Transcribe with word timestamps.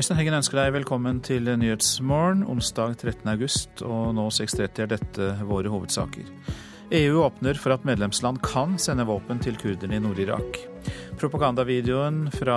Øystein 0.00 0.16
Heggen 0.16 0.32
ønsker 0.38 0.56
deg 0.56 0.70
velkommen 0.72 1.18
til 1.20 1.44
Nyhetsmorgen 1.60 2.46
onsdag 2.48 2.94
13.8, 3.02 3.82
og 3.84 4.14
nå 4.16 4.22
6.30 4.32 4.80
er 4.80 4.88
dette 4.94 5.26
våre 5.44 5.68
hovedsaker. 5.68 6.30
EU 6.96 7.18
åpner 7.20 7.60
for 7.60 7.74
at 7.74 7.84
medlemsland 7.84 8.40
kan 8.40 8.78
sende 8.80 9.04
våpen 9.04 9.42
til 9.44 9.60
kurderne 9.60 9.98
i 9.98 10.00
Nord-Irak. 10.00 10.56
Propagandavideoene 11.20 12.32
fra, 12.32 12.56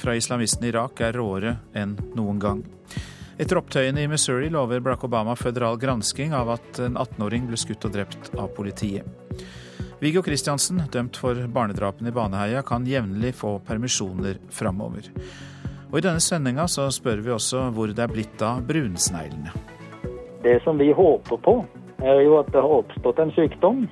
fra 0.00 0.16
islamistene 0.16 0.70
i 0.70 0.72
Irak 0.72 1.04
er 1.04 1.20
råere 1.20 1.58
enn 1.76 1.92
noen 2.16 2.40
gang. 2.40 2.64
Etter 3.36 3.60
opptøyene 3.60 4.06
i 4.06 4.08
Missouri 4.08 4.48
lover 4.48 4.80
Barack 4.80 5.04
Obama 5.04 5.36
føderal 5.36 5.76
gransking 5.76 6.32
av 6.32 6.56
at 6.56 6.86
en 6.86 6.96
18-åring 6.96 7.50
ble 7.52 7.60
skutt 7.60 7.84
og 7.84 7.98
drept 7.98 8.32
av 8.38 8.48
politiet. 8.56 9.04
Viggo 10.00 10.24
Kristiansen, 10.24 10.86
dømt 10.88 11.20
for 11.20 11.36
barnedrapene 11.52 12.08
i 12.08 12.16
Baneheia, 12.16 12.64
kan 12.64 12.88
jevnlig 12.88 13.36
få 13.36 13.58
permisjoner 13.68 14.40
framover. 14.48 15.12
Og 15.94 16.00
I 16.00 16.02
denne 16.08 16.18
sendinga 16.18 16.64
så 16.66 16.88
spør 16.90 17.20
vi 17.22 17.30
også 17.30 17.68
hvor 17.70 17.86
det 17.94 18.02
er 18.02 18.10
blitt 18.10 18.40
av 18.42 18.64
brunsneglene. 18.66 19.52
Det 20.42 20.56
som 20.64 20.80
vi 20.82 20.88
håper 20.90 21.38
på, 21.44 21.54
er 22.02 22.18
jo 22.26 22.34
at 22.40 22.50
det 22.50 22.64
har 22.64 22.80
oppstått 22.80 23.20
en 23.22 23.30
sykdom 23.36 23.84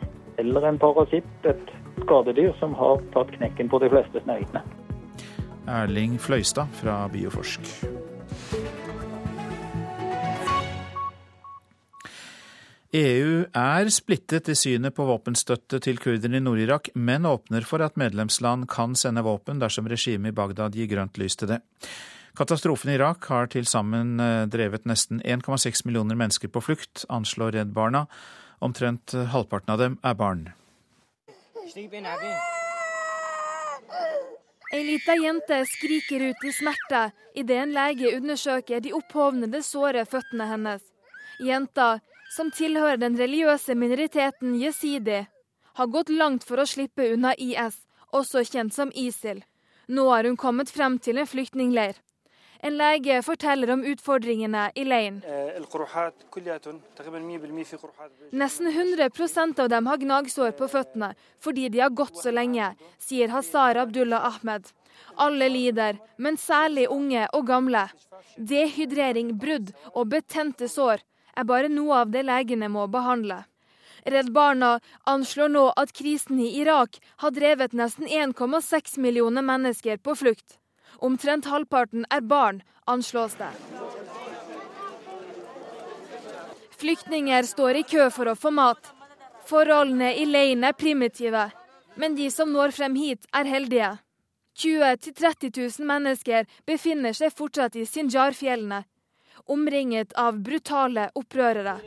eller 0.43 0.67
en 0.67 0.81
parasitt, 0.83 1.31
et 1.47 1.71
skadedyr, 2.03 2.51
som 2.59 2.75
har 2.75 2.99
tatt 3.15 3.31
knekken 3.37 3.71
på 3.71 3.79
de 3.85 3.93
fleste 3.93 4.25
sneglene. 4.25 4.65
Erling 5.71 6.19
Fløystad 6.19 6.75
fra 6.75 7.05
Bioforsk. 7.13 7.71
EU 12.93 13.45
er 13.57 13.89
splittet 13.89 14.51
i 14.53 14.55
synet 14.59 14.93
på 14.93 15.07
våpenstøtte 15.09 15.79
til 15.81 15.97
kurderne 15.97 16.37
i 16.37 16.45
Nord-Irak, 16.45 16.91
men 16.93 17.25
åpner 17.25 17.65
for 17.65 17.81
at 17.81 17.97
medlemsland 17.97 18.67
kan 18.69 18.93
sende 18.93 19.23
våpen 19.25 19.63
dersom 19.63 19.89
regimet 19.89 20.35
i 20.35 20.37
Bagdad 20.37 20.77
gir 20.77 20.91
grønt 20.91 21.17
lys 21.17 21.39
til 21.41 21.55
det. 21.55 21.63
Katastrofen 22.37 22.93
i 22.93 22.99
Irak 22.99 23.25
har 23.33 23.49
til 23.49 23.65
sammen 23.65 24.21
eh, 24.21 24.45
drevet 24.45 24.85
nesten 24.85 25.25
1,6 25.25 25.87
millioner 25.89 26.21
mennesker 26.21 26.53
på 26.53 26.61
flukt, 26.61 27.07
anslår 27.09 27.57
Redd 27.57 27.73
Barna. 27.73 28.05
Omtrent 28.61 29.17
halvparten 29.33 29.73
av 29.73 29.81
dem 29.81 29.99
er 30.05 30.21
barn. 30.21 30.45
Ei 34.73 34.85
lita 34.85 35.17
jente 35.17 35.65
skriker 35.79 36.29
ut 36.29 36.45
i 36.45 36.53
smerte 36.53 37.09
idet 37.41 37.61
en 37.65 37.73
lege 37.73 38.13
undersøker 38.21 38.85
de 38.85 38.93
opphovnede, 39.01 39.65
såre 39.65 40.05
føttene 40.05 40.53
hennes. 40.53 40.85
Jenta 41.41 41.95
som 42.33 42.51
tilhører 42.51 43.01
den 43.01 43.19
religiøse 43.21 43.75
minoriteten 43.77 44.55
jesidi, 44.61 45.23
har 45.77 45.89
gått 45.93 46.13
langt 46.13 46.47
for 46.49 46.63
å 46.63 46.69
slippe 46.69 47.11
unna 47.15 47.35
IS, 47.37 47.77
også 48.13 48.45
kjent 48.49 48.75
som 48.77 48.93
ISIL. 48.95 49.43
Nå 49.89 50.09
har 50.09 50.25
hun 50.29 50.39
kommet 50.41 50.73
frem 50.73 50.99
til 51.03 51.21
en 51.21 51.29
flyktningleir. 51.29 51.99
En 52.63 52.77
lege 52.79 53.17
forteller 53.27 53.73
om 53.75 53.81
utfordringene 53.91 54.69
i 54.79 54.85
leiren. 54.87 55.17
Nesten 58.43 58.69
100% 58.71 59.63
av 59.65 59.71
dem 59.73 59.91
har 59.91 59.99
gnagsår 60.05 60.55
på 60.61 60.69
føttene 60.71 61.11
fordi 61.43 61.69
de 61.75 61.83
har 61.83 61.91
gått 61.91 62.23
så 62.23 62.31
lenge, 62.31 62.71
sier 63.03 63.35
Hazar 63.35 63.83
Abdullah 63.83 64.29
Ahmed. 64.31 64.71
Alle 65.19 65.49
lider, 65.51 65.99
men 66.17 66.39
særlig 66.39 66.87
unge 66.89 67.27
og 67.35 67.49
gamle. 67.51 67.89
Dehydrering, 68.39 69.35
brudd 69.43 69.75
og 69.93 70.13
betente 70.15 70.71
sår 70.71 71.03
er 71.37 71.49
bare 71.49 71.71
noe 71.73 72.03
av 72.03 72.13
det 72.13 72.25
legene 72.29 72.69
må 72.69 72.87
behandle. 72.93 73.43
Redd 74.05 74.33
Barna 74.35 74.81
anslår 75.07 75.49
nå 75.49 75.69
at 75.79 75.93
krisen 75.95 76.41
i 76.43 76.49
Irak 76.61 76.99
har 77.23 77.31
drevet 77.31 77.73
nesten 77.73 78.09
1,6 78.09 78.99
millioner 78.99 79.43
mennesker 79.47 79.97
på 80.03 80.17
flukt. 80.19 80.59
Omtrent 80.99 81.47
halvparten 81.47 82.07
er 82.11 82.21
barn, 82.21 82.63
anslås 82.87 83.39
det. 83.39 83.51
Flyktninger 86.83 87.47
står 87.47 87.79
i 87.79 87.83
kø 87.87 88.09
for 88.11 88.33
å 88.33 88.35
få 88.35 88.51
mat. 88.51 88.91
Forholdene 89.47 90.13
i 90.19 90.27
leiren 90.27 90.65
er 90.67 90.75
primitive, 90.75 91.51
men 91.95 92.17
de 92.19 92.27
som 92.31 92.51
når 92.51 92.75
frem 92.75 92.97
hit, 92.99 93.27
er 93.31 93.47
heldige. 93.47 93.93
20 94.59 94.83
000-30 95.07 95.53
000 95.79 95.87
mennesker 95.87 96.49
befinner 96.67 97.15
seg 97.17 97.33
fortsatt 97.33 97.79
i 97.79 97.87
Sinjar-fjellene, 97.89 98.83
omringet 99.47 100.13
av 100.13 100.41
brutale 100.41 101.11
opprørere. 101.15 101.79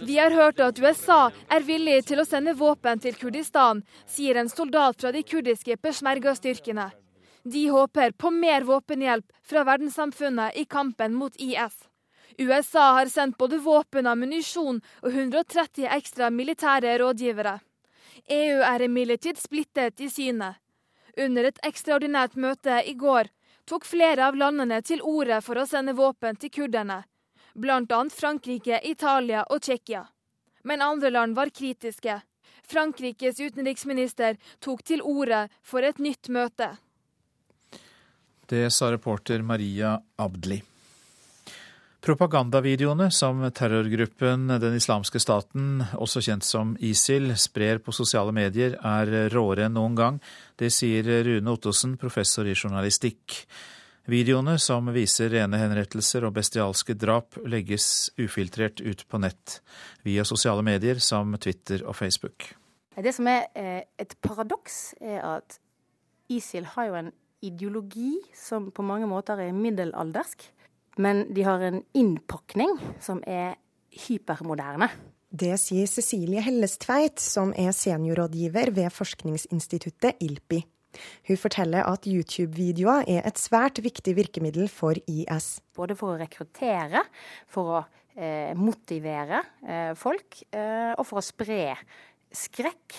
Vi 0.00 0.18
har 0.18 0.30
hørt 0.30 0.60
at 0.60 0.78
USA 0.78 1.20
er 1.48 1.66
villig 1.66 1.98
til 2.06 2.22
å 2.22 2.24
sende 2.24 2.54
våpen 2.54 3.02
til 3.02 3.16
Kurdistan, 3.18 3.82
sier 4.06 4.38
en 4.40 4.48
soldat 4.48 5.00
fra 5.00 5.12
de 5.12 5.22
kurdiske 5.22 5.76
peshmerga-styrkene. 5.76 6.90
De 7.42 7.68
håper 7.68 8.12
på 8.12 8.30
mer 8.30 8.66
våpenhjelp 8.68 9.26
fra 9.42 9.64
verdenssamfunnet 9.64 10.56
i 10.60 10.64
kampen 10.64 11.14
mot 11.14 11.36
IS. 11.36 11.76
USA 12.38 12.92
har 12.92 13.06
sendt 13.06 13.38
både 13.38 13.58
våpen, 13.58 14.06
ammunisjon 14.06 14.80
og 15.02 15.10
130 15.10 15.88
ekstra 15.96 16.30
militære 16.30 16.98
rådgivere. 17.02 17.58
EU 18.30 18.60
er 18.64 18.84
imidlertid 18.86 19.40
splittet 19.40 20.00
i 20.00 20.08
synet. 20.12 20.60
Under 21.20 21.50
et 21.50 21.58
ekstraordinært 21.66 22.36
møte 22.40 22.80
i 22.88 22.94
går 22.96 23.28
tok 23.68 23.84
flere 23.84 24.24
av 24.30 24.38
landene 24.40 24.80
til 24.82 25.02
orde 25.04 25.40
for 25.44 25.60
å 25.60 25.66
sende 25.68 25.92
våpen 25.98 26.38
til 26.40 26.52
kurderne, 26.54 27.02
bl.a. 27.54 28.00
Frankrike, 28.14 28.80
Italia 28.88 29.44
og 29.50 29.60
Tsjekkia. 29.60 30.06
Men 30.64 30.82
andre 30.82 31.10
land 31.10 31.36
var 31.36 31.52
kritiske. 31.52 32.20
Frankrikes 32.70 33.40
utenriksminister 33.40 34.38
tok 34.64 34.82
til 34.86 35.02
orde 35.02 35.46
for 35.62 35.84
et 35.84 35.98
nytt 35.98 36.30
møte. 36.32 36.72
Det 38.50 38.66
sa 38.72 38.90
reporter 38.90 39.44
Maria 39.46 39.98
Abdli. 40.18 40.60
Propagandavideoene 42.00 43.10
som 43.12 43.42
terrorgruppen 43.52 44.48
Den 44.60 44.76
islamske 44.76 45.20
staten, 45.20 45.82
også 46.00 46.22
kjent 46.24 46.46
som 46.48 46.72
ISIL, 46.80 47.34
sprer 47.36 47.82
på 47.84 47.92
sosiale 47.92 48.32
medier, 48.32 48.78
er 48.80 49.28
råere 49.34 49.66
enn 49.68 49.76
noen 49.76 49.98
gang. 49.98 50.20
Det 50.56 50.70
sier 50.72 51.04
Rune 51.26 51.52
Ottosen, 51.52 51.98
professor 52.00 52.48
i 52.48 52.54
journalistikk. 52.56 53.42
Videoene 54.08 54.56
som 54.58 54.88
viser 54.94 55.28
rene 55.34 55.60
henrettelser 55.60 56.24
og 56.24 56.32
bestialske 56.38 56.96
drap, 56.96 57.36
legges 57.44 58.08
ufiltrert 58.16 58.80
ut 58.80 59.04
på 59.04 59.20
nett 59.20 59.60
via 60.06 60.24
sosiale 60.24 60.64
medier 60.64 61.02
som 61.04 61.36
Twitter 61.36 61.84
og 61.84 61.98
Facebook. 61.98 62.48
Det 62.96 63.12
som 63.14 63.28
er 63.28 63.44
eh, 63.54 63.84
et 64.00 64.16
paradoks, 64.24 64.94
er 65.04 65.20
at 65.36 65.60
ISIL 66.32 66.64
har 66.76 66.88
jo 66.88 66.96
en 67.02 67.12
ideologi 67.44 68.16
som 68.36 68.70
på 68.72 68.84
mange 68.84 69.08
måter 69.08 69.40
er 69.40 69.52
middelaldersk. 69.56 70.48
Men 70.98 71.26
de 71.34 71.44
har 71.46 71.62
en 71.62 71.82
innpakning 71.94 72.74
som 73.02 73.22
er 73.26 73.56
hypermoderne. 74.06 74.90
Det 75.30 75.54
sier 75.62 75.86
Cecilie 75.86 76.42
Hellestveit, 76.42 77.22
som 77.22 77.52
er 77.54 77.70
seniorrådgiver 77.76 78.72
ved 78.74 78.90
forskningsinstituttet 78.90 80.18
ILPI. 80.26 80.64
Hun 81.28 81.38
forteller 81.38 81.86
at 81.86 82.08
YouTube-videoer 82.10 83.06
er 83.06 83.22
et 83.28 83.38
svært 83.38 83.78
viktig 83.82 84.16
virkemiddel 84.18 84.66
for 84.72 84.98
IS. 85.06 85.60
Både 85.76 85.94
for 85.98 86.16
å 86.16 86.18
rekruttere, 86.18 87.04
for 87.46 87.76
å 87.76 87.80
eh, 88.16 88.50
motivere 88.58 89.44
eh, 89.62 89.92
folk, 89.98 90.42
eh, 90.50 90.90
og 90.96 91.06
for 91.06 91.22
å 91.22 91.24
spre 91.24 91.76
skrekk 92.34 92.98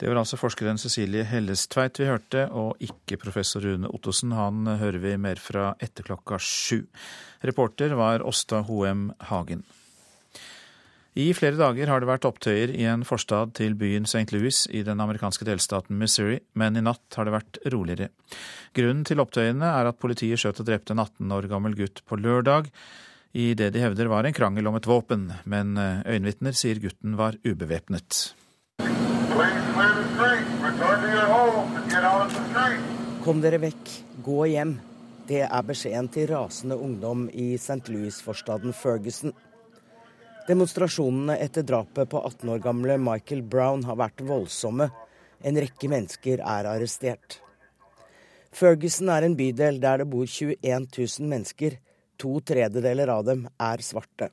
det 0.00 0.08
var 0.08 0.22
altså 0.22 0.38
forskeren 0.40 0.78
Cecilie 0.80 1.26
Hellestveit 1.28 1.98
vi 2.00 2.06
hørte, 2.08 2.46
og 2.56 2.80
ikke 2.80 3.18
professor 3.20 3.60
Rune 3.60 3.90
Ottosen. 3.92 4.32
Han 4.32 4.64
hører 4.80 4.96
vi 5.02 5.12
mer 5.20 5.36
fra 5.36 5.74
etter 5.76 6.06
klokka 6.06 6.38
sju. 6.40 6.86
Reporter 7.44 7.92
var 7.98 8.24
Åsta 8.24 8.62
Hoem 8.64 9.10
Hagen. 9.28 9.66
I 11.20 11.26
flere 11.36 11.58
dager 11.58 11.90
har 11.90 12.00
det 12.00 12.08
vært 12.08 12.24
opptøyer 12.24 12.72
i 12.72 12.86
en 12.88 13.04
forstad 13.04 13.52
til 13.58 13.76
byen 13.76 14.08
St. 14.08 14.30
Louis 14.32 14.62
i 14.72 14.80
den 14.86 15.02
amerikanske 15.04 15.44
delstaten 15.44 16.00
Missouri, 16.00 16.38
men 16.56 16.80
i 16.80 16.86
natt 16.86 17.18
har 17.18 17.28
det 17.28 17.36
vært 17.36 17.60
roligere. 17.74 18.08
Grunnen 18.72 19.04
til 19.04 19.20
opptøyene 19.20 19.68
er 19.82 19.90
at 19.90 20.00
politiet 20.00 20.40
skjøt 20.40 20.62
og 20.62 20.70
drepte 20.70 20.96
en 20.96 21.04
18 21.04 21.36
år 21.36 21.50
gammel 21.50 21.76
gutt 21.76 22.00
på 22.08 22.16
lørdag 22.22 22.72
i 23.36 23.52
det 23.58 23.74
de 23.74 23.84
hevder 23.84 24.08
var 24.10 24.24
en 24.24 24.34
krangel 24.34 24.70
om 24.70 24.80
et 24.80 24.88
våpen, 24.88 25.28
men 25.44 25.76
øyenvitner 25.76 26.56
sier 26.56 26.80
gutten 26.80 27.20
var 27.20 27.36
ubevæpnet. 27.44 28.30
Kom 33.24 33.40
dere 33.42 33.60
vekk, 33.62 33.90
gå 34.24 34.46
hjem. 34.50 34.72
Det 35.28 35.44
er 35.46 35.66
beskjeden 35.66 36.08
til 36.10 36.26
rasende 36.32 36.74
ungdom 36.74 37.28
i 37.30 37.52
St. 37.54 37.84
Louis-forstaden 37.92 38.74
Ferguson. 38.74 39.34
Demonstrasjonene 40.48 41.36
etter 41.44 41.62
drapet 41.62 42.10
på 42.10 42.24
18 42.26 42.50
år 42.50 42.64
gamle 42.64 42.96
Michael 42.98 43.44
Brown 43.46 43.84
har 43.86 44.00
vært 44.00 44.24
voldsomme. 44.26 44.90
En 45.46 45.62
rekke 45.62 45.92
mennesker 45.92 46.42
er 46.42 46.70
arrestert. 46.72 47.38
Ferguson 48.50 49.12
er 49.14 49.28
en 49.28 49.38
bydel 49.38 49.78
der 49.84 50.02
det 50.02 50.10
bor 50.10 50.26
21 50.26 50.90
000 50.90 51.30
mennesker. 51.30 51.78
To 52.18 52.40
tredjedeler 52.42 53.14
av 53.14 53.24
dem 53.30 53.46
er 53.62 53.86
svarte 53.86 54.32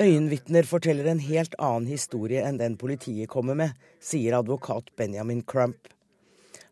Øyenvitner 0.00 0.66
forteller 0.68 1.06
en 1.10 1.22
helt 1.24 1.54
annen 1.58 1.88
historie 1.88 2.42
enn 2.44 2.58
den 2.60 2.76
politiet 2.80 3.30
kommer 3.32 3.56
med, 3.56 3.72
sier 4.00 4.36
advokat 4.38 4.90
Benjamin 4.96 5.42
Crump. 5.42 5.88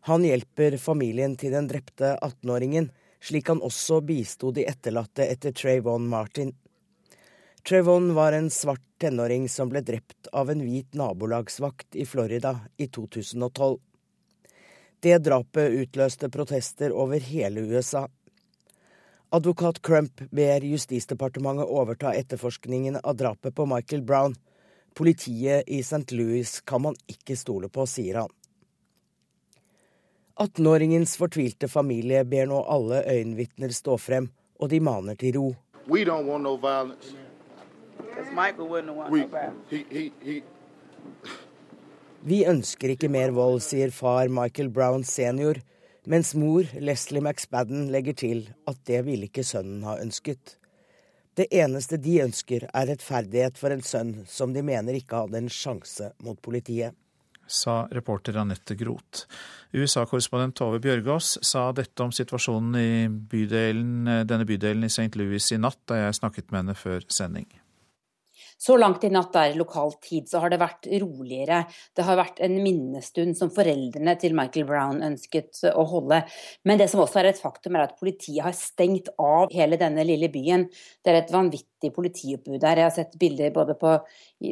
Han 0.09 0.23
hjelper 0.25 0.77
familien 0.77 1.35
til 1.37 1.53
den 1.53 1.67
drepte 1.69 2.15
18-åringen, 2.21 2.89
slik 3.21 3.49
han 3.51 3.61
også 3.65 3.99
bisto 4.05 4.53
de 4.55 4.67
etterlatte 4.69 5.25
etter 5.25 5.53
Trayvon 5.53 6.07
Martin. 6.09 6.53
Trayvon 7.67 8.13
var 8.15 8.33
en 8.37 8.49
svart 8.49 8.85
tenåring 9.01 9.49
som 9.49 9.69
ble 9.69 9.81
drept 9.85 10.29
av 10.33 10.49
en 10.49 10.61
hvit 10.63 10.95
nabolagsvakt 10.95 11.97
i 11.99 12.05
Florida 12.05 12.55
i 12.77 12.87
2012. 12.87 13.77
Det 14.99 15.17
drapet 15.23 15.75
utløste 15.81 16.29
protester 16.29 16.91
over 16.91 17.19
hele 17.23 17.61
USA. 17.71 18.07
Advokat 19.31 19.81
Crump 19.81 20.21
ber 20.31 20.61
Justisdepartementet 20.61 21.65
overta 21.65 22.13
etterforskningen 22.13 22.95
av 23.03 23.15
drapet 23.15 23.55
på 23.55 23.65
Michael 23.65 24.01
Brown. 24.01 24.35
Politiet 24.93 25.63
i 25.67 25.79
St. 25.79 26.11
Louis 26.11 26.61
kan 26.61 26.81
man 26.81 26.95
ikke 27.07 27.37
stole 27.37 27.69
på, 27.69 27.85
sier 27.85 28.23
han. 28.23 28.33
18-åringens 30.39 31.13
fortvilte 31.19 31.69
familie 31.69 32.23
ber 32.25 32.49
nå 32.49 32.63
alle 32.73 33.03
øyenvitner 33.05 33.69
stå 33.75 33.99
frem, 34.01 34.31
og 34.57 34.73
de 34.73 34.79
maner 34.81 35.19
til 35.19 35.37
ro. 35.37 35.47
We 35.85 36.01
don't 36.05 36.25
want 36.25 36.43
no 36.43 36.55
violence. 36.57 37.13
Vi 42.21 42.45
ønsker 42.49 42.95
ikke 42.95 43.09
mer 43.13 43.31
vold, 43.35 43.61
sier 43.61 43.93
far 43.93 44.27
Michael 44.27 44.73
Brown 44.73 45.03
senior, 45.05 45.61
mens 46.09 46.33
mor 46.35 46.65
Leslie 46.81 47.21
McSpadden 47.21 47.89
legger 47.93 48.17
til 48.17 48.47
at 48.69 48.81
det 48.89 49.03
ville 49.05 49.29
ikke 49.29 49.45
sønnen 49.45 49.85
ha 49.87 49.99
ønsket. 50.01 50.55
Det 51.37 51.45
eneste 51.55 51.99
de 52.01 52.17
ønsker, 52.25 52.65
er 52.73 52.89
rettferdighet 52.89 53.59
for 53.59 53.71
en 53.71 53.85
sønn 53.85 54.15
som 54.27 54.51
de 54.55 54.63
mener 54.65 54.97
ikke 54.97 55.21
hadde 55.21 55.39
en 55.39 55.53
sjanse 55.53 56.09
mot 56.25 56.39
politiet. 56.41 56.97
Sa 57.49 57.87
reporter 57.93 58.37
Anette 58.37 58.75
Groth. 58.77 59.23
USA-korrespondent 59.73 60.57
Tove 60.59 60.81
Bjørgaas 60.83 61.37
sa 61.45 61.69
dette 61.73 62.05
om 62.05 62.11
situasjonen 62.13 62.75
i 62.77 62.91
bydelen, 63.09 64.25
denne 64.29 64.45
bydelen 64.45 64.85
i 64.85 64.91
St. 64.91 65.15
Louis 65.17 65.49
i 65.55 65.57
natt, 65.61 65.81
da 65.89 66.03
jeg 66.03 66.19
snakket 66.19 66.51
med 66.51 66.63
henne 66.63 66.77
før 66.77 67.07
sending. 67.09 67.49
Så 68.59 68.75
langt 68.75 69.05
i 69.07 69.09
natt 69.11 69.35
er 69.39 69.53
lokal 69.55 69.93
tid 70.03 70.27
så 70.27 70.41
har 70.43 70.51
det 70.51 70.57
vært 70.59 70.87
roligere. 70.99 71.61
Det 71.95 72.03
har 72.03 72.17
vært 72.19 72.41
en 72.43 72.57
minnestund 72.59 73.37
som 73.39 73.51
foreldrene 73.55 74.17
til 74.19 74.33
Michael 74.35 74.65
Brown 74.67 74.97
ønsket 75.05 75.61
å 75.71 75.85
holde. 75.87 76.17
Men 76.67 76.81
det 76.81 76.89
som 76.91 76.99
også 76.99 77.21
er 77.21 77.29
et 77.29 77.39
faktum, 77.39 77.77
er 77.77 77.85
at 77.85 77.95
politiet 78.01 78.43
har 78.43 78.57
stengt 78.57 79.07
av 79.15 79.47
hele 79.55 79.79
denne 79.79 80.03
lille 80.03 80.27
byen. 80.33 80.65
Det 80.99 81.13
er 81.13 81.21
et 81.21 81.31
vanvittig 81.31 81.93
politioppbud 81.95 82.57
der. 82.59 82.81
Jeg 82.81 82.89
har 82.89 82.95
sett 82.97 83.15
bilder 83.21 83.53
både 83.55 83.77
på, 83.79 83.93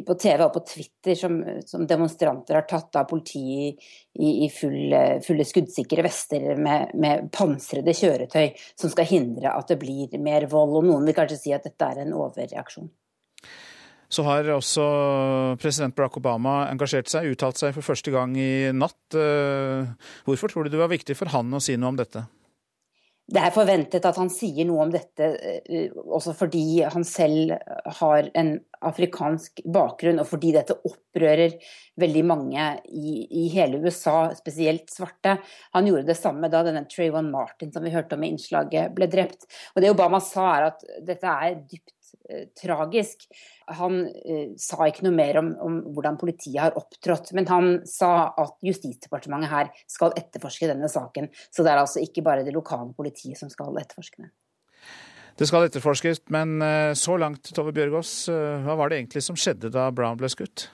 på 0.08 0.16
TV 0.22 0.44
og 0.46 0.54
på 0.54 0.62
Twitter 0.70 1.18
som, 1.18 1.36
som, 1.68 1.84
demonstranter 1.90 2.56
har 2.56 2.64
tatt 2.70 2.96
av 2.96 3.10
politiet 3.10 3.76
i, 4.16 4.30
i 4.46 4.48
full, 4.48 4.94
fulle 5.26 5.44
skuddsikre 5.44 6.06
vester 6.06 6.54
med, 6.56 6.94
med 6.96 7.28
pansrede 7.36 7.92
kjøretøy 7.92 8.56
som 8.72 8.88
skal 8.88 9.10
hindre 9.12 9.52
at 9.52 9.68
det 9.68 9.76
blir 9.84 10.16
mer 10.16 10.48
vold. 10.48 10.78
Og 10.80 10.88
noen 10.88 11.04
vil 11.10 11.18
kanskje 11.20 11.42
si 11.42 11.52
at 11.52 11.68
dette 11.68 11.92
er 11.92 12.06
en 12.06 12.16
overreaksjon. 12.16 12.88
Så 14.08 14.24
har 14.24 14.48
også 14.54 14.84
president 15.60 15.96
Barack 15.96 16.16
Obama 16.16 16.62
engasjert 16.70 17.10
seg, 17.12 17.28
uttalt 17.34 17.60
seg 17.60 17.74
for 17.76 17.84
første 17.84 18.12
gang 18.14 18.32
i 18.40 18.72
natt. 18.72 19.00
Eh, 19.12 19.84
hvorfor 20.24 20.52
tror 20.52 20.64
du 20.64 20.72
det 20.72 20.80
var 20.80 20.92
viktig 20.92 21.16
for 21.18 21.28
han 21.34 21.52
å 21.52 21.60
si 21.60 21.76
noe 21.76 21.92
om 21.92 22.00
dette? 22.00 22.24
Det 23.28 23.42
er 23.44 23.52
forventet 23.52 24.06
at 24.08 24.16
han 24.16 24.30
sier 24.32 24.64
noe 24.64 24.86
om 24.86 24.92
dette, 24.92 25.26
eh, 25.68 25.90
også 25.92 26.32
fordi 26.32 26.80
han 26.80 27.04
selv 27.04 27.52
har 27.98 28.30
en 28.40 28.54
afrikansk 28.88 29.60
bakgrunn, 29.68 30.22
og 30.22 30.30
fordi 30.30 30.54
dette 30.54 30.78
opprører 30.88 31.58
veldig 32.00 32.22
mange 32.24 32.70
i, 32.88 33.26
i 33.28 33.44
hele 33.52 33.82
USA, 33.84 34.30
spesielt 34.38 34.88
svarte. 34.94 35.36
Han 35.76 35.90
gjorde 35.90 36.08
det 36.08 36.16
samme 36.16 36.48
da 36.48 36.62
denne 36.64 36.86
Trayvon 36.88 37.28
Martin 37.34 37.74
som 37.74 37.84
vi 37.84 37.92
hørte 37.92 38.16
om 38.16 38.24
i 38.24 38.32
innslaget, 38.32 38.94
ble 38.96 39.10
drept. 39.12 39.44
Og 39.74 39.84
Det 39.84 39.92
Obama 39.92 40.22
sa, 40.24 40.48
er 40.54 40.70
at 40.70 40.88
dette 41.04 41.28
er 41.28 41.60
dypt 41.68 41.97
Eh, 42.28 42.48
tragisk. 42.60 43.24
Han 43.78 44.02
eh, 44.06 44.50
sa 44.60 44.84
ikke 44.88 45.06
noe 45.06 45.16
mer 45.16 45.38
om, 45.40 45.50
om, 45.64 45.78
hvordan 45.96 46.18
politiet 46.20 46.60
har 46.60 46.76
opptrådt, 46.76 47.32
men 47.36 47.48
han 47.48 47.70
sa 47.88 48.30
at 48.36 48.56
Justisdepartementet 48.64 49.52
her 49.52 49.70
skal 49.88 50.12
etterforske 50.18 50.68
denne 50.68 50.90
saken. 50.92 51.30
Så 51.48 51.64
det 51.64 51.72
er 51.72 51.80
altså 51.80 52.02
ikke 52.04 52.24
bare 52.26 52.44
det 52.44 52.52
lokale 52.56 52.92
politiet 52.96 53.40
som 53.40 53.52
skal 53.52 53.76
etterforske 53.80 54.26
den. 54.26 54.32
Det 55.38 55.46
skal 55.48 55.68
etterforskes, 55.68 56.24
men 56.34 56.58
eh, 56.64 56.92
så 56.98 57.16
langt, 57.20 57.48
Tove 57.56 57.72
Bjørgaas, 57.72 58.12
hva 58.28 58.76
var 58.76 58.90
det 58.90 59.00
egentlig 59.00 59.24
som 59.24 59.38
skjedde 59.38 59.72
da 59.72 59.88
Brown 59.94 60.20
ble 60.20 60.28
skutt? 60.32 60.68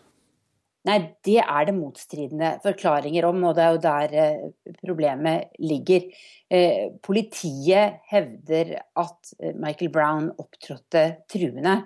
Nei, 0.85 0.99
det 1.25 1.39
er 1.41 1.65
det 1.65 1.73
motstridende 1.79 2.51
forklaringer 2.65 3.25
om, 3.25 3.39
og 3.49 3.55
det 3.57 3.63
er 3.65 3.71
jo 3.73 3.83
der 3.87 4.17
eh, 4.21 4.75
problemet 4.83 5.55
ligger. 5.65 6.05
Eh, 6.53 6.91
politiet 7.05 8.03
hevder 8.11 8.75
at 9.01 9.33
eh, 9.41 9.55
Michael 9.57 9.89
Brown 9.95 10.29
opptrådte 10.37 11.07
truende. 11.33 11.81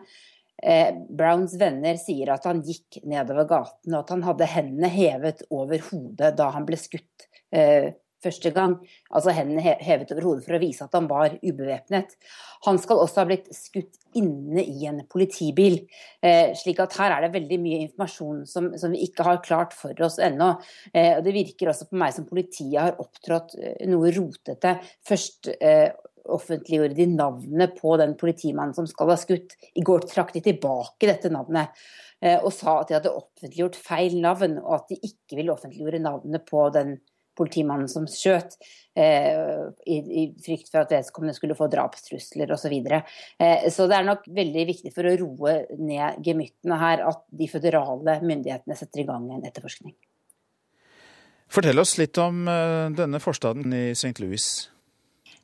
Browns 1.14 1.52
venner 1.54 1.94
sier 2.02 2.32
at 2.34 2.48
han 2.48 2.64
gikk 2.66 2.96
nedover 3.06 3.46
gaten, 3.46 3.92
og 3.92 4.00
at 4.00 4.08
han 4.10 4.24
hadde 4.26 4.48
hendene 4.50 4.88
hevet 4.90 5.44
over 5.54 5.78
hodet 5.92 6.32
da 6.34 6.48
han 6.50 6.66
ble 6.66 6.74
skutt 6.74 7.28
første 8.24 8.50
gang, 8.54 8.76
altså 9.14 9.34
hendene 9.34 9.76
hevet 9.84 10.12
over 10.14 10.26
hodet 10.26 10.46
for 10.46 10.56
å 10.56 10.62
vise 10.62 10.86
at 10.86 10.94
han 10.96 11.08
var 11.10 11.36
ubevæpnet. 11.42 12.16
Han 12.66 12.80
skal 12.82 13.02
også 13.02 13.22
ha 13.22 13.28
blitt 13.28 13.48
skutt 13.54 13.98
inne 14.18 14.64
i 14.64 14.86
en 14.88 15.02
politibil. 15.10 15.78
Eh, 16.24 16.54
slik 16.58 16.80
at 16.82 16.96
her 16.98 17.14
er 17.14 17.26
det 17.26 17.34
veldig 17.36 17.60
mye 17.62 17.82
informasjon 17.86 18.42
som, 18.50 18.72
som 18.80 18.94
vi 18.94 19.04
ikke 19.06 19.26
har 19.26 19.42
klart 19.44 19.76
for 19.76 19.94
oss 20.04 20.18
ennå. 20.22 20.54
Eh, 20.92 21.14
og 21.18 21.24
det 21.26 21.36
virker 21.36 21.70
også 21.70 21.90
på 21.90 22.00
meg 22.00 22.16
som 22.16 22.26
politiet 22.28 22.80
har 22.80 22.98
opptrådt 23.02 23.56
eh, 23.60 23.84
noe 23.90 24.12
rotete. 24.16 24.78
Først 25.06 25.52
eh, 25.58 25.90
offentliggjorde 26.28 26.96
de 26.98 27.06
navnet 27.12 27.76
på 27.78 27.94
den 28.00 28.16
politimannen 28.18 28.76
som 28.76 28.88
skal 28.90 29.12
ha 29.12 29.18
skutt. 29.20 29.54
I 29.78 29.84
går 29.86 30.08
trakk 30.10 30.34
de 30.34 30.42
tilbake 30.44 31.08
dette 31.08 31.30
navnet 31.32 31.70
eh, 32.20 32.38
og 32.38 32.50
sa 32.54 32.80
at 32.80 32.90
de 32.90 32.98
hadde 32.98 33.14
offentliggjort 33.14 33.78
feil 33.78 34.18
navn, 34.22 34.58
og 34.64 34.80
at 34.80 34.90
de 34.92 34.98
ikke 34.98 35.38
ville 35.38 35.54
offentliggjøre 35.54 36.02
navnet 36.04 36.44
på 36.48 36.66
den 36.74 36.96
politimannen 36.98 37.14
som 37.88 38.06
skjøt, 38.10 38.56
eh, 38.98 39.68
i, 39.86 39.98
i, 39.98 40.24
frykt 40.44 40.70
for 40.70 40.82
at 40.82 40.92
vedkommende 40.92 41.36
skulle 41.36 41.56
få 41.58 41.68
drapstrusler 41.72 42.50
osv. 42.52 42.66
Så, 42.68 42.72
videre. 42.72 43.02
eh, 43.38 43.68
så 43.70 43.86
det 43.88 43.96
er 43.96 44.08
nok 44.08 44.26
veldig 44.26 44.66
viktig 44.68 44.92
for 44.94 45.06
å 45.08 45.16
roe 45.20 45.54
ned 45.78 46.22
gemyttene 46.26 46.78
her 46.80 47.04
at 47.08 47.24
de 47.30 47.48
føderale 47.48 48.18
myndighetene 48.22 48.76
setter 48.76 49.04
i 49.04 49.08
gang 49.08 49.30
en 49.32 49.46
etterforskning. 49.46 49.94
Fortell 51.48 51.80
oss 51.80 51.96
litt 51.96 52.18
om 52.20 52.42
eh, 52.48 52.90
denne 52.96 53.20
forstaden 53.24 53.72
i 53.72 53.84
St. 53.96 54.18
Louis. 54.20 54.48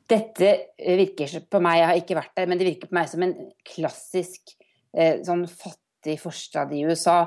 Dette 0.05 0.51
virker 0.77 1.39
på 1.49 1.61
meg, 1.63 1.79
jeg 1.79 1.89
har 1.89 1.99
ikke 2.03 2.19
vært 2.19 2.35
der, 2.37 2.49
men 2.49 2.59
det 2.59 2.67
virker 2.67 2.91
på 2.91 2.97
meg 2.99 3.09
som 3.09 3.23
en 3.25 3.33
klassisk 3.65 4.53
eh, 4.93 5.23
sånn 5.25 5.47
fattig 5.49 6.19
forstad 6.21 6.73
i 6.77 6.83
USA 6.85 7.23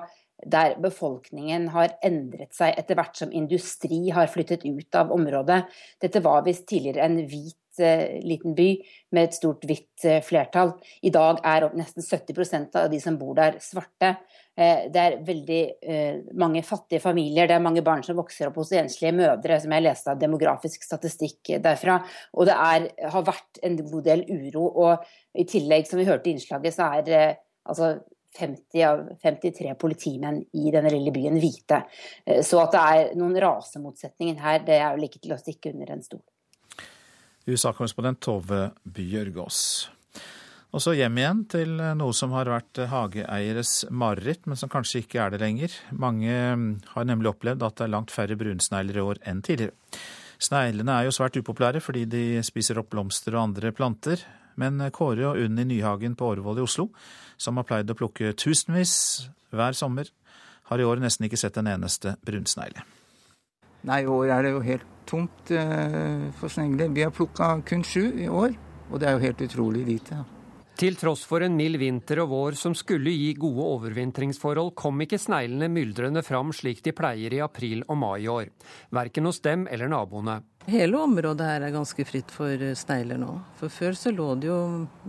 der 0.47 0.77
befolkningen 0.83 1.69
har 1.75 1.95
endret 2.05 2.55
seg 2.55 2.77
etter 2.79 2.99
hvert 2.99 3.17
som 3.19 3.33
industri 3.35 4.09
har 4.15 4.31
flyttet 4.31 4.67
ut 4.67 4.99
av 4.99 5.11
området. 5.15 5.65
Dette 6.03 6.23
var 6.23 6.45
visst 6.47 6.69
tidligere 6.71 7.07
en 7.09 7.17
hvit 7.27 7.81
eh, 7.83 8.21
liten 8.23 8.55
by 8.59 8.69
med 9.17 9.27
et 9.27 9.35
stort 9.35 9.65
hvitt 9.67 10.05
eh, 10.07 10.21
flertall. 10.23 10.77
I 11.03 11.11
dag 11.15 11.41
er 11.43 11.67
nesten 11.79 12.07
70% 12.07 12.79
av 12.79 12.87
de 12.93 13.01
som 13.03 13.17
bor 13.19 13.35
der, 13.39 13.59
svarte. 13.63 14.13
Eh, 14.55 14.87
det 14.95 15.03
er 15.03 15.17
veldig 15.27 15.63
mange 16.39 16.63
fattige 16.67 17.03
familier, 17.03 17.49
det 17.51 17.57
er 17.57 17.65
mange 17.65 17.83
barn 17.87 18.05
som 18.07 18.19
vokser 18.19 18.51
opp 18.51 18.61
hos 18.63 18.71
enslige 18.79 19.15
mødre, 19.19 19.59
som 19.63 19.75
jeg 19.75 19.87
leste 19.87 20.13
av 20.13 20.21
demografisk 20.23 20.87
statistikk 20.87 21.57
derfra. 21.65 21.99
Og 22.39 22.47
det 22.47 22.55
er, 22.55 22.87
har 23.11 23.27
vært 23.27 23.59
en 23.67 23.81
god 23.83 24.07
del 24.07 24.23
uro. 24.31 24.71
Og 24.87 25.11
i 25.39 25.47
tillegg, 25.51 25.91
som 25.91 25.99
vi 25.99 26.07
hørte 26.07 26.31
i 26.31 26.37
innslaget, 26.37 26.79
så 26.79 26.93
er 27.01 27.43
altså 27.69 27.97
50 28.39 28.85
av 28.85 29.05
53 29.23 29.75
politimenn 29.81 30.43
i 30.53 30.73
denne 30.75 30.93
lille 30.93 31.13
byen 31.15 31.39
hvite. 31.41 31.83
Eh, 32.27 32.43
så 32.45 32.63
at 32.65 32.75
det 32.75 32.87
er 32.95 33.15
noen 33.19 33.37
rasemotsetninger 33.41 34.41
her, 34.43 34.65
det 34.67 34.81
er 34.81 34.97
vel 34.97 35.09
ikke 35.09 35.23
til 35.25 35.37
å 35.37 35.41
stikke 35.41 35.73
under 35.75 35.95
en 35.95 36.05
stol. 36.05 36.25
USA-korrespondent 37.49 38.21
Tove 38.21 38.67
Bjørgaas. 38.85 39.63
Og 40.69 40.83
så 40.85 40.93
hjem 40.93 41.17
igjen 41.17 41.39
til 41.49 41.71
noe 41.97 42.13
som 42.13 42.35
har 42.37 42.51
vært 42.53 42.83
hageeieres 42.91 43.87
mareritt, 43.89 44.45
men 44.45 44.59
som 44.61 44.69
kanskje 44.69 45.01
ikke 45.01 45.23
er 45.25 45.33
det 45.33 45.41
lenger. 45.41 45.73
Mange 45.97 46.35
har 46.93 47.07
nemlig 47.09 47.33
opplevd 47.33 47.65
at 47.65 47.79
det 47.79 47.87
er 47.87 47.95
langt 47.95 48.13
færre 48.13 48.37
brunsnegler 48.37 49.01
i 49.01 49.07
år 49.07 49.23
enn 49.31 49.41
tidligere. 49.47 49.73
Sneglene 50.39 50.95
er 50.95 51.09
jo 51.09 51.15
svært 51.17 51.39
upopulære 51.41 51.81
fordi 51.83 52.05
de 52.07 52.25
spiser 52.47 52.79
opp 52.79 52.93
blomster 52.93 53.35
og 53.35 53.49
andre 53.49 53.73
planter. 53.75 54.21
Men 54.59 54.83
Kåre 54.95 55.31
og 55.31 55.41
Unni 55.45 55.65
Nyhagen 55.69 56.17
på 56.19 56.33
Årvoll 56.33 56.59
i 56.61 56.65
Oslo, 56.67 56.89
som 57.39 57.61
har 57.61 57.67
pleid 57.69 57.91
å 57.91 57.97
plukke 57.99 58.35
tusenvis 58.39 58.95
hver 59.55 59.77
sommer, 59.79 60.11
har 60.69 60.81
i 60.81 60.87
år 60.87 61.01
nesten 61.01 61.29
ikke 61.29 61.41
sett 61.41 61.57
en 61.61 61.71
eneste 61.71 62.17
brunsnegle. 62.27 62.83
Nei, 63.89 64.03
i 64.03 64.11
år 64.11 64.33
er 64.35 64.45
det 64.45 64.57
jo 64.57 64.65
helt 64.67 64.89
tomt 65.09 65.53
eh, 65.55 66.27
for 66.37 66.53
snegler. 66.53 66.91
Vi 66.93 67.07
har 67.07 67.15
plukka 67.15 67.55
kun 67.69 67.87
sju 67.87 68.11
i 68.19 68.29
år, 68.29 68.57
og 68.91 69.01
det 69.01 69.09
er 69.09 69.17
jo 69.17 69.25
helt 69.25 69.47
utrolig 69.47 69.87
lite. 69.87 70.19
Til 70.79 70.95
tross 70.95 71.25
for 71.27 71.43
en 71.43 71.57
mild 71.59 71.75
vinter 71.81 72.21
og 72.23 72.29
vår 72.31 72.57
som 72.59 72.75
skulle 72.79 73.11
gi 73.11 73.33
gode 73.35 73.65
overvintringsforhold, 73.67 74.77
kom 74.79 75.01
ikke 75.03 75.19
sneglene 75.19 75.67
myldrende 75.75 76.23
fram 76.23 76.53
slik 76.55 76.85
de 76.87 76.93
pleier 76.95 77.35
i 77.35 77.41
april 77.43 77.83
og 77.89 77.99
mai 77.99 78.21
i 78.23 78.29
år. 78.31 78.53
Verken 78.95 79.27
hos 79.27 79.43
dem 79.43 79.65
eller 79.67 79.91
naboene. 79.91 80.37
Hele 80.71 81.01
området 81.03 81.49
her 81.49 81.67
er 81.67 81.75
ganske 81.75 82.07
fritt 82.07 82.31
for 82.31 82.63
snegler 82.79 83.19
nå. 83.19 83.33
For 83.59 83.75
før 83.75 83.99
så 83.99 84.13
lå 84.15 84.29
det 84.39 84.53
jo 84.53 84.61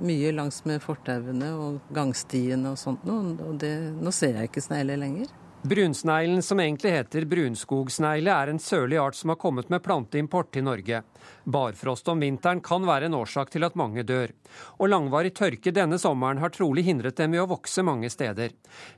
mye 0.01 0.31
langs 0.33 0.63
med 0.65 0.81
fortauene 0.81 1.51
og 1.53 1.93
gangstiene 1.93 2.73
og 2.73 2.81
sånt, 2.81 3.05
og 3.05 3.61
det, 3.61 3.75
nå 4.01 4.15
ser 4.15 4.39
jeg 4.39 4.49
ikke 4.49 4.65
snegler 4.65 4.97
lenger. 5.03 5.29
Brunsneglen, 5.61 6.41
som 6.41 6.59
egentlig 6.59 6.91
heter 6.91 7.25
brunskogsnegle, 7.27 8.31
er 8.31 8.47
en 8.47 8.61
sørlig 8.63 8.95
art 8.97 9.15
som 9.19 9.33
har 9.33 9.37
kommet 9.41 9.67
med 9.69 9.83
planteimport 9.83 10.53
til 10.55 10.63
Norge. 10.63 11.01
Barfrost 11.43 12.07
om 12.07 12.21
vinteren 12.23 12.61
kan 12.63 12.85
være 12.87 13.09
en 13.09 13.17
årsak 13.17 13.51
til 13.51 13.67
at 13.67 13.75
mange 13.75 14.05
dør. 14.07 14.31
Og 14.79 14.87
langvarig 14.87 15.33
tørke 15.35 15.73
denne 15.75 15.97
sommeren 15.99 16.39
har 16.39 16.53
trolig 16.55 16.85
hindret 16.87 17.17
dem 17.19 17.35
i 17.35 17.41
å 17.43 17.47
vokse 17.51 17.83
mange 17.83 18.07
steder. 18.07 18.53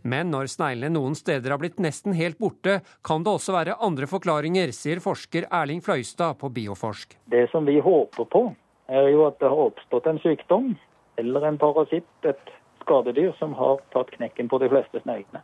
Men 0.06 0.30
når 0.30 0.52
sneglene 0.54 0.94
noen 0.94 1.18
steder 1.18 1.50
har 1.50 1.58
blitt 1.64 1.82
nesten 1.82 2.14
helt 2.14 2.38
borte, 2.38 2.84
kan 3.02 3.26
det 3.26 3.34
også 3.34 3.56
være 3.56 3.80
andre 3.82 4.06
forklaringer, 4.12 4.70
sier 4.70 5.02
forsker 5.02 5.48
Erling 5.50 5.82
Fløystad 5.82 6.38
på 6.38 6.52
Bioforsk. 6.54 7.18
Det 7.34 7.48
som 7.50 7.66
vi 7.66 7.80
håper 7.82 8.30
på, 8.30 8.44
er 8.86 9.10
jo 9.10 9.26
at 9.26 9.40
det 9.42 9.50
har 9.50 9.64
oppstått 9.72 10.12
en 10.14 10.22
sykdom 10.22 10.76
eller 11.18 11.50
en 11.50 11.58
parasitt, 11.58 12.06
et 12.22 12.54
skadedyr, 12.86 13.34
som 13.42 13.58
har 13.58 13.82
tatt 13.98 14.14
knekken 14.14 14.46
på 14.52 14.62
de 14.62 14.70
fleste 14.70 15.02
sneglene. 15.02 15.42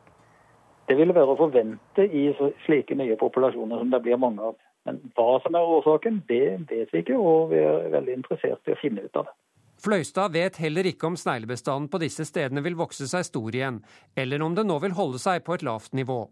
Det 0.88 0.96
ville 0.96 1.16
være 1.16 1.34
å 1.34 1.40
forvente 1.40 2.06
i 2.06 2.30
slike 2.66 2.96
nye 2.96 3.18
populasjoner 3.20 3.82
som 3.82 3.92
det 3.92 4.00
blir 4.06 4.20
mange 4.22 4.52
av. 4.52 4.56
Men 4.88 5.02
hva 5.18 5.42
som 5.44 5.56
er 5.60 5.74
årsaken, 5.76 6.22
det 6.30 6.46
vet 6.70 6.94
vi 6.94 7.04
ikke, 7.04 7.18
og 7.20 7.52
vi 7.52 7.60
er 7.60 7.90
veldig 7.92 8.14
interessert 8.22 8.70
i 8.70 8.76
å 8.76 8.80
finne 8.80 9.04
ut 9.04 9.20
av 9.20 9.28
det. 9.28 9.36
Fløystad 9.78 10.34
vet 10.34 10.56
heller 10.58 10.88
ikke 10.90 11.06
om 11.06 11.18
sneglebestanden 11.20 11.90
på 11.94 12.00
disse 12.02 12.26
stedene 12.26 12.64
vil 12.66 12.78
vokse 12.80 13.06
seg 13.10 13.26
stor 13.28 13.54
igjen, 13.54 13.82
eller 14.18 14.42
om 14.42 14.56
den 14.58 14.72
nå 14.72 14.80
vil 14.82 14.96
holde 14.98 15.20
seg 15.22 15.44
på 15.46 15.54
et 15.54 15.66
lavt 15.68 15.94
nivå. 15.98 16.24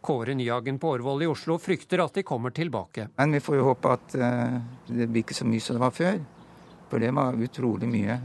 Kåre 0.00 0.36
Nyhagen 0.38 0.78
på 0.80 0.94
Årvoll 0.94 1.26
i 1.26 1.28
Oslo 1.28 1.58
frykter 1.60 2.00
at 2.00 2.16
de 2.16 2.24
kommer 2.24 2.54
tilbake. 2.56 3.10
Men 3.18 3.36
vi 3.36 3.42
får 3.44 3.58
jo 3.58 3.68
håpe 3.68 3.92
at 3.98 4.16
uh, 4.16 4.56
det 4.88 5.10
blir 5.10 5.26
ikke 5.26 5.36
så 5.36 5.44
mye 5.48 5.60
som 5.60 5.76
det 5.76 5.84
var 5.84 5.92
før, 5.92 6.22
for 6.88 7.04
det 7.04 7.12
var 7.18 7.44
utrolig 7.44 7.90
mye. 7.92 8.18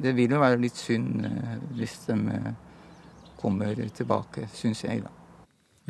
Det 0.00 0.14
vil 0.16 0.36
jo 0.36 0.44
være 0.44 0.62
litt 0.62 0.78
synd 0.78 1.26
uh, 1.26 1.56
hvis 1.74 1.98
de 2.06 2.20
uh, 2.30 2.52
kommer 3.40 3.78
tilbake, 3.96 4.46
syns 4.54 4.84
jeg, 4.84 5.04
da. 5.06 5.14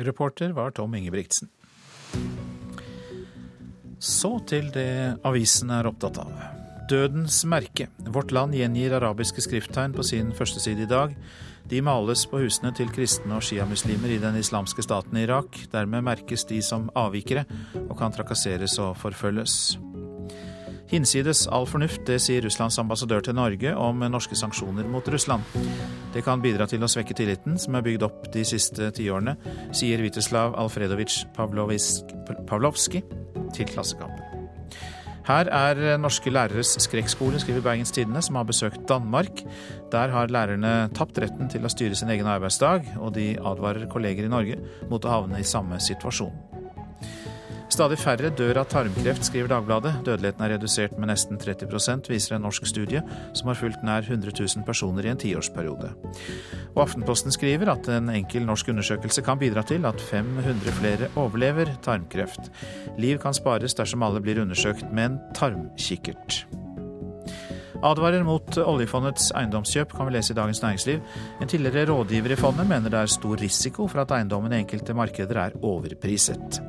Reporter 0.01 0.55
var 0.57 0.71
Tom 0.71 0.95
Ingebrigtsen. 0.95 1.51
Så 4.01 4.39
til 4.49 4.71
det 4.73 5.21
avisen 5.27 5.69
er 5.69 5.85
opptatt 5.85 6.17
av. 6.23 6.31
Dødens 6.89 7.43
merke. 7.45 7.85
Vårt 8.09 8.33
Land 8.33 8.57
gjengir 8.57 8.95
arabiske 8.97 9.43
skrifttegn 9.45 9.93
på 9.93 10.03
sin 10.03 10.33
førsteside 10.35 10.87
i 10.87 10.89
dag. 10.89 11.13
De 11.69 11.79
males 11.85 12.25
på 12.27 12.41
husene 12.41 12.73
til 12.75 12.89
kristne 12.91 13.37
og 13.37 13.45
sjiamuslimer 13.45 14.11
i 14.11 14.19
den 14.19 14.39
islamske 14.41 14.83
staten 14.83 15.19
i 15.19 15.27
Irak. 15.27 15.55
Dermed 15.71 16.03
merkes 16.03 16.47
de 16.49 16.59
som 16.65 16.89
avvikere 16.97 17.45
og 17.85 17.93
kan 17.99 18.11
trakasseres 18.11 18.79
og 18.81 18.97
forfølges. 18.99 19.77
Hinsides 20.91 21.45
all 21.47 21.63
fornuft, 21.69 22.01
det 22.03 22.17
sier 22.19 22.43
Russlands 22.43 22.75
ambassadør 22.81 23.23
til 23.23 23.37
Norge 23.37 23.71
om 23.79 24.01
norske 24.11 24.35
sanksjoner 24.35 24.89
mot 24.91 25.07
Russland. 25.07 25.45
Det 26.11 26.25
kan 26.25 26.43
bidra 26.43 26.67
til 26.67 26.83
å 26.83 26.89
svekke 26.91 27.15
tilliten 27.15 27.55
som 27.61 27.77
er 27.79 27.85
bygd 27.85 28.03
opp 28.09 28.27
de 28.33 28.43
siste 28.43 28.89
tiårene, 28.97 29.37
sier 29.71 30.03
Viteslav 30.03 30.57
Alfredovitsj 30.59 31.29
Pavlovskij 31.37 33.05
til 33.55 33.71
Klassekampen. 33.71 34.27
Her 35.31 35.47
er 35.53 35.97
norske 36.01 36.33
læreres 36.33 36.73
skrekkskole, 36.83 37.39
skriver 37.39 37.63
Bergens 37.63 37.95
Tidende, 37.95 38.19
som 38.25 38.35
har 38.35 38.51
besøkt 38.51 38.83
Danmark. 38.89 39.45
Der 39.93 40.11
har 40.11 40.33
lærerne 40.33 40.89
tapt 40.97 41.23
retten 41.23 41.47
til 41.47 41.63
å 41.63 41.71
styre 41.71 41.95
sin 41.95 42.11
egen 42.11 42.27
arbeidsdag, 42.27 42.97
og 42.99 43.13
de 43.15 43.37
advarer 43.39 43.87
kolleger 43.87 44.27
i 44.27 44.33
Norge 44.33 44.59
mot 44.91 45.05
å 45.05 45.19
havne 45.21 45.39
i 45.39 45.47
samme 45.47 45.79
situasjon. 45.79 46.50
Stadig 47.71 48.01
færre 48.01 48.29
dør 48.35 48.57
av 48.61 48.67
tarmkreft, 48.67 49.23
skriver 49.29 49.47
Dagbladet. 49.53 49.93
Dødeligheten 50.03 50.43
er 50.43 50.51
redusert 50.57 50.97
med 50.99 51.07
nesten 51.07 51.39
30% 51.39 52.09
viser 52.11 52.35
en 52.35 52.43
norsk 52.43 52.67
studie 52.67 52.99
som 53.37 53.47
har 53.47 53.59
fulgt 53.59 53.85
nær 53.87 54.03
100 54.03 54.33
000 54.35 54.65
personer 54.67 55.07
i 55.07 55.11
en 55.13 55.21
tiårsperiode. 55.21 55.93
Og 56.75 56.81
Aftenposten 56.83 57.31
skriver 57.31 57.71
at 57.71 57.87
en 57.95 58.11
enkel 58.11 58.43
norsk 58.47 58.73
undersøkelse 58.73 59.23
kan 59.23 59.39
bidra 59.39 59.63
til 59.63 59.87
at 59.87 60.03
500 60.11 60.79
flere 60.81 61.11
overlever 61.15 61.71
tarmkreft. 61.85 62.51
Liv 62.99 63.21
kan 63.23 63.37
spares 63.37 63.77
dersom 63.79 64.03
alle 64.03 64.19
blir 64.19 64.43
undersøkt 64.43 64.91
med 64.91 65.13
en 65.13 65.21
tarmkikkert. 65.37 66.43
Advarer 67.81 68.23
mot 68.25 68.57
oljefondets 68.61 69.31
eiendomskjøp, 69.37 69.95
kan 69.97 70.07
vi 70.07 70.13
lese 70.15 70.33
i 70.33 70.37
Dagens 70.37 70.61
Næringsliv. 70.61 70.99
En 71.41 71.49
tidligere 71.49 71.87
rådgiver 71.89 72.35
i 72.35 72.39
fondet 72.39 72.69
mener 72.69 72.93
det 72.93 72.99
er 72.99 73.09
stor 73.09 73.41
risiko 73.41 73.87
for 73.89 74.03
at 74.03 74.13
eiendommen 74.17 74.53
i 74.53 74.61
enkelte 74.61 74.93
markeder 74.93 75.39
er 75.47 75.57
overpriset. 75.65 76.61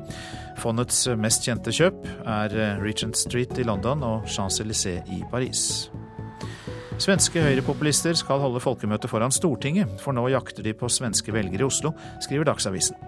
Fondets 0.57 1.05
mest 1.17 1.45
kjente 1.45 1.73
kjøp 1.73 2.07
er 2.25 2.57
Regent 2.81 3.17
Street 3.17 3.57
i 3.61 3.67
London 3.67 4.03
og 4.03 4.25
Champs-Élysées 4.25 5.05
i 5.13 5.21
Paris. 5.31 5.91
Svenske 7.01 7.41
høyrepopulister 7.41 8.13
skal 8.17 8.41
holde 8.43 8.61
folkemøte 8.61 9.09
foran 9.09 9.33
Stortinget, 9.33 9.89
for 10.01 10.13
nå 10.15 10.27
jakter 10.29 10.65
de 10.65 10.75
på 10.77 10.89
svenske 10.91 11.33
velgere 11.33 11.65
i 11.65 11.67
Oslo, 11.67 11.93
skriver 12.21 12.45
Dagsavisen. 12.47 12.99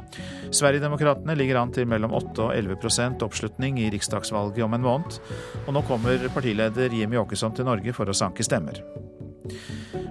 Sverigedemokraterna 0.49 1.35
ligger 1.37 1.61
an 1.61 1.73
til 1.75 1.87
mellom 1.89 2.15
8 2.17 2.47
og 2.47 2.55
11% 2.57 3.25
oppslutning 3.27 3.77
i 3.83 3.91
riksdagsvalget 3.93 4.65
om 4.65 4.73
en 4.77 4.87
måned, 4.87 5.19
og 5.65 5.77
nå 5.77 5.85
kommer 5.85 6.29
partileder 6.33 6.97
Jimmy 6.97 7.21
Åkesson 7.21 7.53
til 7.55 7.69
Norge 7.69 7.93
for 7.93 8.09
å 8.09 8.17
sanke 8.17 8.45
stemmer. 8.47 8.81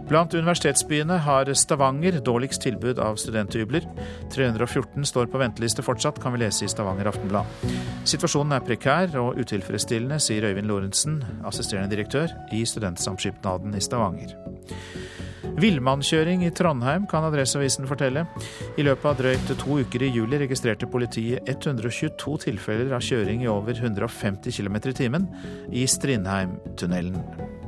Blant 0.08 0.34
universitetsbyene 0.36 1.16
har 1.24 1.48
Stavanger 1.56 2.20
dårligst 2.24 2.62
tilbud 2.66 3.00
av 3.02 3.16
studenthybler. 3.20 3.86
314 4.34 5.06
står 5.08 5.30
på 5.32 5.40
venteliste 5.40 5.84
fortsatt, 5.84 6.20
kan 6.22 6.34
vi 6.34 6.42
lese 6.44 6.66
i 6.66 6.70
Stavanger 6.70 7.08
Aftenblad. 7.10 7.48
Situasjonen 8.08 8.56
er 8.56 8.66
prekær 8.66 9.16
og 9.22 9.40
utilfredsstillende, 9.40 10.20
sier 10.20 10.50
Øyvind 10.50 10.68
Lorentzen, 10.70 11.22
assisterende 11.48 11.94
direktør 11.94 12.32
i 12.52 12.64
Studentsamskipnaden 12.68 13.74
i 13.74 13.82
Stavanger. 13.84 14.36
Villmannkjøring 15.54 16.42
i 16.44 16.50
Trondheim, 16.50 17.04
kan 17.06 17.24
Adresseavisen 17.28 17.86
fortelle. 17.86 18.24
I 18.78 18.86
løpet 18.86 19.06
av 19.06 19.18
drøyt 19.20 19.52
to 19.60 19.78
uker 19.84 20.02
i 20.02 20.10
juli 20.10 20.40
registrerte 20.42 20.88
politiet 20.90 21.46
122 21.50 22.38
tilfeller 22.48 22.96
av 22.96 23.04
kjøring 23.04 23.44
i 23.44 23.50
over 23.52 23.78
150 23.78 24.50
km 24.50 24.80
i 24.82 24.96
timen 24.98 25.28
i 25.70 25.86
Strindheimtunnelen. 25.86 27.62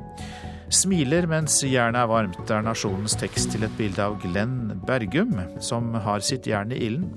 Smiler 0.66 1.28
mens 1.30 1.60
jernet 1.62 2.00
er 2.00 2.08
varmt, 2.10 2.50
er 2.50 2.64
nasjonens 2.66 3.14
tekst 3.20 3.52
til 3.52 3.62
et 3.62 3.74
bilde 3.78 4.02
av 4.02 4.16
Glenn 4.22 4.80
Bergum, 4.86 5.36
som 5.62 5.92
har 6.02 6.24
sitt 6.26 6.48
jern 6.50 6.74
i 6.74 6.80
ilden. 6.88 7.12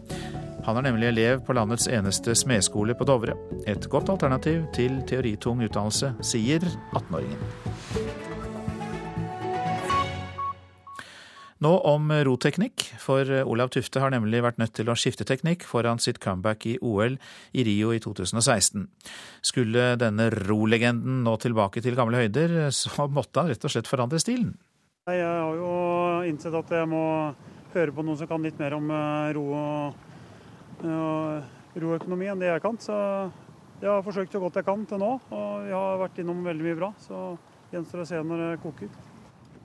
Han 0.67 0.77
er 0.77 0.85
nemlig 0.85 1.09
elev 1.09 1.41
på 1.47 1.55
landets 1.57 1.87
eneste 1.89 2.35
smedskole 2.37 2.93
på 2.93 3.07
Dovre. 3.09 3.33
Et 3.65 3.89
godt 3.89 4.11
alternativ 4.13 4.67
til 4.77 5.01
teoritung 5.09 5.63
utdannelse, 5.65 6.13
sier 6.21 6.61
18-åringen. 6.93 8.08
Nå 11.59 11.73
om 11.83 12.11
roteknikk, 12.23 12.85
for 13.03 13.27
Olav 13.43 13.73
Tufte 13.75 13.99
har 13.99 14.13
nemlig 14.13 14.39
vært 14.45 14.61
nødt 14.61 14.71
til 14.77 14.87
å 14.87 14.95
skifte 14.95 15.25
teknikk 15.27 15.65
foran 15.67 15.99
sitt 15.99 16.21
comeback 16.23 16.63
i 16.71 16.77
OL 16.79 17.17
i 17.51 17.65
Rio 17.67 17.91
i 17.91 17.99
2016. 17.99 18.85
Skulle 19.43 19.89
denne 19.99 20.29
rolegenden 20.31 21.19
nå 21.25 21.33
tilbake 21.43 21.83
til 21.83 21.99
gamle 21.99 22.21
høyder, 22.23 22.69
så 22.71 23.09
måtte 23.11 23.43
han 23.43 23.51
rett 23.51 23.67
og 23.67 23.75
slett 23.75 23.91
forandre 23.91 24.21
stilen. 24.23 24.53
Jeg 25.11 25.25
har 25.25 25.59
jo 25.59 25.73
innsett 26.29 26.55
at 26.55 26.71
jeg 26.79 26.87
må 26.87 27.03
høre 27.73 27.91
på 27.91 28.07
noen 28.07 28.21
som 28.21 28.31
kan 28.31 28.45
litt 28.45 28.59
mer 28.61 28.77
om 28.77 28.89
eh, 28.95 29.29
ro 29.35 29.45
og, 29.59 30.01
og 30.85 31.77
roøkonomi 31.83 32.31
enn 32.31 32.39
det 32.39 32.53
jeg 32.53 32.63
kan. 32.63 32.79
Så 32.79 32.95
jeg 33.81 33.91
har 33.91 34.05
forsøkt 34.07 34.31
så 34.31 34.39
godt 34.45 34.61
jeg 34.61 34.67
kan 34.69 34.87
til 34.87 35.03
nå, 35.03 35.11
og 35.27 35.67
jeg 35.67 35.75
har 35.75 36.01
vært 36.05 36.23
innom 36.23 36.43
veldig 36.47 36.69
mye 36.69 36.79
bra. 36.85 36.93
Så 37.03 37.33
gjenstår 37.73 38.05
å 38.05 38.11
se 38.15 38.23
når 38.31 38.45
det 38.45 38.51
koker. 38.63 39.08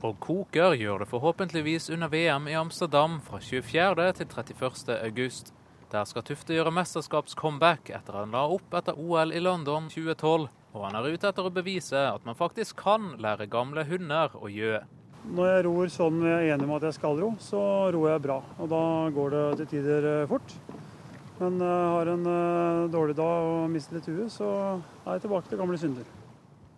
Og 0.04 0.18
koker 0.20 0.74
gjør 0.76 1.00
det 1.00 1.08
forhåpentligvis 1.08 1.88
under 1.94 2.10
VM 2.12 2.48
i 2.50 2.56
Amsterdam 2.60 3.22
fra 3.24 3.38
24. 3.40 4.10
til 4.18 4.26
31. 4.28 4.98
august. 4.98 5.54
Der 5.92 6.04
skal 6.04 6.24
Tufte 6.28 6.52
gjøre 6.52 6.72
mesterskapscomeback 6.76 7.88
etter 7.88 8.18
han 8.18 8.34
la 8.34 8.42
opp 8.52 8.74
etter 8.76 8.98
OL 9.00 9.32
i 9.32 9.40
London 9.40 9.86
2012. 9.88 10.50
Og 10.74 10.84
han 10.84 10.98
er 10.98 11.08
ute 11.08 11.30
etter 11.30 11.48
å 11.48 11.52
bevise 11.54 12.02
at 12.10 12.26
man 12.28 12.36
faktisk 12.36 12.82
kan 12.82 13.14
lære 13.22 13.46
gamle 13.48 13.86
hunder 13.88 14.34
å 14.36 14.50
gjø. 14.52 14.82
Når 15.24 15.48
jeg 15.48 15.64
ror 15.70 15.92
sånn 15.94 16.18
jeg 16.26 16.34
er 16.36 16.52
enig 16.52 16.68
om 16.68 16.74
at 16.76 16.84
jeg 16.90 16.98
skal 16.98 17.16
ro, 17.22 17.30
så 17.40 17.62
ror 17.94 18.10
jeg 18.10 18.24
bra. 18.26 18.36
Og 18.58 18.68
da 18.74 18.82
går 19.14 19.32
det 19.32 19.46
til 19.62 19.70
tider 19.72 20.10
eh, 20.10 20.26
fort. 20.28 20.52
Men 21.38 21.56
uh, 21.64 21.70
har 21.96 22.12
en 22.12 22.28
uh, 22.28 22.90
dårlig 22.92 23.16
dag 23.18 23.48
og 23.54 23.72
mister 23.72 23.96
litt 23.96 24.06
huet, 24.12 24.28
så 24.30 24.50
er 25.06 25.16
jeg 25.16 25.24
tilbake 25.24 25.48
til 25.48 25.62
gamle 25.62 25.80
synder. 25.80 26.12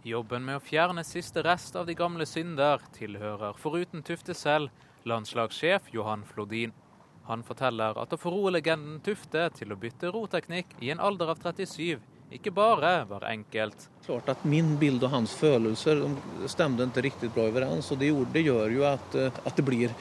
Jobben 0.06 0.44
med 0.46 0.60
å 0.60 0.62
fjerne 0.62 1.02
siste 1.02 1.42
rest 1.42 1.74
av 1.74 1.88
de 1.88 1.94
gamle 1.98 2.22
synder 2.30 2.78
tilhører 2.94 3.56
foruten 3.58 4.04
Tufte 4.06 4.36
selv 4.38 4.70
landslagssjef 5.02 5.88
Johan 5.90 6.22
Flodin. 6.28 6.70
Han 7.26 7.42
forteller 7.42 7.98
at 7.98 8.14
å 8.14 8.18
få 8.20 8.30
roe 8.30 8.52
legenden 8.54 9.00
Tufte 9.02 9.48
til 9.58 9.74
å 9.74 9.78
bytte 9.82 10.12
roteknikk 10.14 10.76
i 10.78 10.92
en 10.94 11.02
alder 11.02 11.34
av 11.34 11.42
37 11.42 11.98
ikke 12.38 12.54
bare 12.54 12.92
var 13.10 13.26
enkelt. 13.32 13.88
Klart 14.06 14.30
at 14.30 14.46
Min 14.46 14.76
bilde 14.78 15.08
og 15.08 15.14
hans 15.16 15.34
følelser 15.34 16.04
stemte 16.54 16.86
ikke 16.86 17.06
riktig 17.08 17.34
bra 17.34 17.50
overens. 17.50 17.90
og 17.90 17.98
Det, 17.98 18.12
gjør, 18.12 18.30
det 18.30 18.46
gjør 18.46 18.78
jo 18.78 18.86
at, 18.86 19.18
eh, 19.18 19.42
at, 19.42 19.58
det 19.58 19.66
blir 19.66 19.94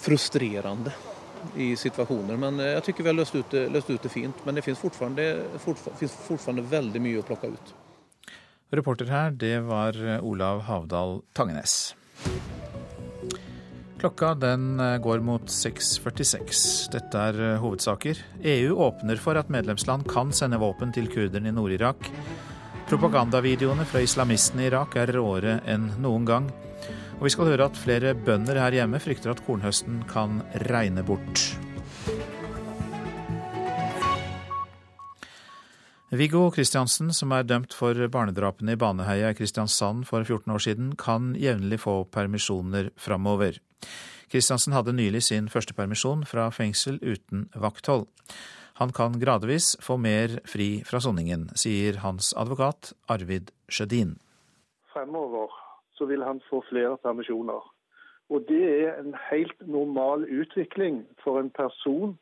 frustrerende 0.00 0.96
i 1.60 1.74
situasjoner. 1.76 2.40
Men 2.40 2.60
eh, 2.60 2.78
jeg 2.78 2.88
syns 2.88 3.04
vi 3.04 3.12
har 3.12 3.20
løst 3.20 3.36
ut, 3.36 3.64
løst 3.68 3.92
ut 3.92 4.00
det 4.00 4.16
fint. 4.16 4.46
Men 4.48 4.56
det 4.56 4.64
fins 4.64 4.80
fortfarande 4.80 6.70
veldig 6.72 7.04
mye 7.04 7.20
å 7.20 7.28
plukke 7.34 7.52
ut. 7.52 7.80
Reporter 8.74 9.10
her, 9.10 9.30
det 9.30 9.60
var 9.68 9.94
Olav 10.22 10.64
Havdal 10.66 11.20
Tangenes. 11.36 11.94
Klokka 13.96 14.34
den 14.34 14.80
eh, 14.80 14.98
går 15.00 15.22
mot 15.24 15.48
6.46. 15.48 16.90
Dette 16.92 17.22
er 17.30 17.38
eh, 17.40 17.60
hovedsaker. 17.62 18.18
EU 18.44 18.74
åpner 18.84 19.16
for 19.22 19.40
at 19.40 19.48
medlemsland 19.52 20.04
kan 20.10 20.34
sende 20.36 20.60
våpen 20.60 20.92
til 20.92 21.08
kurderne 21.08 21.48
i 21.48 21.54
Nord-Irak. 21.56 22.10
Propagandavideoene 22.90 23.86
fra 23.88 24.02
islamistene 24.04 24.66
i 24.66 24.68
Irak 24.68 24.98
er 25.00 25.14
råere 25.16 25.56
enn 25.64 25.88
noen 26.04 26.28
gang. 26.28 26.50
Og 27.16 27.24
vi 27.24 27.32
skal 27.32 27.48
høre 27.48 27.70
at 27.70 27.80
flere 27.80 28.12
bønder 28.14 28.60
her 28.60 28.76
hjemme 28.82 29.00
frykter 29.00 29.32
at 29.32 29.40
kornhøsten 29.46 30.04
kan 30.10 30.42
regne 30.68 31.06
bort. 31.06 31.48
Viggo 36.14 36.52
Kristiansen, 36.54 37.08
som 37.10 37.32
er 37.34 37.42
dømt 37.42 37.72
for 37.74 37.98
barnedrapene 38.14 38.76
i 38.76 38.78
Baneheia 38.78 39.32
i 39.32 39.34
Kristiansand 39.34 40.04
for 40.06 40.22
14 40.22 40.52
år 40.54 40.62
siden, 40.62 40.92
kan 40.94 41.32
jevnlig 41.34 41.80
få 41.82 42.04
permisjoner 42.14 42.92
framover. 42.94 43.58
Kristiansen 44.30 44.70
hadde 44.76 44.94
nylig 44.94 45.24
sin 45.26 45.48
første 45.50 45.74
permisjon 45.74 46.22
fra 46.30 46.44
fengsel 46.54 47.00
uten 47.02 47.48
vakthold. 47.58 48.06
Han 48.78 48.94
kan 48.94 49.18
gradvis 49.18 49.72
få 49.82 49.96
mer 49.98 50.38
fri 50.46 50.84
fra 50.86 51.00
soningen, 51.02 51.48
sier 51.58 51.98
hans 52.04 52.30
advokat 52.38 52.92
Arvid 53.10 53.50
Sjødin. 53.66 54.14
Fremover 54.94 55.50
så 55.98 56.06
vil 56.06 56.22
han 56.22 56.38
få 56.46 56.62
flere 56.70 56.94
permisjoner. 57.02 57.66
Og 58.30 58.46
det 58.46 58.62
er 58.62 59.02
en 59.02 59.18
helt 59.26 59.58
normal 59.66 60.22
utvikling 60.30 61.02
for 61.24 61.42
en 61.42 61.50
person, 61.50 62.14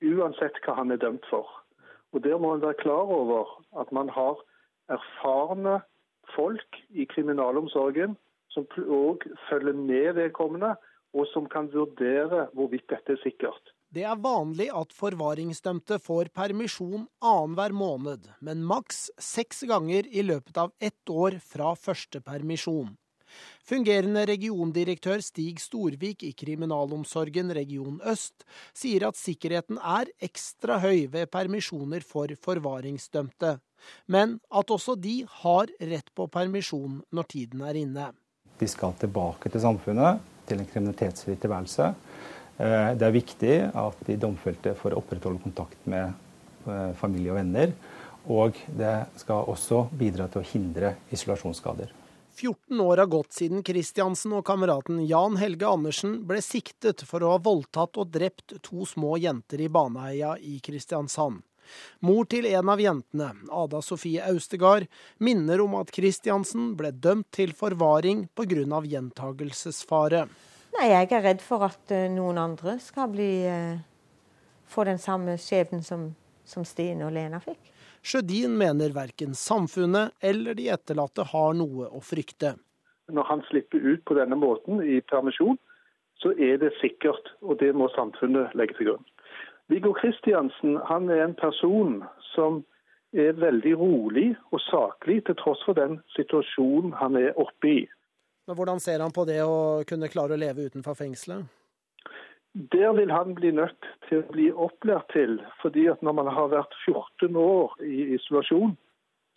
uansett 0.00 0.56
hva 0.64 0.80
han 0.80 0.96
er 0.96 1.04
dømt 1.04 1.28
for. 1.28 1.65
Og 2.12 2.24
Der 2.24 2.38
må 2.38 2.54
man 2.54 2.62
være 2.62 2.80
klar 2.82 3.04
over 3.20 3.44
at 3.80 3.92
man 3.92 4.08
har 4.08 4.36
erfarne 4.88 5.80
folk 6.36 6.82
i 6.90 7.04
kriminalomsorgen 7.04 8.16
som 8.54 8.66
òg 8.80 9.24
følger 9.50 9.76
med 9.76 10.14
vedkommende, 10.16 10.74
og 11.16 11.26
som 11.32 11.48
kan 11.48 11.68
vurdere 11.72 12.46
hvorvidt 12.56 12.88
dette 12.92 13.16
er 13.16 13.22
sikkert. 13.22 13.72
Det 13.94 14.02
er 14.04 14.18
vanlig 14.20 14.66
at 14.74 14.92
forvaringsdømte 14.92 16.00
får 16.02 16.32
permisjon 16.34 17.06
annenhver 17.22 17.72
måned, 17.72 18.26
men 18.44 18.64
maks 18.66 19.06
seks 19.22 19.62
ganger 19.70 20.08
i 20.10 20.24
løpet 20.26 20.58
av 20.60 20.72
ett 20.80 21.12
år 21.12 21.38
fra 21.40 21.72
første 21.78 22.20
permisjon. 22.20 22.96
Fungerende 23.66 24.22
regiondirektør 24.28 25.22
Stig 25.24 25.58
Storvik 25.62 26.22
i 26.22 26.32
Kriminalomsorgen 26.38 27.50
region 27.56 27.98
øst 28.06 28.44
sier 28.76 29.08
at 29.08 29.18
sikkerheten 29.18 29.80
er 29.82 30.12
ekstra 30.22 30.78
høy 30.84 31.08
ved 31.10 31.26
permisjoner 31.34 32.06
for 32.06 32.30
forvaringsdømte, 32.44 33.56
men 34.06 34.38
at 34.54 34.70
også 34.70 34.94
de 34.94 35.18
har 35.42 35.72
rett 35.80 36.14
på 36.14 36.28
permisjon 36.30 37.00
når 37.10 37.28
tiden 37.34 37.66
er 37.66 37.80
inne. 37.82 38.12
De 38.56 38.70
skal 38.70 38.94
tilbake 39.00 39.50
til 39.52 39.64
samfunnet, 39.66 40.22
til 40.46 40.62
en 40.62 40.70
kriminalitetsfri 40.70 41.34
tilværelse. 41.42 41.90
Eh, 42.56 42.94
det 42.96 43.04
er 43.04 43.18
viktig 43.18 43.56
at 43.74 44.06
de 44.06 44.16
domfelte 44.20 44.72
får 44.78 44.96
opprettholde 44.96 45.42
kontakt 45.42 45.90
med 45.90 46.14
eh, 46.70 46.92
familie 46.96 47.34
og 47.34 47.40
venner. 47.40 47.74
Og 48.32 48.56
det 48.78 48.94
skal 49.20 49.50
også 49.50 49.84
bidra 49.94 50.26
til 50.30 50.42
å 50.42 50.48
hindre 50.54 50.96
isolasjonsskader. 51.14 51.92
14 52.36 52.80
år 52.80 52.96
har 52.96 53.06
gått 53.06 53.32
siden 53.32 53.62
Kristiansen 53.64 54.34
og 54.36 54.44
kameraten 54.46 55.00
Jan 55.08 55.38
Helge 55.40 55.68
Andersen 55.68 56.18
ble 56.28 56.42
siktet 56.44 57.04
for 57.08 57.24
å 57.24 57.34
ha 57.34 57.42
voldtatt 57.42 57.96
og 57.96 58.10
drept 58.12 58.58
to 58.66 58.84
små 58.84 59.16
jenter 59.16 59.62
i 59.64 59.70
Baneheia 59.72 60.34
i 60.38 60.58
Kristiansand. 60.64 61.40
Mor 62.06 62.28
til 62.30 62.46
en 62.46 62.68
av 62.70 62.80
jentene, 62.80 63.30
Ada 63.50 63.80
Sofie 63.82 64.22
Austegard, 64.28 64.86
minner 65.18 65.62
om 65.64 65.74
at 65.80 65.90
Kristiansen 65.94 66.74
ble 66.78 66.92
dømt 66.92 67.30
til 67.34 67.54
forvaring 67.56 68.28
pga. 68.36 68.82
gjentagelsesfare. 68.84 70.26
Nei, 70.76 70.88
Jeg 70.88 71.12
er 71.12 71.22
redd 71.22 71.40
for 71.40 71.64
at 71.64 71.90
eh, 71.90 72.10
noen 72.12 72.38
andre 72.38 72.78
skal 72.78 73.08
bli, 73.08 73.46
eh, 73.46 73.78
få 74.68 74.84
den 74.84 74.98
samme 74.98 75.38
skjebnen 75.38 75.82
som, 75.82 76.14
som 76.44 76.64
Stine 76.64 77.06
og 77.06 77.12
Lena 77.12 77.40
fikk. 77.40 77.72
Sjødin 78.06 78.52
mener 78.54 78.92
verken 78.94 79.34
samfunnet 79.34 80.12
eller 80.22 80.54
de 80.54 80.68
etterlatte 80.70 81.24
har 81.26 81.56
noe 81.58 81.88
å 81.90 81.98
frykte. 82.04 82.52
Når 83.10 83.26
han 83.26 83.42
slipper 83.48 83.82
ut 83.82 84.04
på 84.06 84.14
denne 84.14 84.38
måten 84.38 84.78
i 84.78 85.00
permisjon, 85.10 85.58
så 86.22 86.30
er 86.38 86.60
det 86.62 86.70
sikkert, 86.78 87.32
og 87.42 87.58
det 87.58 87.72
må 87.74 87.88
samfunnet 87.96 88.54
legge 88.54 88.78
til 88.78 88.92
grunn. 88.92 89.04
Viggo 89.66 89.90
Kristiansen 89.98 90.78
han 90.86 91.10
er 91.10 91.24
en 91.24 91.34
person 91.34 91.98
som 92.30 92.62
er 93.10 93.34
veldig 93.42 93.74
rolig 93.80 94.28
og 94.54 94.62
saklig, 94.68 95.24
til 95.26 95.38
tross 95.42 95.62
for 95.66 95.74
den 95.74 95.98
situasjonen 96.14 96.94
han 97.00 97.18
er 97.18 97.34
oppe 97.34 97.72
i. 97.72 97.84
Men 98.46 98.54
Hvordan 98.54 98.82
ser 98.82 99.02
han 99.02 99.14
på 99.14 99.26
det 99.26 99.40
å 99.42 99.82
kunne 99.88 100.10
klare 100.12 100.38
å 100.38 100.40
leve 100.40 100.68
utenfor 100.70 100.94
fengselet? 100.94 101.42
Der 102.56 102.92
vil 102.96 103.10
han 103.12 103.34
bli 103.36 103.50
nødt 103.52 103.84
til 104.08 104.22
å 104.22 104.32
bli 104.32 104.46
opplært 104.48 105.10
til, 105.12 105.34
fordi 105.60 105.82
at 105.92 106.00
når 106.00 106.14
man 106.16 106.28
har 106.32 106.46
vært 106.48 106.72
14 106.86 107.36
år 107.36 107.74
i 107.84 108.14
isolasjon, 108.16 108.76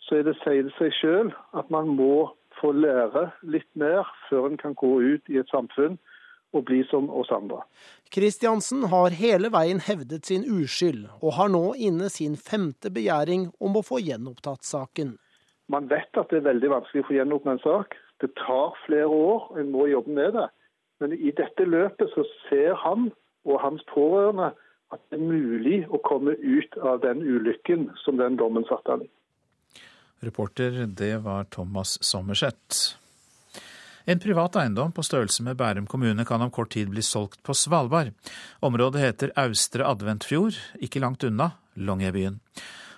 så 0.00 0.16
er 0.16 0.22
det 0.24 0.38
sier 0.40 0.70
seg 0.78 0.94
selv 0.96 1.34
at 1.52 1.68
man 1.68 1.90
må 1.98 2.30
få 2.56 2.72
lære 2.72 3.26
litt 3.44 3.68
mer 3.76 4.08
før 4.30 4.48
en 4.48 4.56
kan 4.60 4.72
gå 4.72 4.94
ut 5.04 5.28
i 5.28 5.36
et 5.36 5.52
samfunn 5.52 5.98
og 6.56 6.64
bli 6.70 6.80
som 6.88 7.10
oss 7.12 7.28
andre. 7.34 7.60
Kristiansen 8.10 8.86
har 8.90 9.12
hele 9.14 9.50
veien 9.52 9.82
hevdet 9.84 10.30
sin 10.30 10.46
uskyld, 10.48 11.04
og 11.20 11.36
har 11.36 11.52
nå 11.52 11.74
inne 11.76 12.08
sin 12.08 12.38
femte 12.40 12.88
begjæring 12.88 13.50
om 13.60 13.76
å 13.76 13.84
få 13.86 14.00
gjenopptatt 14.00 14.64
saken. 14.64 15.18
Man 15.70 15.92
vet 15.92 16.16
at 16.16 16.32
det 16.32 16.40
er 16.40 16.48
veldig 16.48 16.72
vanskelig 16.72 17.04
å 17.04 17.10
få 17.10 17.18
gjenopptatt 17.18 17.52
en 17.52 17.62
sak. 17.66 18.00
Det 18.24 18.32
tar 18.40 18.74
flere 18.86 19.12
år, 19.12 19.46
en 19.60 19.70
må 19.76 19.86
jobbe 19.92 20.16
med 20.16 20.34
det. 20.40 20.48
Men 21.00 21.14
i 21.16 21.32
dette 21.36 21.64
løpet 21.64 22.12
så 22.14 22.26
ser 22.48 22.76
han 22.84 23.08
og 23.48 23.60
hans 23.62 23.84
pårørende 23.88 24.52
at 24.90 25.00
det 25.10 25.20
er 25.20 25.24
mulig 25.24 25.78
å 25.88 26.00
komme 26.04 26.34
ut 26.36 26.76
av 26.82 27.00
den 27.04 27.22
ulykken 27.22 27.88
som 28.04 28.18
den 28.20 28.36
dommen 28.40 28.66
satte 28.68 28.96
han 28.96 29.04
i. 29.06 29.10
Reporter, 30.20 30.82
det 30.86 31.14
var 31.24 31.46
Thomas 31.48 31.96
Sommerseth. 32.04 32.98
En 34.10 34.20
privat 34.20 34.56
eiendom 34.58 34.92
på 34.92 35.04
størrelse 35.06 35.44
med 35.46 35.56
Bærum 35.60 35.86
kommune 35.88 36.24
kan 36.28 36.42
om 36.42 36.50
kort 36.52 36.72
tid 36.74 36.90
bli 36.92 37.02
solgt 37.04 37.42
på 37.46 37.54
Svalbard. 37.56 38.10
Området 38.60 39.04
heter 39.04 39.32
Austre 39.38 39.86
Adventfjord, 39.86 40.58
ikke 40.82 41.00
langt 41.00 41.24
unna 41.24 41.52
Longyearbyen. 41.78 42.40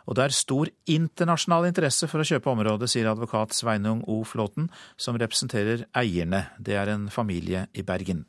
Og 0.06 0.18
det 0.18 0.26
er 0.26 0.36
stor 0.36 0.70
internasjonal 0.90 1.68
interesse 1.70 2.08
for 2.10 2.22
å 2.22 2.26
kjøpe 2.26 2.50
området, 2.52 2.90
sier 2.90 3.10
advokat 3.10 3.54
Sveinung 3.56 4.02
O. 4.10 4.22
Flåten, 4.26 4.68
som 4.96 5.18
representerer 5.20 5.86
eierne. 5.96 6.46
Det 6.58 6.78
er 6.78 6.92
en 6.94 7.08
familie 7.12 7.66
i 7.74 7.84
Bergen. 7.86 8.24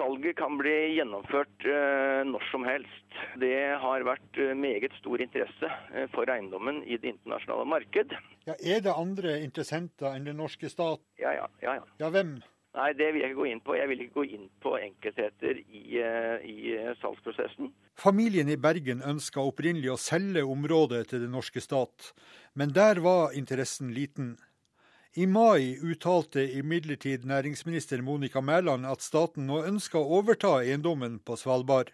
Salget 0.00 0.38
kan 0.38 0.56
bli 0.56 0.94
gjennomført 0.96 1.66
uh, 1.68 2.22
når 2.24 2.46
som 2.48 2.64
helst. 2.64 3.18
Det 3.42 3.52
har 3.82 4.06
vært 4.08 4.38
uh, 4.40 4.54
meget 4.56 4.94
stor 4.96 5.20
interesse 5.20 5.68
uh, 5.68 6.06
for 6.14 6.30
eiendommen 6.32 6.80
i 6.88 6.96
det 6.96 7.12
internasjonale 7.12 7.68
marked. 7.68 8.14
Ja, 8.48 8.56
Er 8.56 8.80
det 8.86 8.96
andre 8.96 9.36
interessenter 9.44 10.16
enn 10.16 10.24
den 10.30 10.40
norske 10.40 10.72
stat? 10.72 11.04
Ja, 11.20 11.34
ja. 11.36 11.50
ja, 11.60 11.76
ja. 11.82 11.84
ja 12.00 12.10
hvem? 12.14 12.38
Nei, 12.78 12.92
det 12.94 13.08
vil 13.10 13.24
jeg 13.24 13.32
ikke 13.32 13.40
gå 13.40 13.46
inn 13.50 13.62
på. 13.66 13.74
Jeg 13.74 13.90
vil 13.90 14.02
ikke 14.04 14.20
gå 14.20 14.24
inn 14.36 14.44
på 14.62 14.76
enkeltheter 14.78 15.58
i, 15.58 15.82
i 15.98 16.74
salgsprosessen. 17.00 17.72
Familien 17.98 18.48
i 18.48 18.58
Bergen 18.60 19.02
ønska 19.02 19.42
opprinnelig 19.42 19.90
å 19.90 19.98
selge 19.98 20.44
området 20.46 21.08
til 21.10 21.24
den 21.24 21.34
norske 21.34 21.60
stat, 21.64 22.12
men 22.54 22.70
der 22.76 23.02
var 23.02 23.34
interessen 23.34 23.90
liten. 23.96 24.36
I 25.18 25.26
mai 25.26 25.74
uttalte 25.82 26.44
imidlertid 26.60 27.26
næringsminister 27.26 28.02
Monica 28.06 28.40
Mæland 28.40 28.86
at 28.86 29.02
staten 29.02 29.50
nå 29.50 29.64
ønska 29.66 29.98
å 29.98 30.20
overta 30.20 30.60
eiendommen 30.60 31.18
på 31.26 31.34
Svalbard. 31.34 31.90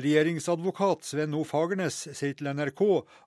Regjeringsadvokat 0.00 1.04
Sven 1.04 1.36
O. 1.36 1.44
Fagernes 1.44 2.02
sier 2.16 2.32
til 2.36 2.48
NRK 2.56 2.82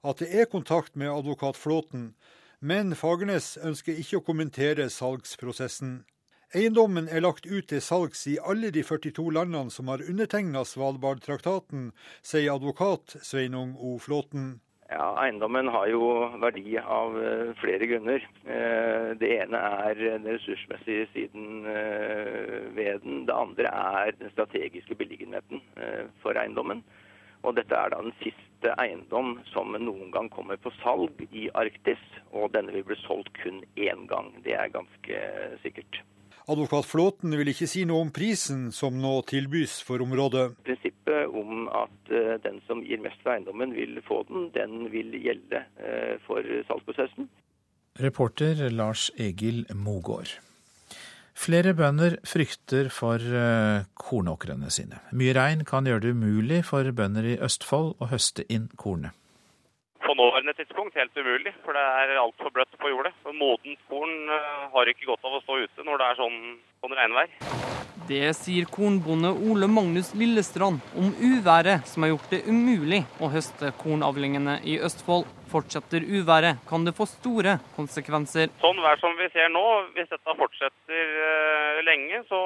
at 0.09 0.21
det 0.21 0.33
er 0.33 0.49
kontakt 0.49 0.97
med 0.97 1.13
advokat 1.13 1.57
Flåten, 1.57 2.15
men 2.59 2.97
Fagernes 2.97 3.55
ønsker 3.61 4.01
ikke 4.01 4.23
å 4.23 4.25
kommentere 4.25 4.89
salgsprosessen. 4.89 5.99
Eiendommen 6.49 7.05
er 7.13 7.21
lagt 7.21 7.45
ut 7.45 7.67
til 7.69 7.77
salgs 7.77 8.23
i 8.25 8.31
alle 8.41 8.71
de 8.73 8.81
42 8.81 9.21
landene 9.35 9.69
som 9.69 9.91
har 9.91 10.01
undertegna 10.01 10.63
Svalbardtraktaten, 10.65 11.91
sier 12.25 12.55
advokat 12.55 13.13
Sveinung 13.21 13.75
O. 13.77 13.99
Flåten. 14.01 14.55
Ja, 14.89 15.11
Eiendommen 15.21 15.69
har 15.69 15.85
jo 15.93 16.09
verdi 16.41 16.73
av 16.81 17.13
uh, 17.13 17.53
flere 17.61 17.85
grunner. 17.93 18.25
Uh, 18.49 19.13
det 19.21 19.29
ene 19.43 19.61
er 19.85 20.01
den 20.01 20.25
ressursmessige 20.25 21.05
siden 21.13 21.69
uh, 21.69 22.65
ved 22.73 23.05
den. 23.05 23.27
Det 23.29 23.37
andre 23.37 23.69
er 23.69 24.17
den 24.17 24.33
strategiske 24.33 24.97
beliggenheten 24.97 25.61
for 26.25 26.33
eiendommen. 26.33 26.81
Og 27.45 27.59
dette 27.61 27.77
er 27.77 27.93
da 27.93 28.01
den 28.01 28.17
siste 28.25 28.73
eiendom 28.81 29.35
som 29.53 29.77
noen 29.77 30.09
gang 30.17 30.33
kommer 30.33 30.57
på 30.57 30.73
salg 30.81 31.21
i 31.29 31.51
Arktis. 31.53 32.01
Og 32.33 32.49
denne 32.57 32.73
vil 32.73 32.89
bli 32.89 33.03
solgt 33.05 33.37
kun 33.45 33.61
én 33.77 34.07
gang. 34.09 34.33
Det 34.41 34.57
er 34.57 34.73
ganske 34.73 35.27
sikkert. 35.61 36.01
Advokat 36.49 36.87
Flåten 36.89 37.35
vil 37.37 37.51
ikke 37.51 37.67
si 37.69 37.83
noe 37.85 38.01
om 38.07 38.11
prisen 38.13 38.69
som 38.73 38.95
nå 38.97 39.19
tilbys 39.29 39.79
for 39.85 40.01
området. 40.01 40.47
Prinsippet 40.65 41.29
om 41.29 41.67
at 41.69 42.09
uh, 42.09 42.35
den 42.41 42.57
som 42.65 42.81
gir 42.85 43.01
mest 43.03 43.21
for 43.21 43.35
eiendommen, 43.35 43.75
vil 43.77 43.99
få 44.07 44.23
den, 44.29 44.49
den 44.55 44.87
vil 44.89 45.13
gjelde 45.13 45.61
uh, 45.77 46.15
for 46.25 46.45
salgsprosessen. 46.71 47.29
Reporter 48.01 48.65
Lars 48.73 49.09
Egil 49.19 49.67
Mogård. 49.77 50.39
Flere 51.39 51.75
bønder 51.77 52.17
frykter 52.27 52.89
for 52.91 53.21
uh, 53.21 53.85
kornåkrene 53.93 54.73
sine. 54.73 55.03
Mye 55.13 55.37
regn 55.37 55.61
kan 55.69 55.85
gjøre 55.87 56.07
det 56.07 56.17
umulig 56.17 56.63
for 56.67 56.89
bønder 56.97 57.29
i 57.35 57.39
Østfold 57.45 57.93
å 58.01 58.09
høste 58.09 58.47
inn 58.49 58.71
kornet 58.75 59.13
nåværende 60.49 60.65
tidspunkt 60.65 60.95
helt 60.95 61.17
umulig, 61.17 61.53
for 61.63 61.73
det 61.73 61.81
er 61.81 62.19
altfor 62.19 62.49
bløtt 62.49 62.77
på 62.79 62.89
jordet. 62.89 63.13
Så 63.23 63.31
Modent 63.33 63.79
korn 63.89 64.29
eh, 64.29 64.69
har 64.73 64.87
ikke 64.87 65.05
godt 65.05 65.23
av 65.23 65.37
å 65.37 65.41
stå 65.43 65.57
ute 65.63 65.83
når 65.85 65.97
det 65.97 66.05
er 66.09 66.15
sånn, 66.17 66.39
sånn 66.81 66.95
regnvær. 66.97 67.29
Det 68.09 68.33
sier 68.33 68.65
kornbonde 68.65 69.29
Ole 69.29 69.67
Magnus 69.69 70.15
Lillestrand 70.15 70.81
om 70.97 71.11
uværet 71.13 71.85
som 71.85 72.03
har 72.03 72.15
gjort 72.15 72.31
det 72.31 72.41
umulig 72.47 73.03
å 73.21 73.29
høste 73.29 73.71
kornavlingene 73.77 74.59
i 74.65 74.79
Østfold. 74.81 75.27
Fortsetter 75.49 76.01
uværet, 76.05 76.61
kan 76.69 76.83
det 76.85 76.93
få 76.97 77.07
store 77.09 77.57
konsekvenser. 77.75 78.51
Sånn 78.61 78.81
vær 78.81 78.99
som 79.01 79.15
vi 79.17 79.29
ser 79.33 79.49
nå, 79.49 79.63
hvis 79.95 80.09
dette 80.11 80.35
fortsetter 80.37 81.15
uh, 81.17 81.79
lenge, 81.87 82.21
så 82.29 82.41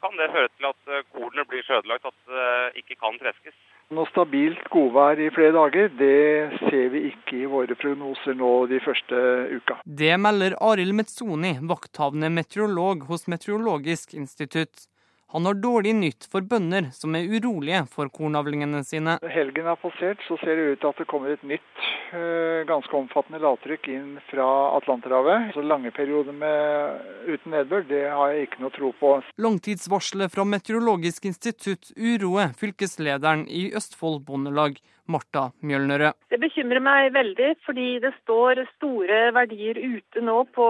kan 0.00 0.16
det 0.16 0.30
føre 0.32 0.48
til 0.54 0.70
at 0.70 0.88
uh, 0.88 1.02
kornet 1.12 1.48
blir 1.50 1.66
så 1.66 1.76
ødelagt 1.82 2.08
at 2.08 2.16
det 2.32 2.84
ikke 2.84 2.96
kan 3.04 3.20
treskes. 3.20 3.56
Noe 3.88 4.04
stabilt 4.10 4.66
godvær 4.68 5.16
i 5.16 5.30
flere 5.32 5.54
dager, 5.56 5.86
det 5.96 6.58
ser 6.60 6.90
vi 6.92 7.06
ikke 7.08 7.38
i 7.38 7.46
våre 7.48 7.72
prognoser 7.72 8.34
nå 8.36 8.50
de 8.68 8.82
første 8.84 9.20
uka. 9.54 9.78
Det 9.88 10.10
melder 10.20 10.58
Arild 10.60 10.92
Metzoni, 10.98 11.54
vakthavende 11.70 12.28
meteorolog 12.28 13.06
hos 13.08 13.24
Meteorologisk 13.32 14.12
institutt. 14.12 14.84
Han 15.32 15.44
har 15.44 15.58
dårlig 15.60 15.92
nytt 15.92 16.24
for 16.32 16.40
bønder 16.40 16.86
som 16.96 17.12
er 17.18 17.26
urolige 17.28 17.82
for 17.92 18.08
kornavlingene 18.08 18.80
sine. 18.86 19.18
Helgen 19.28 19.66
har 19.68 19.76
passert, 19.76 20.22
så 20.24 20.38
ser 20.40 20.56
det 20.56 20.64
ut 20.70 20.80
til 20.80 20.88
at 20.88 21.02
det 21.02 21.06
kommer 21.10 21.34
et 21.34 21.44
nytt 21.44 21.82
eh, 22.16 22.64
ganske 22.68 22.96
omfattende 22.96 23.42
lavtrykk 23.42 23.90
inn 23.92 24.14
fra 24.30 24.46
Atlanterhavet. 24.78 25.50
Så 25.52 25.64
lange 25.66 25.92
perioder 25.92 26.32
med, 26.32 27.04
uten 27.28 27.52
nedbør, 27.52 27.84
det 27.90 28.06
har 28.08 28.32
jeg 28.32 28.48
ikke 28.48 28.62
noe 28.64 28.72
tro 28.72 28.94
på. 28.96 29.12
Langtidsvarselet 29.44 30.32
fra 30.32 30.48
Meteorologisk 30.48 31.28
institutt 31.28 31.92
uroer 31.92 32.56
fylkeslederen 32.56 33.44
i 33.52 33.68
Østfold 33.76 34.22
Bondelag. 34.24 34.80
Marta 35.08 35.48
Mjølnerød. 35.64 36.16
Det 36.30 36.38
bekymrer 36.42 36.82
meg 36.84 37.12
veldig, 37.14 37.48
fordi 37.66 37.86
det 38.02 38.12
står 38.18 38.60
store 38.74 39.20
verdier 39.36 39.78
ute 39.80 40.22
nå 40.24 40.42
på 40.56 40.66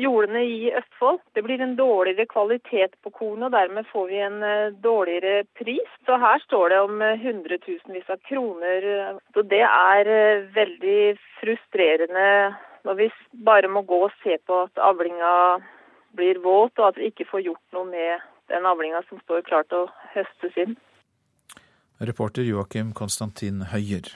jordene 0.00 0.44
i 0.48 0.70
Østfold. 0.80 1.20
Det 1.36 1.44
blir 1.44 1.60
en 1.60 1.76
dårligere 1.78 2.26
kvalitet 2.30 2.96
på 3.04 3.12
kornet, 3.12 3.50
og 3.50 3.54
dermed 3.56 3.88
får 3.92 4.08
vi 4.08 4.22
en 4.24 4.40
eh, 4.46 4.72
dårligere 4.84 5.44
pris. 5.60 5.92
Så 6.08 6.16
her 6.22 6.40
står 6.46 6.72
det 6.72 6.80
om 6.86 7.04
eh, 7.04 7.20
hundretusenvis 7.20 8.08
av 8.10 8.22
kroner. 8.30 8.88
Så 9.34 9.44
det 9.52 9.62
er 9.68 10.12
eh, 10.16 10.48
veldig 10.56 11.00
frustrerende 11.40 12.26
når 12.88 12.96
vi 12.96 13.10
bare 13.44 13.68
må 13.68 13.84
gå 13.84 14.04
og 14.06 14.20
se 14.24 14.38
på 14.48 14.64
at 14.64 14.80
avlinga 14.80 15.60
blir 16.16 16.40
våt, 16.42 16.78
og 16.78 16.86
at 16.88 16.98
vi 16.98 17.10
ikke 17.10 17.28
får 17.28 17.44
gjort 17.44 17.76
noe 17.76 17.86
med 17.92 18.28
den 18.50 18.66
avlinga 18.66 19.02
som 19.08 19.20
står 19.22 19.44
klar 19.46 19.68
til 19.68 19.84
å 19.84 19.90
høstes 20.14 20.56
inn. 20.64 20.78
Reporter 22.00 22.46
Joakim 22.48 22.94
Konstantin 22.96 23.62
Høyer. 23.70 24.08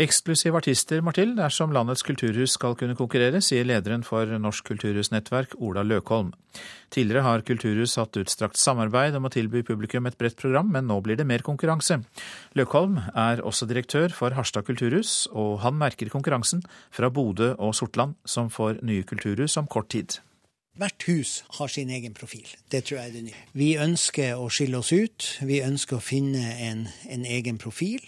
Eksklusive 0.00 0.56
artister 0.56 1.02
må 1.04 1.12
til 1.12 1.34
dersom 1.36 1.74
landets 1.74 2.04
kulturhus 2.06 2.54
skal 2.54 2.76
kunne 2.78 2.94
konkurrere, 2.96 3.42
sier 3.44 3.66
lederen 3.68 4.04
for 4.06 4.30
Norsk 4.40 4.70
kulturhusnettverk, 4.70 5.56
Ola 5.58 5.82
Løkholm. 5.84 6.30
Tidligere 6.94 7.24
har 7.26 7.44
kulturhus 7.44 7.98
hatt 8.00 8.16
utstrakt 8.22 8.56
samarbeid 8.56 9.18
om 9.18 9.26
å 9.28 9.32
tilby 9.34 9.64
publikum 9.66 10.06
et 10.08 10.16
bredt 10.16 10.38
program, 10.40 10.70
men 10.72 10.88
nå 10.88 11.00
blir 11.04 11.18
det 11.20 11.26
mer 11.28 11.44
konkurranse. 11.44 12.00
Løkholm 12.56 12.96
er 13.12 13.42
også 13.44 13.68
direktør 13.68 14.14
for 14.14 14.38
Harstad 14.38 14.70
kulturhus, 14.70 15.26
og 15.34 15.58
han 15.66 15.76
merker 15.82 16.08
konkurransen 16.14 16.64
fra 16.94 17.10
Bodø 17.10 17.52
og 17.58 17.76
Sortland, 17.76 18.16
som 18.24 18.48
får 18.48 18.80
nye 18.86 19.04
kulturhus 19.04 19.58
om 19.60 19.68
kort 19.68 19.90
tid. 19.92 20.20
Hvert 20.78 21.02
hus 21.08 21.44
har 21.58 21.68
sin 21.68 21.90
egen 21.90 22.14
profil. 22.14 22.46
Det 22.70 22.84
tror 22.84 23.00
jeg 23.00 23.08
er 23.08 23.12
det 23.12 23.24
nye. 23.26 23.46
Vi 23.52 23.70
ønsker 23.80 24.38
å 24.38 24.48
skille 24.52 24.78
oss 24.78 24.92
ut. 24.92 25.26
Vi 25.42 25.62
ønsker 25.66 25.98
å 25.98 26.04
finne 26.04 26.44
en, 26.68 26.84
en 27.10 27.24
egen 27.26 27.58
profil. 27.58 28.04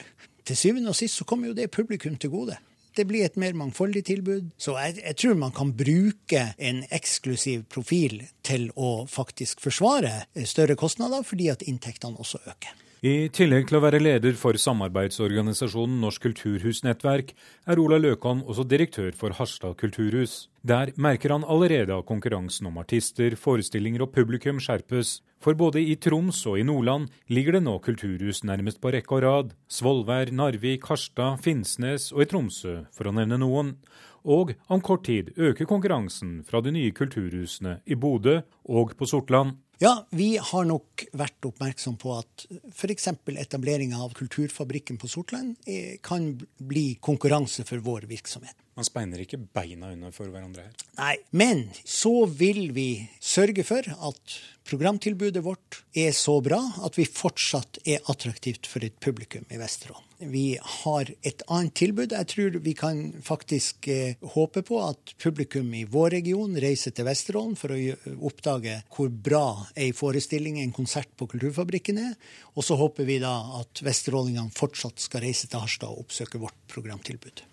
Til 0.46 0.58
syvende 0.58 0.92
og 0.92 0.98
sist 0.98 1.18
så 1.18 1.26
kommer 1.28 1.50
jo 1.50 1.56
det 1.58 1.70
publikum 1.74 2.16
til 2.16 2.30
gode. 2.32 2.58
Det 2.96 3.06
blir 3.08 3.24
et 3.24 3.38
mer 3.40 3.56
mangfoldig 3.56 4.04
tilbud. 4.04 4.50
Så 4.60 4.76
jeg, 4.76 5.00
jeg, 5.00 5.16
tror 5.16 5.38
man 5.40 5.54
kan 5.56 5.72
bruke 5.76 6.44
en 6.58 6.82
eksklusiv 6.92 7.64
profil 7.72 8.20
til 8.44 8.68
å 8.76 9.06
faktisk 9.08 9.64
forsvare 9.64 10.26
større 10.44 10.76
kostnader, 10.76 11.24
fordi 11.24 11.48
at 11.52 11.64
inntektene 11.64 12.20
også 12.20 12.42
øker. 12.46 12.76
I 13.02 13.26
tillegg 13.34 13.64
til 13.66 13.80
å 13.80 13.82
være 13.82 13.98
leder 13.98 14.36
for 14.38 14.54
samarbeidsorganisasjonen 14.62 15.96
Norsk 16.04 16.22
kulturhusnettverk, 16.22 17.32
er 17.66 17.80
Ola 17.82 17.96
Løkan 17.98 18.44
også 18.46 18.62
direktør 18.70 19.08
for 19.18 19.34
Harstad 19.34 19.74
kulturhus. 19.80 20.44
Der 20.62 20.92
merker 20.94 21.34
han 21.34 21.42
allerede 21.42 21.96
at 21.96 22.06
konkurransen 22.06 22.68
om 22.70 22.78
artister, 22.78 23.34
forestillinger 23.34 24.04
og 24.06 24.12
publikum 24.14 24.62
skjerpes. 24.62 25.16
For 25.42 25.58
både 25.58 25.82
i 25.82 25.96
Troms 25.98 26.44
og 26.46 26.60
i 26.60 26.62
Nordland 26.62 27.10
ligger 27.26 27.58
det 27.58 27.64
nå 27.66 27.74
kulturhus 27.82 28.44
nærmest 28.46 28.78
på 28.78 28.94
rekke 28.94 29.18
og 29.18 29.26
rad. 29.26 29.50
Svolvær, 29.66 30.30
Narvik, 30.30 30.86
Harstad, 30.86 31.42
Finnsnes 31.42 32.12
og 32.14 32.22
i 32.22 32.30
Tromsø, 32.30 32.84
for 32.94 33.10
å 33.10 33.16
nevne 33.18 33.42
noen. 33.42 33.74
Og 34.22 34.54
om 34.70 34.80
kort 34.80 35.04
tid 35.08 35.32
øker 35.36 35.66
konkurransen 35.66 36.40
fra 36.46 36.60
de 36.62 36.72
nye 36.74 36.94
kulturhusene 36.94 37.80
i 37.86 37.98
Bodø 37.98 38.40
og 38.70 38.94
på 38.98 39.08
Sortland. 39.08 39.56
Ja, 39.82 39.96
vi 40.14 40.36
har 40.38 40.66
nok 40.68 41.02
vært 41.18 41.42
oppmerksom 41.48 41.96
på 41.98 42.14
at 42.20 42.44
f.eks. 42.70 43.08
etableringa 43.34 43.98
av 44.04 44.12
Kulturfabrikken 44.14 45.00
på 45.02 45.10
Sortland 45.10 45.56
eh, 45.66 45.96
kan 46.02 46.36
bli 46.62 47.00
konkurranse 47.02 47.66
for 47.66 47.82
vår 47.82 48.06
virksomhet. 48.10 48.54
Man 48.72 48.86
speiner 48.88 49.20
ikke 49.20 49.40
beina 49.52 49.90
under 49.92 50.12
for 50.16 50.32
hverandre 50.32 50.64
her? 50.64 50.84
Nei, 50.96 51.16
men 51.36 51.66
så 51.84 52.24
vil 52.24 52.70
vi 52.72 53.04
sørge 53.20 53.66
for 53.68 53.84
at 53.84 54.36
programtilbudet 54.64 55.42
vårt 55.44 55.82
er 55.98 56.14
så 56.16 56.38
bra 56.44 56.60
at 56.86 56.96
vi 56.96 57.04
fortsatt 57.04 57.82
er 57.84 58.00
attraktivt 58.08 58.68
for 58.70 58.84
et 58.86 58.96
publikum 59.02 59.44
i 59.52 59.60
Vesterålen. 59.60 60.08
Vi 60.32 60.56
har 60.56 61.10
et 61.26 61.44
annet 61.50 61.74
tilbud. 61.76 62.14
Jeg 62.14 62.30
tror 62.30 62.58
vi 62.64 62.74
kan 62.78 63.02
faktisk 63.26 63.88
eh, 63.92 64.16
håpe 64.36 64.62
på 64.64 64.80
at 64.86 65.14
publikum 65.20 65.68
i 65.74 65.84
vår 65.84 66.14
region 66.16 66.56
reiser 66.62 66.94
til 66.94 67.10
Vesterålen 67.10 67.58
for 67.58 67.74
å 67.74 68.16
oppdage 68.30 68.78
hvor 68.94 69.12
bra 69.12 69.44
ei 69.76 69.90
forestilling, 69.96 70.62
en 70.62 70.72
konsert 70.72 71.12
på 71.18 71.28
Kulturfabrikken 71.34 72.00
er. 72.06 72.14
Og 72.54 72.64
så 72.64 72.78
håper 72.80 73.08
vi 73.08 73.20
da 73.20 73.34
at 73.60 73.84
vesterålingene 73.84 74.54
fortsatt 74.54 75.02
skal 75.02 75.26
reise 75.26 75.50
til 75.50 75.60
Harstad 75.60 75.90
og 75.90 76.06
oppsøke 76.06 76.40
vårt 76.40 76.60
programtilbud. 76.72 77.44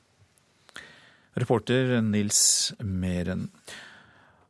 Reporter 1.37 1.99
Nils 2.01 2.73
Meren. 2.79 3.49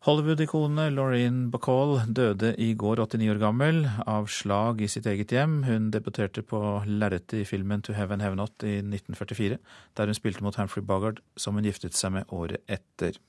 Hollywood-ikonet 0.08 0.94
Laureen 0.96 1.50
Bacall 1.52 1.98
døde 2.16 2.54
i 2.56 2.70
går 2.80 3.02
89 3.04 3.34
år 3.34 3.40
gammel 3.42 3.82
av 4.08 4.30
slag 4.32 4.80
i 4.80 4.88
sitt 4.88 5.10
eget 5.12 5.34
hjem. 5.36 5.58
Hun 5.68 5.90
debuterte 5.92 6.40
på 6.40 6.62
lerretet 6.88 7.42
i 7.42 7.48
filmen 7.48 7.84
To 7.84 7.94
Heaven 7.98 8.24
Have 8.24 8.40
Not 8.40 8.64
i 8.64 8.78
1944, 8.80 9.60
der 10.00 10.08
hun 10.08 10.16
spilte 10.16 10.46
mot 10.46 10.56
Humphrey 10.56 10.86
Bogart, 10.86 11.20
som 11.36 11.60
hun 11.60 11.68
giftet 11.68 12.00
seg 12.00 12.16
med 12.16 12.32
året 12.32 12.64
etter. 12.72 13.20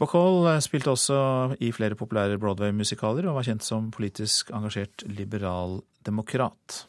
Bacall 0.00 0.46
spilte 0.64 0.94
også 0.94 1.20
i 1.60 1.74
flere 1.76 1.98
populære 1.98 2.38
Broadway-musikaler 2.40 3.28
og 3.28 3.36
var 3.36 3.48
kjent 3.50 3.66
som 3.66 3.90
politisk 3.92 4.54
engasjert 4.54 5.04
liberaldemokrat. 5.10 6.84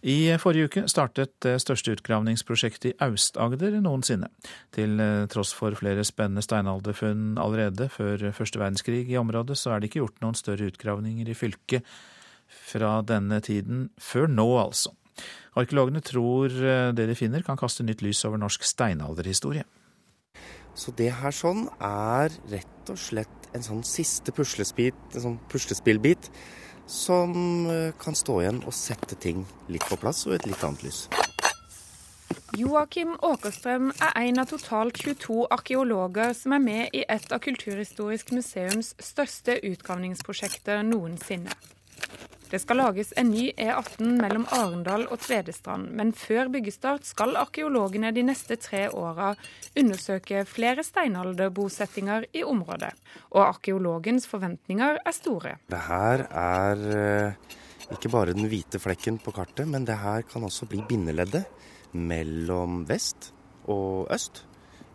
I 0.00 0.32
forrige 0.40 0.70
uke 0.70 0.82
startet 0.88 1.34
det 1.44 1.58
største 1.60 1.92
utgravningsprosjektet 1.92 2.86
i 2.88 2.92
Aust-Agder 3.04 3.74
noensinne. 3.84 4.30
Til 4.72 4.96
eh, 4.96 5.26
tross 5.28 5.52
for 5.52 5.76
flere 5.76 6.06
spennende 6.08 6.44
steinalderfunn 6.44 7.34
allerede 7.40 7.90
før 7.92 8.30
første 8.36 8.62
verdenskrig 8.62 9.04
i 9.12 9.18
området, 9.20 9.58
så 9.60 9.74
er 9.74 9.80
det 9.80 9.90
ikke 9.90 10.00
gjort 10.00 10.22
noen 10.24 10.38
større 10.38 10.70
utgravninger 10.72 11.28
i 11.28 11.36
fylket 11.36 11.84
fra 12.48 13.02
denne 13.04 13.42
tiden 13.44 13.90
før 14.00 14.30
nå, 14.32 14.48
altså. 14.62 14.94
Arkeologene 15.60 16.00
tror 16.00 16.48
eh, 16.48 16.94
det 16.96 17.10
de 17.10 17.18
finner 17.18 17.44
kan 17.44 17.60
kaste 17.60 17.84
nytt 17.84 18.00
lys 18.00 18.24
over 18.24 18.40
norsk 18.40 18.64
steinalderhistorie. 18.64 19.66
Så 20.72 20.94
det 20.96 21.10
her 21.18 21.34
sånn 21.34 21.66
er 21.76 22.32
rett 22.48 22.88
og 22.88 22.98
slett 22.98 23.50
en 23.52 23.64
sånn 23.66 23.84
siste 23.84 24.32
puslespit, 24.32 24.96
en 25.12 25.24
sånn 25.26 25.38
puslespillbit 25.50 26.30
som 26.90 27.66
eh, 27.70 27.92
kan 28.02 28.16
stå 28.18 28.40
igjen 28.42 28.62
og 28.66 28.74
sette 28.74 29.14
ting 29.22 29.44
litt 29.70 29.86
på 29.86 29.98
plass 30.00 30.26
og 30.26 30.34
et 30.36 30.48
litt 30.50 30.64
annet 30.66 30.82
lys. 30.88 31.04
Joakim 32.58 33.14
Åkerstrøm 33.22 33.92
er 33.94 34.16
en 34.18 34.40
av 34.42 34.48
totalt 34.50 34.98
22 34.98 35.44
arkeologer 35.54 36.34
som 36.34 36.56
er 36.56 36.62
med 36.64 36.96
i 36.98 37.04
et 37.06 37.30
av 37.30 37.38
Kulturhistorisk 37.44 38.32
museums 38.34 38.90
største 38.98 39.60
utgravningsprosjekter 39.70 40.82
noensinne. 40.86 41.54
Det 42.50 42.58
skal 42.58 42.80
lages 42.80 43.12
en 43.20 43.28
ny 43.30 43.44
E18 43.54 44.16
mellom 44.18 44.42
Arendal 44.50 45.04
og 45.06 45.20
Tvedestrand, 45.22 45.92
men 45.94 46.08
før 46.10 46.48
byggestart 46.50 47.06
skal 47.06 47.36
arkeologene 47.38 48.10
de 48.10 48.24
neste 48.26 48.56
tre 48.58 48.88
åra 48.90 49.28
undersøke 49.78 50.42
flere 50.50 50.82
steinalderbosettinger 50.82 52.26
i 52.34 52.42
området. 52.42 52.90
Og 53.30 53.44
arkeologens 53.44 54.26
forventninger 54.26 54.98
er 54.98 55.14
store. 55.14 55.54
Det 55.70 55.84
her 55.86 56.26
er 56.26 56.84
eh, 56.98 57.56
ikke 57.94 58.10
bare 58.10 58.34
den 58.34 58.50
hvite 58.50 58.82
flekken 58.82 59.22
på 59.22 59.30
kartet, 59.38 59.70
men 59.70 59.86
det 59.86 60.00
her 60.02 60.26
kan 60.26 60.42
også 60.42 60.66
bli 60.66 60.82
bindeleddet 60.90 61.46
mellom 61.94 62.82
vest 62.90 63.30
og 63.70 64.10
øst 64.10 64.42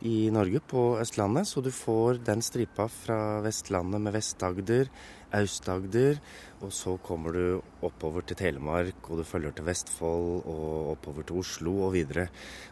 i 0.05 0.29
Norge, 0.29 0.59
på 0.59 0.97
Østlandet. 0.99 1.47
Så 1.47 1.63
du 1.63 1.71
får 1.71 2.19
den 2.25 2.43
stripa 2.43 2.87
fra 2.91 3.39
Vestlandet 3.45 4.01
med 4.01 4.13
Vest-Agder, 4.13 4.89
Aust-Agder, 5.33 6.19
og 6.63 6.71
så 6.73 6.95
kommer 7.03 7.35
du 7.35 7.85
oppover 7.85 8.25
til 8.25 8.37
Telemark, 8.39 9.09
og 9.09 9.19
du 9.19 9.25
følger 9.27 9.55
til 9.55 9.67
Vestfold 9.67 10.45
og 10.45 10.91
oppover 10.95 11.25
til 11.25 11.41
Oslo 11.41 11.75
og 11.87 11.93
videre. 11.97 12.27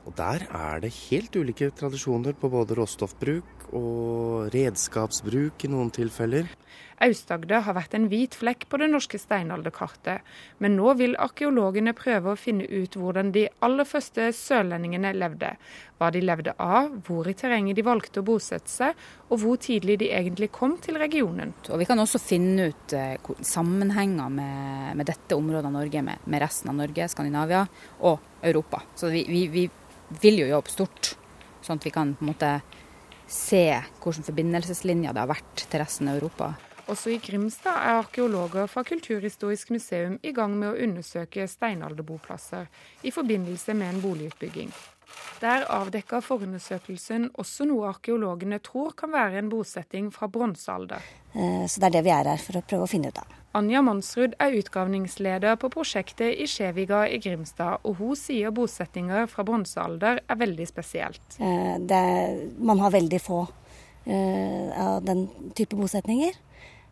Og 0.05 0.15
der 0.17 0.47
er 0.49 0.83
det 0.83 0.93
helt 1.09 1.35
ulike 1.35 1.71
tradisjoner 1.75 2.37
på 2.37 2.51
både 2.53 2.77
råstoffbruk 2.79 3.69
og 3.73 4.53
redskapsbruk 4.53 5.65
i 5.65 5.71
noen 5.73 5.91
tilfeller. 5.93 6.49
Aust-Agder 7.03 7.63
har 7.65 7.75
vært 7.75 7.95
en 7.97 8.05
hvit 8.11 8.35
flekk 8.37 8.67
på 8.71 8.77
det 8.79 8.87
norske 8.91 9.19
steinalderkartet, 9.19 10.23
men 10.63 10.77
nå 10.77 10.93
vil 10.99 11.17
arkeologene 11.19 11.95
prøve 11.97 12.31
å 12.31 12.39
finne 12.39 12.67
ut 12.69 12.95
hvordan 12.95 13.33
de 13.35 13.47
aller 13.65 13.87
første 13.87 14.29
sørlendingene 14.37 15.11
levde. 15.17 15.55
Hva 15.99 16.11
de 16.13 16.21
levde 16.23 16.53
av, 16.61 16.93
hvor 17.07 17.27
i 17.27 17.35
terrenget 17.37 17.77
de 17.79 17.85
valgte 17.85 18.21
å 18.21 18.27
bosette 18.27 18.71
seg, 18.71 18.95
og 19.33 19.39
hvor 19.41 19.57
tidlig 19.57 19.97
de 20.03 20.11
egentlig 20.13 20.51
kom 20.53 20.75
til 20.81 20.99
regionen. 21.01 21.53
Og 21.73 21.79
Vi 21.81 21.87
kan 21.89 21.99
også 21.99 22.21
finne 22.21 22.69
ut 22.69 22.93
eh, 22.93 23.15
sammenhenger 23.41 24.29
med, 24.29 24.93
med, 24.99 25.07
dette 25.09 25.35
området 25.35 25.65
av 25.71 25.73
Norge 25.73 26.03
med, 26.05 26.27
med, 26.29 26.41
resten 26.43 26.69
av 26.69 26.77
Norge, 26.77 27.07
Skandinavia 27.09 27.63
og 28.05 28.45
Europa. 28.45 28.83
Så 28.95 29.09
vi, 29.09 29.25
vi, 29.29 29.47
vi 29.49 29.65
vil 30.21 30.43
jo 30.43 30.51
jobbe 30.51 30.69
stort, 30.69 31.15
sånn 31.65 31.81
at 31.81 31.87
vi 31.89 31.95
kan 31.95 32.13
på 32.13 32.25
en 32.25 32.33
måte 32.33 32.53
se 33.25 33.65
hvordan 34.03 34.27
forbindelseslinjer 34.27 35.15
det 35.15 35.23
har 35.23 35.33
vært 35.33 35.65
til 35.65 35.81
resten 35.81 36.11
av 36.11 36.21
Europa. 36.21 36.53
Også 36.91 37.13
i 37.13 37.19
Grimstad 37.23 37.79
er 37.79 38.01
arkeologer 38.01 38.67
fra 38.67 38.83
Kulturhistorisk 38.85 39.71
museum 39.71 40.17
i 40.21 40.33
gang 40.35 40.53
med 40.59 40.73
å 40.73 40.81
undersøke 40.83 41.47
steinalderboplasser 41.47 42.67
i 43.07 43.13
forbindelse 43.15 43.73
med 43.79 43.95
en 43.95 44.03
boligutbygging. 44.03 44.73
Der 45.43 45.65
avdekka 45.67 46.21
forundersøkelsen 46.23 47.29
også 47.41 47.67
noe 47.67 47.89
arkeologene 47.89 48.61
tror 48.63 48.93
kan 48.97 49.11
være 49.11 49.41
en 49.41 49.49
bosetting 49.51 50.09
fra 50.13 50.29
bronsealder. 50.31 51.03
Eh, 51.33 51.65
så 51.67 51.81
det 51.81 51.89
er 51.89 51.95
det 51.97 52.03
vi 52.05 52.13
er 52.15 52.29
her 52.31 52.43
for 52.43 52.59
å 52.59 52.63
prøve 52.67 52.87
å 52.87 52.91
finne 52.91 53.11
ut 53.11 53.19
av. 53.19 53.39
Anja 53.53 53.83
Mansrud 53.85 54.33
er 54.41 54.55
utgravningsleder 54.57 55.59
på 55.61 55.69
prosjektet 55.73 56.39
i 56.41 56.47
Skjeviga 56.49 57.03
i 57.05 57.19
Grimstad, 57.21 57.83
og 57.85 57.99
hun 57.99 58.15
sier 58.17 58.53
bosettinger 58.55 59.27
fra 59.29 59.45
bronsealder 59.45 60.23
er 60.25 60.39
veldig 60.39 60.65
spesielt. 60.69 61.37
Eh, 61.37 61.75
det, 61.77 62.01
man 62.57 62.81
har 62.81 62.95
veldig 62.95 63.19
få 63.21 63.43
uh, 64.07 64.87
av 64.87 65.03
den 65.05 65.27
type 65.53 65.77
bosetninger. 65.77 66.33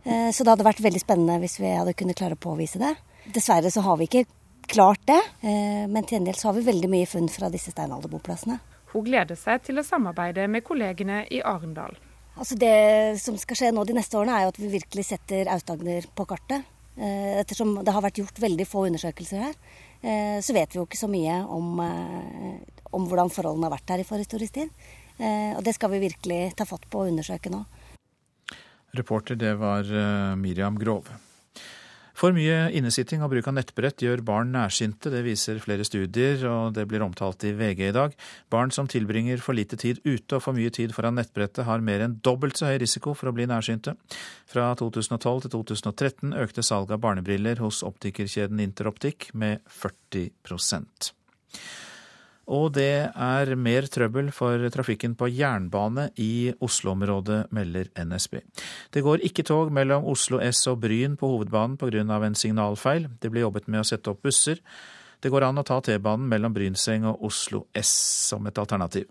Eh, 0.04 0.30
så 0.34 0.44
det 0.44 0.54
hadde 0.54 0.66
vært 0.66 0.84
veldig 0.84 1.02
spennende 1.02 1.40
hvis 1.42 1.60
vi 1.62 1.72
hadde 1.74 1.96
kunnet 1.98 2.18
klare 2.18 2.38
å 2.38 2.42
påvise 2.42 2.82
det. 2.82 2.94
Dessverre 3.34 3.72
så 3.74 3.84
har 3.86 4.00
vi 4.00 4.10
ikke 4.10 4.26
klart 4.68 5.02
det, 5.10 5.20
eh, 5.42 5.88
men 5.88 6.04
til 6.04 6.18
gjengjeld 6.18 6.40
så 6.40 6.50
har 6.50 6.58
vi 6.58 6.68
veldig 6.68 6.90
mye 6.92 7.08
funn 7.10 7.30
fra 7.32 7.50
disse 7.54 7.74
steinalderboplassene. 7.74 8.60
Hun 8.92 9.06
gleder 9.08 9.40
seg 9.40 9.64
til 9.66 9.80
å 9.80 9.86
samarbeide 9.88 10.48
med 10.52 10.66
kollegene 10.68 11.24
i 11.32 11.42
Arendal. 11.42 11.96
Altså 12.36 12.58
Det 12.60 13.20
som 13.20 13.38
skal 13.40 13.60
skje 13.60 13.72
nå 13.76 13.84
de 13.86 13.96
neste 13.96 14.18
årene, 14.18 14.38
er 14.38 14.48
jo 14.48 14.54
at 14.54 14.60
vi 14.60 14.72
virkelig 14.72 15.06
setter 15.10 15.52
Aust-Agder 15.52 16.08
på 16.16 16.26
kartet. 16.28 16.64
Eh, 16.98 17.40
ettersom 17.40 17.78
det 17.84 17.94
har 17.94 18.04
vært 18.04 18.20
gjort 18.20 18.40
veldig 18.44 18.68
få 18.68 18.88
undersøkelser 18.90 19.48
her, 19.48 19.56
så 20.02 20.54
vet 20.58 20.74
vi 20.74 20.80
jo 20.80 20.88
ikke 20.88 20.98
så 20.98 21.06
mye 21.06 21.36
om, 21.46 21.78
om 21.78 23.04
hvordan 23.06 23.30
forholdene 23.30 23.68
har 23.68 23.76
vært 23.76 23.92
her 23.94 24.02
i 24.02 24.06
forhistorisk 24.08 24.56
tid. 24.56 24.72
Og 25.22 25.62
det 25.62 25.76
skal 25.78 25.92
vi 25.94 26.00
virkelig 26.02 26.40
ta 26.58 26.66
fatt 26.66 26.88
på 26.90 27.04
og 27.04 27.12
undersøke 27.12 27.52
nå. 27.54 27.60
Reporter 28.94 29.38
det 29.40 29.54
var 29.56 29.88
eh, 29.88 30.36
Miriam 30.36 30.76
Grov. 30.80 31.08
For 32.22 32.36
mye 32.38 32.68
innesitting 32.78 33.24
og 33.26 33.32
bruk 33.32 33.48
av 33.50 33.56
nettbrett 33.58 34.04
gjør 34.06 34.22
barn 34.22 34.52
nærsynte, 34.54 35.10
det 35.10 35.24
viser 35.26 35.58
flere 35.64 35.82
studier, 35.88 36.44
og 36.46 36.76
det 36.76 36.84
blir 36.90 37.02
omtalt 37.02 37.42
i 37.50 37.54
VG 37.58 37.88
i 37.88 37.96
dag. 37.96 38.14
Barn 38.54 38.70
som 38.76 38.86
tilbringer 38.92 39.42
for 39.42 39.58
lite 39.58 39.80
tid 39.82 40.04
ute 40.06 40.38
og 40.38 40.44
for 40.46 40.54
mye 40.54 40.70
tid 40.70 40.94
foran 40.94 41.18
nettbrettet, 41.18 41.66
har 41.66 41.82
mer 41.82 42.06
enn 42.06 42.20
dobbelt 42.22 42.62
så 42.62 42.70
høy 42.70 42.78
risiko 42.84 43.16
for 43.18 43.32
å 43.32 43.34
bli 43.34 43.50
nærsynte. 43.50 43.96
Fra 44.46 44.70
2012 44.78 45.48
til 45.48 45.56
2013 45.58 46.38
økte 46.46 46.62
salget 46.68 47.00
av 47.00 47.02
barnebriller 47.08 47.64
hos 47.66 47.82
optikerkjeden 47.90 48.62
Interoptikk 48.62 49.32
med 49.34 49.66
40 49.82 50.30
og 52.52 52.74
det 52.76 53.10
er 53.16 53.54
mer 53.56 53.88
trøbbel 53.88 54.32
for 54.36 54.68
trafikken 54.74 55.14
på 55.16 55.30
jernbane 55.32 56.10
i 56.20 56.52
Oslo-området, 56.60 57.46
melder 57.56 57.88
NSB. 57.96 58.42
Det 58.92 59.04
går 59.06 59.24
ikke 59.28 59.46
tog 59.48 59.72
mellom 59.72 60.04
Oslo 60.12 60.42
S 60.44 60.66
og 60.68 60.82
Bryn 60.84 61.16
på 61.16 61.30
hovedbanen 61.32 61.78
pga. 61.80 62.26
en 62.26 62.36
signalfeil. 62.36 63.08
Det 63.22 63.32
blir 63.32 63.48
jobbet 63.48 63.68
med 63.68 63.82
å 63.82 63.88
sette 63.88 64.10
opp 64.10 64.22
busser. 64.22 64.60
Det 65.22 65.30
går 65.30 65.44
an 65.44 65.62
å 65.62 65.64
ta 65.64 65.80
T-banen 65.80 66.28
mellom 66.28 66.54
Brynseng 66.54 67.06
og 67.06 67.24
Oslo 67.24 67.68
S 67.74 67.92
som 68.30 68.46
et 68.48 68.58
alternativ. 68.58 69.06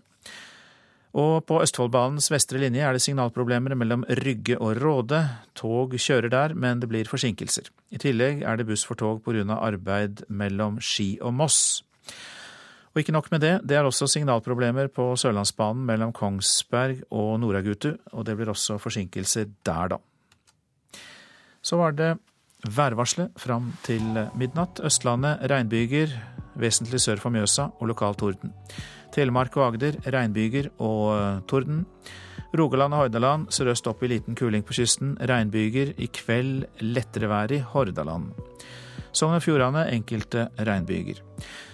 Og 1.11 1.43
på 1.43 1.59
Østfoldbanens 1.59 2.29
vestre 2.31 2.59
linje 2.61 2.85
er 2.87 2.95
det 2.95 3.01
signalproblemer 3.03 3.75
mellom 3.75 4.05
Rygge 4.21 4.55
og 4.59 4.77
Råde. 4.79 5.19
Tog 5.59 5.97
kjører 5.99 6.31
der, 6.31 6.53
men 6.53 6.79
det 6.79 6.87
blir 6.91 7.09
forsinkelser. 7.09 7.67
I 7.91 7.99
tillegg 7.99 8.45
er 8.47 8.59
det 8.59 8.67
buss 8.69 8.85
for 8.87 8.95
tog 8.95 9.23
pga. 9.25 9.57
arbeid 9.59 10.23
mellom 10.29 10.79
Ski 10.79 11.17
og 11.21 11.33
Moss. 11.33 11.83
Og 12.91 12.99
ikke 12.99 13.15
nok 13.15 13.29
med 13.31 13.39
det, 13.43 13.53
det 13.63 13.77
er 13.77 13.87
også 13.87 14.07
signalproblemer 14.11 14.89
på 14.91 15.13
Sørlandsbanen 15.15 15.85
mellom 15.87 16.11
Kongsberg 16.11 17.05
og 17.11 17.37
Noragutu, 17.39 17.93
og 18.11 18.25
det 18.27 18.35
blir 18.35 18.51
også 18.51 18.75
forsinkelser 18.81 19.47
der, 19.65 19.93
da. 19.95 20.01
Så 21.63 21.77
var 21.79 21.95
det 21.95 22.17
værvarselet 22.67 23.31
fram 23.39 23.71
til 23.85 24.03
midnatt. 24.35 24.81
Østlandet 24.83 25.39
regnbyger 25.49 26.17
vesentlig 26.59 26.99
sør 27.01 27.21
for 27.21 27.33
Mjøsa 27.33 27.69
og 27.79 27.87
lokal 27.89 28.17
torden. 28.19 28.51
Telemark 29.15 29.55
og 29.59 29.71
Agder 29.71 29.97
regnbyger 30.11 30.71
og 30.79 31.05
eh, 31.15 31.39
torden. 31.47 31.85
Rogaland 32.57 32.95
og 32.95 33.05
Hordaland 33.05 33.47
sørøst 33.55 33.87
opp 33.87 34.03
i 34.03 34.11
liten 34.11 34.35
kuling 34.35 34.63
på 34.67 34.75
kysten. 34.75 35.15
Regnbyger. 35.19 35.93
I 35.95 36.07
kveld 36.11 36.65
lettere 36.83 37.29
vær 37.31 37.51
i 37.55 37.61
Hordaland. 37.63 38.31
Sogn 39.15 39.37
og 39.37 39.43
Fjordane 39.43 39.87
enkelte 39.95 40.49
regnbyger. 40.59 41.21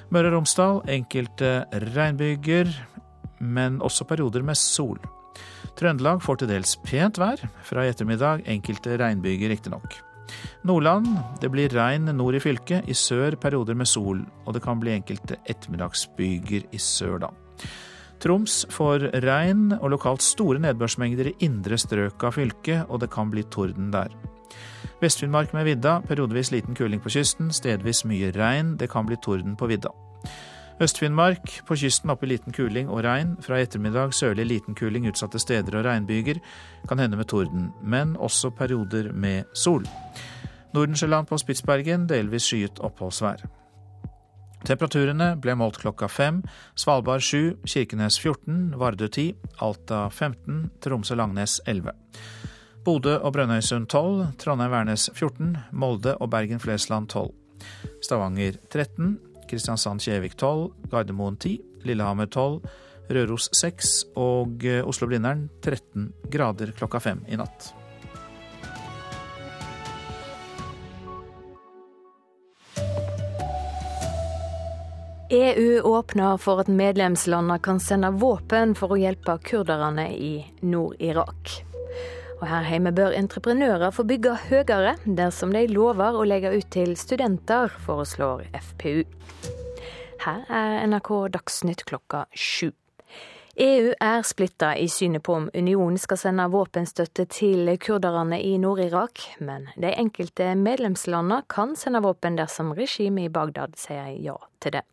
Møre 0.08 0.30
og 0.30 0.38
Romsdal 0.38 0.78
enkelte 0.88 1.66
regnbyger, 1.92 2.70
men 3.44 3.82
også 3.84 4.06
perioder 4.08 4.46
med 4.46 4.56
sol. 4.56 5.02
Trøndelag 5.78 6.22
får 6.24 6.40
til 6.40 6.52
dels 6.54 6.78
pent 6.86 7.20
vær. 7.20 7.42
Fra 7.68 7.84
i 7.84 7.92
ettermiddag 7.92 8.46
enkelte 8.50 8.96
regnbyger, 9.02 9.52
riktignok. 9.52 9.98
Nordland 10.68 11.10
det 11.42 11.52
blir 11.52 11.76
regn 11.76 12.08
nord 12.16 12.38
i 12.40 12.42
fylket. 12.44 12.88
I 12.88 12.96
sør 12.96 13.36
perioder 13.36 13.76
med 13.76 13.90
sol, 13.92 14.24
og 14.46 14.56
det 14.56 14.64
kan 14.64 14.80
bli 14.80 14.96
enkelte 14.96 15.42
ettermiddagsbyger 15.44 16.72
i 16.72 16.82
sør, 16.82 17.20
da. 17.28 17.34
Troms 18.24 18.64
får 18.74 19.10
regn 19.28 19.76
og 19.78 19.92
lokalt 19.94 20.24
store 20.26 20.64
nedbørsmengder 20.64 21.34
i 21.34 21.38
indre 21.46 21.78
strøk 21.78 22.24
av 22.24 22.40
fylket, 22.40 22.88
og 22.88 23.04
det 23.04 23.12
kan 23.14 23.30
bli 23.34 23.44
torden 23.52 23.92
der. 23.94 24.16
Vest-Finnmark 25.02 25.54
med 25.54 25.66
vidda, 25.66 26.00
periodevis 26.08 26.52
liten 26.52 26.76
kuling 26.76 27.02
på 27.04 27.14
kysten, 27.14 27.52
stedvis 27.54 28.04
mye 28.10 28.32
regn, 28.36 28.76
det 28.78 28.90
kan 28.90 29.06
bli 29.06 29.18
torden 29.22 29.58
på 29.60 29.70
vidda. 29.70 29.94
Øst-Finnmark 30.82 31.62
på 31.66 31.76
kysten 31.76 32.12
opp 32.14 32.24
i 32.24 32.28
liten 32.30 32.54
kuling 32.54 32.90
og 32.90 33.02
regn. 33.02 33.34
Fra 33.42 33.58
i 33.58 33.66
ettermiddag 33.66 34.14
sørlig 34.14 34.46
liten 34.46 34.76
kuling 34.78 35.08
utsatte 35.10 35.40
steder 35.42 35.80
og 35.80 35.88
regnbyger. 35.88 36.38
Kan 36.90 37.00
hende 37.02 37.18
med 37.18 37.26
torden, 37.32 37.72
men 37.82 38.14
også 38.18 38.52
perioder 38.54 39.10
med 39.12 39.50
sol. 39.54 39.88
Nordensjøland 40.74 41.28
på 41.28 41.38
Spitsbergen 41.42 42.06
delvis 42.10 42.46
skyet 42.46 42.78
oppholdsvær. 42.78 43.42
Temperaturene 44.66 45.32
ble 45.42 45.56
målt 45.58 45.80
klokka 45.82 46.10
fem. 46.12 46.44
Svalbard 46.76 47.26
7, 47.26 47.58
Kirkenes 47.66 48.20
14, 48.20 48.76
Vardø 48.78 49.08
10, 49.08 49.34
Alta 49.62 50.10
15, 50.10 50.70
Tromsø-Langnes 50.82 51.60
11. 51.66 51.94
Bodø 52.88 53.18
og 53.20 53.34
Brønnøysund 53.36 53.90
12, 53.92 54.38
Trondheim-Værnes 54.40 55.10
14, 55.12 55.58
Molde 55.76 56.14
og 56.24 56.30
Bergen-Flesland 56.32 57.10
12. 57.12 57.34
Stavanger 58.00 58.56
13, 58.72 59.18
Kristiansand-Kjevik 59.50 60.38
12, 60.40 60.70
Gardermoen 60.94 61.36
10, 61.36 61.58
Lillehammer 61.84 62.32
12, 62.32 62.62
Røros 63.12 63.50
6 63.60 63.92
og 64.16 64.64
eh, 64.64 64.88
Oslo-Blindern 64.88 65.50
13 65.60 66.14
grader 66.32 66.72
klokka 66.80 67.04
fem 67.04 67.26
i 67.28 67.36
natt. 67.36 67.74
EU 75.36 75.82
åpner 75.84 76.40
for 76.40 76.64
at 76.64 76.72
medlemslandene 76.72 77.60
kan 77.60 77.84
sende 77.84 78.16
våpen 78.16 78.78
for 78.80 78.96
å 78.96 79.04
hjelpe 79.04 79.42
kurderne 79.44 80.14
i 80.16 80.38
Nord-Irak. 80.64 81.68
Og 82.38 82.48
Her 82.48 82.68
hjemme 82.70 82.92
bør 82.94 83.16
entreprenører 83.18 83.94
få 83.94 84.06
bygge 84.06 84.36
høyere 84.48 84.96
dersom 85.06 85.54
de 85.56 85.66
lover 85.72 86.18
å 86.18 86.26
legge 86.28 86.52
ut 86.54 86.68
til 86.74 86.94
studenter, 87.00 87.72
foreslår 87.86 88.46
FPU. 88.54 89.06
Her 90.22 90.44
er 90.50 90.84
NRK 90.86 91.10
Dagsnytt 91.34 91.86
klokka 91.90 92.28
sju. 92.34 92.70
EU 93.58 93.90
er 93.98 94.22
splitta 94.22 94.76
i 94.78 94.86
synet 94.86 95.24
på 95.26 95.34
om 95.34 95.48
unionen 95.58 95.98
skal 95.98 96.20
sende 96.22 96.46
våpenstøtte 96.54 97.24
til 97.34 97.72
kurderne 97.82 98.38
i 98.38 98.52
Nord-Irak, 98.62 99.24
men 99.42 99.66
de 99.74 99.90
enkelte 99.98 100.52
medlemslandene 100.60 101.42
kan 101.50 101.74
sende 101.74 102.04
våpen 102.06 102.38
dersom 102.38 102.76
regimet 102.78 103.32
i 103.32 103.34
Bagdad 103.34 103.74
sier 103.82 104.14
ja 104.22 104.38
til 104.62 104.78
det. 104.78 104.86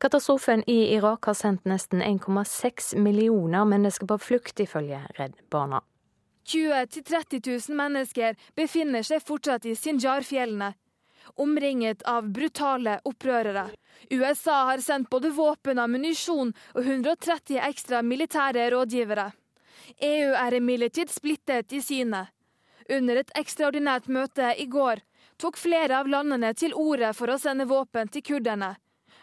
Katastrofen 0.00 0.64
i 0.64 0.94
Irak 0.94 1.28
har 1.28 1.36
sendt 1.36 1.68
nesten 1.68 2.00
1,6 2.00 2.94
millioner 2.96 3.68
mennesker 3.68 4.08
på 4.08 4.16
flukt, 4.30 4.64
ifølge 4.64 5.04
Redd 5.18 5.36
Barna. 5.52 5.82
20 6.50 6.84
000-30 6.84 7.68
000 7.68 7.76
mennesker 7.76 8.36
befinner 8.58 9.04
seg 9.06 9.22
fortsatt 9.22 9.66
i 9.70 9.76
Sinjar-fjellene, 9.78 10.72
omringet 11.38 12.02
av 12.02 12.26
brutale 12.34 12.96
opprørere. 13.06 13.68
USA 14.10 14.64
har 14.70 14.82
sendt 14.82 15.10
både 15.10 15.30
våpen, 15.30 15.78
ammunisjon 15.78 16.50
og 16.74 16.80
130 16.82 17.60
ekstra 17.68 18.02
militære 18.02 18.66
rådgivere. 18.74 19.28
EU 20.10 20.34
er 20.34 20.58
imidlertid 20.58 21.10
splittet 21.10 21.72
i 21.72 21.82
synet. 21.82 22.34
Under 22.90 23.20
et 23.22 23.30
ekstraordinært 23.38 24.08
møte 24.10 24.50
i 24.58 24.66
går 24.66 25.04
tok 25.38 25.58
flere 25.58 26.00
av 26.02 26.10
landene 26.10 26.50
til 26.58 26.74
orde 26.74 27.12
for 27.14 27.30
å 27.30 27.38
sende 27.38 27.68
våpen 27.70 28.10
til 28.10 28.26
kurderne, 28.26 28.74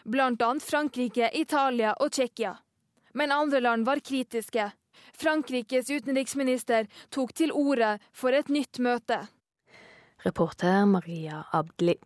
bl.a. 0.08 0.50
Frankrike, 0.64 1.28
Italia 1.36 1.92
og 2.00 2.14
Tsjekkia. 2.16 2.56
Men 3.12 3.32
andre 3.32 3.60
land 3.60 3.84
var 3.84 4.00
kritiske. 4.00 4.70
Frankrikes 5.18 5.90
utenriksminister 5.90 6.86
tok 7.14 7.34
til 7.34 7.52
orde 7.52 7.96
for 8.12 8.34
et 8.36 8.48
nytt 8.52 8.78
møte. 8.82 9.24
Reporter 10.24 10.84
Maria 10.86 11.44
Abdli. 11.54 11.96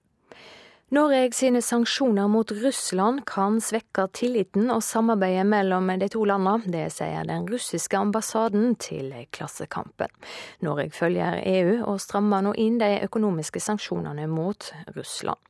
Norge 0.92 1.30
sine 1.32 1.62
sanksjoner 1.64 2.26
mot 2.28 2.50
Russland 2.52 3.22
kan 3.24 3.54
svekke 3.64 4.04
tilliten 4.12 4.68
og 4.74 4.82
samarbeidet 4.84 5.46
mellom 5.48 5.88
de 5.96 6.08
to 6.12 6.26
landene. 6.28 6.68
Det 6.68 6.82
sier 6.92 7.24
den 7.24 7.46
russiske 7.48 7.96
ambassaden 7.96 8.74
til 8.76 9.08
Klassekampen. 9.32 10.12
Norge 10.60 10.90
følger 10.92 11.40
EU 11.48 11.78
og 11.86 11.96
strammer 12.04 12.44
nå 12.44 12.52
inn 12.60 12.76
de 12.82 12.98
økonomiske 13.06 13.64
sanksjonene 13.64 14.28
mot 14.28 14.68
Russland. 14.92 15.40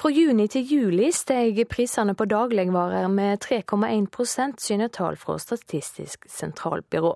Fra 0.00 0.08
juni 0.08 0.46
til 0.48 0.64
juli 0.64 1.10
steg 1.12 1.58
prisene 1.68 2.14
på 2.16 2.24
dagligvarer 2.24 3.10
med 3.12 3.42
3,1% 3.44 4.62
syner 4.64 4.88
tall 4.96 5.18
fra 5.20 5.34
Statistisk 5.36 6.24
sentralbyrå. 6.24 7.10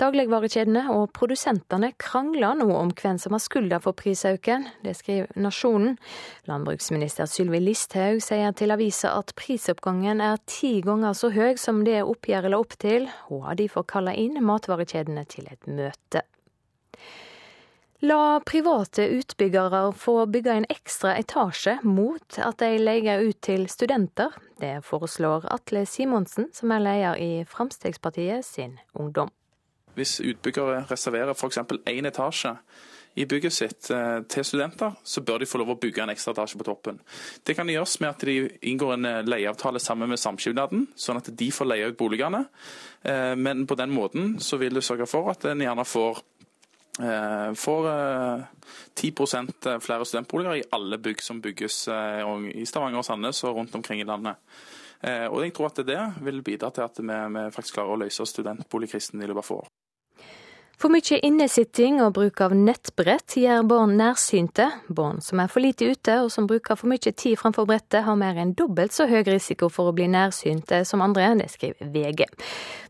Dagligvarekjedene 0.00 0.86
og 0.94 1.10
produsentene 1.12 1.90
krangler 2.00 2.56
nå 2.56 2.70
om 2.78 2.94
hvem 2.96 3.20
som 3.20 3.36
har 3.36 3.44
skylda 3.44 3.82
for 3.84 3.92
prisøken. 4.00 4.64
Det 4.80 4.96
skriver 4.96 5.36
Nasjonen. 5.36 5.98
Landbruksminister 6.48 7.28
Sylvi 7.28 7.60
Listhaug 7.60 8.24
sier 8.24 8.56
til 8.56 8.72
avisa 8.72 9.12
at 9.18 9.36
prisoppgangen 9.36 10.24
er 10.24 10.40
ti 10.48 10.78
ganger 10.86 11.12
så 11.12 11.28
høy 11.34 11.60
som 11.60 11.84
det 11.84 12.00
oppgjøret 12.06 12.54
la 12.54 12.64
opp 12.64 12.78
til. 12.80 13.10
Hun 13.28 13.44
har 13.50 13.60
derfor 13.60 13.84
kalla 13.84 14.16
inn 14.16 14.40
matvarekjedene 14.40 15.28
til 15.28 15.52
et 15.52 15.68
møte. 15.68 16.24
La 18.04 18.40
private 18.44 19.06
utbyggere 19.08 19.92
få 19.96 20.26
bygge 20.26 20.52
en 20.52 20.66
ekstra 20.68 21.14
etasje 21.16 21.78
mot 21.88 22.36
at 22.36 22.58
de 22.60 22.74
leier 22.76 23.22
ut 23.24 23.38
til 23.40 23.64
studenter. 23.72 24.34
Det 24.60 24.82
foreslår 24.84 25.46
Atle 25.54 25.86
Simonsen, 25.88 26.50
som 26.52 26.74
er 26.74 26.82
leder 26.84 27.16
i 27.16 27.30
Fremskrittspartiet 27.48 28.44
sin 28.44 28.74
Ungdom. 28.92 29.32
Hvis 29.96 30.18
utbyggere 30.20 30.82
reserverer 30.90 31.32
f.eks. 31.32 31.62
én 31.88 32.10
etasje 32.10 32.52
i 33.14 33.24
bygget 33.30 33.56
sitt 33.56 33.88
eh, 33.94 34.20
til 34.28 34.44
studenter, 34.44 34.98
så 35.04 35.22
bør 35.24 35.40
de 35.40 35.48
få 35.48 35.62
lov 35.62 35.72
å 35.72 35.78
bygge 35.80 36.04
en 36.04 36.12
ekstra 36.12 36.34
etasje 36.34 36.60
på 36.60 36.66
toppen. 36.66 37.00
Det 37.46 37.56
kan 37.56 37.70
gjøres 37.72 37.96
med 38.02 38.10
at 38.10 38.26
de 38.26 38.36
inngår 38.68 38.96
en 38.98 39.08
eh, 39.08 39.22
leieavtale 39.24 39.80
sammen 39.80 40.12
med 40.12 40.20
samskipnaden, 40.20 40.90
sånn 40.98 41.22
at 41.22 41.32
de 41.32 41.48
får 41.54 41.70
leie 41.70 41.88
ut 41.88 41.96
boligene. 41.96 42.44
Eh, 43.00 43.32
men 43.38 43.64
på 43.70 43.80
den 43.80 43.96
måten 43.96 44.34
så 44.44 44.60
vil 44.60 44.76
du 44.76 44.84
sørge 44.84 45.08
for 45.08 45.32
at 45.32 45.48
en 45.48 45.64
gjerne 45.64 45.88
får 45.88 46.20
får 47.58 47.88
10 48.94 49.12
eh, 49.66 49.78
flere 49.80 50.04
studentboliger 50.04 50.54
i 50.54 50.64
alle 50.70 50.98
bygg 50.98 51.22
som 51.22 51.40
bygges 51.40 51.88
eh, 51.88 52.22
i 52.54 52.66
Stavanger 52.66 53.02
og 53.02 53.04
Sandnes 53.04 53.44
og 53.44 53.56
rundt 53.56 53.74
omkring 53.74 54.00
i 54.00 54.08
landet. 54.08 54.36
Og 55.04 55.42
jeg 55.44 55.52
tror 55.52 55.66
at 55.68 55.82
det 55.84 56.00
vil 56.24 56.38
bidra 56.40 56.70
til 56.72 56.80
at 56.86 56.96
vi, 56.96 57.40
faktisk 57.52 57.76
klarer 57.76 57.92
å 57.92 57.98
løse 58.00 58.24
studentboligkrisen 58.24 59.20
i 59.20 59.26
løpet 59.28 59.42
av 59.42 59.44
få 59.44 59.58
år. 59.60 59.66
For 60.84 60.92
mye 60.92 61.16
innesitting 61.24 61.94
og 62.04 62.10
bruk 62.18 62.42
av 62.44 62.52
nettbrett 62.52 63.38
gjør 63.40 63.62
barn 63.64 63.94
nærsynte. 63.96 64.66
Barn 64.92 65.22
som 65.24 65.40
er 65.40 65.48
for 65.48 65.64
lite 65.64 65.86
ute 65.88 66.18
og 66.20 66.26
som 66.28 66.44
bruker 66.44 66.76
for 66.76 66.90
mye 66.92 67.12
tid 67.16 67.38
framfor 67.40 67.64
brettet, 67.70 68.02
har 68.04 68.18
mer 68.20 68.36
enn 68.36 68.50
dobbelt 68.52 68.92
så 68.92 69.06
høy 69.08 69.22
risiko 69.24 69.70
for 69.72 69.88
å 69.88 69.94
bli 69.96 70.10
nærsynte 70.12 70.82
som 70.84 71.00
andre, 71.00 71.30
det 71.40 71.46
skriver 71.54 71.88
VG. 71.88 72.26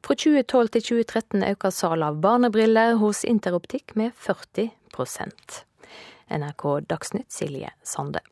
Fra 0.02 0.16
2012 0.18 0.72
til 0.74 0.85
2013 0.88 1.44
øker 1.52 1.70
salget 1.76 2.09
av 2.09 2.18
barnebriller 2.24 2.96
hos 2.98 3.22
Interoptikk 3.30 3.94
med 3.94 4.11
40% 4.26 5.61
NRK 6.35 6.66
Dagsnytt, 6.90 7.30
Silje 7.30 7.70
Sande. 7.87 8.24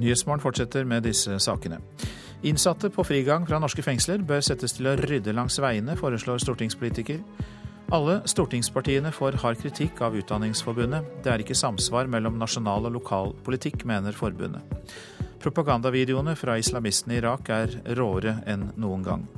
Nyhetsmorgen 0.00 0.40
fortsetter 0.40 0.88
med 0.88 1.04
disse 1.04 1.36
sakene. 1.44 1.82
Innsatte 2.42 2.88
på 2.88 3.04
frigang 3.04 3.44
fra 3.44 3.58
norske 3.60 3.82
fengsler 3.84 4.22
bør 4.24 4.40
settes 4.40 4.72
til 4.72 4.88
å 4.88 4.94
rydde 4.96 5.34
langs 5.36 5.58
veiene, 5.60 5.92
foreslår 5.98 6.40
stortingspolitiker. 6.40 7.18
Alle 7.92 8.20
stortingspartiene 8.30 9.10
får 9.12 9.36
hard 9.42 9.58
kritikk 9.60 10.00
av 10.06 10.16
Utdanningsforbundet. 10.16 11.18
Det 11.24 11.32
er 11.32 11.44
ikke 11.44 11.58
samsvar 11.58 12.08
mellom 12.08 12.38
nasjonal 12.40 12.88
og 12.88 12.94
lokal 12.96 13.34
politikk, 13.44 13.84
mener 13.84 14.16
forbundet. 14.16 14.64
Propagandavideoene 15.40 16.32
fra 16.36 16.56
islamistene 16.60 17.18
i 17.18 17.20
Irak 17.20 17.52
er 17.52 17.76
råere 17.98 18.38
enn 18.48 18.70
noen 18.80 19.04
gang. 19.04 19.28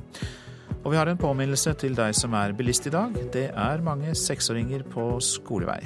Og 0.83 0.91
vi 0.91 0.99
har 0.99 1.11
en 1.11 1.19
påminnelse 1.19 1.75
til 1.79 1.95
deg 1.99 2.15
som 2.15 2.35
er 2.39 2.55
bilist 2.55 2.87
i 2.87 2.93
dag. 2.93 3.19
Det 3.35 3.49
er 3.51 3.83
mange 3.83 4.15
seksåringer 4.15 4.87
på 4.95 5.11
skolevei. 5.23 5.81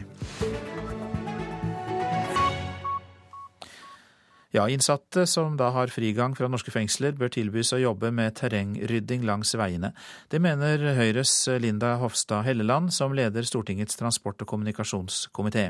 Ja, 4.56 4.64
innsatte 4.72 5.26
som 5.28 5.58
da 5.60 5.74
har 5.76 5.92
frigang 5.92 6.36
fra 6.38 6.48
norske 6.48 6.72
fengsler, 6.72 7.18
bør 7.20 7.32
tilbys 7.36 7.74
å 7.76 7.82
jobbe 7.82 8.14
med 8.16 8.38
terrengrydding 8.40 9.26
langs 9.28 9.52
veiene. 9.60 9.92
Det 10.32 10.40
mener 10.40 10.96
Høyres 10.96 11.34
Linda 11.60 11.98
Hofstad 12.00 12.46
Helleland, 12.48 12.94
som 12.96 13.16
leder 13.18 13.44
Stortingets 13.44 14.00
transport- 14.00 14.46
og 14.46 14.48
kommunikasjonskomité. 14.54 15.68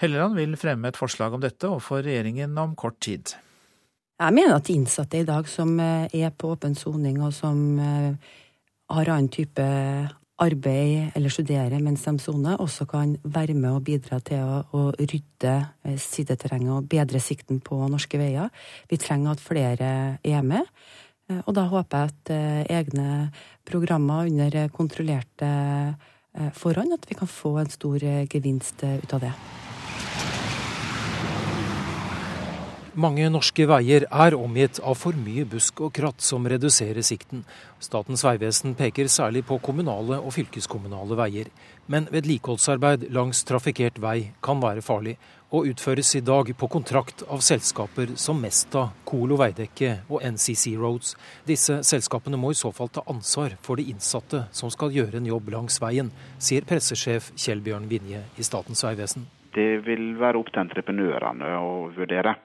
Helleland 0.00 0.38
vil 0.38 0.54
fremme 0.56 0.88
et 0.88 0.96
forslag 1.00 1.34
om 1.34 1.42
dette 1.42 1.66
overfor 1.68 2.04
regjeringen 2.06 2.54
om 2.62 2.76
kort 2.78 3.00
tid. 3.02 3.34
Jeg 4.20 4.36
mener 4.36 4.60
at 4.60 4.70
innsatte 4.70 5.18
i 5.18 5.26
dag 5.26 5.48
som 5.48 5.74
eh, 5.80 6.06
er 6.14 6.30
på 6.30 6.54
åpen 6.54 6.76
soning, 6.76 7.18
og 7.24 7.34
som 7.34 7.58
eh, 7.80 8.32
har 8.94 9.12
annen 9.16 9.32
type 9.32 9.66
arbeid 10.40 11.16
eller 11.16 11.32
studere 11.32 11.80
mens 11.82 12.04
de 12.06 12.14
soner, 12.22 12.60
også 12.60 12.86
kan 12.88 13.16
være 13.24 13.54
med 13.54 13.70
og 13.76 13.84
bidra 13.86 14.20
til 14.24 14.42
å, 14.42 14.60
å 14.72 14.82
rydde 14.96 15.54
eh, 15.84 15.98
sideterrenget 16.00 16.72
og 16.76 16.88
bedre 16.90 17.20
sikten 17.22 17.60
på 17.64 17.78
norske 17.92 18.20
veier. 18.20 18.50
Vi 18.90 18.98
trenger 19.00 19.34
at 19.34 19.44
flere 19.44 19.90
er 20.24 20.46
med. 20.46 20.68
Eh, 21.30 21.42
og 21.44 21.56
da 21.58 21.66
håper 21.70 22.06
jeg 22.06 22.14
at 22.14 22.34
eh, 22.36 22.62
egne 22.80 23.10
programmer 23.68 24.30
under 24.30 24.62
kontrollerte 24.74 25.50
forhånd, 26.54 26.94
at 26.94 27.08
vi 27.10 27.16
kan 27.18 27.26
få 27.26 27.56
en 27.58 27.72
stor 27.74 28.04
gevinst 28.30 28.84
ut 28.86 29.14
av 29.16 29.24
det. 29.24 29.32
Mange 32.98 33.28
norske 33.30 33.68
veier 33.70 34.02
er 34.10 34.34
omgitt 34.34 34.80
av 34.82 34.96
for 34.98 35.14
mye 35.14 35.44
busk 35.46 35.78
og 35.86 35.92
kratt 35.94 36.24
som 36.26 36.48
reduserer 36.50 37.04
sikten. 37.06 37.44
Statens 37.78 38.24
vegvesen 38.26 38.74
peker 38.74 39.06
særlig 39.06 39.44
på 39.46 39.60
kommunale 39.62 40.18
og 40.18 40.34
fylkeskommunale 40.34 41.14
veier. 41.20 41.52
Men 41.86 42.08
vedlikeholdsarbeid 42.10 43.06
langs 43.14 43.44
trafikkert 43.46 44.02
vei 44.02 44.32
kan 44.42 44.58
være 44.58 44.82
farlig, 44.82 45.14
og 45.54 45.70
utføres 45.70 46.16
i 46.18 46.24
dag 46.26 46.50
på 46.58 46.70
kontrakt 46.70 47.22
av 47.30 47.46
selskaper 47.46 48.16
som 48.18 48.42
Mesta, 48.42 48.88
Colo 49.06 49.38
Veidekke 49.38 50.00
og 50.10 50.26
NCC 50.26 50.74
Roads. 50.74 51.14
Disse 51.46 51.84
selskapene 51.86 52.38
må 52.38 52.50
i 52.50 52.58
så 52.58 52.74
fall 52.74 52.90
ta 52.90 53.06
ansvar 53.06 53.54
for 53.62 53.78
de 53.78 53.86
innsatte 53.94 54.48
som 54.50 54.70
skal 54.70 54.90
gjøre 54.90 55.22
en 55.22 55.30
jobb 55.30 55.54
langs 55.54 55.78
veien, 55.78 56.10
sier 56.42 56.66
pressesjef 56.66 57.30
Kjell 57.38 57.62
Bjørn 57.62 57.86
Vinje 57.90 58.26
i 58.34 58.46
Statens 58.46 58.82
vegvesen. 58.82 59.30
Det 59.54 59.80
vil 59.86 60.16
være 60.18 60.38
opp 60.38 60.50
til 60.50 60.62
entreprenørene 60.62 61.54
å 61.58 61.74
vurdere. 61.94 62.36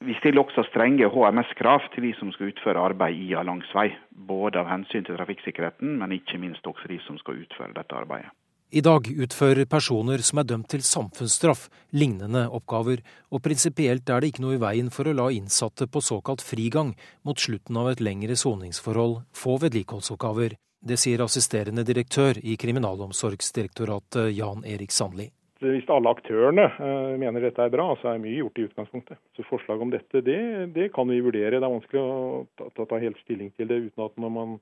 Vi 0.00 0.14
stiller 0.16 0.40
også 0.40 0.64
strenge 0.70 1.08
HMS-krav 1.12 1.90
til 1.92 2.06
de 2.08 2.14
som 2.16 2.30
skal 2.32 2.54
utføre 2.54 2.80
arbeid 2.80 3.18
i 3.20 3.34
og 3.36 3.44
langs 3.44 3.68
vei. 3.76 3.90
Både 4.10 4.62
av 4.62 4.70
hensyn 4.70 5.04
til 5.04 5.18
trafikksikkerheten, 5.18 5.98
men 6.00 6.14
ikke 6.16 6.40
minst 6.40 6.64
også 6.64 6.88
de 6.88 6.96
som 7.04 7.18
skal 7.20 7.42
utføre 7.42 7.76
dette 7.76 7.96
arbeidet. 7.98 8.32
I 8.72 8.80
dag 8.86 9.08
utfører 9.10 9.66
personer 9.66 10.22
som 10.22 10.38
er 10.38 10.46
dømt 10.46 10.68
til 10.70 10.84
samfunnsstraff, 10.86 11.64
lignende 11.90 12.44
oppgaver, 12.54 13.02
og 13.34 13.42
prinsipielt 13.42 14.08
er 14.08 14.22
det 14.22 14.30
ikke 14.30 14.44
noe 14.44 14.54
i 14.56 14.62
veien 14.62 14.92
for 14.94 15.10
å 15.10 15.14
la 15.18 15.26
innsatte 15.34 15.88
på 15.90 16.00
såkalt 16.06 16.44
frigang 16.46 16.94
mot 17.26 17.42
slutten 17.42 17.80
av 17.82 17.90
et 17.90 18.00
lengre 18.00 18.38
soningsforhold 18.38 19.24
få 19.34 19.58
vedlikeholdsoppgaver. 19.66 20.54
Det 20.80 20.96
sier 21.02 21.26
assisterende 21.26 21.84
direktør 21.84 22.38
i 22.40 22.54
Kriminalomsorgsdirektoratet 22.56 24.30
Jan 24.38 24.62
Erik 24.64 24.94
Sandli. 24.94 25.28
Hvis 25.60 25.90
alle 25.92 26.08
aktørene 26.08 26.64
eh, 26.72 27.16
mener 27.20 27.44
dette 27.44 27.60
er 27.60 27.72
bra, 27.72 27.90
så 28.00 28.14
er 28.14 28.22
mye 28.22 28.38
gjort 28.38 28.56
i 28.56 28.64
utgangspunktet. 28.64 29.18
Så 29.36 29.44
forslag 29.44 29.82
om 29.84 29.92
dette, 29.92 30.22
det, 30.24 30.40
det 30.72 30.88
kan 30.94 31.08
vi 31.12 31.20
vurdere. 31.20 31.58
Det 31.58 31.66
er 31.66 31.74
vanskelig 31.74 32.00
å 32.00 32.14
ta, 32.56 32.70
ta, 32.76 32.86
ta 32.88 33.00
helt 33.02 33.20
stilling 33.26 33.52
til 33.60 33.68
det 33.68 33.82
uten 33.90 34.06
at 34.06 34.16
man 34.24 34.56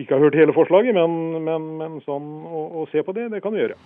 ikke 0.00 0.16
har 0.16 0.26
hørt 0.26 0.36
hele 0.36 0.52
forslaget, 0.56 0.96
men, 0.96 1.44
men, 1.44 1.68
men 1.80 1.98
sånn 2.04 2.28
å, 2.44 2.62
å, 2.82 2.86
se 2.92 3.04
på 3.04 3.16
det, 3.16 3.30
det 3.32 3.40
kan 3.44 3.56
vi 3.56 3.64
gjøre. 3.64 3.80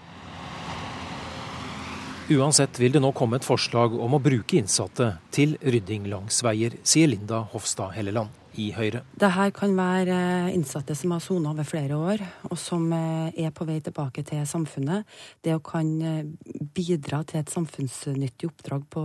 Uansett 2.35 2.79
vil 2.81 2.95
det 2.95 3.03
nå 3.05 3.13
komme 3.15 3.39
et 3.39 3.47
forslag 3.47 3.95
om 4.01 4.17
å 4.17 4.23
bruke 4.23 4.59
innsatte 4.59 5.17
til 5.35 5.59
rydding 5.63 6.09
langs 6.11 6.43
veier, 6.47 6.79
sier 6.83 7.11
Linda 7.11 7.45
Hofstad 7.53 7.95
Helleland 7.95 8.44
i 8.61 8.71
Høyre. 8.77 9.05
Dette 9.19 9.47
kan 9.57 9.77
være 9.77 10.17
innsatte 10.55 10.97
som 10.99 11.15
har 11.15 11.23
sona 11.25 11.53
over 11.55 11.67
flere 11.69 11.99
år, 11.99 12.25
og 12.51 12.59
som 12.61 12.87
eh, 12.95 13.45
er 13.47 13.55
på 13.55 13.67
vei 13.69 13.81
tilbake 13.85 14.25
til 14.27 14.45
samfunnet. 14.49 15.09
Det 15.45 15.57
å 15.57 15.63
kan 15.65 15.95
eh, 16.03 16.27
bidra 16.75 17.23
til 17.29 17.43
et 17.43 17.53
samfunnsnyttig 17.53 18.51
oppdrag 18.51 18.87
på 18.93 19.05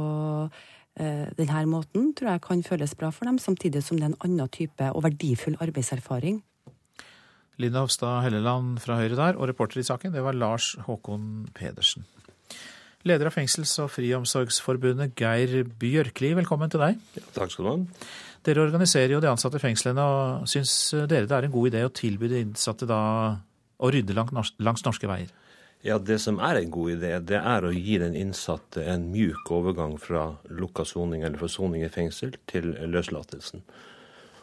eh, 1.00 1.26
denne 1.40 1.64
måten 1.72 2.14
tror 2.18 2.34
jeg 2.34 2.46
kan 2.46 2.68
føles 2.68 2.96
bra 3.00 3.14
for 3.16 3.30
dem, 3.30 3.42
samtidig 3.42 3.84
som 3.86 4.00
det 4.00 4.10
er 4.10 4.14
en 4.14 4.22
annen 4.28 4.54
type 4.54 4.92
og 4.94 5.04
verdifull 5.08 5.60
arbeidserfaring 5.64 6.44
Linda 7.60 7.82
Hofstad 7.84 8.22
Helleland 8.24 8.78
fra 8.80 8.96
Høyre 9.02 9.18
der, 9.20 9.36
og 9.36 9.50
reporter 9.50 9.82
i 9.82 9.84
saken, 9.84 10.14
det 10.16 10.24
var 10.24 10.38
Lars 10.38 10.78
Håkon 10.86 11.50
Pedersen. 11.56 12.06
Leder 13.08 13.28
av 13.28 13.36
Fengsels- 13.36 13.76
og 13.84 13.92
Friomsorgsforbundet, 13.92 15.12
Geir 15.20 15.66
Bjørkli, 15.80 16.32
velkommen 16.40 16.72
til 16.72 16.80
deg. 16.84 17.04
Ja, 17.20 17.24
takk 17.36 17.52
skal 17.52 17.68
du 17.68 17.70
ha. 17.72 17.78
Dere 18.50 18.64
organiserer 18.66 19.14
jo 19.14 19.20
de 19.22 19.30
ansatte 19.30 19.60
i 19.60 19.62
fengslene, 19.62 20.02
og 20.02 20.48
syns 20.50 20.74
dere 21.06 21.28
det 21.30 21.36
er 21.38 21.46
en 21.46 21.54
god 21.54 21.70
idé 21.70 21.84
å 21.86 21.94
tilby 21.94 22.32
de 22.32 22.42
innsatte 22.48 22.88
da 22.90 23.02
å 23.78 23.92
rydde 23.94 24.16
langs 24.18 24.86
norske 24.88 25.10
veier? 25.10 25.30
Ja, 25.86 25.98
Det 25.98 26.18
som 26.20 26.40
er 26.44 26.58
en 26.60 26.72
god 26.72 26.98
idé, 26.98 27.14
det 27.24 27.38
er 27.40 27.64
å 27.64 27.72
gi 27.72 27.98
den 28.02 28.16
innsatte 28.18 28.84
en 28.84 29.06
mjuk 29.14 29.48
overgang 29.56 29.96
fra 30.02 30.26
lukka 30.50 30.84
soning 30.84 31.24
eller 31.24 31.40
forsoning 31.40 31.86
i 31.86 31.94
fengsel 31.94 32.34
til 32.52 32.74
løslatelsen. 32.92 33.64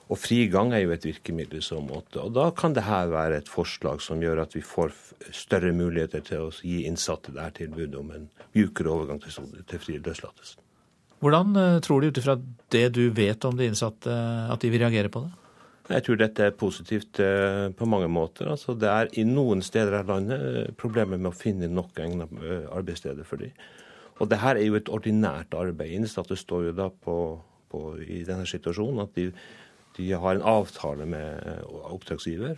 Og 0.08 0.20
frigang 0.22 0.70
er 0.72 0.84
jo 0.84 0.94
et 0.94 1.04
virkemiddel 1.04 1.58
i 1.58 1.66
så 1.66 1.80
måte. 1.82 2.22
Og 2.22 2.32
da 2.32 2.46
kan 2.56 2.72
det 2.72 2.86
her 2.86 3.10
være 3.10 3.42
et 3.42 3.50
forslag 3.50 4.00
som 4.00 4.22
gjør 4.22 4.44
at 4.44 4.54
vi 4.54 4.62
får 4.64 4.94
større 5.34 5.74
muligheter 5.74 6.22
til 6.24 6.46
å 6.46 6.52
gi 6.54 6.84
innsatte 6.86 7.34
der 7.34 7.50
tilbud 7.58 7.98
om 7.98 8.14
en 8.14 8.30
mjukere 8.54 8.94
overgang 8.94 9.20
til, 9.20 9.50
til 9.66 9.82
fri 9.82 9.98
løslatelse. 9.98 10.62
Hvordan 11.24 11.56
eh, 11.60 11.80
tror 11.84 12.02
du 12.02 12.10
ut 12.10 12.20
ifra 12.20 12.36
det 12.72 12.86
du 12.96 13.08
vet 13.14 13.44
om 13.48 13.56
de 13.56 13.68
innsatte, 13.70 14.12
at 14.52 14.62
de 14.62 14.70
vil 14.72 14.84
reagere 14.84 15.12
på 15.12 15.24
det? 15.24 15.32
Jeg 15.86 16.02
tror 16.02 16.18
dette 16.18 16.46
er 16.48 16.56
positivt 16.58 17.20
eh, 17.22 17.68
på 17.76 17.88
mange 17.88 18.08
måter. 18.10 18.50
Altså, 18.50 18.74
det 18.74 18.90
er 18.90 19.10
i 19.14 19.24
noen 19.28 19.62
steder 19.62 20.00
av 20.00 20.10
landet 20.10 20.46
eh, 20.46 20.72
problemer 20.78 21.20
med 21.20 21.30
å 21.30 21.36
finne 21.36 21.70
nok 21.70 22.00
egnede 22.02 22.64
arbeidssteder 22.74 23.28
for 23.28 23.42
dem. 23.42 23.54
Og 24.16 24.30
det 24.32 24.40
her 24.40 24.56
er 24.56 24.66
jo 24.66 24.78
et 24.78 24.90
ordinært 24.90 25.54
arbeid. 25.54 25.92
Innsatte 25.94 26.38
står 26.40 26.70
jo 26.70 26.74
da 26.76 26.88
på, 26.90 27.16
på, 27.70 27.86
i 28.00 28.24
denne 28.26 28.48
situasjonen 28.48 29.04
at 29.04 29.16
de 29.18 29.30
de 29.96 30.12
har 30.12 30.36
en 30.36 30.44
avtale 30.44 31.06
med 31.08 31.62
oppdragsgiver, 31.88 32.56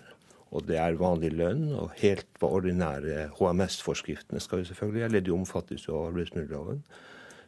og 0.50 0.64
det 0.66 0.78
er 0.80 0.96
vanlig 0.98 1.30
lønn. 1.36 1.68
Og 1.78 1.92
helt 2.00 2.26
på 2.40 2.50
ordinære 2.58 3.28
HMS-forskriftene 3.38 4.42
skal 4.42 4.62
jo 4.62 4.70
selvfølgelig 4.70 5.04
gjelde. 5.04 5.24
De 5.26 5.36
omfattes 5.36 5.86
jo 5.86 5.98
av 5.98 6.08
arbeidsmiljøloven. 6.10 6.82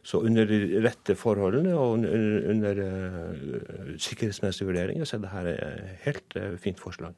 Så 0.03 0.23
under 0.25 0.47
de 0.49 0.79
rette 0.81 1.15
forholdene 1.17 1.75
og 1.77 1.99
under, 1.99 2.39
under 2.49 2.79
uh, 2.81 3.91
sikkerhetsmessige 4.01 4.69
vurderinger 4.69 5.05
så 5.05 5.19
er 5.19 5.27
dette 5.27 5.43
et 5.67 6.07
helt 6.07 6.37
uh, 6.39 6.55
fint 6.61 6.81
forslag. 6.81 7.13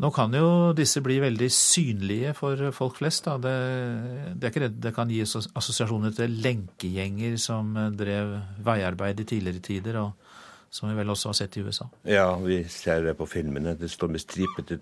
Nå 0.00 0.08
kan 0.16 0.32
jo 0.32 0.72
disse 0.76 1.02
bli 1.04 1.18
veldig 1.20 1.48
synlige 1.52 2.32
for 2.36 2.70
folk 2.72 2.96
flest. 3.00 3.26
Da. 3.26 3.36
Det, 3.36 3.56
det 4.32 4.46
er 4.46 4.52
ikke 4.52 4.62
redd 4.64 4.78
det 4.80 4.94
kan 4.96 5.12
gi 5.12 5.20
assosiasjoner 5.24 6.14
til 6.16 6.38
lenkegjenger 6.40 7.36
som 7.40 7.74
drev 7.96 8.38
veiarbeid 8.64 9.20
i 9.20 9.28
tidligere 9.34 9.64
tider. 9.64 10.00
og 10.00 10.30
som 10.70 10.88
vi 10.88 10.94
vel 10.94 11.10
også 11.10 11.32
har 11.32 11.34
sett 11.34 11.56
i 11.58 11.64
USA? 11.66 11.88
Ja, 12.06 12.28
vi 12.38 12.62
ser 12.70 13.02
det 13.02 13.16
på 13.18 13.26
filmene. 13.26 13.74
Det 13.74 13.90
står 13.90 14.12
med 14.14 14.22
stripete 14.22 14.78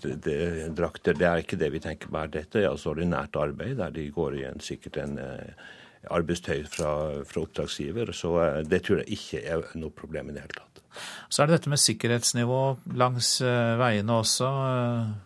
drakter. 0.76 1.16
Det 1.16 1.26
er 1.26 1.40
ikke 1.42 1.56
det 1.56 1.70
vi 1.72 1.80
tenker 1.80 2.12
på 2.12 2.20
her. 2.20 2.32
Dette 2.32 2.60
er 2.60 2.68
altså 2.68 2.92
ordinært 2.92 3.36
arbeid, 3.40 3.78
der 3.80 3.94
de 3.94 4.04
går 4.12 4.36
igjen 4.36 4.58
en, 4.58 4.64
sikkert 4.64 4.98
en 5.00 5.16
eh, 5.22 5.64
arbeidstøy 6.06 6.64
fra, 6.70 6.90
fra, 7.28 7.44
oppdragsgiver. 7.44 8.12
Så 8.16 8.34
eh, 8.42 8.58
det 8.68 8.82
tror 8.86 9.02
jeg 9.02 9.18
ikke 9.18 9.44
er 9.44 9.64
noe 9.80 9.94
problem 9.94 10.30
i 10.30 10.36
det 10.36 10.46
hele 10.46 10.58
tatt. 10.58 10.82
Så 11.30 11.42
er 11.42 11.48
det 11.48 11.58
dette 11.58 11.70
med 11.70 11.82
sikkerhetsnivå 11.82 12.62
langs 12.98 13.38
eh, 13.44 13.76
veiene 13.80 14.18
også. 14.22 14.50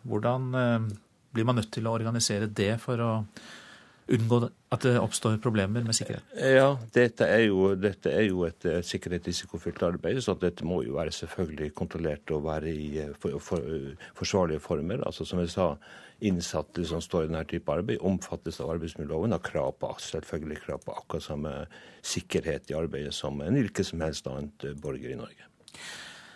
Hvordan 0.09 0.53
blir 1.33 1.49
man 1.49 1.61
nødt 1.61 1.73
til 1.73 1.89
å 1.89 1.97
organisere 1.97 2.51
det 2.51 2.75
for 2.83 3.01
å 3.01 3.13
unngå 4.13 4.39
at 4.75 4.85
det 4.85 4.97
oppstår 5.01 5.39
problemer 5.41 5.85
med 5.87 5.97
sikkerhet? 5.97 6.27
Ja, 6.37 6.75
dette 6.93 7.29
er 7.31 7.47
jo, 7.47 7.71
dette 7.79 8.11
er 8.13 8.27
jo 8.27 8.43
et 8.45 8.67
sikkerhetsrisikofylt 8.85 9.85
arbeid, 9.87 10.19
så 10.25 10.35
dette 10.41 10.67
må 10.69 10.83
jo 10.85 10.99
være 10.99 11.15
selvfølgelig 11.15 11.71
kontrollert 11.79 12.35
og 12.35 12.45
være 12.49 12.73
i 12.73 13.07
for, 13.23 13.39
for, 13.41 13.65
forsvarlige 14.19 14.65
former. 14.65 15.05
Altså 15.07 15.25
Som 15.29 15.41
jeg 15.41 15.55
sa, 15.55 15.71
innsatte 16.23 16.85
som 16.87 17.03
står 17.03 17.27
i 17.27 17.31
denne 17.31 17.45
type 17.51 17.73
arbeid, 17.73 18.01
omfattes 18.07 18.61
av 18.63 18.71
arbeidsmiljøloven, 18.77 19.35
har 19.35 19.43
krav 19.45 19.75
på, 19.81 19.91
selvfølgelig 20.07 20.61
krav 20.63 20.85
på 20.87 20.95
akkurat 20.95 21.27
samme 21.27 21.55
sikkerhet 22.07 22.71
i 22.71 22.79
arbeidet 22.79 23.15
som 23.17 23.41
en 23.43 23.59
hvilken 23.59 23.89
som 23.89 24.05
helst 24.05 24.31
annet 24.31 24.69
borger 24.83 25.15
i 25.15 25.19
Norge. 25.19 25.49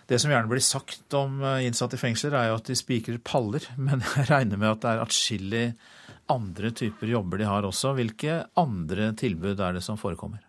Det 0.07 0.21
som 0.23 0.31
gjerne 0.31 0.51
blir 0.51 0.63
sagt 0.63 1.15
om 1.19 1.41
innsatte 1.43 1.99
i 1.99 2.03
fengsler, 2.03 2.35
er 2.39 2.51
jo 2.51 2.59
at 2.61 2.69
de 2.71 2.79
spikrer 2.79 3.23
paller, 3.27 3.67
men 3.89 4.05
jeg 4.05 4.29
regner 4.31 4.61
med 4.61 4.75
at 4.75 4.83
det 4.85 4.93
er 4.93 5.07
atskillig 5.07 5.67
andre 6.31 6.73
typer 6.75 7.11
jobber 7.11 7.39
de 7.39 7.47
har 7.47 7.67
også. 7.67 7.95
Hvilke 7.99 8.43
andre 8.59 9.13
tilbud 9.19 9.63
er 9.63 9.79
det 9.79 9.85
som 9.87 9.99
forekommer? 10.01 10.43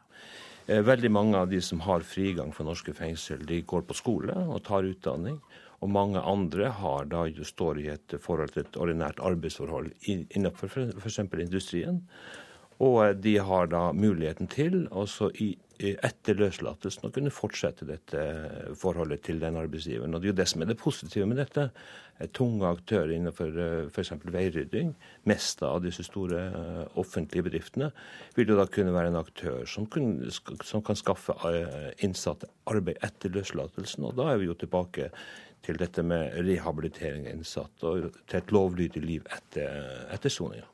Eh, 0.67 0.81
veldig 0.83 1.11
mange 1.13 1.39
av 1.39 1.49
de 1.49 1.61
som 1.63 1.79
har 1.85 2.05
frigang 2.05 2.51
fra 2.53 2.65
norske 2.67 2.93
fengsel, 2.95 3.45
de 3.47 3.61
går 3.63 3.85
på 3.87 3.95
skole 3.97 4.35
og 4.47 4.63
tar 4.67 4.87
utdanning. 4.87 5.39
Og 5.81 5.91
mange 5.93 6.21
andre 6.21 6.71
har 6.73 7.05
da, 7.11 7.27
står 7.43 7.79
i 7.83 7.87
et 7.93 8.17
forhold 8.21 8.55
til 8.55 8.65
et 8.65 8.79
ordinært 8.81 9.21
arbeidsforhold 9.21 9.91
innenfor 10.09 10.73
f.eks. 10.73 11.19
industrien. 11.19 12.01
Og 12.79 12.99
eh, 13.05 13.15
de 13.17 13.37
har 13.41 13.69
da 13.73 13.91
muligheten 13.93 14.49
til, 14.51 14.85
også 14.91 15.31
i 15.41 15.55
etter 15.77 16.37
løslatelsen 16.39 17.05
å 17.05 17.11
kunne 17.13 17.33
fortsette 17.33 17.85
dette 17.85 18.21
forholdet 18.81 19.21
til 19.27 19.37
den 19.41 19.57
arbeidsgiveren. 19.59 20.15
Og 20.15 20.21
Det 20.21 20.29
er 20.29 20.33
jo 20.33 20.39
det 20.39 20.47
som 20.49 20.61
er 20.61 20.69
det 20.71 20.77
positive 20.81 21.27
med 21.29 21.37
dette. 21.37 21.67
Tunge 22.33 22.65
aktører 22.65 23.13
innenfor 23.13 23.59
eh, 23.61 23.89
f.eks. 23.91 24.15
veirydding, 24.33 24.95
mest 25.29 25.61
av 25.61 25.83
disse 25.83 26.05
store 26.07 26.45
eh, 26.49 26.83
offentlige 26.97 27.45
bedriftene, 27.45 27.91
vil 28.35 28.53
jo 28.53 28.57
da 28.57 28.65
kunne 28.65 28.95
være 28.95 29.11
en 29.13 29.19
aktør 29.21 29.67
som, 29.69 29.85
kunne, 29.85 30.31
som 30.65 30.81
kan 30.85 30.97
skaffe 30.97 31.37
eh, 31.51 31.91
innsatte 32.05 32.49
arbeid 32.65 32.97
etter 33.05 33.35
løslatelsen. 33.37 34.09
Og 34.09 34.17
da 34.17 34.31
er 34.31 34.41
vi 34.41 34.49
jo 34.49 34.57
tilbake 34.57 35.11
til 35.67 35.79
dette 35.79 36.03
med 36.05 36.37
rehabilitering 36.47 37.27
av 37.27 37.35
innsatte 37.35 37.91
og 37.91 38.09
til 38.27 38.39
et 38.39 38.53
lovlydig 38.55 39.03
liv 39.03 39.27
etter, 39.35 40.07
etter 40.15 40.31
soninga. 40.31 40.67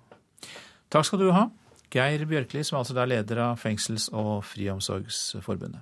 Takk 0.94 1.10
skal 1.10 1.24
du 1.24 1.32
ha. 1.34 1.48
Geir 1.94 2.26
Bjørkli, 2.30 2.64
som 2.66 2.80
altså 2.80 2.98
er 2.98 3.10
leder 3.10 3.42
av 3.50 3.58
Fengsels- 3.62 4.10
og 4.14 4.44
Friomsorgsforbundet. 4.50 5.82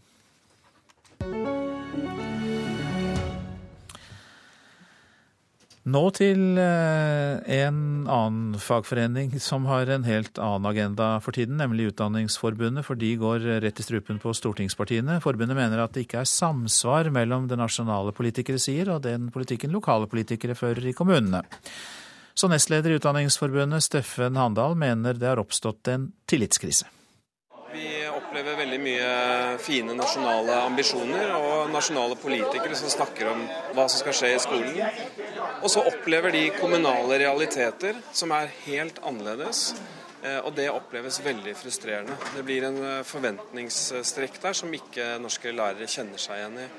Nå 5.82 6.01
til 6.13 6.59
eh, 6.61 7.39
en 7.57 7.77
annen 8.05 8.59
fagforening 8.61 9.32
som 9.41 9.63
har 9.65 9.89
en 9.89 10.03
helt 10.05 10.38
annen 10.38 10.67
agenda 10.69 11.07
for 11.25 11.34
tiden, 11.34 11.57
nemlig 11.57 11.88
Utdanningsforbundet, 11.89 12.86
for 12.86 12.99
de 13.01 13.09
går 13.17 13.47
rett 13.63 13.82
i 13.82 13.86
strupen 13.88 14.21
på 14.21 14.36
stortingspartiene. 14.38 15.17
Forbundet 15.25 15.57
mener 15.57 15.82
at 15.82 15.97
det 15.97 16.05
ikke 16.05 16.21
er 16.21 16.29
samsvar 16.29 17.09
mellom 17.09 17.49
det 17.49 17.57
nasjonale 17.57 18.13
politikere 18.13 18.61
sier 18.61 18.93
og 18.93 19.01
den 19.07 19.32
politikken 19.34 19.73
lokale 19.73 20.05
politikere 20.11 20.53
fører 20.59 20.86
i 20.86 20.93
kommunene. 20.93 21.41
Så 22.38 22.45
nestleder 22.51 22.93
i 22.93 23.01
Utdanningsforbundet, 23.01 23.82
Steffen 23.89 24.38
Handal, 24.38 24.77
mener 24.77 25.17
det 25.17 25.34
har 25.34 25.41
oppstått 25.41 25.89
en 25.89 26.11
tillitskrise. 26.29 26.86
Opplever 28.32 28.61
veldig 28.61 28.77
mye 28.79 29.07
fine 29.59 29.91
nasjonale 29.91 30.53
ambisjoner 30.69 31.34
og 31.36 31.73
nasjonale 31.73 32.15
politikere 32.15 32.77
som 32.79 32.88
snakker 32.88 33.27
om 33.27 33.41
hva 33.75 33.89
som 33.91 33.99
skal 33.99 34.15
skje 34.15 34.29
i 34.32 34.38
skolen. 34.39 34.77
Og 35.59 35.67
så 35.73 35.84
opplever 35.89 36.32
de 36.32 36.45
kommunale 36.55 37.17
realiteter 37.19 37.99
som 38.15 38.32
er 38.32 38.47
helt 38.63 39.03
annerledes. 39.03 39.73
Eh, 40.23 40.39
og 40.45 40.55
det 40.55 40.69
oppleves 40.71 41.19
veldig 41.25 41.57
frustrerende. 41.59 42.15
Det 42.38 42.45
blir 42.47 42.69
en 42.69 42.79
eh, 42.79 43.03
forventningsstrekk 43.11 44.39
der 44.47 44.55
som 44.55 44.71
ikke 44.79 45.17
norske 45.19 45.51
lærere 45.51 45.91
kjenner 45.91 46.23
seg 46.23 46.39
igjen 46.39 46.59
i. 46.63 46.71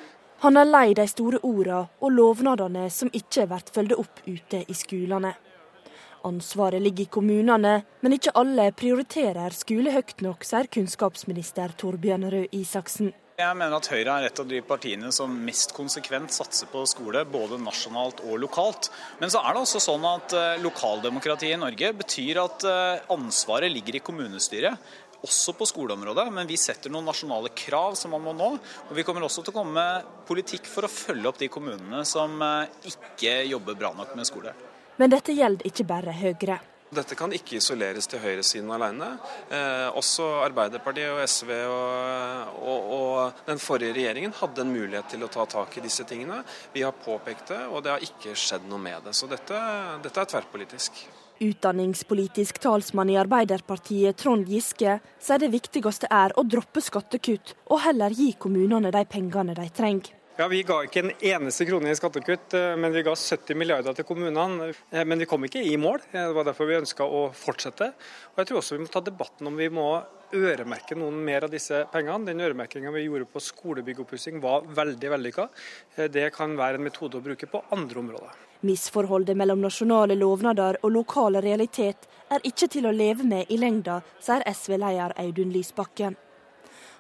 Han 0.47 0.57
er 0.57 0.73
lei 0.73 0.87
de 0.97 1.05
store 1.05 1.45
ordene 1.45 1.85
og 2.01 2.17
lovnadene 2.17 2.89
som 2.89 3.13
ikke 3.13 3.45
blir 3.53 3.69
fulgt 3.77 4.01
opp 4.01 4.25
ute 4.25 4.65
i 4.65 4.81
skolene. 4.81 5.37
Ansvaret 6.29 6.83
ligger 6.83 7.07
i 7.07 7.13
kommunene, 7.13 7.75
men 8.01 8.15
ikke 8.17 8.35
alle 8.39 8.69
prioriterer 8.77 9.55
skole 9.57 9.95
høyt 9.95 10.23
nok, 10.25 10.47
sier 10.47 10.71
kunnskapsminister 10.73 11.75
Torbjørn 11.79 12.29
Røe 12.33 12.49
Isaksen. 12.55 13.13
Jeg 13.41 13.57
mener 13.57 13.79
at 13.79 13.89
Høyre 13.89 14.15
er 14.21 14.29
et 14.29 14.41
av 14.43 14.47
de 14.47 14.59
partiene 14.63 15.09
som 15.15 15.33
mest 15.47 15.73
konsekvent 15.75 16.35
satser 16.35 16.69
på 16.71 16.83
skole, 16.87 17.25
både 17.27 17.57
nasjonalt 17.59 18.21
og 18.29 18.37
lokalt. 18.43 18.91
Men 19.23 19.33
så 19.33 19.41
er 19.41 19.57
det 19.57 19.63
også 19.65 19.81
sånn 19.83 20.05
at 20.07 20.35
eh, 20.37 20.61
lokaldemokratiet 20.63 21.57
i 21.57 21.61
Norge 21.61 21.95
betyr 21.97 22.43
at 22.45 22.67
eh, 22.69 23.07
ansvaret 23.15 23.73
ligger 23.73 23.99
i 23.99 24.05
kommunestyret 24.05 24.93
også 25.23 25.55
på 25.55 25.69
skoleområdet, 25.71 26.27
men 26.35 26.49
vi 26.51 26.59
setter 26.59 26.91
noen 26.93 27.07
nasjonale 27.07 27.53
krav 27.57 27.95
som 27.99 28.13
man 28.15 28.25
må 28.27 28.35
nå. 28.37 28.51
Og 28.89 28.93
vi 28.99 29.05
kommer 29.07 29.25
også 29.27 29.45
til 29.47 29.55
å 29.55 29.59
komme 29.61 29.79
med 29.79 30.13
politikk 30.29 30.69
for 30.71 30.87
å 30.87 30.93
følge 30.93 31.31
opp 31.31 31.41
de 31.41 31.51
kommunene 31.53 32.05
som 32.09 32.37
eh, 32.43 32.93
ikke 32.93 33.41
jobber 33.55 33.79
bra 33.79 33.95
nok 33.97 34.15
med 34.19 34.29
skole. 34.29 34.55
Men 35.01 35.13
dette 35.13 35.35
gjelder 35.37 35.67
ikke 35.69 35.89
bare 35.89 36.15
Høyre. 36.17 36.61
Dette 36.93 37.17
kan 37.17 37.33
ikke 37.33 37.57
isoleres 37.57 38.05
til 38.11 38.21
høyresiden 38.21 38.69
alene. 38.75 39.15
Eh, 39.49 39.87
også 39.97 40.27
Arbeiderpartiet 40.45 41.09
og 41.09 41.23
SV 41.25 41.53
og, 41.65 42.59
og, 42.61 42.91
og, 42.99 43.41
den 43.47 43.63
forrige 43.63 43.97
regjeringen 43.97 44.35
hadde 44.37 44.61
en 44.61 44.75
mulighet 44.75 45.09
til 45.15 45.25
å 45.25 45.31
ta 45.33 45.47
tak 45.49 45.79
i 45.81 45.85
disse 45.87 46.05
tingene. 46.09 46.43
Vi 46.75 46.85
har 46.85 46.93
påpekt 46.93 47.55
det, 47.55 47.63
og 47.73 47.81
det 47.87 47.95
har 47.95 48.05
ikke 48.05 48.37
skjedd 48.37 48.69
noe 48.69 48.83
med 48.83 49.09
det. 49.09 49.17
Så 49.17 49.31
dette, 49.31 49.65
dette 50.05 50.21
er 50.21 50.33
tverrpolitisk. 50.35 51.01
Utdanningspolitisk 51.43 52.61
talsmann 52.63 53.11
i 53.11 53.17
Arbeiderpartiet, 53.19 54.21
Trond 54.21 54.45
Giske, 54.53 54.99
sier 55.17 55.41
det 55.41 55.49
viktigste 55.55 56.13
er 56.13 56.37
å 56.37 56.45
droppe 56.45 56.85
skattekutt 56.85 57.57
og 57.73 57.81
heller 57.89 58.13
gi 58.13 58.35
kommunene 58.37 58.93
de 58.93 59.09
pengene 59.09 59.57
de 59.57 59.71
trenger. 59.73 60.13
Ja, 60.37 60.47
Vi 60.49 60.63
ga 60.65 60.79
ikke 60.87 61.03
en 61.03 61.11
eneste 61.21 61.67
krone 61.69 61.91
i 61.93 61.97
skattekutt, 61.97 62.55
eh, 62.57 62.73
men 62.81 62.93
vi 62.95 63.03
ga 63.05 63.13
70 63.13 63.55
milliarder 63.55 63.93
til 63.93 64.07
kommunene. 64.09 64.73
Eh, 64.91 65.05
men 65.05 65.21
vi 65.21 65.27
kom 65.29 65.45
ikke 65.45 65.61
i 65.61 65.77
mål. 65.77 66.01
Eh, 66.09 66.25
det 66.25 66.33
var 66.33 66.45
derfor 66.45 66.71
vi 66.71 66.79
ønska 66.79 67.05
å 67.05 67.27
fortsette. 67.37 67.93
Og 68.33 68.41
jeg 68.41 68.49
tror 68.49 68.63
også 68.63 68.79
vi 68.79 68.85
må 68.87 68.89
ta 68.91 69.01
debatten 69.05 69.47
om 69.47 69.57
vi 69.57 69.69
må 69.69 70.03
øremerke 70.33 70.97
noen 70.97 71.21
mer 71.23 71.45
av 71.45 71.51
disse 71.51 71.85
pengene. 71.93 72.25
Den 72.25 72.41
øremerkinga 72.41 72.95
vi 72.95 73.05
gjorde 73.05 73.29
på 73.29 73.45
skolebyggoppussing 73.45 74.41
var 74.41 74.63
veldig 74.63 75.13
vellykka. 75.13 75.49
Det 76.09 76.33
kan 76.33 76.57
være 76.57 76.81
en 76.81 76.89
metode 76.89 77.21
å 77.21 77.23
bruke 77.23 77.47
på 77.47 77.63
andre 77.71 78.01
områder. 78.01 78.33
Misforholdet 78.65 79.37
mellom 79.37 79.61
nasjonale 79.61 80.17
lovnader 80.17 80.81
og 80.83 80.93
lokale 80.97 81.43
realitet 81.43 82.09
er 82.31 82.41
ikke 82.41 82.71
til 82.73 82.89
å 82.89 82.97
leve 82.97 83.23
med 83.23 83.53
i 83.53 83.61
lengda, 83.61 84.01
sier 84.19 84.41
SV-leder 84.49 85.13
Audun 85.21 85.53
Lysbakken. 85.53 86.17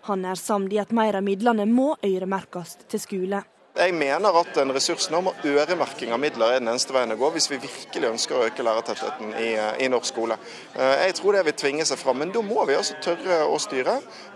Han 0.08 0.24
er 0.26 0.38
samd 0.38 0.72
i 0.74 0.80
at 0.82 0.92
mer 0.94 1.14
av 1.18 1.22
midlene 1.22 1.66
må 1.70 1.92
øremerkes 2.02 2.78
til 2.90 3.02
skole. 3.02 3.42
Jeg 3.72 3.94
mener 3.96 4.34
at 4.36 4.58
en 4.60 4.72
ressursnorm 4.74 5.30
og 5.30 5.44
øremerking 5.48 6.10
av 6.12 6.18
midler 6.20 6.50
er 6.52 6.58
den 6.60 6.68
eneste 6.68 6.92
veien 6.92 7.14
å 7.14 7.16
gå 7.16 7.30
hvis 7.32 7.46
vi 7.48 7.56
virkelig 7.62 8.10
ønsker 8.10 8.36
å 8.36 8.42
øke 8.50 8.66
lærertettheten 8.66 9.30
i, 9.40 9.52
i, 9.80 9.86
norsk 9.88 10.10
skole. 10.10 10.36
Eh, 10.76 11.06
jeg 11.06 11.14
tror 11.16 11.38
det 11.38 11.44
vil 11.46 11.56
tvinge 11.62 11.86
seg 11.88 12.00
fram, 12.00 12.20
men 12.20 12.34
da 12.34 12.42
må 12.44 12.66
vi 12.68 12.76
altså 12.76 12.98
tørre 13.00 13.38
å 13.48 13.56
styre. 13.62 13.94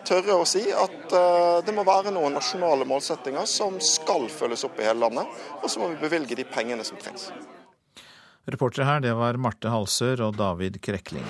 Tørre 0.08 0.38
å 0.40 0.46
si 0.48 0.62
at 0.72 1.12
uh, 1.12 1.58
det 1.66 1.74
må 1.76 1.84
være 1.84 2.14
noen 2.14 2.38
nasjonale 2.38 2.86
målsettinger 2.88 3.44
som 3.50 3.76
skal 3.82 4.24
følges 4.32 4.64
opp 4.68 4.80
i 4.80 4.86
hele 4.86 5.02
landet, 5.02 5.34
og 5.60 5.68
så 5.68 5.82
må 5.82 5.90
vi 5.92 6.00
bevilge 6.00 6.38
de 6.38 6.46
pengene 6.48 6.86
som 6.86 6.96
trengs. 7.02 7.28
Reportere 8.48 8.86
her, 8.88 9.04
det 9.04 9.12
var 9.18 9.36
Marte 9.42 9.74
Halsør 9.74 10.28
og 10.30 10.40
David 10.40 10.80
Krekling. 10.80 11.26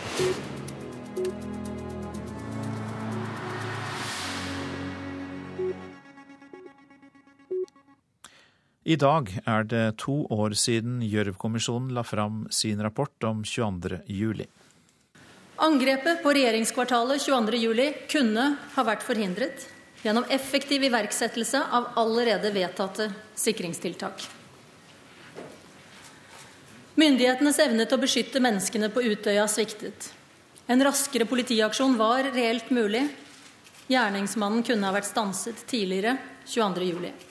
I 8.86 8.94
dag 8.94 9.32
er 9.50 9.64
det 9.66 9.96
to 9.98 10.12
år 10.30 10.52
siden 10.54 11.00
Gjørv-kommisjonen 11.02 11.88
la 11.96 12.04
fram 12.06 12.44
sin 12.54 12.78
rapport 12.78 13.24
om 13.26 13.40
22. 13.42 13.98
juli. 14.06 14.46
Angrepet 15.58 16.20
på 16.22 16.34
regjeringskvartalet 16.36 17.24
22. 17.24 17.58
juli 17.64 17.88
kunne 18.06 18.44
ha 18.76 18.84
vært 18.86 19.02
forhindret 19.02 19.66
gjennom 20.04 20.28
effektiv 20.30 20.86
iverksettelse 20.86 21.64
av 21.66 21.90
allerede 21.98 22.54
vedtatte 22.54 23.08
sikringstiltak. 23.34 24.22
Myndighetenes 26.94 27.58
evne 27.66 27.90
til 27.90 27.98
å 27.98 28.04
beskytte 28.06 28.44
menneskene 28.44 28.94
på 28.94 29.02
Utøya 29.02 29.50
sviktet. 29.50 30.12
En 30.70 30.86
raskere 30.86 31.26
politiaksjon 31.26 31.98
var 31.98 32.30
reelt 32.38 32.70
mulig. 32.70 33.02
Gjerningsmannen 33.90 34.62
kunne 34.62 34.86
ha 34.86 34.94
vært 34.94 35.10
stanset 35.10 35.66
tidligere 35.66 36.20
22. 36.46 37.25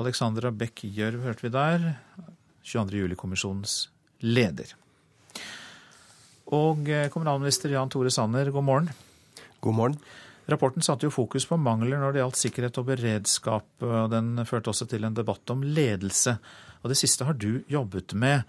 Alexandra 0.00 0.50
Beck 0.54 0.84
Gjørv 0.88 1.26
hørte 1.26 1.44
vi 1.44 1.52
der, 1.52 1.86
22. 2.64 3.02
juli-kommisjonens 3.02 3.74
leder. 4.24 4.72
Og 6.52 6.88
eh, 6.88 7.08
kommunalminister 7.12 7.72
Jan 7.74 7.92
Tore 7.92 8.12
Sanner, 8.12 8.48
god 8.54 8.64
morgen. 8.64 8.90
God 9.60 9.76
morgen. 9.76 9.98
Rapporten 10.50 10.84
satte 10.84 11.06
jo 11.06 11.14
fokus 11.14 11.46
på 11.46 11.58
mangler 11.60 12.00
når 12.00 12.14
det 12.14 12.22
gjaldt 12.22 12.40
sikkerhet 12.40 12.78
og 12.80 12.88
beredskap, 12.88 13.68
og 13.84 14.10
den 14.12 14.42
førte 14.48 14.72
også 14.72 14.88
til 14.90 15.04
en 15.06 15.16
debatt 15.16 15.52
om 15.54 15.62
ledelse. 15.62 16.34
Og 16.82 16.90
det 16.90 16.98
siste 16.98 17.28
har 17.28 17.36
du 17.38 17.62
jobbet 17.70 18.16
med. 18.18 18.48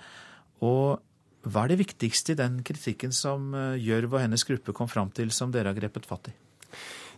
Og 0.66 1.00
hva 1.44 1.66
er 1.66 1.74
det 1.74 1.82
viktigste 1.84 2.34
i 2.34 2.40
den 2.40 2.62
kritikken 2.66 3.12
som 3.16 3.52
eh, 3.52 3.80
Gjørv 3.84 4.16
og 4.16 4.24
hennes 4.24 4.48
gruppe 4.48 4.76
kom 4.76 4.88
fram 4.92 5.12
til, 5.12 5.32
som 5.36 5.52
dere 5.52 5.74
har 5.74 5.80
grepet 5.80 6.08
fatt 6.08 6.32
i? 6.32 6.38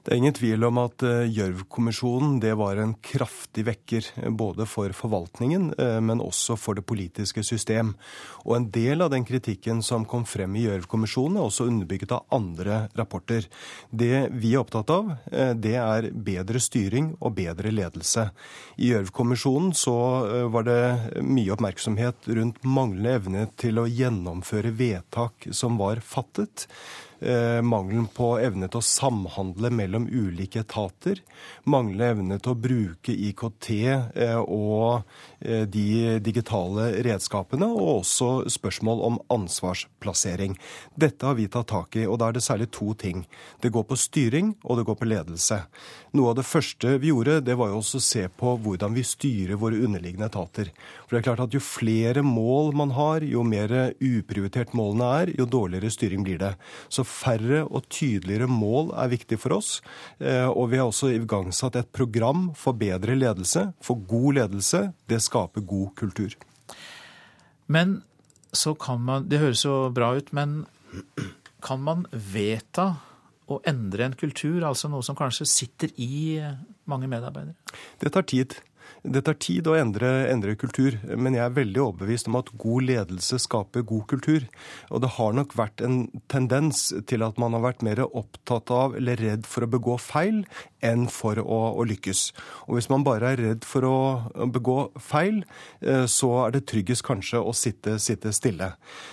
Det 0.06 0.14
er 0.14 0.20
ingen 0.22 0.36
tvil 0.38 0.62
om 0.68 0.78
at 0.78 1.01
eh, 1.01 1.24
Gjørv-kommisjonen 1.34 2.36
det 2.38 2.51
var 2.60 2.78
en 2.78 2.91
kraftig 3.01 3.64
vekker. 3.66 4.06
Eh, 4.22 4.30
både 4.38 4.68
for 4.70 4.93
forvaltningen, 4.93 5.72
eh, 5.82 5.97
men 5.97 6.20
også 6.22 6.53
for 6.62 6.78
det 6.78 6.84
politiske 6.86 7.41
system. 7.41 7.95
Og 8.43 8.53
en 8.53 8.68
del 8.70 9.01
av 9.01 9.10
den 9.10 9.26
kritikken 9.26 9.82
som 9.82 10.06
kom 10.06 10.28
frem 10.30 10.53
i 10.60 10.68
Gjørv-kommisjonen, 10.68 11.39
er 11.39 11.47
også 11.47 11.66
underbygget 11.72 12.14
av 12.14 12.38
andre 12.38 12.84
rapporter. 12.93 13.47
Det 13.89 14.28
vi 14.38 14.53
er 14.53 14.62
opptatt 14.62 14.93
av, 14.93 15.10
det 15.58 15.74
er 15.82 16.12
bedre 16.14 16.62
styring 16.62 17.16
og 17.18 17.34
bedre 17.39 17.74
ledelse. 17.74 18.28
I 18.78 18.91
Gjørv-kommisjonen 18.91 19.74
så 19.74 19.95
var 20.53 20.68
det 20.70 21.24
mye 21.26 21.56
oppmerksomhet 21.56 22.30
rundt 22.38 22.62
manglende 22.62 23.18
evne 23.18 23.47
til 23.58 23.82
å 23.82 23.89
gjennomføre 23.89 24.76
vedtak 24.78 25.49
som 25.49 25.82
var 25.82 26.03
fattet. 26.06 26.68
Eh, 27.20 27.61
mangelen 27.61 28.07
på 28.11 28.34
evne 28.43 28.68
til 28.68 28.82
å 28.82 28.86
samhandle 28.86 29.72
mellom 29.72 30.07
ulike 30.11 30.66
etater. 30.66 31.22
Manglende 31.63 32.09
evne 32.11 32.39
til 32.43 32.51
å 32.51 32.59
bruke 32.59 33.16
IKT 33.30 33.70
eh, 33.88 34.39
og 34.41 35.05
de 35.72 36.18
digitale 36.24 36.89
redskapene, 37.06 37.68
og 37.68 38.02
også 38.02 38.30
spørsmål 38.52 39.04
om 39.10 39.20
ansvarsplassering. 39.34 40.58
Dette 40.96 41.28
har 41.28 41.38
vi 41.38 41.48
tatt 41.52 41.70
tak 41.72 41.98
i, 42.00 42.06
og 42.10 42.20
da 42.22 42.30
er 42.30 42.38
det 42.38 42.46
særlig 42.46 42.70
to 42.76 42.93
ting. 42.98 43.26
Det 43.62 43.74
går 43.74 43.86
på 43.89 44.00
styring, 44.00 44.56
og 44.64 44.80
det 44.80 44.88
går 44.89 45.00
på 45.00 45.10
ledelse. 45.10 45.62
Noe 46.16 46.32
av 46.32 46.38
det 46.38 46.46
første 46.48 46.96
vi 47.02 47.10
gjorde, 47.12 47.41
det 47.43 47.58
var 47.60 47.72
jo 47.72 47.82
også 47.82 48.00
å 48.00 48.06
se 48.06 48.24
på 48.39 48.54
hvordan 48.64 48.96
vi 48.96 49.04
styrer 49.04 49.60
våre 49.60 49.82
underliggende 49.84 50.30
etater. 50.30 50.70
For 51.04 51.16
det 51.16 51.22
er 51.22 51.28
klart 51.28 51.43
at 51.43 51.56
Jo 51.56 51.62
flere 51.64 52.24
mål 52.26 52.74
man 52.78 52.93
har, 52.96 53.24
jo 53.24 53.43
mer 53.48 53.72
uprioritert 54.00 54.74
målene 54.78 55.10
er, 55.22 55.32
jo 55.39 55.48
dårligere 55.50 55.91
styring 55.91 56.24
blir 56.26 56.39
det. 56.41 56.54
Så 56.89 57.06
færre 57.08 57.64
og 57.66 57.88
tydeligere 57.91 58.48
mål 58.52 58.93
er 58.96 59.12
viktig 59.12 59.39
for 59.41 59.58
oss. 59.58 59.80
Eh, 60.20 60.48
og 60.48 60.72
vi 60.72 60.80
har 60.80 60.89
også 60.89 61.12
igangsatt 61.16 61.80
et 61.80 61.91
program 61.96 62.50
for 62.56 62.78
bedre 62.78 63.18
ledelse. 63.18 63.70
For 63.84 64.00
god 64.00 64.39
ledelse, 64.39 64.86
det 65.12 65.22
skaper 65.36 65.65
god 65.67 65.95
kultur. 65.99 66.36
Men 67.67 68.03
så 68.55 68.73
kan 68.73 69.01
man 69.03 69.27
Det 69.27 69.39
høres 69.39 69.65
jo 69.65 69.89
bra 69.91 70.15
ut, 70.15 70.31
men 70.33 70.65
kan 71.65 71.81
man 71.83 72.05
vedta 72.11 72.95
å 73.51 73.59
endre 73.67 74.05
en 74.05 74.15
kultur, 74.17 74.63
altså 74.63 74.89
noe 74.89 75.03
som 75.03 75.17
kanskje 75.17 75.45
sitter 75.45 75.91
i 76.01 76.39
mange 76.89 77.09
medarbeidere? 77.09 77.53
Det 78.01 78.11
tar 78.13 78.25
tid. 78.25 78.55
Det 79.06 79.22
tar 79.28 79.36
tid 79.38 79.68
å 79.70 79.76
endre, 79.78 80.10
endre, 80.32 80.56
kultur, 80.58 80.95
men 81.14 81.36
jeg 81.38 81.43
er 81.45 81.53
veldig 81.53 81.82
overbevist 81.84 82.30
om 82.30 82.39
at 82.39 82.49
god 82.58 82.88
ledelse 82.88 83.38
skaper 83.43 83.86
god 83.86 84.06
kultur. 84.10 84.45
Og 84.89 85.03
det 85.03 85.12
har 85.18 85.36
nok 85.38 85.53
vært 85.58 85.84
en 85.86 86.08
tendens 86.32 86.88
til 87.10 87.26
at 87.26 87.38
man 87.41 87.53
har 87.53 87.62
vært 87.68 87.86
mer 87.86 88.01
opptatt 88.06 88.72
av 88.74 88.95
eller 88.97 89.22
redd 89.22 89.45
for 89.49 89.66
å 89.66 89.70
begå 89.70 89.99
feil 90.01 90.41
enn 90.86 91.06
for 91.12 91.39
å, 91.41 91.60
å 91.78 91.86
lykkes. 91.88 92.24
Og 92.68 92.78
hvis 92.78 92.89
man 92.91 93.06
bare 93.06 93.34
er 93.34 93.41
redd 93.41 93.68
for 93.68 93.86
å 93.86 93.97
begå 94.53 94.78
feil, 95.01 95.43
eh, 95.82 96.06
så 96.10 96.32
er 96.43 96.56
det 96.56 96.66
tryggest 96.70 97.06
kanskje 97.06 97.41
å 97.41 97.53
sitte, 97.58 97.97
sitte 98.01 98.34
stille. 98.36 98.72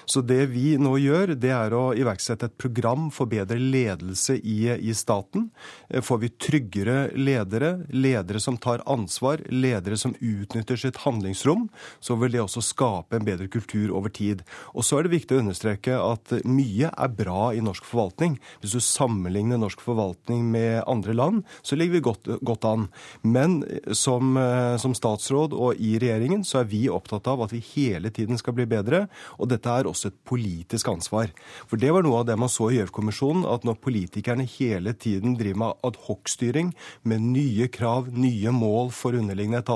Så 0.09 0.25
det 0.25 0.47
vi 0.53 0.77
nå 0.81 0.95
gjør, 1.01 1.35
det 1.37 1.53
er 1.57 1.77
å 1.77 1.85
iverksette 1.97 2.49
et 2.49 2.59
program 2.61 3.11
for 3.15 3.31
bedre 3.31 3.61
ledelse 3.61 4.39
i, 4.39 4.59
i 4.73 4.97
staten. 4.97 5.51
Eh, 5.89 6.01
får 6.05 6.23
vi 6.25 6.33
tryggere 6.49 6.99
ledere, 7.17 7.75
ledere 7.93 8.41
som 8.43 8.57
tar 8.61 8.85
ansvar, 8.89 9.45
ledere 9.53 9.82
som 9.99 10.15
utnytter 10.21 10.77
sitt 10.77 10.97
handlingsrom, 11.05 11.69
så 12.01 12.17
vil 12.21 12.33
det 12.33 12.43
også 12.43 12.63
skape 12.65 13.17
en 13.17 13.27
bedre 13.27 13.49
kultur 13.53 13.93
over 13.97 14.13
tid. 14.13 14.43
Og 14.75 14.87
så 14.87 14.99
er 14.99 15.07
det 15.07 15.15
viktig 15.17 15.37
å 15.37 15.43
understreke 15.43 15.99
at 15.99 16.35
mye 16.49 16.91
er 16.93 17.15
bra 17.17 17.51
i 17.55 17.63
norsk 17.65 17.87
forvaltning. 17.89 18.39
Hvis 18.63 18.77
du 18.77 18.81
sammenligner 18.85 19.61
norsk 19.61 19.83
forvaltning 19.83 20.45
med 20.53 20.83
andre 20.87 21.17
land, 21.17 21.43
så 21.63 21.77
ligger 21.79 21.99
vi 21.99 22.05
godt, 22.09 22.31
godt 22.43 22.67
an. 22.69 22.89
Men 23.23 23.61
som, 23.93 24.37
eh, 24.37 24.77
som 24.83 24.95
statsråd 24.95 25.53
og 25.57 25.81
i 25.81 25.99
regjeringen 25.99 26.45
så 26.47 26.63
er 26.63 26.71
vi 26.71 26.87
opptatt 26.93 27.29
av 27.31 27.43
at 27.43 27.53
vi 27.53 27.63
hele 27.75 28.11
tiden 28.11 28.39
skal 28.39 28.57
bli 28.57 28.67
bedre. 28.71 29.09
Og 29.39 29.51
dette 29.53 29.69
er 29.69 29.89
også 29.89 30.11
et 30.11 30.21
politisk 30.29 30.89
ansvar. 30.89 31.33
For 31.67 31.77
det 31.81 31.93
var 31.93 32.03
noe 32.07 32.23
av 32.23 32.27
det 32.27 32.39
man 32.39 32.53
så 32.53 32.71
i 32.71 32.79
Gjørv-kommisjonen, 32.79 33.47
at 33.49 33.65
når 33.67 33.81
politikerne 33.83 34.47
hele 34.59 34.95
tiden 34.95 35.37
driver 35.39 35.59
med 35.63 35.87
adhocstyring 35.91 36.73
med 37.03 37.21
nye 37.21 37.69
krav, 37.73 38.13
nye 38.13 38.53
mål 38.55 38.91
for 38.95 39.17
underliggende 39.17 39.59
etater, 39.63 39.72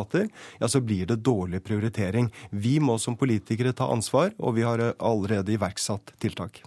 ja, 0.61 0.69
så 0.69 0.81
blir 0.81 1.07
det 1.07 1.23
dårlig 1.27 1.63
prioritering. 1.65 2.31
Vi 2.51 2.77
må 2.81 2.99
som 3.03 3.17
politikere 3.17 3.75
ta 3.77 3.89
ansvar, 3.93 4.33
og 4.39 4.57
vi 4.59 4.67
har 4.67 4.83
allerede 4.99 5.57
iverksatt 5.57 6.15
tiltak. 6.23 6.63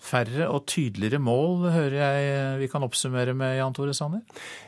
Færre 0.00 0.46
og 0.48 0.64
tydeligere 0.64 1.20
mål, 1.20 1.66
hører 1.74 1.94
jeg 2.00 2.60
vi 2.62 2.68
kan 2.72 2.84
oppsummere 2.86 3.34
med, 3.36 3.58
Jan 3.58 3.74
Tore 3.76 3.92
Sanner? 3.92 4.22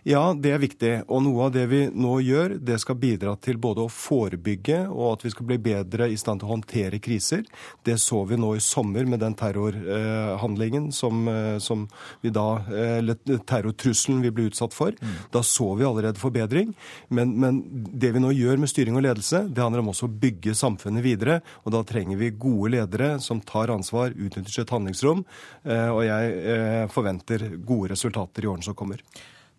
Ja, 0.05 0.20
det 0.37 0.51
er 0.53 0.61
viktig. 0.61 0.91
Og 1.09 1.22
noe 1.24 1.47
av 1.47 1.55
det 1.55 1.62
vi 1.70 1.87
nå 1.89 2.18
gjør, 2.20 2.59
det 2.61 2.76
skal 2.83 2.99
bidra 3.01 3.33
til 3.41 3.57
både 3.62 3.87
å 3.87 3.93
forebygge 3.93 4.83
og 4.91 5.14
at 5.14 5.24
vi 5.24 5.33
skal 5.33 5.49
bli 5.49 5.59
bedre 5.64 6.11
i 6.12 6.18
stand 6.20 6.43
til 6.43 6.51
å 6.51 6.53
håndtere 6.53 7.01
kriser. 7.03 7.47
Det 7.80 7.97
så 8.03 8.20
vi 8.28 8.37
nå 8.37 8.51
i 8.59 8.62
sommer 8.62 9.09
med 9.09 9.22
den 9.24 9.37
terrorhandlingen 9.39 10.91
som, 10.93 11.24
eh, 11.33 11.57
som 11.64 11.89
vi 12.20 12.30
da 12.33 12.43
Eller 12.72 13.16
terrortrusselen 13.49 14.20
vi 14.22 14.30
ble 14.35 14.51
utsatt 14.51 14.74
for. 14.74 14.93
Mm. 14.93 15.16
Da 15.33 15.43
så 15.47 15.72
vi 15.78 15.87
allerede 15.89 16.20
forbedring. 16.20 16.74
Men, 17.09 17.39
men 17.41 17.62
det 17.72 18.12
vi 18.12 18.20
nå 18.20 18.35
gjør 18.37 18.61
med 18.61 18.70
styring 18.70 18.99
og 18.99 19.07
ledelse, 19.07 19.47
det 19.49 19.64
handler 19.64 19.80
om 19.80 19.93
også 19.95 20.11
å 20.11 20.12
bygge 20.22 20.55
samfunnet 20.59 21.05
videre. 21.05 21.41
Og 21.64 21.72
da 21.72 21.83
trenger 21.89 22.20
vi 22.20 22.33
gode 22.37 22.74
ledere 22.76 23.14
som 23.22 23.41
tar 23.41 23.72
ansvar, 23.72 24.12
utnytter 24.12 24.53
sitt 24.53 24.72
handlingsrom 24.72 25.21
Eh, 25.64 25.88
og 25.90 26.02
jeg 26.06 26.32
eh, 26.54 26.82
forventer 26.92 27.46
gode 27.66 27.92
resultater 27.94 28.44
i 28.44 28.50
årene 28.50 28.66
som 28.66 28.76
kommer. 28.78 29.02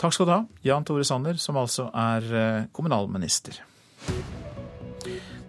Takk 0.02 0.16
skal 0.16 0.28
du 0.28 0.34
ha, 0.34 0.42
Jan 0.66 0.86
Tore 0.88 1.06
Sanner, 1.08 1.40
som 1.40 1.60
altså 1.60 1.88
er 1.94 2.30
eh, 2.40 2.66
kommunalminister. 2.76 3.62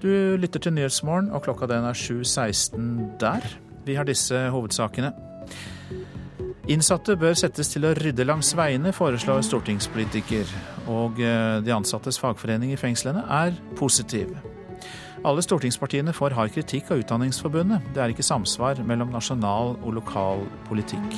Du 0.04 0.10
lytter 0.36 0.60
til 0.60 0.74
Nyhetsmorgen, 0.76 1.30
og 1.32 1.46
klokka 1.46 1.68
den 1.70 1.86
er 1.88 1.96
7.16 1.96 3.18
der. 3.22 3.46
Vi 3.84 3.96
har 3.96 4.08
disse 4.08 4.46
hovedsakene. 4.52 5.14
Innsatte 6.72 7.16
bør 7.20 7.36
settes 7.36 7.72
til 7.72 7.84
å 7.88 7.92
rydde 7.96 8.24
langs 8.24 8.54
veiene, 8.56 8.92
foreslår 8.96 9.44
stortingspolitiker. 9.44 10.48
Og 10.92 11.20
de 11.20 11.72
ansattes 11.72 12.20
fagforening 12.20 12.72
i 12.72 12.80
fengslene 12.80 13.24
er 13.32 13.56
positive. 13.80 14.53
Alle 15.24 15.40
stortingspartiene 15.40 16.12
får 16.12 16.34
hard 16.36 16.52
kritikk 16.52 16.90
av 16.92 17.00
Utdanningsforbundet. 17.00 17.86
Det 17.96 18.02
er 18.02 18.12
ikke 18.12 18.26
samsvar 18.26 18.82
mellom 18.84 19.08
nasjonal 19.14 19.72
og 19.78 19.94
lokal 19.96 20.44
politikk. 20.68 21.16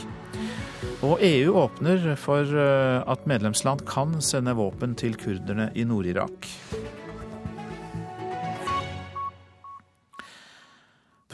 Og 1.02 1.18
EU 1.26 1.56
åpner 1.58 2.12
for 2.20 2.46
eh, 2.46 3.00
at 3.02 3.26
medlemsland 3.26 3.82
kan 3.90 4.14
sende 4.22 4.54
våpen 4.54 4.94
til 4.94 5.18
kurderne 5.18 5.72
i 5.74 5.82
Nord-Irak. 5.84 6.46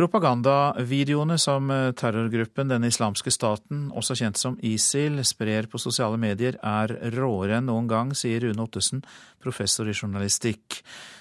Propagandavideoene 0.03 1.37
som 1.39 1.69
eh, 1.71 1.93
terrorgruppen 1.95 2.71
Den 2.73 2.83
islamske 2.89 3.31
staten, 3.31 3.85
også 3.95 4.17
kjent 4.19 4.41
som 4.41 4.57
ISIL, 4.59 5.21
sprer 5.23 5.69
på 5.71 5.79
sosiale 5.79 6.19
medier, 6.19 6.59
er 6.59 6.91
råere 7.15 7.61
enn 7.61 7.69
noen 7.71 7.87
gang, 7.91 8.11
sier 8.19 8.43
Rune 8.43 8.65
Ottesen, 8.65 9.05
professor 9.43 9.87
i 9.87 9.95
journalistikk. 9.95 10.81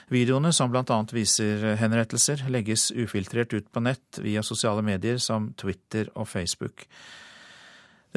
Videoene, 0.10 0.50
som 0.56 0.74
bl.a. 0.74 0.98
viser 1.14 1.76
henrettelser, 1.78 2.48
legges 2.50 2.90
ufiltrert 2.98 3.54
ut 3.54 3.70
på 3.70 3.86
nett 3.86 4.18
via 4.24 4.42
sosiale 4.42 4.82
medier 4.82 5.22
som 5.22 5.52
Twitter 5.62 6.10
og 6.16 6.32
Facebook. 6.32 6.88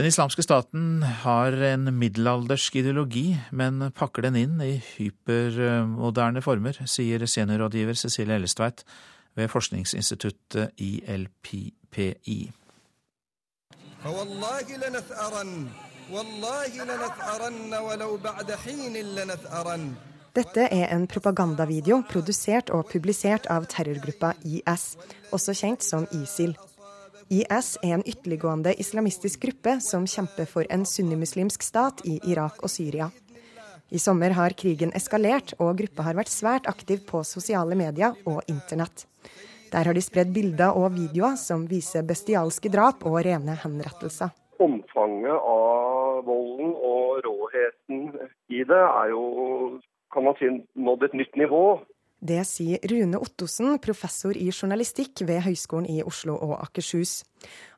Den 0.00 0.08
islamske 0.08 0.42
staten 0.42 1.04
har 1.26 1.54
en 1.74 1.92
middelaldersk 1.92 2.80
ideologi, 2.80 3.34
men 3.52 3.92
pakker 3.94 4.24
den 4.24 4.40
inn 4.40 4.62
i 4.64 4.78
hypermoderne 4.96 6.40
former, 6.42 6.80
sier 6.88 7.28
seniorrådgiver 7.28 8.00
Cecilie 8.00 8.40
Ellestveit 8.40 8.86
ved 9.36 9.47
forskningsinstituttet 9.47 10.71
ILPPI. 10.77 12.51
فوالله 14.03 14.77
لنثأرن 14.77 15.67
والله 16.11 16.84
لنثأرن 16.84 17.73
ولو 17.73 18.17
بعد 18.17 18.51
حين 18.51 18.93
لنثأرن 18.93 19.95
dette 20.36 20.61
er 20.71 20.95
en 20.95 21.07
propagandavideo 21.07 22.03
produsert 22.09 22.69
og 22.69 22.86
publisert 22.91 23.47
av 23.49 23.65
terrorgruppa 23.65 24.36
IS, 24.45 24.93
også 25.34 25.55
kjent 25.57 25.84
som 25.84 26.05
ISIL. 26.13 26.53
IS 27.30 27.77
er 27.84 27.95
en 27.97 28.05
ytterliggående 28.05 28.75
islamistisk 28.80 29.41
gruppe 29.41 29.80
som 29.82 30.05
kjemper 30.07 30.45
for 30.45 30.69
en 30.69 30.86
sunnimuslimsk 30.86 31.65
stat 31.65 32.05
i 32.05 32.19
Irak 32.30 32.61
og 32.63 32.69
Syria. 32.69 33.09
I 33.95 33.99
sommer 34.03 34.32
har 34.34 34.51
krigen 34.59 34.90
eskalert, 34.99 35.53
og 35.62 35.76
gruppa 35.78 36.03
har 36.03 36.16
vært 36.18 36.32
svært 36.32 36.66
aktiv 36.66 37.05
på 37.07 37.20
sosiale 37.22 37.76
medier 37.78 38.16
og 38.26 38.40
internett. 38.51 39.05
Der 39.70 39.86
har 39.86 39.95
de 39.95 40.03
spredd 40.03 40.32
bilder 40.34 40.74
og 40.74 40.97
videoer 40.97 41.36
som 41.38 41.68
viser 41.70 42.03
bestialske 42.07 42.72
drap 42.74 43.07
og 43.07 43.20
rene 43.26 43.55
henrettelser. 43.62 44.34
Omfanget 44.59 45.38
av 45.38 46.26
volden 46.26 46.74
og 46.74 47.22
råheten 47.26 48.09
i 48.51 48.66
det 48.66 48.82
er 48.82 49.14
jo 49.14 49.22
kan 50.14 50.26
man 50.26 50.36
si, 50.38 50.51
nådd 50.78 51.07
et 51.09 51.16
nytt 51.18 51.38
nivå. 51.38 51.62
Det 52.24 52.40
sier 52.48 52.80
Rune 52.88 53.18
Ottosen, 53.20 53.74
professor 53.84 54.32
i 54.32 54.46
journalistikk 54.48 55.20
ved 55.28 55.42
Høgskolen 55.44 55.84
i 55.92 55.98
Oslo 56.08 56.38
og 56.40 56.54
Akershus. 56.56 57.18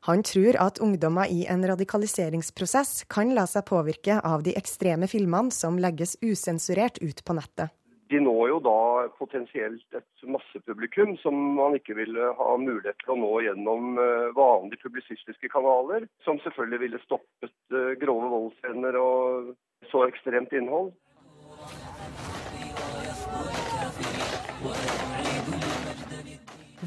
Han 0.07 0.21
tror 0.23 0.55
at 0.63 0.79
ungdommer 0.79 1.27
i 1.27 1.41
en 1.51 1.65
radikaliseringsprosess 1.67 3.01
kan 3.11 3.33
la 3.35 3.43
seg 3.43 3.65
påvirke 3.67 4.21
av 4.23 4.45
de 4.45 4.53
ekstreme 4.55 5.09
filmene 5.11 5.51
som 5.51 5.75
legges 5.83 6.15
usensurert 6.23 7.01
ut 7.03 7.19
på 7.27 7.35
nettet. 7.35 7.75
De 8.07 8.21
når 8.23 8.53
jo 8.53 8.61
da 8.63 8.79
potensielt 9.19 9.99
et 9.99 10.23
massepublikum 10.23 11.17
som 11.19 11.35
man 11.57 11.75
ikke 11.75 11.97
ville 11.99 12.31
ha 12.39 12.49
mulighet 12.55 12.95
til 13.03 13.17
å 13.17 13.19
nå 13.19 13.33
gjennom 13.49 13.99
eh, 13.99 14.29
vanlige 14.37 14.79
publisistiske 14.85 15.51
kanaler, 15.51 16.07
som 16.23 16.39
selvfølgelig 16.45 16.85
ville 16.85 17.03
stoppet 17.03 17.51
eh, 17.75 17.97
grove 17.99 18.31
voldsscener 18.31 18.95
og 19.03 19.51
så 19.91 20.07
ekstremt 20.07 20.55
innhold. 20.55 20.93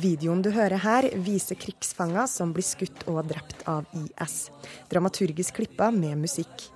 Videoen 0.01 0.41
du 0.43 0.49
hører 0.55 0.81
her, 0.81 1.07
viser 1.23 1.59
krigsfanger 1.61 2.27
som 2.31 2.55
blir 2.55 2.67
skutt 2.67 3.05
og 3.11 3.23
drept 3.31 3.63
av 3.71 3.87
IS. 3.95 4.49
Dramaturgisk 4.91 5.59
klippa 5.61 5.91
med 5.95 6.19
musikk. 6.23 6.67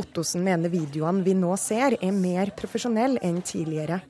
Ottosen 0.00 0.42
mener 0.46 0.72
videoene 0.72 1.22
vi 1.22 1.36
nå 1.38 1.52
ser 1.60 1.94
er 2.00 2.14
mer 2.16 2.50
profesjonelle 2.58 3.22
enn 3.22 3.42
tidligere. 3.46 4.00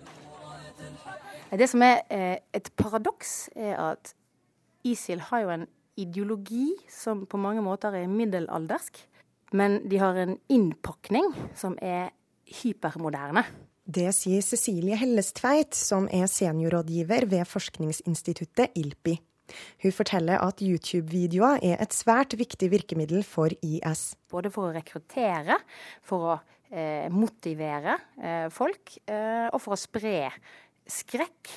Det 1.55 1.68
som 1.70 1.85
er 1.87 2.01
eh, 2.11 2.39
et 2.57 2.70
paradoks, 2.79 3.51
er 3.55 3.77
at 3.79 4.14
ISIL 4.85 5.20
har 5.29 5.45
jo 5.45 5.53
en 5.55 5.66
ideologi 6.01 6.72
som 6.91 7.27
på 7.31 7.39
mange 7.39 7.62
måter 7.62 7.95
er 7.95 8.11
middelaldersk. 8.11 8.97
Men 9.55 9.83
de 9.87 10.01
har 10.03 10.16
en 10.18 10.35
innpakning 10.51 11.31
som 11.55 11.77
er 11.79 12.11
hypermoderne. 12.62 13.45
Det 13.85 14.09
sier 14.16 14.41
Cecilie 14.41 14.97
Hellestveit, 14.97 15.76
som 15.76 16.07
er 16.09 16.24
seniorrådgiver 16.30 17.26
ved 17.28 17.45
forskningsinstituttet 17.45 18.72
ILPI. 18.80 19.18
Hun 19.85 19.93
forteller 19.93 20.41
at 20.41 20.62
YouTube-videoer 20.64 21.61
er 21.61 21.82
et 21.85 21.93
svært 21.93 22.32
viktig 22.41 22.70
virkemiddel 22.72 23.20
for 23.28 23.53
IS. 23.61 24.14
Både 24.32 24.49
for 24.55 24.70
å 24.70 24.72
rekruttere, 24.72 25.59
for 26.01 26.30
å 26.32 26.39
eh, 26.72 27.12
motivere 27.12 27.99
eh, 28.16 28.49
folk, 28.53 28.97
eh, 29.05 29.51
og 29.51 29.61
for 29.61 29.76
å 29.76 29.80
spre 29.80 30.30
skrekk. 30.89 31.53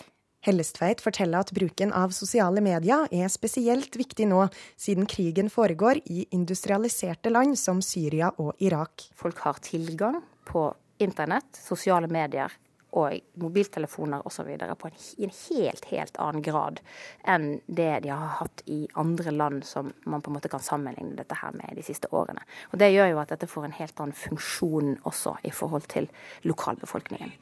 Hellestveit 0.48 1.00
forteller 1.04 1.44
at 1.44 1.54
bruken 1.56 1.94
av 1.96 2.12
sosiale 2.16 2.60
medier 2.64 3.08
er 3.12 3.32
spesielt 3.32 3.96
viktig 4.00 4.28
nå, 4.28 4.46
siden 4.80 5.08
krigen 5.08 5.48
foregår 5.52 6.04
i 6.12 6.28
industrialiserte 6.36 7.32
land 7.32 7.56
som 7.60 7.80
Syria 7.84 8.34
og 8.36 8.60
Irak. 8.64 9.08
Folk 9.16 9.40
har 9.48 9.64
tilgang 9.64 10.22
på 10.48 10.70
internett, 11.04 11.56
sosiale 11.56 12.08
medier 12.12 12.54
og 12.98 13.20
mobiltelefoner 13.42 14.26
osv. 14.26 14.48
i 14.48 15.26
en 15.28 15.34
helt, 15.50 15.86
helt 15.92 16.18
annen 16.24 16.42
grad 16.42 16.80
enn 17.28 17.60
det 17.68 17.92
de 18.06 18.12
har 18.14 18.38
hatt 18.40 18.64
i 18.66 18.86
andre 18.96 19.32
land 19.32 19.66
som 19.68 19.92
man 20.06 20.24
på 20.24 20.32
en 20.32 20.38
måte 20.38 20.52
kan 20.52 20.64
sammenligne 20.64 21.18
dette 21.20 21.36
her 21.42 21.52
med 21.58 21.76
de 21.76 21.84
siste 21.84 22.10
årene. 22.12 22.42
Og 22.72 22.80
Det 22.80 22.92
gjør 22.94 23.12
jo 23.12 23.22
at 23.22 23.34
dette 23.36 23.50
får 23.52 23.68
en 23.68 23.78
helt 23.80 24.00
annen 24.00 24.16
funksjon 24.16 24.98
også 25.04 25.38
i 25.44 25.52
forhold 25.52 25.90
til 25.92 26.10
lokalbefolkningen. 26.44 27.34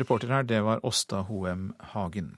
Reporter 0.00 0.28
her, 0.28 0.42
det 0.42 0.60
var 0.62 0.84
Åsta 0.86 1.24
Hoem 1.26 1.72
Hagen. 1.92 2.36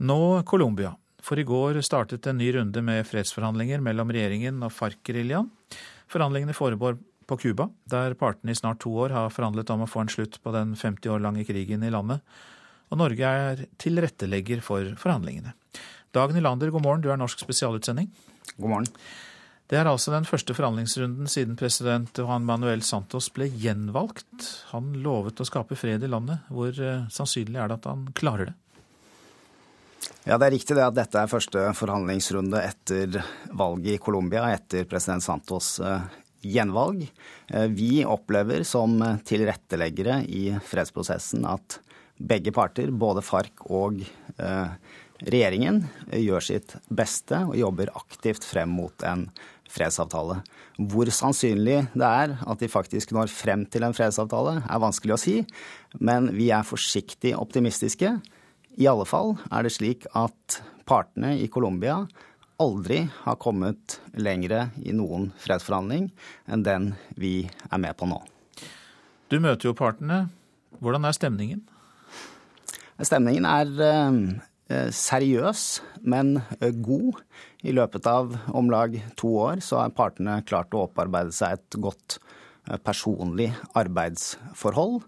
Nå 0.00 0.42
Colombia. 0.48 0.94
For 1.20 1.36
i 1.36 1.44
går 1.44 1.82
startet 1.84 2.24
en 2.26 2.38
ny 2.40 2.48
runde 2.56 2.80
med 2.80 3.04
fredsforhandlinger 3.04 3.82
mellom 3.84 4.08
regjeringen 4.14 4.62
og 4.64 4.72
FARC-geriljaen. 4.72 5.50
Forhandlingene 6.08 6.56
foregår 6.56 6.96
på 7.28 7.36
Cuba, 7.42 7.66
der 7.84 8.16
partene 8.18 8.54
i 8.54 8.56
snart 8.56 8.80
to 8.80 8.94
år 8.96 9.12
har 9.12 9.28
forhandlet 9.34 9.68
om 9.70 9.84
å 9.84 9.88
få 9.90 10.02
en 10.02 10.12
slutt 10.12 10.38
på 10.40 10.54
den 10.56 10.72
50 10.72 11.12
år 11.12 11.20
lange 11.20 11.44
krigen 11.44 11.84
i 11.84 11.92
landet. 11.92 12.24
Og 12.88 12.98
Norge 13.02 13.32
er 13.42 13.60
tilrettelegger 13.78 14.62
for 14.64 14.88
forhandlingene. 14.98 15.52
Dag 16.16 16.32
Nylander, 16.34 16.72
god 16.72 16.86
morgen, 16.86 17.04
du 17.04 17.10
er 17.12 17.20
norsk 17.20 17.44
spesialutsending. 17.44 18.08
God 18.56 18.72
morgen. 18.72 18.88
Det 19.70 19.78
er 19.78 19.86
altså 19.86 20.10
den 20.10 20.24
første 20.26 20.56
forhandlingsrunden 20.56 21.28
siden 21.30 21.60
president 21.60 22.16
Juan 22.18 22.48
Manuel 22.48 22.80
Santos 22.82 23.28
ble 23.36 23.46
gjenvalgt. 23.52 24.48
Han 24.72 24.96
lovet 25.04 25.44
å 25.44 25.46
skape 25.46 25.78
fred 25.78 26.02
i 26.02 26.10
landet. 26.10 26.48
Hvor 26.48 26.72
eh, 26.72 27.04
sannsynlig 27.12 27.60
er 27.60 27.70
det 27.70 27.78
at 27.78 27.92
han 27.92 28.08
klarer 28.16 28.50
det? 28.50 28.56
Ja, 30.24 30.38
Det 30.38 30.46
er 30.46 30.54
riktig 30.54 30.76
det 30.76 30.86
at 30.86 30.96
dette 30.96 31.20
er 31.20 31.30
første 31.30 31.66
forhandlingsrunde 31.76 32.60
etter 32.62 33.20
valget 33.56 33.96
i 33.96 34.02
Colombia, 34.02 34.46
etter 34.54 34.88
president 34.88 35.24
Santos 35.24 35.78
eh, 35.80 36.08
gjenvalg. 36.44 37.04
Eh, 37.48 37.68
vi 37.72 38.04
opplever 38.04 38.64
som 38.68 38.98
tilretteleggere 39.26 40.22
i 40.28 40.50
fredsprosessen 40.64 41.46
at 41.48 41.80
begge 42.20 42.52
parter, 42.52 42.92
både 42.92 43.24
FARC 43.24 43.62
og 43.72 44.02
regjeringen, 45.24 45.82
gjør 46.12 46.44
sitt 46.44 46.74
beste 46.92 47.38
og 47.46 47.56
jobber 47.56 47.92
aktivt 47.96 48.44
frem 48.44 48.72
mot 48.76 49.04
en 49.08 49.26
fredsavtale. 49.70 50.40
Hvor 50.90 51.10
sannsynlig 51.12 51.78
det 51.92 52.06
er 52.06 52.34
at 52.40 52.62
de 52.62 52.70
faktisk 52.70 53.12
når 53.14 53.32
frem 53.32 53.66
til 53.70 53.84
en 53.86 53.96
fredsavtale, 53.96 54.60
er 54.64 54.82
vanskelig 54.82 55.16
å 55.16 55.20
si, 55.20 55.36
men 56.00 56.30
vi 56.36 56.50
er 56.54 56.66
forsiktig 56.66 57.34
optimistiske. 57.38 58.16
I 58.78 58.88
alle 58.90 59.06
fall 59.08 59.34
er 59.50 59.66
det 59.66 59.72
slik 59.74 60.06
at 60.16 60.60
partene 60.88 61.34
i 61.38 61.48
Colombia 61.52 62.02
aldri 62.60 63.02
har 63.24 63.40
kommet 63.40 63.98
lengre 64.14 64.68
i 64.84 64.92
noen 64.92 65.30
fredsforhandling 65.40 66.10
enn 66.50 66.66
den 66.66 66.92
vi 67.16 67.48
er 67.70 67.80
med 67.82 67.96
på 67.96 68.08
nå. 68.10 68.20
Du 69.30 69.38
møter 69.40 69.70
jo 69.70 69.78
partene. 69.78 70.26
Hvordan 70.80 71.06
er 71.06 71.16
stemningen? 71.16 71.64
Stemningen 73.00 73.46
er 73.48 73.70
eh, 73.86 74.18
Eh, 74.70 74.90
seriøs, 74.94 75.80
men 76.06 76.36
eh, 76.60 76.70
god. 76.70 77.18
I 77.66 77.74
løpet 77.74 78.06
av 78.06 78.36
om 78.54 78.70
lag 78.70 78.94
to 79.18 79.32
år 79.42 79.62
så 79.66 79.80
har 79.82 79.96
partene 79.96 80.38
klart 80.46 80.76
å 80.76 80.84
opparbeide 80.86 81.34
seg 81.34 81.58
et 81.58 81.78
godt 81.82 82.20
personlig 82.86 83.48
arbeidsforhold. 83.74 85.00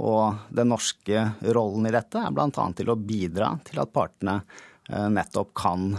Og 0.00 0.48
den 0.54 0.70
norske 0.72 1.26
rollen 1.52 1.88
i 1.88 1.92
dette 1.94 2.22
er 2.22 2.32
bl.a. 2.32 2.48
til 2.78 2.92
å 2.92 2.96
bidra 2.96 3.52
til 3.66 3.82
at 3.82 3.92
partene 3.92 4.40
nettopp 4.92 5.52
kan 5.56 5.92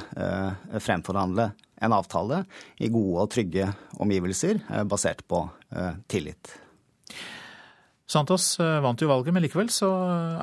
fremforhandle 0.84 1.46
en 1.86 1.96
avtale 1.96 2.42
i 2.84 2.90
gode 2.92 3.24
og 3.24 3.32
trygge 3.32 3.70
omgivelser 4.04 4.60
basert 4.92 5.24
på 5.30 5.40
tillit. 6.12 6.52
Santos 8.14 8.60
eh, 8.62 8.80
vant 8.84 9.00
jo 9.00 9.10
valget, 9.10 9.34
men 9.34 9.44
likevel 9.46 9.72
så 9.74 9.90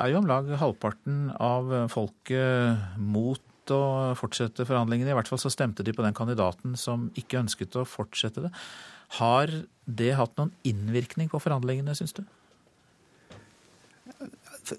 er 0.01 0.11
jo 0.11 0.20
om 0.20 0.28
lag 0.28 0.48
halvparten 0.61 1.28
av 1.36 1.70
folket 1.92 2.98
mot 2.98 3.74
å 3.74 3.82
fortsette 4.18 4.66
forhandlingene. 4.66 5.12
I 5.12 5.18
hvert 5.18 5.30
fall 5.30 5.42
så 5.42 5.53
stemte 5.53 5.84
de 5.86 5.94
på 5.94 6.03
den 6.03 6.16
kandidaten 6.16 6.74
som 6.80 7.09
ikke 7.20 7.42
ønsket 7.44 7.76
å 7.78 7.86
fortsette 7.86 8.46
det. 8.46 8.51
Har 9.20 9.53
det 9.84 10.12
hatt 10.18 10.34
noen 10.38 10.55
innvirkning 10.66 11.30
på 11.30 11.42
forhandlingene, 11.42 11.94
syns 11.98 12.16
du? 12.16 12.24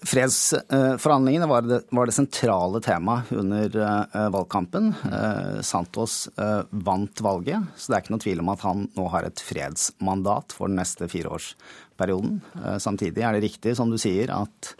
Fredsforhandlingene 0.07 1.47
var 1.49 1.65
det, 1.65 1.81
var 1.91 2.07
det 2.07 2.15
sentrale 2.15 2.81
temaet 2.83 3.31
under 3.35 3.77
uh, 3.77 4.27
valgkampen. 4.33 4.91
Uh, 5.05 5.61
Santos 5.65 6.25
uh, 6.39 6.63
vant 6.71 7.21
valget, 7.23 7.69
så 7.75 7.91
det 7.91 7.97
er 7.97 8.05
ikke 8.05 8.15
noe 8.15 8.23
tvil 8.25 8.43
om 8.43 8.51
at 8.53 8.65
han 8.65 8.85
nå 8.97 9.07
har 9.13 9.27
et 9.27 9.43
fredsmandat 9.43 10.55
for 10.55 10.71
den 10.71 10.79
neste 10.81 11.09
fireårsperioden. 11.11 12.39
Samtidig 12.81 13.25
er 13.25 13.35
det 13.35 13.45
riktig, 13.45 13.75
som 13.77 13.91
du 13.91 13.97
sier, 14.01 14.31
at 14.33 14.73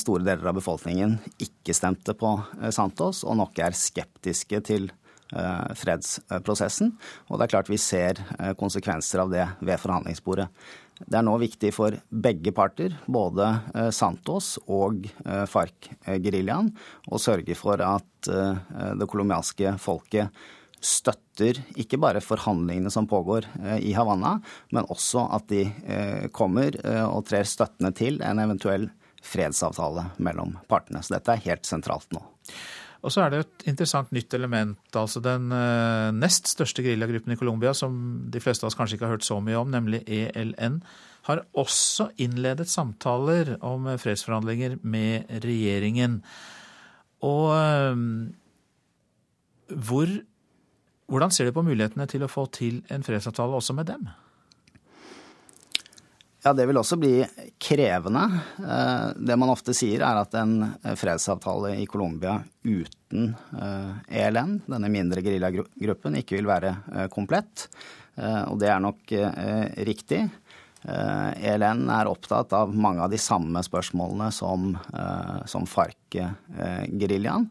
store 0.00 0.24
deler 0.26 0.48
av 0.50 0.56
befolkningen 0.58 1.18
ikke 1.44 1.76
stemte 1.76 2.16
på 2.18 2.32
Santos, 2.74 3.20
og 3.22 3.36
nok 3.38 3.60
er 3.62 3.76
skeptiske 3.78 4.58
til 4.66 4.88
fredsprosessen. 5.78 6.94
Og 7.28 7.38
det 7.38 7.46
er 7.46 7.52
klart 7.52 7.70
vi 7.70 7.78
ser 7.78 8.18
konsekvenser 8.58 9.22
av 9.22 9.30
det 9.30 9.44
ved 9.60 9.78
forhandlingsbordet. 9.78 10.48
Det 11.06 11.18
er 11.18 11.24
nå 11.26 11.36
viktig 11.40 11.70
for 11.74 11.94
begge 12.10 12.52
parter, 12.54 12.94
både 13.06 13.48
eh, 13.74 13.90
Santos 13.94 14.56
og 14.66 15.06
eh, 15.24 15.44
FARC-geriljaen, 15.48 16.70
å 17.08 17.20
sørge 17.22 17.54
for 17.58 17.82
at 17.84 18.30
eh, 18.32 18.62
det 18.98 19.08
colombianske 19.10 19.76
folket 19.82 20.34
støtter 20.78 21.58
ikke 21.78 21.98
bare 21.98 22.22
forhandlingene 22.22 22.90
som 22.94 23.08
pågår 23.10 23.48
i 23.82 23.90
Havanna, 23.96 24.36
men 24.70 24.86
også 24.86 25.24
at 25.34 25.48
de 25.50 25.64
kommer 26.30 26.76
og 27.08 27.24
trer 27.26 27.48
støttende 27.50 27.90
til 27.98 28.20
en 28.22 28.38
eventuell 28.38 28.86
fredsavtale 29.26 30.04
mellom 30.22 30.54
partene. 30.70 31.02
Så 31.02 31.16
dette 31.16 31.34
er 31.34 31.42
helt 31.48 31.66
sentralt 31.66 32.06
nå. 32.14 32.22
Og 33.06 33.14
så 33.14 33.22
er 33.22 33.30
det 33.30 33.40
et 33.44 33.66
interessant 33.70 34.10
nytt 34.14 34.34
element. 34.34 34.78
altså 34.96 35.22
Den 35.22 35.52
uh, 35.54 36.10
nest 36.14 36.50
største 36.50 36.82
geriljagruppen 36.82 37.32
i 37.32 37.38
Colombia, 37.38 37.74
som 37.74 38.24
de 38.30 38.42
fleste 38.42 38.66
av 38.66 38.72
oss 38.72 38.78
kanskje 38.78 38.98
ikke 38.98 39.06
har 39.06 39.16
hørt 39.16 39.26
så 39.26 39.38
mye 39.44 39.60
om, 39.60 39.70
nemlig 39.70 40.02
ELN, 40.06 40.80
har 41.28 41.44
også 41.58 42.08
innledet 42.18 42.68
samtaler 42.70 43.56
om 43.62 43.86
fredsforhandlinger 44.00 44.78
med 44.82 45.30
regjeringen. 45.44 46.22
Og 47.22 47.52
um, 47.54 48.32
hvor, 49.68 50.10
hvordan 51.06 51.34
ser 51.34 51.48
du 51.48 51.54
på 51.54 51.66
mulighetene 51.66 52.06
til 52.10 52.24
å 52.24 52.30
få 52.32 52.48
til 52.54 52.80
en 52.90 53.04
fredsavtale 53.06 53.60
også 53.60 53.76
med 53.78 53.90
dem? 53.92 54.08
Ja, 56.48 56.54
Det 56.56 56.64
vil 56.64 56.78
også 56.80 56.96
bli 56.96 57.26
krevende. 57.60 58.22
Eh, 58.56 59.08
det 59.20 59.34
man 59.36 59.50
ofte 59.52 59.74
sier, 59.76 60.00
er 60.00 60.16
at 60.22 60.32
en 60.40 60.54
fredsavtale 60.96 61.74
i 61.76 61.84
Colombia 61.84 62.38
uten 62.64 63.34
ELN, 64.08 64.54
eh, 64.56 64.64
e 64.64 64.72
denne 64.72 64.88
mindre 64.88 65.20
geriljagruppen, 65.26 66.16
ikke 66.16 66.38
vil 66.38 66.48
være 66.48 66.70
eh, 66.94 67.08
komplett. 67.12 67.68
Og 68.18 68.56
det 68.58 68.66
er 68.72 68.80
nok 68.82 69.12
riktig. 69.86 70.24
ELN 70.82 71.84
er 71.94 72.08
opptatt 72.10 72.50
av 72.56 72.72
mange 72.74 73.04
av 73.04 73.12
de 73.12 73.20
samme 73.22 73.62
spørsmålene 73.62 74.32
som, 74.34 74.72
som 75.46 75.62
FARC-geriljaen. 75.70 77.46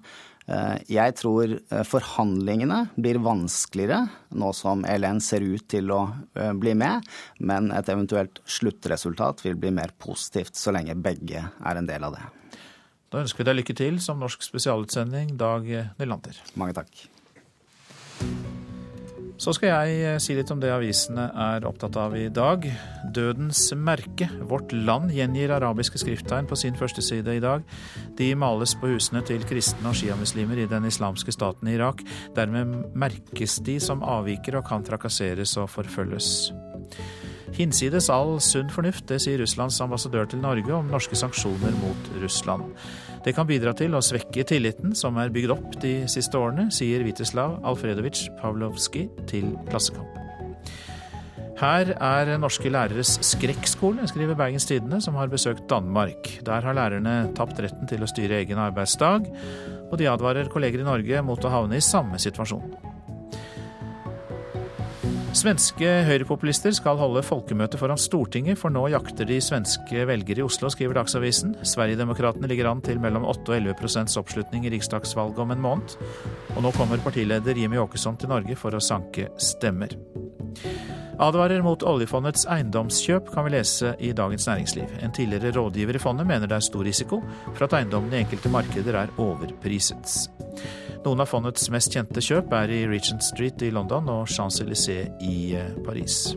Eh, 0.48 0.78
jeg 0.96 1.16
tror 1.20 1.52
eh, 1.58 1.84
forhandlingene 1.84 2.80
blir 2.96 3.20
vanskeligere 3.20 4.06
nå 4.40 4.54
som 4.56 4.86
ELN 4.88 5.20
ser 5.24 5.44
ut 5.44 5.66
til 5.68 5.92
å 5.92 6.06
eh, 6.40 6.54
bli 6.56 6.72
med, 6.80 7.04
men 7.44 7.68
et 7.76 7.92
eventuelt 7.92 8.40
sluttresultat 8.48 9.44
vil 9.44 9.60
bli 9.60 9.74
mer 9.76 9.92
positivt 10.00 10.56
så 10.56 10.72
lenge 10.76 10.96
begge 10.96 11.44
er 11.44 11.82
en 11.82 11.90
del 11.90 12.08
av 12.08 12.16
det. 12.16 12.24
Da 13.12 13.24
ønsker 13.24 13.44
vi 13.44 13.50
deg 13.50 13.60
lykke 13.60 13.78
til 13.80 14.00
som 14.04 14.24
norsk 14.24 14.44
spesialutsending, 14.44 15.36
Dag 15.40 15.68
Nylander. 16.00 16.40
Mange 16.60 16.80
takk. 16.80 17.08
Så 19.38 19.54
skal 19.54 19.70
jeg 19.70 19.98
eh, 20.02 20.16
si 20.22 20.34
litt 20.34 20.50
om 20.54 20.62
det 20.62 20.72
avisene 20.74 21.28
er 21.30 21.66
opptatt 21.70 21.98
av 22.02 22.16
i 22.18 22.26
dag. 22.34 22.66
Dødens 23.14 23.62
merke. 23.78 24.30
Vårt 24.50 24.74
Land 24.74 25.14
gjengir 25.14 25.54
arabiske 25.54 26.02
skrifttegn 26.02 26.50
på 26.50 26.58
sin 26.58 26.78
første 26.78 27.06
side 27.06 27.38
i 27.38 27.44
dag. 27.44 27.66
De 28.18 28.32
males 28.34 28.74
på 28.82 28.90
husene 28.90 29.22
til 29.28 29.46
kristne 29.46 29.92
og 29.92 29.98
sjiamuslimer 30.00 30.64
i 30.64 30.70
den 30.70 30.90
islamske 30.90 31.34
staten 31.36 31.70
i 31.70 31.78
Irak. 31.78 32.02
Dermed 32.38 32.98
merkes 32.98 33.60
de 33.62 33.78
som 33.84 34.02
avvikere 34.02 34.64
og 34.64 34.70
kan 34.72 34.86
trakasseres 34.86 35.54
og 35.62 35.70
forfølges. 35.76 36.50
Hinsides 37.58 38.12
all 38.14 38.36
sunn 38.44 38.70
fornuft, 38.70 39.08
det 39.10 39.18
sier 39.24 39.40
Russlands 39.42 39.80
ambassadør 39.82 40.28
til 40.30 40.44
Norge 40.44 40.76
om 40.78 40.92
norske 40.94 41.18
sanksjoner 41.18 41.74
mot 41.82 42.12
Russland. 42.22 42.68
Det 43.26 43.34
kan 43.34 43.48
bidra 43.50 43.74
til 43.74 43.98
å 43.98 44.04
svekke 44.06 44.46
tilliten 44.46 44.94
som 44.96 45.18
er 45.18 45.34
bygd 45.34 45.56
opp 45.56 45.80
de 45.82 45.96
siste 46.12 46.38
årene, 46.38 46.70
sier 46.70 47.02
Viteslav 47.08 47.58
Alfredovic 47.66 48.28
Pavlovskij 48.38 49.10
til 49.32 49.56
Klassekamp. 49.72 50.22
Her 51.58 51.90
er 51.96 52.36
norske 52.38 52.70
læreres 52.70 53.16
skrekkskole, 53.26 54.06
skriver 54.06 54.38
Bergens 54.38 54.70
Tidende, 54.70 55.00
som 55.02 55.18
har 55.18 55.32
besøkt 55.32 55.66
Danmark. 55.72 56.30
Der 56.46 56.62
har 56.62 56.78
lærerne 56.78 57.32
tapt 57.34 57.58
retten 57.64 57.90
til 57.90 58.06
å 58.06 58.10
styre 58.12 58.38
egen 58.44 58.62
arbeidsdag, 58.62 59.26
og 59.88 59.98
de 59.98 60.12
advarer 60.12 60.52
kolleger 60.54 60.86
i 60.86 60.86
Norge 60.86 61.26
mot 61.26 61.42
å 61.42 61.56
havne 61.56 61.82
i 61.82 61.84
samme 61.84 62.22
situasjon. 62.22 62.87
Svenske 65.38 65.86
høyrepopulister 66.08 66.74
skal 66.74 66.98
holde 66.98 67.22
folkemøte 67.22 67.78
foran 67.78 68.00
Stortinget, 68.02 68.58
for 68.58 68.74
nå 68.74 68.88
jakter 68.90 69.28
de 69.30 69.36
svenske 69.44 70.06
velgere 70.10 70.42
i 70.42 70.46
Oslo, 70.46 70.72
skriver 70.74 70.98
Dagsavisen. 70.98 71.52
Sverigedemokraterna 71.62 72.50
ligger 72.50 72.72
an 72.72 72.82
til 72.82 72.98
mellom 73.04 73.28
8 73.28 73.52
og 73.52 73.58
11 73.60 73.76
prosents 73.78 74.18
oppslutning 74.18 74.66
i 74.66 74.72
riksdagsvalget 74.74 75.44
om 75.44 75.54
en 75.54 75.62
måned. 75.62 75.94
Og 76.56 76.66
nå 76.66 76.72
kommer 76.74 77.04
partileder 77.06 77.60
Jimmy 77.60 77.78
Åkesson 77.84 78.18
til 78.18 78.34
Norge 78.34 78.58
for 78.58 78.74
å 78.74 78.82
sanke 78.82 79.28
stemmer. 79.38 79.94
Advarer 81.22 81.62
mot 81.66 81.86
oljefondets 81.86 82.48
eiendomskjøp, 82.50 83.30
kan 83.34 83.46
vi 83.46 83.54
lese 83.60 83.94
i 84.02 84.16
Dagens 84.18 84.50
Næringsliv. 84.50 84.98
En 85.06 85.14
tidligere 85.14 85.54
rådgiver 85.54 86.00
i 86.00 86.02
fondet 86.02 86.30
mener 86.30 86.50
det 86.50 86.58
er 86.58 86.66
stor 86.66 86.88
risiko 86.88 87.22
for 87.52 87.68
at 87.68 87.78
eiendommene 87.78 88.18
i 88.18 88.26
enkelte 88.26 88.54
markeder 88.54 89.04
er 89.04 89.14
overpriset. 89.22 90.18
Noen 91.06 91.22
av 91.24 91.30
fondets 91.30 91.70
mest 91.74 91.94
kjente 91.94 92.24
kjøp 92.24 92.54
er 92.58 92.74
i 92.74 92.82
Regent 92.90 93.24
Street 93.26 93.62
i 93.66 93.72
London 93.74 94.10
og 94.12 94.28
Champs-Élysées 94.32 95.22
i 95.24 95.38
eh, 95.58 95.74
Paris. 95.86 96.36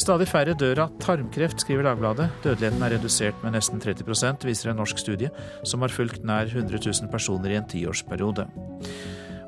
Stadig 0.00 0.26
færre 0.26 0.54
dør 0.58 0.86
av 0.86 0.94
tarmkreft, 1.02 1.60
skriver 1.62 1.86
Dagbladet. 1.86 2.30
Dødeligheten 2.42 2.82
er 2.82 2.94
redusert 2.96 3.42
med 3.44 3.54
nesten 3.54 3.82
30% 3.82 4.46
viser 4.48 4.72
en 4.72 4.80
norsk 4.80 4.98
studie 4.98 5.30
som 5.68 5.84
har 5.84 5.92
fulgt 5.94 6.24
nær 6.26 6.48
100 6.48 6.80
000 6.80 7.12
personer 7.12 7.52
i 7.52 7.58
en 7.60 7.68
tiårsperiode. 7.70 8.48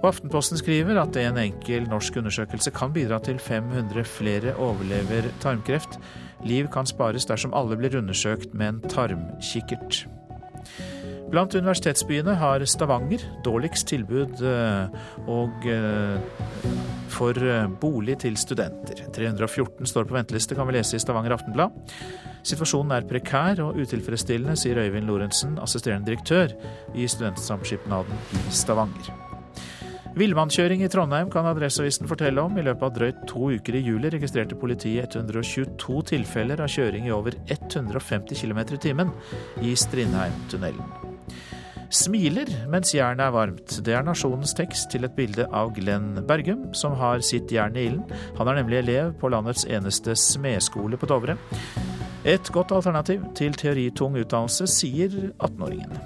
Og 0.05 0.11
Aftenposten 0.11 0.61
skriver 0.61 1.01
at 1.01 1.17
en 1.17 1.41
enkel 1.41 1.89
norsk 1.89 2.19
undersøkelse 2.21 2.75
kan 2.77 2.93
bidra 2.93 3.19
til 3.25 3.39
500 3.41 4.05
flere 4.05 4.53
overlever 4.61 5.31
tarmkreft. 5.41 5.97
Liv 6.45 6.69
kan 6.69 6.87
spares 6.87 7.25
dersom 7.27 7.57
alle 7.57 7.79
blir 7.81 7.97
undersøkt 7.99 8.53
med 8.53 8.69
en 8.69 8.83
tarmkikkert. 8.93 10.05
Blant 11.33 11.55
universitetsbyene 11.57 12.37
har 12.39 12.65
Stavanger 12.69 13.23
dårligst 13.47 13.89
tilbud 13.91 14.43
eh, 14.45 14.99
og 15.31 15.67
eh, 15.71 16.43
for 17.15 17.39
eh, 17.39 17.67
bolig 17.81 18.19
til 18.25 18.37
studenter. 18.41 19.05
314 19.15 19.89
står 19.89 20.09
på 20.09 20.17
venteliste, 20.19 20.57
kan 20.59 20.69
vi 20.69 20.77
lese 20.79 20.99
i 20.99 21.03
Stavanger 21.03 21.37
Aftenblad. 21.37 21.75
Situasjonen 22.45 22.93
er 22.93 23.07
prekær 23.09 23.63
og 23.65 23.79
utilfredsstillende, 23.81 24.57
sier 24.61 24.83
Øyvind 24.85 25.09
Lorentzen, 25.09 25.57
assisterende 25.63 26.13
direktør 26.13 26.53
i 26.95 27.09
Studentsamskipnaden 27.09 28.27
i 28.45 28.45
Stavanger. 28.53 29.15
Villmannskjøring 30.15 30.85
i 30.85 30.89
Trondheim 30.93 31.31
kan 31.33 31.49
Adresseavisen 31.51 32.07
fortelle 32.07 32.43
om. 32.45 32.55
I 32.55 32.63
løpet 32.63 32.87
av 32.87 32.93
drøyt 32.95 33.25
to 33.27 33.49
uker 33.57 33.75
i 33.75 33.83
juli 33.83 34.13
registrerte 34.15 34.55
politiet 34.59 35.17
122 35.19 36.05
tilfeller 36.13 36.63
av 36.63 36.71
kjøring 36.71 37.09
i 37.09 37.15
over 37.17 37.35
150 37.49 38.39
km 38.45 38.63
i 38.77 38.81
timen 38.87 39.11
i 39.67 39.75
Strindheimtunnelen. 39.75 41.14
Smiler 41.93 42.49
mens 42.71 42.95
jernet 42.95 43.27
er 43.27 43.35
varmt. 43.35 43.77
Det 43.85 43.95
er 43.95 44.05
nasjonens 44.07 44.55
tekst 44.57 44.91
til 44.93 45.07
et 45.07 45.17
bilde 45.17 45.47
av 45.53 45.73
Glenn 45.77 46.23
Bergum, 46.29 46.71
som 46.77 46.97
har 47.01 47.23
sitt 47.25 47.53
jern 47.53 47.77
i 47.77 47.89
ilden. 47.91 48.05
Han 48.39 48.51
er 48.51 48.61
nemlig 48.61 48.81
elev 48.81 49.13
på 49.21 49.31
landets 49.33 49.67
eneste 49.69 50.17
smedskole 50.19 50.99
på 51.01 51.09
Dovre. 51.11 51.37
Et 52.25 52.53
godt 52.53 52.73
alternativ 52.73 53.25
til 53.37 53.57
teoritung 53.61 54.17
utdannelse, 54.17 54.67
sier 54.71 55.13
18-åringen. 55.37 55.99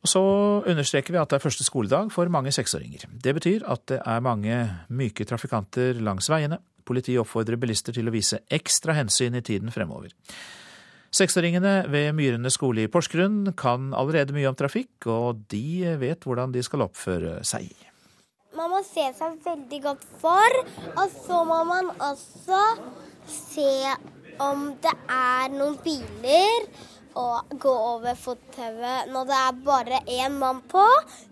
Og 0.00 0.08
Så 0.08 0.22
understreker 0.64 1.12
vi 1.12 1.20
at 1.20 1.28
det 1.28 1.36
er 1.36 1.44
første 1.44 1.64
skoledag 1.66 2.12
for 2.14 2.30
mange 2.32 2.52
seksåringer. 2.54 3.04
Det 3.12 3.34
betyr 3.36 3.66
at 3.68 3.84
det 3.90 4.00
er 4.00 4.24
mange 4.24 4.56
myke 4.88 5.26
trafikanter 5.28 6.00
langs 6.00 6.30
veiene. 6.30 6.58
Politiet 6.86 7.20
oppfordrer 7.20 7.60
bilister 7.60 7.92
til 7.92 8.08
å 8.08 8.14
vise 8.14 8.40
ekstra 8.50 8.96
hensyn 8.96 9.36
i 9.36 9.44
tiden 9.44 9.70
fremover. 9.74 10.14
Seksåringene 11.10 11.88
ved 11.90 12.12
Myrene 12.14 12.50
skole 12.54 12.84
i 12.86 12.90
Porsgrunn 12.90 13.50
kan 13.58 13.90
allerede 13.98 14.34
mye 14.36 14.46
om 14.46 14.54
trafikk, 14.54 15.08
og 15.10 15.40
de 15.50 15.96
vet 15.98 16.22
hvordan 16.22 16.52
de 16.54 16.62
skal 16.62 16.84
oppføre 16.86 17.40
seg. 17.46 17.66
Man 18.54 18.70
må 18.70 18.78
se 18.86 19.08
seg 19.18 19.40
veldig 19.42 19.80
godt 19.82 20.04
for, 20.22 20.60
og 20.94 21.16
så 21.26 21.40
må 21.48 21.58
man 21.66 21.90
også 21.96 22.60
se 23.26 23.74
om 24.40 24.70
det 24.82 24.94
er 25.10 25.50
noen 25.52 25.76
biler 25.82 26.68
å 27.18 27.26
gå 27.58 27.72
over 27.74 28.14
fottauet 28.14 29.10
når 29.10 29.26
det 29.32 29.40
er 29.40 29.58
bare 29.66 30.00
én 30.14 30.38
mann 30.38 30.62
på. 30.70 30.84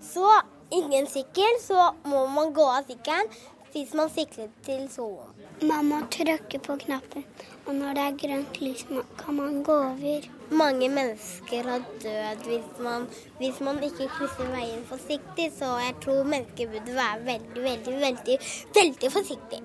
Så 0.02 0.26
ingen 0.74 1.06
sykkel, 1.06 1.60
så 1.62 1.92
må 2.10 2.26
man 2.34 2.50
gå 2.56 2.66
av 2.66 2.90
sykkelen 2.90 3.30
hvis 3.72 3.94
man 3.94 4.10
sykler 4.10 4.50
til 4.66 4.88
solen. 4.90 5.34
Man 5.68 5.86
må 5.90 6.02
trykke 6.10 6.58
på 6.64 6.78
knappen, 6.82 7.24
og 7.68 7.76
når 7.76 7.96
det 7.98 8.04
er 8.04 8.18
grønt 8.22 8.58
lys, 8.64 8.84
kan 9.20 9.36
man 9.36 9.60
gå 9.66 9.74
over. 9.90 10.28
Mange 10.48 10.88
mennesker 10.88 11.66
har 11.68 11.84
dødd 12.00 12.46
hvis 12.48 12.80
man, 12.80 13.04
hvis 13.36 13.60
man 13.60 13.82
ikke 13.84 14.08
krysser 14.14 14.48
veien 14.54 14.86
forsiktig, 14.88 15.50
så 15.58 15.74
jeg 15.82 15.98
tror 16.00 16.24
mennesker 16.32 16.72
burde 16.72 16.96
være 16.96 17.26
veldig, 17.26 17.64
veldig, 17.68 17.96
veldig, 18.06 18.38
veldig 18.80 19.12
forsiktige. 19.12 19.62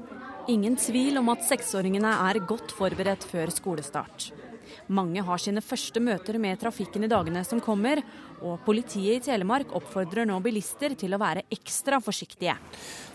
Ingen 0.51 0.75
tvil 0.75 1.21
om 1.21 1.31
at 1.31 1.45
seksåringene 1.47 2.11
er 2.27 2.43
godt 2.43 2.75
forberedt 2.75 3.23
før 3.29 3.53
skolestart. 3.55 4.33
Mange 4.91 5.23
har 5.23 5.39
sine 5.39 5.63
første 5.63 6.01
møter 6.03 6.35
med 6.43 6.59
trafikken 6.59 7.05
i 7.05 7.11
dagene 7.11 7.45
som 7.47 7.61
kommer, 7.63 8.01
og 8.43 8.59
politiet 8.65 9.21
i 9.21 9.31
Telemark 9.31 9.73
oppfordrer 9.77 10.27
nå 10.29 10.37
bilister 10.43 10.97
til 10.99 11.15
å 11.15 11.21
være 11.21 11.47
ekstra 11.53 12.01
forsiktige. 12.03 12.57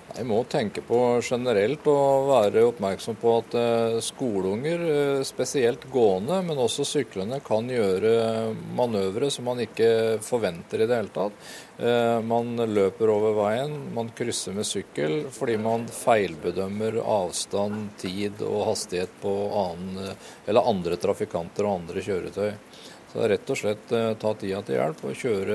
Jeg 0.09 0.25
må 0.25 0.39
tenke 0.49 0.81
på 0.83 0.99
generelt 1.21 1.85
å 1.91 1.99
være 2.31 2.63
oppmerksom 2.71 3.19
på 3.21 3.33
at 3.43 3.57
eh, 3.61 3.99
skoleunger, 4.03 4.85
eh, 4.89 5.21
spesielt 5.29 5.85
gående, 5.93 6.41
men 6.47 6.59
også 6.59 6.87
syklende, 6.89 7.43
kan 7.45 7.69
gjøre 7.69 8.55
manøvre 8.79 9.29
som 9.31 9.47
man 9.51 9.61
ikke 9.63 10.19
forventer 10.25 10.81
i 10.81 10.89
det 10.89 11.01
hele 11.03 11.13
tatt. 11.13 11.37
Eh, 11.77 12.17
man 12.25 12.57
løper 12.57 13.13
over 13.13 13.37
veien, 13.37 13.77
man 13.95 14.09
krysser 14.17 14.57
med 14.57 14.67
sykkel 14.67 15.29
fordi 15.35 15.59
man 15.61 15.85
feilbedømmer 15.93 17.03
avstand, 17.05 17.93
tid 18.01 18.41
og 18.49 18.65
hastighet 18.73 19.13
på 19.21 19.35
annen, 19.61 20.17
andre 20.59 20.97
trafikanter 20.99 21.69
og 21.69 21.83
andre 21.83 22.09
kjøretøy. 22.09 22.51
Så 23.19 23.25
det 23.25 23.27
er 23.27 23.33
rett 23.35 23.51
og 23.51 23.59
slett 23.59 23.93
ta 24.23 24.31
tida 24.39 24.59
til 24.63 24.77
hjelp 24.77 25.01
og 25.09 25.17
kjøre 25.19 25.55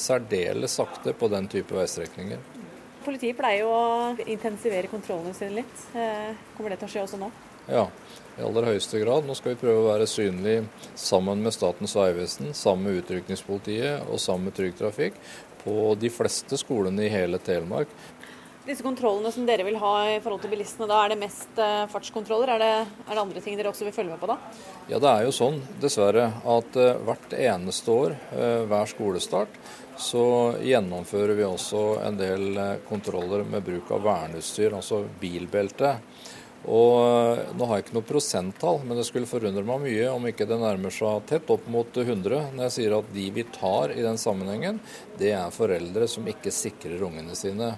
særdeles 0.00 0.76
sakte 0.78 1.12
på 1.12 1.28
den 1.28 1.44
type 1.52 1.76
veistrekninger. 1.76 2.38
Politiet 3.04 3.36
pleier 3.36 3.66
jo 3.66 3.74
å 3.74 4.14
intensivere 4.24 4.88
kontrollene 4.88 5.34
sine 5.36 5.58
litt. 5.58 5.82
Eh, 5.92 6.30
kommer 6.56 6.72
det 6.72 6.78
til 6.80 6.88
å 6.88 6.92
skje 6.94 7.02
også 7.04 7.20
nå? 7.20 7.28
Ja, 7.66 7.84
i 8.38 8.46
aller 8.48 8.70
høyeste 8.70 9.02
grad. 9.02 9.28
Nå 9.28 9.36
skal 9.36 9.52
vi 9.52 9.60
prøve 9.60 9.82
å 9.82 9.90
være 9.90 10.08
synlige 10.08 10.64
sammen 10.96 11.44
med 11.44 11.52
Statens 11.52 11.92
vegvesen, 12.00 12.54
sammen 12.56 12.88
med 12.88 13.02
Utrykningspolitiet 13.02 14.08
og 14.08 14.16
sammen 14.16 14.48
med 14.48 14.56
Trygg 14.56 14.80
Trafikk 14.80 15.20
på 15.66 15.92
de 16.00 16.08
fleste 16.16 16.56
skolene 16.64 17.04
i 17.04 17.12
hele 17.12 17.42
Telemark. 17.44 17.92
Disse 18.62 18.84
kontrollene 18.86 19.32
som 19.34 19.46
dere 19.46 19.64
vil 19.66 19.76
ha 19.82 19.92
i 20.06 20.18
forhold 20.22 20.44
til 20.44 20.52
bilistene, 20.52 20.86
da 20.86 21.00
er 21.02 21.10
det 21.10 21.18
mest 21.18 21.56
eh, 21.58 21.82
fartskontroller? 21.90 22.54
Er 22.54 22.62
det, 22.62 22.72
er 23.08 23.10
det 23.10 23.22
andre 23.24 23.42
ting 23.42 23.56
dere 23.58 23.72
også 23.72 23.88
vil 23.88 23.94
følge 23.96 24.14
med 24.14 24.22
på 24.22 24.30
da? 24.30 24.36
Ja, 24.86 25.00
det 25.02 25.10
er 25.10 25.26
jo 25.26 25.32
sånn, 25.34 25.58
dessverre, 25.82 26.28
at 26.46 26.78
eh, 26.78 27.00
hvert 27.08 27.34
eneste 27.34 27.96
år, 27.96 28.14
hver 28.70 28.92
skolestart, 28.92 29.58
så 30.02 30.56
gjennomfører 30.62 31.36
vi 31.36 31.44
også 31.46 31.82
en 32.06 32.16
del 32.18 32.56
eh, 32.56 32.78
kontroller 32.88 33.44
med 33.48 33.64
bruk 33.66 33.90
av 33.94 34.04
verneutstyr, 34.06 34.74
altså 34.78 35.02
bilbelte. 35.20 35.96
Og 36.70 37.38
eh, 37.38 37.48
Nå 37.58 37.66
har 37.66 37.78
jeg 37.78 37.86
ikke 37.86 37.96
noe 37.96 38.06
prosenttall, 38.06 38.80
men 38.86 38.98
det 38.98 39.06
skulle 39.08 39.30
forundre 39.30 39.64
meg 39.66 39.82
mye 39.82 40.06
om 40.12 40.28
ikke 40.28 40.46
det 40.46 40.60
nærmer 40.60 40.94
seg 40.94 41.24
tett 41.30 41.50
opp 41.50 41.66
mot 41.72 41.90
100 41.98 42.52
når 42.54 42.62
jeg 42.68 42.74
sier 42.76 42.94
at 42.98 43.10
de 43.14 43.26
vi 43.34 43.44
tar 43.50 43.94
i 43.96 44.04
den 44.04 44.20
sammenhengen, 44.20 44.78
det 45.18 45.32
er 45.34 45.54
foreldre 45.54 46.06
som 46.10 46.28
ikke 46.30 46.54
sikrer 46.54 47.02
ungene 47.02 47.34
sine. 47.38 47.72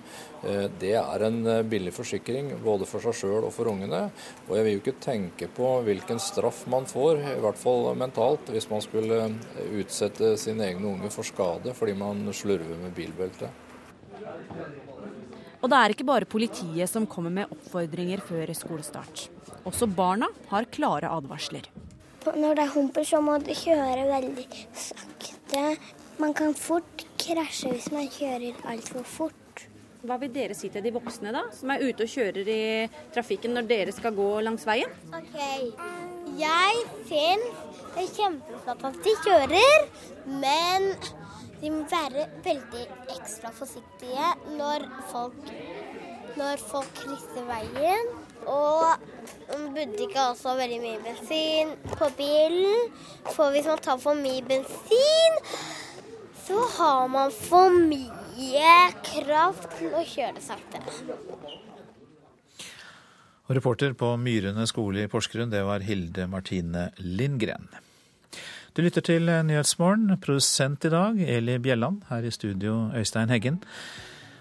Eh, 0.45 0.66
det 0.80 0.95
er 1.01 1.26
en 1.30 1.41
eh, 1.49 1.62
billig 1.64 1.95
forsikring 1.97 2.53
både 2.64 2.89
for 2.89 3.05
seg 3.05 3.16
sjøl 3.22 3.49
og 3.49 3.55
for 3.57 3.72
ungene. 3.72 4.07
Og 4.51 4.57
jeg 4.59 4.68
vil 4.68 4.76
jo 4.76 4.85
ikke 4.85 4.99
tenke 5.09 5.49
på 5.57 5.74
hvilken 5.89 6.20
straff 6.20 6.66
man 6.72 6.89
får, 6.91 7.24
i 7.39 7.43
hvert 7.45 7.61
fall 7.61 7.89
mentalt, 7.97 8.53
hvis 8.53 8.68
man 8.72 8.85
skulle 8.85 9.30
utsette 9.80 10.35
sine 10.41 10.68
egne 10.68 10.93
unge 10.93 11.12
for 11.14 11.24
skade 11.24 11.72
fordi 11.74 11.97
man 11.97 12.26
slurver 12.37 12.76
med 12.85 12.93
bilbelte. 12.97 13.49
Og 15.65 15.71
det 15.73 15.79
er 15.81 15.93
ikke 15.95 16.05
bare 16.05 16.29
politiet 16.29 16.91
som 16.91 17.07
kommer 17.09 17.33
med 17.33 17.53
oppfordringer 17.55 18.21
før 18.21 18.51
skolestart. 18.53 19.31
Også 19.65 19.89
barna 19.89 20.29
har 20.51 20.67
klare 20.69 21.09
advarsler. 21.09 21.71
Når 22.25 22.59
det 22.59 22.67
er 22.67 22.75
humper, 22.75 23.07
så 23.09 23.21
må 23.25 23.39
du 23.41 23.49
kjøre 23.57 24.05
veldig 24.11 24.45
sakte. 24.77 25.62
Man 26.21 26.37
kan 26.37 26.53
fort 26.53 27.07
krasje 27.21 27.73
hvis 27.73 27.89
man 27.97 28.12
kjører 28.12 28.61
altfor 28.69 29.09
fort. 29.09 29.65
Hva 30.05 30.19
vil 30.21 30.35
dere 30.35 30.53
si 30.53 30.69
til 30.69 30.85
de 30.85 30.93
voksne 30.93 31.33
da, 31.33 31.47
som 31.57 31.73
er 31.73 31.81
ute 31.81 32.05
og 32.05 32.12
kjører 32.12 32.49
i 32.53 32.62
trafikken 33.17 33.57
når 33.57 33.69
dere 33.71 33.97
skal 33.97 34.12
gå 34.12 34.29
langs 34.45 34.69
veien? 34.69 34.93
Ok, 35.17 35.39
Jeg 36.37 36.85
syns 37.09 37.62
det 37.95 38.05
er 38.05 38.15
kjempeflott 38.19 38.85
at 38.91 39.05
de 39.07 39.17
kjører, 39.25 39.85
men 40.43 40.91
de 41.65 41.71
må 41.73 41.85
være 41.89 42.27
veldig 42.45 42.83
ekstra 43.15 43.49
forsiktige 43.57 44.27
når 44.59 44.85
folk, 45.09 45.37
når 46.37 46.61
folk 46.61 46.91
krysser 46.99 47.47
veien. 47.49 48.11
Og 48.45 48.85
man 49.49 49.71
burde 49.73 50.05
ikke 50.05 50.21
ha 50.21 50.35
så 50.37 50.53
veldig 50.59 50.81
mye 50.83 51.01
bensin 51.07 51.73
på 51.95 52.11
bilen. 52.19 52.93
For 53.33 53.55
hvis 53.55 53.71
man 53.71 53.81
tar 53.81 54.03
for 54.03 54.19
mye 54.19 54.45
bensin, 54.45 55.41
så 56.45 56.67
har 56.77 57.09
man 57.09 57.33
for 57.33 57.73
mye 57.73 58.75
kraft 59.09 59.71
til 59.79 59.97
å 59.97 60.05
kjøre 60.05 60.45
sakte. 60.45 60.83
Og 63.45 63.57
reporter 63.57 63.97
på 63.97 64.12
Myrene 64.21 64.69
skole 64.69 65.05
i 65.05 65.09
Porsgrunn, 65.09 65.53
det 65.53 65.65
var 65.65 65.85
Hilde 65.85 66.29
Martine 66.29 66.91
Lindgren. 67.01 67.73
Du 68.75 68.81
lytter 68.83 69.05
til 69.07 69.29
Nyhetsmorgen. 69.47 70.16
Produsent 70.18 70.83
i 70.83 70.91
dag 70.91 71.18
Eli 71.31 71.61
Bjelland. 71.62 72.01
Her 72.09 72.25
i 72.27 72.31
studio 72.35 72.89
Øystein 72.99 73.31
Heggen. 73.31 73.61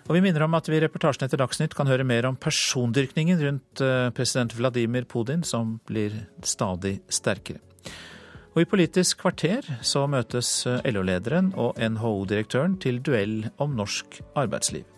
Og 0.07 0.15
vi 0.15 0.23
minner 0.25 0.41
om 0.47 0.55
at 0.57 0.65
vi 0.65 0.79
i 0.79 0.81
reportasjen 0.81 1.27
etter 1.27 1.37
Dagsnytt 1.37 1.75
kan 1.77 1.85
høre 1.85 2.03
mer 2.03 2.25
om 2.25 2.39
persondyrkningen 2.41 3.37
rundt 3.43 3.83
eh, 3.85 4.09
president 4.17 4.55
Vladimir 4.57 5.05
Putin, 5.05 5.43
som 5.45 5.75
blir 5.85 6.15
stadig 6.41 6.95
sterkere. 7.13 7.61
Og 8.55 8.63
i 8.63 8.67
Politisk 8.71 9.21
kvarter 9.21 9.69
så 9.85 10.07
møtes 10.09 10.49
eh, 10.65 10.81
LO-lederen 10.89 11.53
og 11.53 11.77
NHO-direktøren 11.77 12.79
til 12.81 13.03
duell 13.05 13.51
om 13.61 13.77
norsk 13.77 14.17
arbeidsliv. 14.33 14.89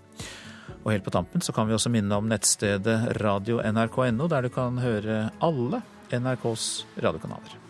Og 0.86 0.93
helt 0.93 1.03
på 1.03 1.11
tampen 1.11 1.43
så 1.43 1.51
kan 1.51 1.67
vi 1.67 1.75
også 1.75 1.91
minne 1.91 2.15
om 2.15 2.31
nettstedet 2.31 3.19
radio.nrk.no, 3.19 4.31
der 4.31 4.47
du 4.47 4.55
kan 4.61 4.79
høre 4.79 5.25
alle 5.43 5.83
NRKs 6.15 6.86
radiokanaler. 7.03 7.64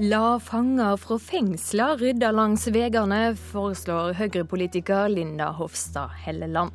La 0.00 0.38
fanger 0.38 0.96
fra 0.96 1.16
fengsler 1.18 1.96
rydde 1.98 2.28
langs 2.30 2.68
veiene, 2.70 3.32
foreslår 3.50 4.12
Høyre-politiker 4.14 5.08
Linda 5.10 5.48
Hofstad 5.58 6.12
Helleland. 6.22 6.70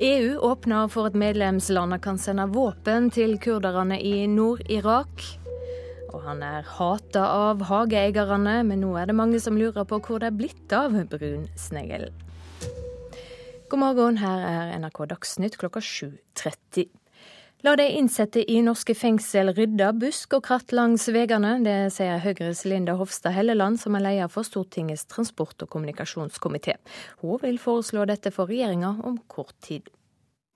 EU 0.00 0.38
åpner 0.48 0.88
for 0.88 1.10
at 1.10 1.18
medlemslandene 1.20 1.98
kan 2.00 2.16
sende 2.16 2.46
våpen 2.54 3.10
til 3.12 3.36
kurderne 3.36 3.98
i 4.00 4.24
Nord-Irak. 4.32 5.26
Og 6.14 6.24
han 6.24 6.40
er 6.40 6.64
hata 6.78 7.26
av 7.34 7.66
hageeierne, 7.68 8.56
men 8.64 8.80
nå 8.80 8.94
er 8.96 9.12
det 9.12 9.18
mange 9.20 9.42
som 9.44 9.60
lurer 9.60 9.84
på 9.84 10.00
hvor 10.00 10.24
det 10.24 10.30
er 10.30 10.40
blitt 10.40 10.72
av 10.72 10.96
brunsneglen. 11.12 12.16
God 13.68 13.84
morgen, 13.84 14.22
her 14.24 14.48
er 14.48 14.72
NRK 14.80 15.04
Dagsnytt 15.12 15.60
klokka 15.60 15.84
7.30. 15.84 16.88
La 17.60 17.74
de 17.76 17.84
innsatte 17.92 18.40
i 18.40 18.62
norske 18.64 18.94
fengsel 18.96 19.50
rydde 19.52 19.90
busk 20.00 20.32
og 20.38 20.46
kratt 20.46 20.72
langs 20.72 21.02
veiene. 21.12 21.58
Det 21.60 21.90
sier 21.92 22.22
Høyres 22.24 22.62
Linda 22.64 22.94
Hofstad 22.96 23.34
Helleland, 23.36 23.76
som 23.82 23.98
er 23.98 24.04
leder 24.06 24.30
for 24.32 24.48
Stortingets 24.48 25.04
transport- 25.04 25.60
og 25.60 25.68
kommunikasjonskomité. 25.68 26.78
Hun 27.20 27.36
vil 27.42 27.58
foreslå 27.60 28.06
dette 28.08 28.32
for 28.32 28.48
regjeringa 28.48 28.94
om 29.04 29.18
kort 29.28 29.52
tid. 29.60 29.90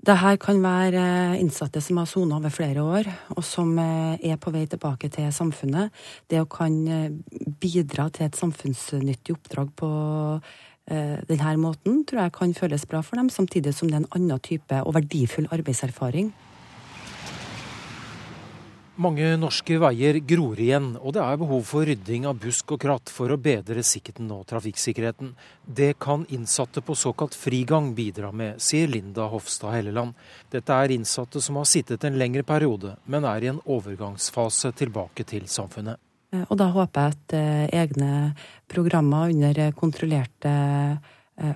Dette 0.01 0.33
kan 0.41 0.63
være 0.65 1.03
innsatte 1.43 1.83
som 1.85 2.01
har 2.01 2.09
sona 2.09 2.39
over 2.39 2.53
flere 2.53 2.81
år, 2.81 3.11
og 3.37 3.45
som 3.45 3.77
eh, 3.79 4.25
er 4.25 4.41
på 4.41 4.53
vei 4.57 4.65
tilbake 4.65 5.13
til 5.13 5.29
samfunnet. 5.29 5.93
Det 6.29 6.41
å 6.41 6.49
kan 6.49 6.79
eh, 6.89 7.13
bidra 7.61 8.09
til 8.09 8.31
et 8.31 8.41
samfunnsnyttig 8.41 9.37
oppdrag 9.37 9.77
på 9.77 9.91
eh, 10.89 11.21
denne 11.29 11.55
måten, 11.61 12.01
tror 12.09 12.25
jeg 12.25 12.37
kan 12.41 12.57
føles 12.57 12.89
bra 12.89 13.05
for 13.05 13.21
dem, 13.21 13.29
samtidig 13.29 13.77
som 13.77 13.93
det 13.93 14.01
er 14.01 14.07
en 14.07 14.11
annen 14.17 14.41
type 14.41 14.81
og 14.89 14.97
verdifull 14.97 15.53
arbeidserfaring. 15.53 16.33
Mange 18.95 19.33
norske 19.35 19.75
veier 19.83 20.21
gror 20.23 20.61
igjen, 20.63 20.93
og 21.03 21.17
det 21.17 21.23
er 21.25 21.39
behov 21.41 21.65
for 21.67 21.83
rydding 21.89 22.29
av 22.31 22.37
busk 22.39 22.77
og 22.77 22.79
kratt 22.85 23.11
for 23.11 23.33
å 23.35 23.39
bedre 23.43 23.83
sikkerheten 23.83 24.29
og 24.31 24.45
trafikksikkerheten. 24.53 25.33
Det 25.67 25.97
kan 25.99 26.23
innsatte 26.31 26.79
på 26.79 26.95
såkalt 26.95 27.35
frigang 27.35 27.91
bidra 27.97 28.31
med, 28.31 28.63
sier 28.63 28.87
Linda 28.87 29.27
Hofstad 29.33 29.75
Helleland. 29.75 30.15
Dette 30.55 30.79
er 30.79 30.95
innsatte 30.95 31.43
som 31.43 31.59
har 31.59 31.67
sittet 31.67 32.07
en 32.07 32.21
lengre 32.23 32.47
periode, 32.47 32.95
men 33.11 33.27
er 33.27 33.43
i 33.43 33.51
en 33.51 33.61
overgangsfase 33.67 34.71
tilbake 34.79 35.27
til 35.27 35.51
samfunnet. 35.51 35.99
Eh, 36.31 36.47
og 36.47 36.55
da 36.63 36.71
håper 36.79 37.09
jeg 37.09 37.19
at 37.19 37.39
eh, 37.41 37.67
egne 37.83 38.15
programmer 38.71 39.35
under 39.35 39.65
kontrollerte 39.75 40.57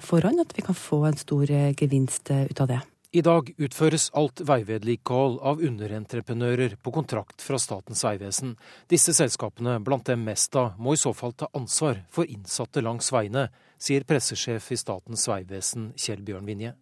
forhånd, 0.02 0.42
at 0.42 0.58
vi 0.58 0.66
kan 0.66 0.74
få 0.74 1.04
en 1.06 1.22
stor 1.22 1.46
gevinst 1.78 2.34
ut 2.34 2.66
av 2.66 2.74
det. 2.74 2.82
I 3.08 3.22
dag 3.24 3.54
utføres 3.56 4.10
alt 4.12 4.42
veivedlikehold 4.44 5.38
av 5.40 5.62
underentreprenører 5.64 6.74
på 6.84 6.90
kontrakt 6.92 7.40
fra 7.40 7.56
Statens 7.56 8.02
vegvesen. 8.04 8.50
Disse 8.84 9.14
selskapene, 9.16 9.78
blant 9.80 10.10
dem 10.10 10.26
Mesta, 10.26 10.74
må 10.76 10.92
i 10.92 11.00
så 11.00 11.14
fall 11.16 11.32
ta 11.32 11.48
ansvar 11.56 12.02
for 12.12 12.28
innsatte 12.28 12.82
langs 12.84 13.08
veiene, 13.08 13.46
sier 13.80 14.04
pressesjef 14.04 14.66
i 14.74 14.76
Statens 14.76 15.24
vegvesen 15.30 15.94
Kjell 15.96 16.20
Bjørn 16.26 16.44
Vinje. 16.50 16.74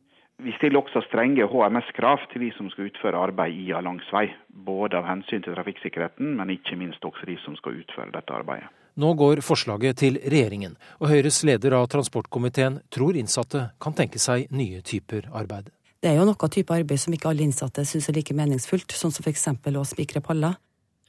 Vi 0.43 0.57
stiller 0.59 0.83
også 0.83 1.05
strenge 1.07 1.47
HMS-krav 1.47 2.27
til 2.33 2.49
de 2.49 2.51
som 2.59 2.75
skal 2.75 2.91
utføre 2.91 3.23
arbeid 3.29 3.63
i 3.63 3.71
og 3.71 3.87
langs 3.87 4.11
vei. 4.11 4.27
Både 4.51 4.99
av 4.99 5.07
hensyn 5.07 5.47
til 5.47 5.55
trafikksikkerheten, 5.55 6.35
men 6.43 6.51
ikke 6.59 6.75
minst 6.83 7.07
også 7.07 7.31
de 7.31 7.39
som 7.47 7.55
skal 7.63 7.79
utføre 7.85 8.11
dette 8.19 8.35
arbeidet. 8.35 8.75
Nå 8.99 9.15
går 9.15 9.47
forslaget 9.47 10.03
til 10.03 10.19
regjeringen, 10.27 10.75
og 10.99 11.15
Høyres 11.15 11.45
leder 11.47 11.79
av 11.79 11.87
transportkomiteen 11.95 12.83
tror 12.91 13.15
innsatte 13.15 13.69
kan 13.79 13.95
tenke 13.95 14.19
seg 14.19 14.51
nye 14.51 14.83
typer 14.83 15.31
arbeid. 15.31 15.71
Det 16.07 16.13
er 16.13 16.21
jo 16.21 16.27
noe 16.29 16.49
type 16.55 16.71
arbeid 16.71 17.01
som 17.03 17.15
ikke 17.17 17.33
alle 17.33 17.43
innsatte 17.43 17.83
syns 17.83 18.07
er 18.07 18.15
like 18.15 18.35
meningsfullt, 18.39 18.93
sånn 18.95 19.11
som 19.11 19.25
f.eks. 19.27 19.49
å 19.51 19.81
spikre 19.83 20.21
paller. 20.23 20.55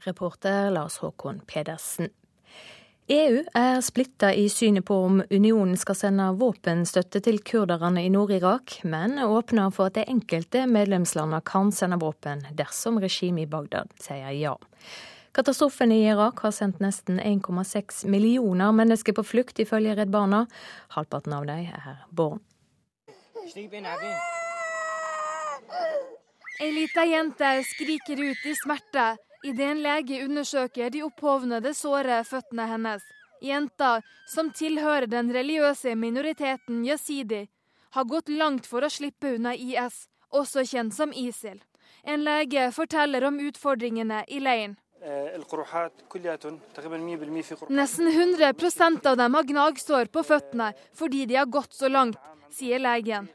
Reporter 0.08 0.72
Lars 0.74 0.96
Håkon 1.04 1.44
Pedersen. 1.46 2.10
EU 3.14 3.44
er 3.54 3.78
splitta 3.86 4.32
i 4.34 4.48
synet 4.50 4.88
på 4.90 4.98
om 5.06 5.20
unionen 5.30 5.78
skal 5.78 6.00
sende 6.00 6.32
våpenstøtte 6.40 7.22
til 7.28 7.38
kurderne 7.46 8.02
i 8.08 8.10
Nord-Irak, 8.10 8.80
men 8.90 9.22
åpner 9.22 9.70
for 9.76 9.92
at 9.92 10.00
de 10.00 10.08
enkelte 10.10 10.66
medlemslandene 10.66 11.44
kan 11.46 11.70
sende 11.70 12.02
våpen 12.02 12.42
dersom 12.58 12.98
regimet 12.98 13.46
i 13.46 13.52
Bagdad 13.54 13.94
sier 14.02 14.34
ja. 14.34 14.56
Katastrofen 15.38 15.94
i 15.94 16.02
Irak 16.08 16.42
har 16.42 16.58
sendt 16.58 16.82
nesten 16.82 17.22
1,6 17.22 18.02
millioner 18.10 18.74
mennesker 18.74 19.14
på 19.14 19.28
flukt, 19.36 19.62
ifølge 19.62 19.94
Redd 20.02 20.10
Barna. 20.10 20.48
Halvparten 20.98 21.38
av 21.38 21.46
dem 21.54 21.70
er 21.70 22.04
barn. 22.10 22.42
Ei 26.60 26.72
lita 26.74 27.04
jente 27.06 27.50
skriker 27.64 28.18
ut 28.18 28.46
i 28.50 28.54
smerte 28.58 29.12
idet 29.46 29.68
en 29.70 29.82
lege 29.84 30.24
undersøker 30.26 30.90
de 30.90 31.04
opphovnede, 31.06 31.74
såre 31.78 32.24
føttene 32.26 32.66
hennes. 32.72 33.04
Jenta, 33.46 34.02
som 34.26 34.50
tilhører 34.50 35.06
den 35.06 35.30
religiøse 35.34 35.94
minoriteten 35.94 36.82
jasidi, 36.88 37.44
har 37.94 38.10
gått 38.10 38.34
langt 38.34 38.66
for 38.66 38.82
å 38.82 38.90
slippe 38.90 39.36
unna 39.36 39.54
IS, 39.54 40.08
også 40.34 40.66
kjent 40.66 40.98
som 40.98 41.14
ISIL. 41.14 41.62
En 42.04 42.26
lege 42.26 42.72
forteller 42.74 43.30
om 43.30 43.38
utfordringene 43.38 44.24
i 44.28 44.42
leiren. 44.42 44.78
Nesten 47.70 48.08
100% 48.10 49.08
av 49.14 49.18
dem 49.22 49.38
har 49.38 49.50
gnagsår 49.54 50.10
på 50.10 50.26
føttene 50.26 50.74
fordi 50.98 51.28
de 51.30 51.38
har 51.38 51.46
gått 51.46 51.78
så 51.78 51.88
langt, 51.88 52.18
sier 52.50 52.82
legen. 52.82 53.30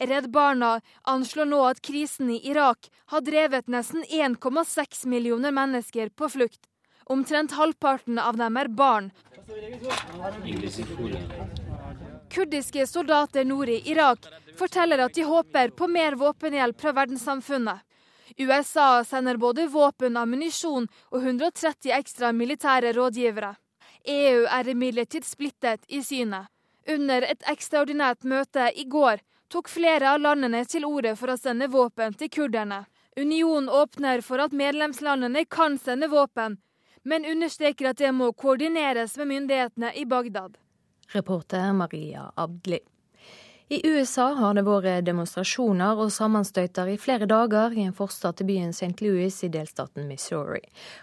Redd 0.00 0.30
Barna 0.30 0.80
anslår 1.02 1.44
nå 1.44 1.64
at 1.66 1.80
krisen 1.82 2.30
i 2.30 2.38
Irak 2.50 2.90
har 3.06 3.20
drevet 3.20 3.66
nesten 3.66 4.04
1,6 4.04 5.06
millioner 5.06 5.50
mennesker 5.52 6.08
på 6.08 6.28
flukt. 6.28 6.60
Omtrent 7.04 7.52
halvparten 7.52 8.18
av 8.18 8.36
dem 8.36 8.56
er 8.56 8.68
barn. 8.68 9.10
Kurdiske 12.30 12.86
soldater 12.86 13.44
nord 13.44 13.68
i 13.68 13.80
Irak 13.90 14.26
forteller 14.58 15.02
at 15.02 15.14
de 15.14 15.24
håper 15.24 15.70
på 15.70 15.88
mer 15.88 16.14
våpenhjelp 16.20 16.80
fra 16.80 16.92
verdenssamfunnet. 16.92 17.80
USA 18.38 19.04
sender 19.04 19.36
både 19.36 19.66
våpen, 19.66 20.16
ammunisjon 20.16 20.86
og 21.10 21.22
130 21.22 21.90
ekstra 21.96 22.30
militære 22.32 22.92
rådgivere. 22.92 23.54
EU 24.04 24.44
er 24.46 24.68
imidlertid 24.68 25.24
splittet 25.26 25.88
i 25.88 26.02
synet. 26.04 26.46
Under 26.88 27.24
et 27.24 27.42
ekstraordinært 27.50 28.22
møte 28.24 28.70
i 28.76 28.84
går 28.84 29.24
tok 29.48 29.68
flere 29.68 30.12
av 30.12 30.20
landene 30.20 30.64
til 30.68 30.84
orde 30.88 31.14
for 31.16 31.32
å 31.32 31.38
sende 31.40 31.68
våpen 31.72 32.14
til 32.14 32.30
kurderne. 32.30 32.84
Unionen 33.18 33.68
åpner 33.68 34.20
for 34.22 34.38
at 34.44 34.52
medlemslandene 34.54 35.44
kan 35.50 35.78
sende 35.78 36.08
våpen, 36.12 36.58
men 37.02 37.26
understreker 37.26 37.90
at 37.90 37.98
det 37.98 38.12
må 38.12 38.30
koordineres 38.32 39.16
med 39.18 39.32
myndighetene 39.32 39.94
i 39.96 40.04
Bagdad. 40.06 40.58
Reporter 41.14 41.72
Maria 41.72 42.28
Abdli. 42.36 42.78
I 43.68 43.82
USA 43.84 44.30
har 44.32 44.54
det 44.56 44.62
vært 44.64 45.04
demonstrasjoner 45.04 45.98
og 46.00 46.08
sammenstøyter 46.14 46.88
i 46.88 46.94
flere 46.96 47.26
dager 47.28 47.74
i 47.76 47.82
en 47.84 47.92
forstad 47.92 48.38
til 48.38 48.46
byen 48.48 48.70
St. 48.72 48.94
Louis 49.04 49.34
i 49.44 49.50
delstaten 49.52 50.06
Missouri. 50.08 50.62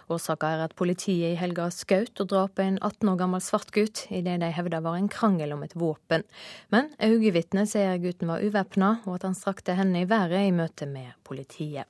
Årsaken 0.09 0.55
er 0.55 0.63
at 0.63 0.73
politiet 0.73 1.35
i 1.35 1.37
helga 1.37 1.67
skjøt 1.69 2.23
og 2.23 2.31
drap 2.31 2.61
en 2.63 2.79
18 2.79 3.11
år 3.11 3.19
gammel 3.19 3.43
svart 3.45 3.69
gutt 3.75 4.07
i 4.09 4.23
det 4.25 4.39
de 4.41 4.49
hevda 4.49 4.79
var 4.81 4.97
en 4.97 5.11
krangel 5.13 5.53
om 5.53 5.61
et 5.61 5.75
våpen. 5.77 6.25
Men 6.73 6.89
øyevitnet 6.97 7.69
sier 7.69 8.01
gutten 8.01 8.33
var 8.33 8.41
uvæpna, 8.41 8.89
og 9.05 9.19
at 9.19 9.27
han 9.29 9.37
strakte 9.37 9.77
hendene 9.77 10.01
i 10.01 10.09
været 10.09 10.47
i 10.47 10.55
møte 10.55 10.89
med 10.89 11.13
politiet. 11.21 11.85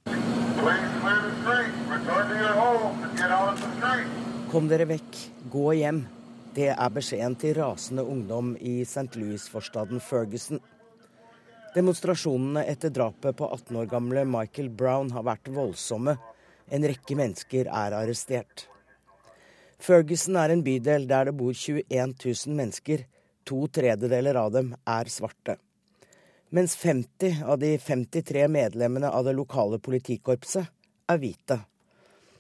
Kom 4.52 4.68
dere 4.68 4.92
vekk, 4.92 5.24
gå 5.56 5.72
hjem. 5.80 6.04
Det 6.56 6.70
er 6.72 6.92
beskjeden 6.94 7.34
til 7.36 7.58
rasende 7.58 8.04
ungdom 8.08 8.54
i 8.64 8.78
St. 8.88 9.18
Louis-forstaden 9.20 10.00
Ferguson. 10.00 10.62
Demonstrasjonene 11.76 12.64
etter 12.72 12.94
drapet 12.96 13.36
på 13.36 13.50
18 13.52 13.76
år 13.82 13.90
gamle 13.92 14.24
Michael 14.30 14.70
Brown 14.70 15.12
har 15.12 15.26
vært 15.28 15.52
voldsomme. 15.52 16.16
En 16.72 16.88
rekke 16.88 17.18
mennesker 17.20 17.68
er 17.68 17.98
arrestert. 18.00 18.70
Ferguson 19.84 20.40
er 20.40 20.54
en 20.54 20.64
bydel 20.64 21.10
der 21.12 21.28
det 21.28 21.36
bor 21.36 21.52
21 21.52 22.16
000 22.24 22.56
mennesker. 22.56 23.04
To 23.44 23.66
tredjedeler 23.68 24.40
av 24.40 24.56
dem 24.56 24.72
er 24.88 25.12
svarte. 25.12 25.60
Mens 26.56 26.80
50 26.80 27.44
av 27.44 27.60
de 27.60 27.76
53 27.76 28.48
medlemmene 28.48 29.12
av 29.12 29.28
det 29.28 29.36
lokale 29.36 29.82
politikorpset 29.84 30.72
er 31.12 31.20
hvite. 31.20 31.66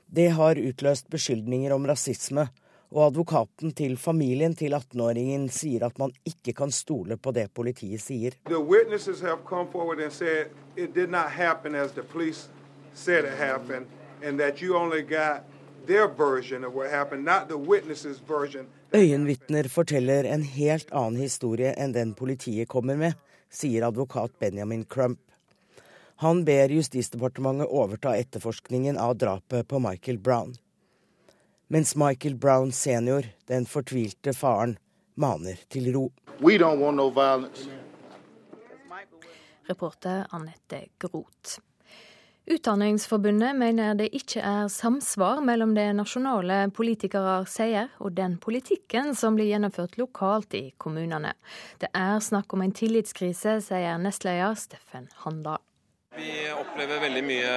Det 0.08 0.32
har 0.40 0.62
utløst 0.62 1.12
beskyldninger 1.12 1.76
om 1.76 1.90
rasisme, 1.90 2.48
og 2.96 3.10
advokaten 3.10 3.74
til 3.76 3.98
familien 4.00 4.56
til 4.56 4.74
18-åringen 4.78 5.50
sier 5.52 5.84
at 5.90 5.98
man 6.00 6.14
ikke 6.24 6.54
kan 6.56 6.72
stole 6.72 7.18
på 7.20 7.34
det 7.36 7.50
politiet 7.54 8.00
sier. 8.00 8.38
Øyenvitner 18.96 19.70
forteller 19.70 20.24
en 20.24 20.44
helt 20.56 20.92
annen 20.92 21.20
historie 21.20 21.76
enn 21.76 21.94
den 21.94 22.16
politiet 22.16 22.72
kommer 22.72 22.96
med, 22.96 23.14
sier 23.52 23.90
advokat 23.92 24.40
Benjamin 24.40 24.86
Crump. 24.88 25.20
Han 26.24 26.46
ber 26.48 26.72
Justisdepartementet 26.72 27.68
overta 27.68 28.16
etterforskningen 28.16 28.96
av 28.96 29.18
drapet 29.20 29.68
på 29.68 29.84
Michael 29.84 30.18
Brown. 30.18 30.56
Mens 31.68 31.96
Michael 31.96 32.36
Brown 32.36 32.72
senior, 32.72 33.26
den 33.48 33.66
fortvilte 33.66 34.34
faren, 34.34 34.78
maner 35.16 35.58
til 35.70 35.94
ro. 35.96 36.12
No 36.40 37.12
Reporter 39.66 40.28
Anette 40.32 40.86
Groth. 41.00 41.58
Utdanningsforbundet 42.46 43.56
mener 43.58 43.96
det 43.98 44.12
ikke 44.14 44.44
er 44.46 44.68
samsvar 44.70 45.40
mellom 45.42 45.74
det 45.74 45.88
nasjonale 45.98 46.60
politikere 46.70 47.40
sier 47.50 47.90
og 47.98 48.14
den 48.14 48.38
politikken 48.38 49.16
som 49.18 49.34
blir 49.34 49.50
gjennomført 49.50 49.98
lokalt 49.98 50.54
i 50.54 50.68
kommunene. 50.78 51.34
Det 51.82 51.90
er 51.98 52.22
snakk 52.22 52.54
om 52.54 52.62
en 52.62 52.76
tillitskrise, 52.78 53.58
sier 53.66 53.98
nestleder 53.98 54.54
Steffen 54.62 55.10
Handal. 55.24 55.64
Vi 56.16 56.52
opplever 56.56 57.02
veldig 57.04 57.24
mye 57.28 57.56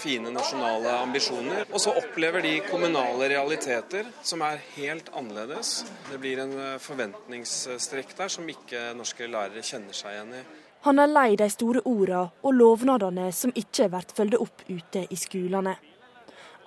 fine 0.00 0.30
nasjonale 0.32 0.94
ambisjoner. 1.02 1.66
Og 1.68 1.82
så 1.82 1.92
opplever 2.00 2.40
de 2.44 2.54
kommunale 2.64 3.28
realiteter 3.28 4.08
som 4.24 4.40
er 4.46 4.62
helt 4.78 5.10
annerledes. 5.12 5.82
Det 6.08 6.20
blir 6.22 6.40
en 6.40 6.54
forventningsstrekk 6.80 8.16
der 8.16 8.32
som 8.32 8.48
ikke 8.48 8.94
norske 8.96 9.28
lærere 9.28 9.60
kjenner 9.60 9.96
seg 9.96 10.16
igjen 10.16 10.32
i. 10.40 10.42
Han 10.86 11.02
er 11.02 11.10
lei 11.10 11.36
de 11.36 11.50
store 11.52 11.82
ordene 11.90 12.30
og 12.40 12.54
lovnadene 12.54 13.28
som 13.34 13.52
ikke 13.52 13.90
blir 13.92 14.16
fulgt 14.16 14.40
opp 14.40 14.64
ute 14.70 15.04
i 15.10 15.18
skolene. 15.18 15.76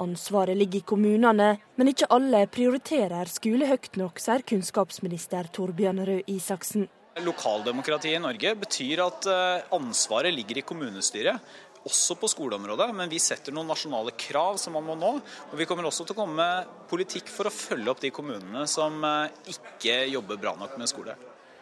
Ansvaret 0.01 0.57
ligger 0.57 0.81
i 0.81 0.87
kommunene, 0.87 1.51
men 1.77 1.89
ikke 1.89 2.09
alle 2.13 2.45
prioriterer 2.49 3.29
skole 3.29 3.67
høyt 3.69 3.97
nok, 4.01 4.21
sier 4.21 4.41
kunnskapsminister 4.45 5.49
Torbjørn 5.53 6.01
Røe 6.07 6.23
Isaksen. 6.31 6.87
Lokaldemokratiet 7.20 8.16
i 8.16 8.24
Norge 8.24 8.53
betyr 8.55 9.01
at 9.03 9.28
eh, 9.28 9.66
ansvaret 9.76 10.32
ligger 10.32 10.62
i 10.62 10.64
kommunestyret 10.64 11.51
også 11.82 12.16
på 12.22 12.30
skoleområdet, 12.30 12.91
men 12.95 13.09
vi 13.09 13.20
setter 13.20 13.53
noen 13.55 13.68
nasjonale 13.72 14.14
krav 14.20 14.59
som 14.62 14.76
man 14.78 14.86
må 14.86 14.95
nå. 14.95 15.12
Og 15.49 15.55
vi 15.57 15.66
kommer 15.68 15.88
også 15.89 16.05
til 16.05 16.16
å 16.16 16.22
komme 16.22 16.38
med 16.38 16.88
politikk 16.91 17.32
for 17.34 17.49
å 17.49 17.53
følge 17.53 17.91
opp 17.91 18.03
de 18.03 18.14
kommunene 18.14 18.68
som 18.70 19.01
eh, 19.03 19.34
ikke 19.55 20.03
jobber 20.14 20.39
bra 20.41 20.55
nok 20.59 20.78
med 20.80 20.91
skole. 20.91 21.18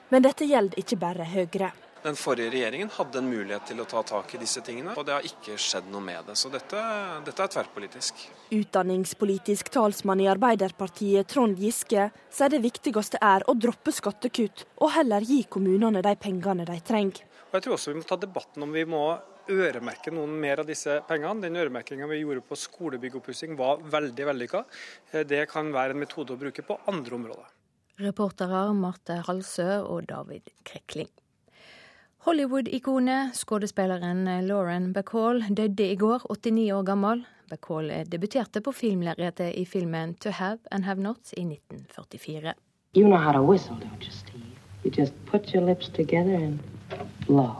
Men 0.09 0.25
dette 0.25 0.47
gjelder 0.49 0.81
ikke 0.81 0.99
bare 1.01 1.27
Høyre. 1.29 1.71
Den 2.03 2.15
forrige 2.15 2.53
regjeringen 2.53 2.91
hadde 2.95 3.19
en 3.19 3.27
mulighet 3.27 3.65
til 3.67 3.81
å 3.83 3.85
ta 3.89 3.99
tak 4.07 4.31
i 4.35 4.39
disse 4.39 4.61
tingene, 4.63 4.93
og 4.95 5.03
det 5.07 5.17
har 5.17 5.25
ikke 5.27 5.57
skjedd 5.59 5.89
noe 5.91 6.03
med 6.03 6.29
det. 6.29 6.37
Så 6.39 6.51
dette, 6.53 6.83
dette 7.25 7.43
er 7.43 7.51
tverrpolitisk. 7.51 8.21
Utdanningspolitisk 8.55 9.71
talsmann 9.75 10.23
i 10.23 10.29
Arbeiderpartiet, 10.31 11.27
Trond 11.33 11.59
Giske, 11.59 12.07
sier 12.31 12.53
det 12.53 12.61
viktigste 12.63 13.19
er 13.19 13.43
å 13.51 13.57
droppe 13.57 13.91
skattekutt, 13.91 14.63
og 14.79 14.95
heller 14.95 15.27
gi 15.27 15.41
kommunene 15.51 16.03
de 16.05 16.15
pengene 16.15 16.67
de 16.69 16.79
trenger. 16.87 17.25
Og 17.49 17.57
jeg 17.57 17.65
tror 17.65 17.75
også 17.75 17.91
vi 17.91 17.99
må 17.99 18.07
ta 18.07 18.19
debatten 18.21 18.63
om 18.63 18.71
vi 18.71 18.85
må 18.87 19.03
øremerke 19.49 20.13
noen 20.13 20.35
mer 20.39 20.61
av 20.61 20.67
disse 20.69 20.99
pengene. 21.09 21.43
Den 21.43 21.57
øremerkinga 21.59 22.07
vi 22.07 22.21
gjorde 22.21 22.45
på 22.45 22.57
skolebyggoppussing 22.63 23.55
var 23.59 23.81
veldig 23.81 24.27
vellykka. 24.31 24.63
Det 25.27 25.45
kan 25.51 25.73
være 25.73 25.97
en 25.97 26.03
metode 26.05 26.35
å 26.35 26.39
bruke 26.39 26.63
på 26.63 26.77
andre 26.91 27.17
områder. 27.17 27.55
Reportere 27.99 28.69
Marte 28.77 29.17
Halsø 29.27 29.81
og 29.81 30.05
David 30.07 30.53
Krekling. 30.63 31.09
Hollywood-ikonet, 32.19 33.31
skuespilleren 33.33 34.25
Lauren 34.47 34.93
Bacall, 34.93 35.39
døde 35.55 35.85
i 35.87 35.95
går, 35.95 36.25
89 36.27 36.71
år 36.75 36.83
gammel. 36.83 37.21
Bacall 37.49 37.93
debuterte 38.11 38.59
på 38.61 38.73
filmlerretet 38.75 39.53
i 39.55 39.63
filmen 39.65 40.13
'To 40.13 40.29
Have 40.29 40.59
and 40.71 40.83
Have 40.83 41.01
Not' 41.01 41.31
i 41.37 41.45
1944. 41.45 42.53
You 42.95 43.07
know 43.07 43.17
how 43.17 43.31
to 43.31 43.41
whistle, 43.41 43.75
don't 43.75 44.03
you, 44.03 44.11
Steve? 44.11 44.51
You 44.83 44.91
just 44.91 45.13
put 45.31 45.53
your 45.55 45.63
lips 45.65 45.87
together 45.87 46.35
and 46.35 46.59
blow. 47.25 47.55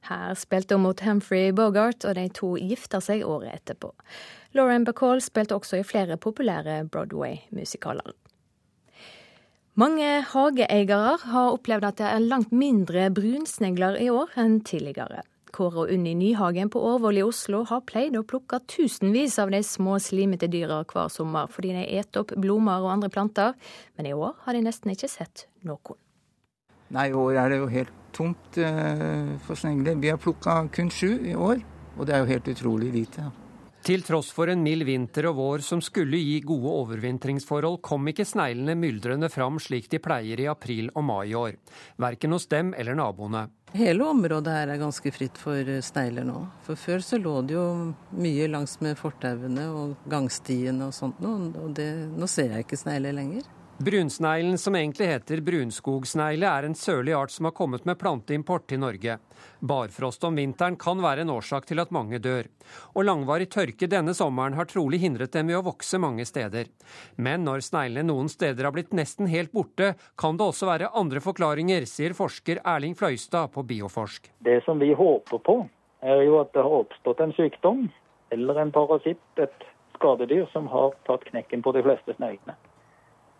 Her 0.00 0.34
spilte 0.34 0.74
hun 0.74 0.82
mot 0.82 1.00
Humphrey 1.00 1.52
Bogart, 1.52 2.04
og 2.04 2.14
de 2.14 2.28
to 2.28 2.56
gifta 2.56 3.00
seg 3.00 3.22
året 3.22 3.54
etterpå. 3.54 3.94
Lauren 4.52 4.84
Bacall 4.84 5.20
spilte 5.20 5.54
også 5.54 5.76
i 5.76 5.82
flere 5.82 6.16
populære 6.16 6.88
Broadway-musikaler. 6.88 8.12
Mange 9.74 10.06
hageeiere 10.30 11.16
har 11.18 11.48
opplevd 11.50 11.86
at 11.88 11.96
det 11.98 12.06
er 12.06 12.22
langt 12.22 12.52
mindre 12.54 13.08
brunsnegler 13.10 13.96
i 13.98 14.06
år 14.06 14.30
enn 14.38 14.60
tidligere. 14.62 15.24
Kåre 15.54 15.82
og 15.82 15.90
Unni 15.90 16.12
Nyhagen 16.14 16.70
på 16.70 16.78
Årvoll 16.78 17.18
i 17.18 17.24
Oslo 17.26 17.64
har 17.66 17.82
pleid 17.82 18.14
å 18.14 18.22
plukke 18.22 18.60
tusenvis 18.70 19.34
av 19.42 19.50
de 19.50 19.64
små 19.66 19.98
slimete 19.98 20.46
dyra 20.50 20.78
hver 20.86 21.10
sommer, 21.10 21.50
fordi 21.50 21.74
de 21.74 21.84
eter 21.98 22.22
opp 22.22 22.36
blomster 22.38 22.86
og 22.86 22.92
andre 22.94 23.10
planter, 23.10 23.58
men 23.98 24.06
i 24.06 24.14
år 24.14 24.38
har 24.46 24.54
de 24.54 24.62
nesten 24.62 24.94
ikke 24.94 25.10
sett 25.10 25.48
noen. 25.66 25.98
Nei, 26.94 27.08
i 27.10 27.18
år 27.18 27.42
er 27.42 27.50
det 27.50 27.62
jo 27.64 27.70
helt 27.74 28.02
tomt 28.14 28.62
uh, 28.62 29.34
for 29.42 29.58
snegler. 29.58 29.98
Vi 29.98 30.14
har 30.14 30.22
plukka 30.22 30.60
kun 30.70 30.94
sju 30.94 31.16
i 31.18 31.34
år, 31.34 31.66
og 31.98 32.06
det 32.06 32.14
er 32.14 32.22
jo 32.22 32.30
helt 32.30 32.54
utrolig 32.54 32.94
lite. 32.94 33.26
Til 33.84 34.00
tross 34.00 34.30
for 34.32 34.48
en 34.48 34.62
mild 34.64 34.86
vinter 34.88 35.26
og 35.28 35.34
vår 35.36 35.62
som 35.66 35.82
skulle 35.84 36.16
gi 36.16 36.38
gode 36.40 36.70
overvintringsforhold, 36.72 37.82
kom 37.84 38.06
ikke 38.08 38.24
sneglene 38.24 38.72
myldrende 38.80 39.28
fram 39.28 39.58
slik 39.60 39.90
de 39.92 39.98
pleier 40.00 40.40
i 40.40 40.46
april 40.48 40.88
og 40.94 41.04
mai 41.04 41.26
i 41.28 41.34
år. 41.36 41.58
Verken 42.00 42.32
hos 42.32 42.48
dem 42.48 42.70
eller 42.80 42.96
naboene. 42.96 43.42
Hele 43.76 44.06
området 44.08 44.54
her 44.56 44.72
er 44.72 44.80
ganske 44.80 45.12
fritt 45.12 45.36
for 45.36 45.68
snegler 45.84 46.24
nå. 46.24 46.46
For 46.64 46.80
før 46.80 47.04
så 47.04 47.18
lå 47.20 47.34
det 47.44 47.58
jo 47.58 47.66
mye 48.16 48.48
langs 48.48 48.78
med 48.80 48.96
fortauene 48.96 49.66
og 49.68 50.08
gangstiene 50.08 50.88
og 50.88 50.96
sånt 50.96 51.20
nå, 51.20 51.34
og 51.60 51.76
det, 51.76 51.90
nå 52.16 52.30
ser 52.30 52.56
jeg 52.56 52.64
ikke 52.64 52.80
snegler 52.86 53.18
lenger. 53.20 53.44
Brunsneglen, 53.78 54.58
som 54.58 54.76
egentlig 54.76 55.06
heter 55.06 55.40
brunskogsnegle, 55.42 56.46
er 56.46 56.62
en 56.62 56.76
sørlig 56.78 57.12
art 57.18 57.32
som 57.34 57.48
har 57.48 57.54
kommet 57.58 57.82
med 57.84 57.98
planteimport 57.98 58.68
til 58.70 58.78
Norge. 58.78 59.16
Barfrost 59.58 60.22
om 60.24 60.36
vinteren 60.38 60.76
kan 60.78 61.00
være 61.02 61.24
en 61.24 61.32
årsak 61.34 61.66
til 61.66 61.82
at 61.82 61.90
mange 61.90 62.20
dør. 62.22 62.46
Og 62.94 63.02
langvarig 63.08 63.48
tørke 63.50 63.88
denne 63.90 64.14
sommeren 64.14 64.54
har 64.54 64.68
trolig 64.70 65.00
hindret 65.02 65.32
dem 65.34 65.50
i 65.50 65.56
å 65.58 65.64
vokse 65.66 65.98
mange 65.98 66.22
steder. 66.28 66.70
Men 67.18 67.42
når 67.48 67.64
sneglene 67.66 68.06
noen 68.12 68.30
steder 68.30 68.68
har 68.68 68.74
blitt 68.76 68.94
nesten 68.94 69.26
helt 69.32 69.50
borte, 69.50 69.96
kan 70.14 70.38
det 70.38 70.46
også 70.46 70.68
være 70.70 70.92
andre 70.94 71.22
forklaringer, 71.24 71.88
sier 71.90 72.14
forsker 72.14 72.60
Erling 72.62 72.94
Fløystad 72.94 73.50
på 73.56 73.64
Bioforsk. 73.66 74.30
Det 74.46 74.60
som 74.68 74.78
vi 74.78 74.92
håper 74.94 75.42
på, 75.42 75.56
er 76.06 76.22
jo 76.28 76.38
at 76.44 76.54
det 76.54 76.62
har 76.62 76.76
oppstått 76.84 77.24
en 77.26 77.34
sykdom 77.34 77.88
eller 78.30 78.62
en 78.62 78.70
parasitt, 78.70 79.26
et 79.34 79.66
skadedyr, 79.98 80.46
som 80.54 80.70
har 80.70 80.94
tatt 81.10 81.26
knekken 81.26 81.66
på 81.66 81.74
de 81.74 81.82
fleste 81.82 82.14
sneglene. 82.14 82.54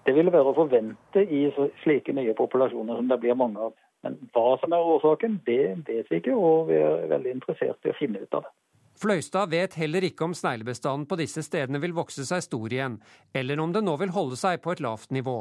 Det 0.04 0.12
vil 0.16 0.28
være 0.32 0.52
å 0.52 0.56
forvente 0.56 1.22
i 1.24 1.46
slike 1.82 2.12
nye 2.16 2.34
populasjoner 2.36 3.00
som 3.00 3.08
det 3.08 3.20
blir 3.22 3.38
mange 3.38 3.70
av. 3.70 3.72
Men 4.04 4.18
hva 4.36 4.58
som 4.60 4.74
er 4.76 4.90
årsaken, 4.94 5.38
det 5.46 5.62
vet 5.86 6.10
vi 6.12 6.20
ikke, 6.20 6.36
og 6.36 6.68
vi 6.68 6.76
er 6.76 7.08
veldig 7.08 7.38
interessert 7.38 7.86
i 7.86 7.92
å 7.92 7.96
finne 7.96 8.20
ut 8.20 8.36
av 8.36 8.44
det. 8.44 8.52
Fløystad 9.00 9.50
vet 9.50 9.74
heller 9.74 10.04
ikke 10.06 10.26
om 10.28 10.34
sneglebestanden 10.36 11.06
på 11.10 11.16
disse 11.18 11.42
stedene 11.42 11.80
vil 11.82 11.96
vokse 11.96 12.22
seg 12.28 12.44
stor 12.44 12.72
igjen, 12.72 13.00
eller 13.34 13.60
om 13.60 13.72
det 13.74 13.82
nå 13.82 13.96
vil 13.98 14.12
holde 14.14 14.38
seg 14.38 14.60
på 14.62 14.74
et 14.74 14.82
lavt 14.84 15.10
nivå. 15.14 15.40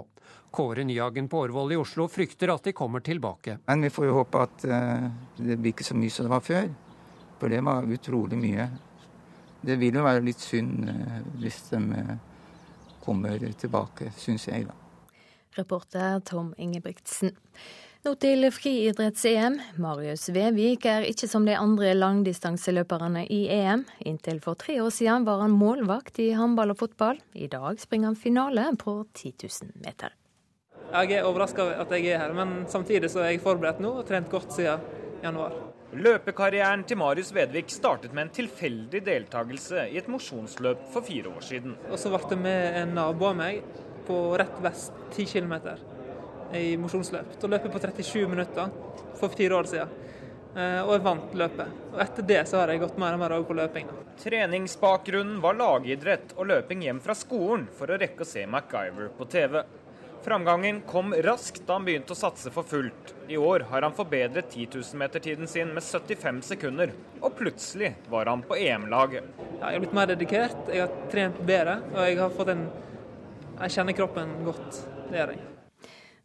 Kåre 0.53 0.85
Nyhagen 0.87 1.27
på 1.29 1.43
Årvoll 1.43 1.75
i 1.75 1.77
Oslo 1.77 2.07
frykter 2.09 2.55
at 2.55 2.65
de 2.65 2.73
kommer 2.73 3.03
tilbake. 3.05 3.59
Men 3.67 3.85
vi 3.85 3.93
får 3.93 4.09
jo 4.09 4.17
håpe 4.17 4.41
at 4.47 4.65
uh, 4.65 5.05
det 5.37 5.59
blir 5.59 5.75
ikke 5.75 5.85
så 5.85 5.97
mye 5.97 6.13
som 6.13 6.25
det 6.25 6.33
var 6.33 6.43
før. 6.47 6.71
For 7.37 7.53
det 7.53 7.61
var 7.67 7.93
utrolig 7.93 8.39
mye. 8.41 8.67
Det 9.63 9.77
vil 9.79 9.99
jo 9.99 10.07
være 10.07 10.25
litt 10.25 10.41
synd 10.41 10.89
uh, 10.89 11.19
hvis 11.43 11.61
de 11.69 11.83
uh, 11.93 12.15
kommer 13.03 13.41
tilbake, 13.59 14.11
syns 14.17 14.47
jeg, 14.47 14.67
da. 14.69 14.77
Reporter 15.57 16.21
Tom 16.25 16.53
Ingebrigtsen. 16.57 17.35
Nå 18.03 18.17
til 18.19 18.43
friidretts-EM. 18.51 19.53
Marius 19.79 20.25
Vevik 20.35 20.83
er 20.91 21.05
ikke 21.07 21.29
som 21.31 21.45
de 21.47 21.53
andre 21.55 21.93
langdistanseløperne 21.95 23.21
i 23.31 23.45
EM. 23.53 23.85
Inntil 24.03 24.41
for 24.43 24.59
tre 24.59 24.75
år 24.83 24.91
siden 24.91 25.23
var 25.23 25.39
han 25.45 25.55
målvakt 25.55 26.19
i 26.19 26.33
håndball 26.35 26.73
og 26.73 26.81
fotball. 26.81 27.21
I 27.31 27.47
dag 27.47 27.79
springer 27.79 28.11
han 28.11 28.19
finale 28.19 28.65
på 28.81 28.97
10 29.13 29.31
000 29.45 29.71
meter. 29.85 30.17
Jeg 30.91 31.15
er 31.15 31.29
overraska 31.29 31.63
over 31.63 31.79
at 31.85 31.95
jeg 31.95 32.11
er 32.11 32.19
her, 32.25 32.35
men 32.35 32.65
samtidig 32.67 33.07
så 33.09 33.23
er 33.23 33.31
jeg 33.31 33.45
forberedt 33.45 33.79
nå 33.81 33.95
og 34.01 34.05
trent 34.09 34.27
godt 34.29 34.51
siden 34.51 34.83
januar. 35.23 35.55
Løpekarrieren 35.93 36.81
til 36.89 36.97
Marius 36.97 37.29
Vedvik 37.35 37.69
startet 37.69 38.13
med 38.17 38.25
en 38.25 38.31
tilfeldig 38.33 39.03
deltakelse 39.05 39.83
i 39.93 39.99
et 39.99 40.07
mosjonsløp 40.09 40.87
for 40.93 41.05
fire 41.05 41.29
år 41.29 41.43
siden. 41.45 41.75
Og 41.91 41.99
så 42.01 42.09
ble 42.09 42.21
det 42.31 42.37
med 42.41 42.77
en 42.79 42.95
nabo 42.97 43.27
av 43.29 43.35
meg 43.37 43.59
på 44.07 44.17
rett 44.41 44.55
vest 44.63 44.95
10 45.13 45.27
km 45.35 45.53
i 46.57 46.73
mosjonsløp. 46.81 47.35
Da 47.37 47.49
løp 47.51 47.67
jeg 47.67 47.75
på 47.75 47.83
37 47.83 48.25
minutter 48.31 48.73
for 49.19 49.29
fire 49.37 49.59
år 49.59 49.69
siden. 49.69 49.93
eh, 50.55 50.81
og 50.81 50.95
jeg 50.95 51.05
vant 51.05 51.37
løpet. 51.43 51.77
Og 51.93 52.01
Etter 52.01 52.27
det 52.33 52.41
så 52.49 52.57
har 52.57 52.73
jeg 52.73 52.81
gått 52.81 52.97
mer 52.97 53.13
og 53.13 53.19
mer 53.19 53.37
over 53.37 53.47
på 53.51 53.59
løping. 53.61 53.93
Treningsbakgrunnen 54.23 55.39
var 55.41 55.57
lagidrett 55.57 56.33
og 56.37 56.47
løping 56.47 56.81
hjem 56.81 57.01
fra 57.01 57.13
skolen 57.13 57.67
for 57.77 57.89
å 57.89 57.97
rekke 58.01 58.25
å 58.25 58.29
se 58.29 58.45
MacGyver 58.49 59.13
på 59.17 59.29
TV. 59.29 59.61
Framgangen 60.23 60.81
kom 60.81 61.13
raskt 61.13 61.65
da 61.67 61.73
han 61.73 61.85
begynte 61.85 62.15
å 62.15 62.15
satse 62.15 62.51
for 62.55 62.63
fullt. 62.63 63.11
I 63.27 63.35
år 63.37 63.65
har 63.67 63.83
han 63.83 63.95
forbedret 63.95 64.53
10 64.53 64.69
000-metertiden 64.71 65.49
sin 65.51 65.73
med 65.75 65.83
75 65.83 66.41
sekunder, 66.47 66.93
og 67.19 67.35
plutselig 67.35 67.89
var 68.09 68.31
han 68.31 68.43
på 68.47 68.55
EM-laget. 68.55 69.27
Ja, 69.59 69.65
jeg 69.67 69.73
har 69.73 69.83
blitt 69.83 69.97
mer 69.97 70.07
dedikert, 70.13 70.61
jeg 70.71 70.85
har 70.85 70.95
trent 71.11 71.41
bedre, 71.43 71.81
og 71.91 72.07
jeg 72.07 72.21
har 72.21 72.31
fått 72.37 72.53
en 72.55 72.69
Jeg 73.59 73.75
kjenner 73.75 73.93
kroppen 73.93 74.31
godt. 74.47 74.79
Det 75.11 75.19
gjør 75.19 75.35
jeg. 75.35 75.43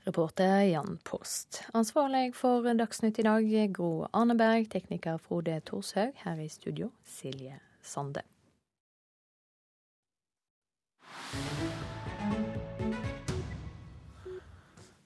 Reporter 0.07 0.63
Jan 0.65 0.97
Post. 1.05 1.65
Ansvarlig 1.77 2.33
for 2.39 2.65
Dagsnytt 2.65 3.19
i 3.19 3.27
dag, 3.27 3.51
Gro 3.77 4.07
Arneberg. 4.13 4.71
Tekniker 4.73 5.19
Frode 5.19 5.61
Thorshaug. 5.67 6.15
Her 6.25 6.41
i 6.41 6.49
studio, 6.49 6.91
Silje 7.05 7.59
Sande. 7.83 8.23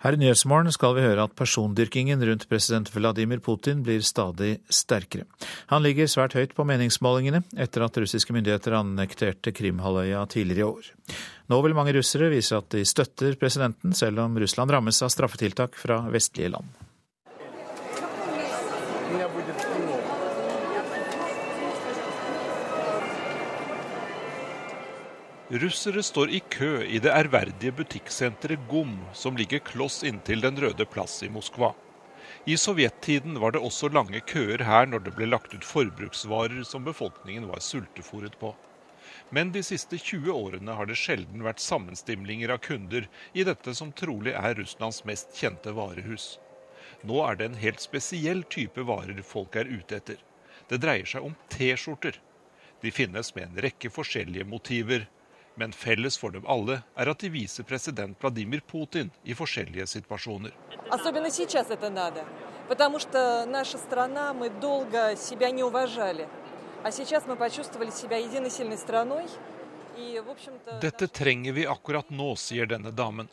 Her 0.03 0.17
i 0.17 0.19
Nyhetsmorgen 0.19 0.73
skal 0.75 0.97
vi 0.97 1.05
høre 1.05 1.29
at 1.29 1.35
persondyrkingen 1.39 2.25
rundt 2.27 2.49
president 2.51 2.89
Vladimir 2.91 3.39
Putin 3.39 3.85
blir 3.87 4.03
stadig 4.03 4.57
sterkere. 4.67 5.29
Han 5.71 5.85
ligger 5.85 6.11
svært 6.11 6.35
høyt 6.35 6.57
på 6.57 6.67
meningsmålingene 6.67 7.45
etter 7.55 7.87
at 7.87 8.01
russiske 8.03 8.35
myndigheter 8.35 8.75
annekterte 8.81 9.55
Krimhalvøya 9.55 10.25
tidligere 10.33 10.59
i 10.59 10.67
år. 10.67 10.91
Nå 11.55 11.61
vil 11.63 11.79
mange 11.79 11.95
russere 11.95 12.33
vise 12.35 12.59
at 12.59 12.73
de 12.75 12.83
støtter 12.83 13.39
presidenten, 13.39 13.95
selv 13.95 14.25
om 14.25 14.43
Russland 14.43 14.75
rammes 14.75 14.99
av 15.07 15.15
straffetiltak 15.15 15.79
fra 15.79 16.03
vestlige 16.11 16.51
land. 16.57 16.83
Russere 25.53 26.03
står 26.03 26.31
i 26.31 26.39
kø 26.49 26.81
i 26.81 26.97
det 27.05 27.11
ærverdige 27.13 27.75
butikksenteret 27.77 28.63
GOM, 28.71 28.95
som 29.13 29.37
ligger 29.37 29.61
kloss 29.61 29.99
inntil 30.09 30.41
Den 30.41 30.57
røde 30.57 30.87
plass 30.89 31.19
i 31.23 31.29
Moskva. 31.29 31.75
I 32.49 32.57
sovjettiden 32.57 33.37
var 33.41 33.53
det 33.53 33.61
også 33.61 33.91
lange 33.93 34.23
køer 34.25 34.65
her 34.65 34.89
når 34.89 35.05
det 35.05 35.13
ble 35.19 35.29
lagt 35.29 35.53
ut 35.53 35.69
forbruksvarer 35.69 36.65
som 36.65 36.89
befolkningen 36.89 37.51
var 37.53 37.61
sultefòret 37.61 38.41
på. 38.41 38.55
Men 39.29 39.53
de 39.53 39.61
siste 39.61 40.01
20 40.01 40.33
årene 40.33 40.81
har 40.81 40.89
det 40.89 40.97
sjelden 40.97 41.45
vært 41.45 41.61
sammenstimlinger 41.61 42.57
av 42.57 42.65
kunder 42.65 43.13
i 43.37 43.45
dette 43.45 43.77
som 43.77 43.93
trolig 43.93 44.33
er 44.33 44.57
Russlands 44.57 45.05
mest 45.05 45.37
kjente 45.37 45.77
varehus. 45.77 46.39
Nå 47.05 47.21
er 47.29 47.37
det 47.37 47.51
en 47.51 47.65
helt 47.69 47.85
spesiell 47.85 48.47
type 48.49 48.89
varer 48.89 49.21
folk 49.21 49.61
er 49.61 49.69
ute 49.69 50.01
etter. 50.01 50.17
Det 50.73 50.81
dreier 50.81 51.05
seg 51.05 51.29
om 51.29 51.37
T-skjorter. 51.53 52.17
De 52.81 52.91
finnes 52.91 53.37
med 53.37 53.51
en 53.51 53.67
rekke 53.69 53.93
forskjellige 53.93 54.49
motiver, 54.49 55.11
men 55.56 55.72
felles 55.74 56.18
for 56.18 56.32
dem 56.32 56.46
alle 56.46 56.82
er 56.96 57.10
at 57.10 57.20
de 57.20 57.30
viser 57.34 57.64
president 57.64 58.18
Vladimir 58.22 58.62
Putin 58.62 59.10
i 59.24 59.34
forskjellige 59.34 59.88
situasjoner. 59.88 60.54
Особенно 60.90 61.30
сейчас 61.30 61.70
это 61.70 61.90
надо, 61.90 62.26
потому 62.68 63.00
что 63.00 63.46
наша 63.46 63.78
страна, 63.78 64.34
мы 64.34 64.50
долго 64.50 65.16
себя 65.16 65.52
не 65.52 65.64
уважали. 65.64 66.28
А 66.84 66.92
сейчас 66.92 67.26
мы 67.26 67.36
почувствовали 67.36 67.90
себя 67.90 68.18
единой 68.18 68.52
сильной 68.52 68.78
страной. 68.78 69.26
И, 69.98 70.22
в 70.26 70.30
общем-то... 70.30 70.80
Dette 70.80 71.08
trenger 71.08 71.52
vi 71.52 71.66
akkurat 71.66 72.10
nå, 72.10 72.36
sier 72.36 72.68
denne 72.70 72.92
damen. 72.92 73.28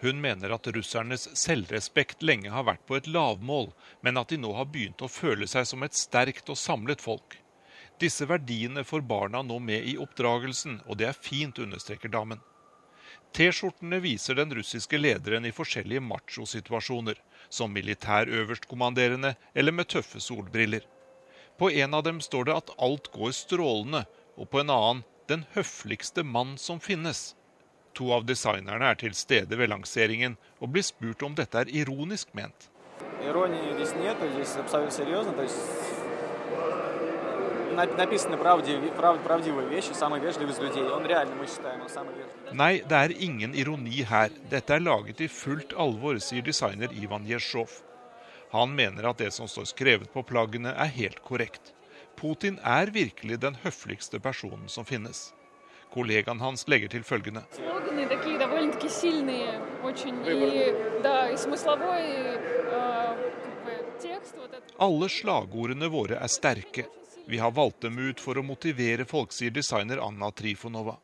Hun 0.00 0.20
mener 0.20 0.50
at 0.50 0.66
russernes 0.66 1.28
selvrespekt 1.36 2.22
lenge 2.22 2.50
har 2.52 2.64
vært 2.64 2.84
på 2.88 2.96
et 2.96 3.06
lavmål, 3.06 3.70
men 4.00 4.16
at 4.16 4.32
de 4.32 4.38
nå 4.40 4.52
har 4.56 4.68
begynt 4.68 5.04
å 5.04 5.08
føle 5.08 5.48
seg 5.48 5.68
som 5.68 5.84
et 5.84 5.96
sterkt 5.96 6.48
og 6.52 6.56
samlet 6.60 7.04
folk. 7.04 7.36
Disse 8.01 8.25
verdiene 8.25 8.81
får 8.83 9.01
barna 9.05 9.43
nå 9.45 9.59
med 9.61 9.85
i 9.85 9.97
oppdragelsen, 10.01 10.79
og 10.89 10.97
det 10.97 11.05
er 11.11 11.17
fint, 11.17 11.59
understreker 11.61 12.09
damen. 12.09 12.39
T-skjortene 13.37 13.99
viser 14.01 14.39
den 14.39 14.55
russiske 14.57 14.97
lederen 14.97 15.45
i 15.45 15.51
forskjellige 15.53 16.01
machosituasjoner, 16.01 17.19
som 17.49 17.71
militærøverstkommanderende 17.75 19.35
eller 19.53 19.75
med 19.77 19.91
tøffe 19.93 20.19
solbriller. 20.19 20.81
På 21.61 21.69
en 21.69 21.93
av 21.93 22.03
dem 22.03 22.23
står 22.25 22.49
det 22.49 22.57
at 22.57 22.73
alt 22.81 23.11
går 23.13 23.37
strålende, 23.37 24.03
og 24.35 24.49
på 24.49 24.63
en 24.63 24.73
annen 24.73 25.03
'den 25.29 25.45
høfligste 25.53 26.23
mann 26.23 26.57
som 26.57 26.79
finnes'. 26.79 27.35
To 27.93 28.11
av 28.17 28.25
designerne 28.25 28.85
er 28.89 28.95
til 28.95 29.13
stede 29.13 29.57
ved 29.57 29.69
lanseringen 29.69 30.37
og 30.59 30.73
blir 30.73 30.83
spurt 30.83 31.23
om 31.23 31.35
dette 31.35 31.57
er 31.59 31.69
ironisk 31.69 32.33
ment. 32.33 32.69
Ironien, 33.21 33.77
написаны 37.74 38.36
правдив, 38.36 38.80
прав, 38.96 39.20
правдивые 39.22 39.68
вещи, 39.68 39.92
самый 39.92 40.20
вежливый 40.20 40.52
из 40.52 40.58
людей. 40.58 40.82
Он 40.82 41.04
реально, 41.06 41.34
мы 41.34 41.46
считаем, 41.46 41.82
он 41.82 41.88
самый 41.88 42.14
вежливый. 42.14 42.52
Nei, 42.52 42.82
det 42.88 42.96
er 42.96 43.10
ingen 43.10 43.54
ironi 43.54 44.04
her. 44.04 44.30
Dette 44.50 44.74
er 44.74 44.80
laget 44.80 45.20
i 45.20 45.28
fullt 45.28 45.72
alvor, 45.72 46.18
sier 46.18 46.42
designer 46.42 46.88
Ivan 46.92 47.26
Jesjov. 47.26 47.70
Han 48.52 48.74
mener 48.74 49.08
at 49.10 49.18
det 49.18 49.32
som 49.32 49.48
står 49.48 49.64
skrevet 49.64 50.12
på 50.12 50.22
plaggene 50.22 50.72
er 50.72 50.92
helt 50.96 51.22
korrekt. 51.22 51.72
Putin 52.16 52.58
er 52.64 52.90
virkelig 52.90 53.40
den 53.40 53.56
høfligste 53.64 54.20
personen 54.20 54.68
som 54.68 54.84
finnes. 54.84 55.32
Kollegaen 55.92 56.40
hans 56.40 56.66
legger 56.68 56.88
til 56.88 57.04
følgende. 57.04 57.42
Слоганы 57.56 58.06
такие 58.06 58.38
довольно-таки 58.38 58.88
сильные, 58.88 59.60
очень. 59.82 60.16
И, 60.26 61.02
да, 61.02 61.30
и 61.30 61.36
смысловой 61.36 62.02
э, 62.02 63.32
как 63.44 63.64
бы, 63.64 64.00
текст. 64.00 64.34
Вот 64.36 64.52
это. 64.52 64.62
Alle 64.78 65.08
slagordene 65.08 65.88
våre 65.88 66.16
er 66.16 66.28
sterke. 66.28 66.86
Vi 67.25 67.37
har 67.37 67.51
valgt 67.51 67.81
dem 67.81 67.99
ut 67.99 68.19
for 68.19 68.37
å 68.37 68.43
motivere 68.43 69.05
folk, 69.05 69.33
sier 69.33 69.53
designer 69.53 70.01
Anna 70.03 70.31
Trifonova. 70.31 70.97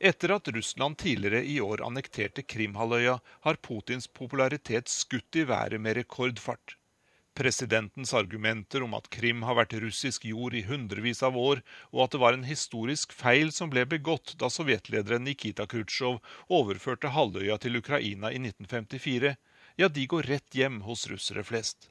Etter 0.00 0.32
at 0.32 0.48
Russland 0.48 0.96
tidligere 0.98 1.44
i 1.44 1.58
år 1.60 1.82
annekterte 1.84 2.42
Krimhalvøya, 2.42 3.18
har 3.44 3.58
Putins 3.60 4.06
popularitet 4.08 4.88
skutt 4.88 5.36
i 5.36 5.44
været 5.44 5.80
med 5.80 5.98
rekordfart. 5.98 6.76
Presidentens 7.36 8.14
argumenter 8.14 8.82
om 8.82 8.96
at 8.96 9.10
Krim 9.12 9.44
har 9.48 9.58
vært 9.58 9.76
russisk 9.82 10.24
jord 10.28 10.56
i 10.56 10.64
hundrevis 10.66 11.22
av 11.22 11.36
år, 11.36 11.60
og 11.92 12.02
at 12.04 12.16
det 12.16 12.22
var 12.24 12.36
en 12.36 12.48
historisk 12.48 13.12
feil 13.12 13.52
som 13.52 13.70
ble 13.72 13.84
begått 13.88 14.34
da 14.40 14.48
sovjetlederen 14.50 15.24
Nikita 15.28 15.68
Khrusjtsjov 15.68 16.18
overførte 16.48 17.12
halvøya 17.14 17.60
til 17.60 17.76
Ukraina 17.80 18.32
i 18.32 18.40
1954, 18.40 19.36
ja, 19.76 19.88
de 19.88 20.06
går 20.10 20.32
rett 20.32 20.56
hjem 20.56 20.80
hos 20.88 21.06
russere 21.12 21.44
flest. 21.44 21.89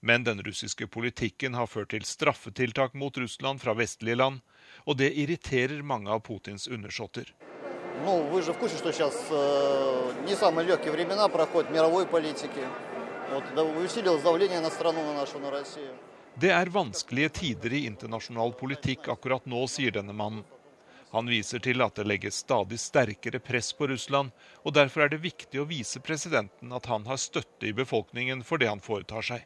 Men 0.00 0.24
den 0.24 0.42
russiske 0.42 0.86
politikken 0.86 1.54
har 1.54 1.66
ført 1.66 1.90
til 1.92 2.04
straffetiltak 2.08 2.94
mot 2.94 3.18
Russland 3.18 3.60
fra 3.60 3.74
vestlige 3.76 4.16
land, 4.16 4.40
og 4.88 4.96
det 4.96 5.12
irriterer 5.12 5.82
mange 5.82 6.10
av 6.10 6.22
Putins 6.24 6.68
undersåtter. 6.68 7.34
Ну, 8.04 8.22
вы 8.30 8.40
же 8.42 8.52
в 8.52 8.58
курсе, 8.58 8.78
что 8.78 8.92
сейчас 8.92 9.14
э, 9.30 10.12
не 10.26 10.34
самые 10.34 10.66
легкие 10.66 10.92
времена 10.92 11.28
проходят 11.28 11.70
в 11.70 11.74
мировой 11.74 12.06
политике. 12.06 12.66
Вот, 13.30 13.44
да, 13.54 13.62
усилилось 13.62 14.22
давление 14.22 14.60
на 14.60 14.70
страну, 14.70 15.04
на 15.04 15.14
нашу, 15.14 15.38
на 15.38 15.50
Россию. 15.50 15.92
Det 16.34 16.50
er 16.50 16.66
vanskelige 16.66 17.28
tider 17.28 17.72
i 17.72 17.84
internasjonal 17.86 18.54
politikk 18.56 19.08
akkurat 19.12 19.44
nå, 19.46 19.66
sier 19.68 19.92
denne 19.92 20.14
mannen. 20.16 20.44
Han 21.10 21.26
viser 21.26 21.58
til 21.58 21.82
at 21.82 21.98
det 21.98 22.06
legges 22.06 22.38
stadig 22.40 22.78
sterkere 22.80 23.40
press 23.42 23.72
på 23.76 23.90
Russland, 23.90 24.30
og 24.62 24.74
derfor 24.74 25.04
er 25.04 25.10
det 25.10 25.20
viktig 25.20 25.60
å 25.60 25.66
vise 25.68 26.00
presidenten 26.00 26.72
at 26.72 26.86
han 26.86 27.04
har 27.10 27.18
støtte 27.18 27.66
i 27.66 27.74
befolkningen 27.74 28.44
for 28.46 28.62
det 28.62 28.70
han 28.70 28.80
foretar 28.80 29.26
seg. 29.26 29.44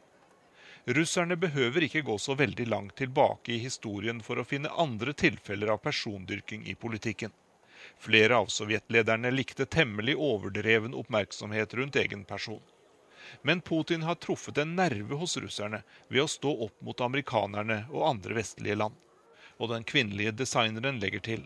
Russerne 0.84 1.36
behøver 1.36 1.84
ikke 1.84 2.02
gå 2.02 2.16
så 2.18 2.34
veldig 2.34 2.66
langt 2.68 2.96
tilbake 2.96 3.52
i 3.52 3.60
historien 3.60 4.22
for 4.24 4.40
å 4.40 4.46
finne 4.48 4.72
andre 4.72 5.12
tilfeller 5.12 5.74
av 5.74 5.82
persondyrking 5.84 6.64
i 6.66 6.74
politikken. 6.74 7.32
Flere 7.98 8.36
av 8.36 8.46
sovjetlederne 8.52 9.30
likte 9.30 9.66
temmelig 9.66 10.16
overdreven 10.16 10.94
oppmerksomhet 10.96 11.74
rundt 11.74 11.96
egen 11.96 12.24
person. 12.24 12.62
Men 13.42 13.60
Putin 13.60 14.02
har 14.02 14.14
truffet 14.14 14.58
en 14.58 14.74
nerve 14.76 15.14
hos 15.20 15.36
russerne 15.36 15.82
ved 16.08 16.22
å 16.22 16.28
stå 16.28 16.54
opp 16.66 16.80
mot 16.80 17.00
amerikanerne 17.00 17.84
og 17.92 18.08
andre 18.08 18.40
vestlige 18.40 18.78
land. 18.80 18.96
Og 19.60 19.68
den 19.68 19.84
kvinnelige 19.84 20.32
designeren 20.32 21.00
legger 21.00 21.20
til. 21.20 21.44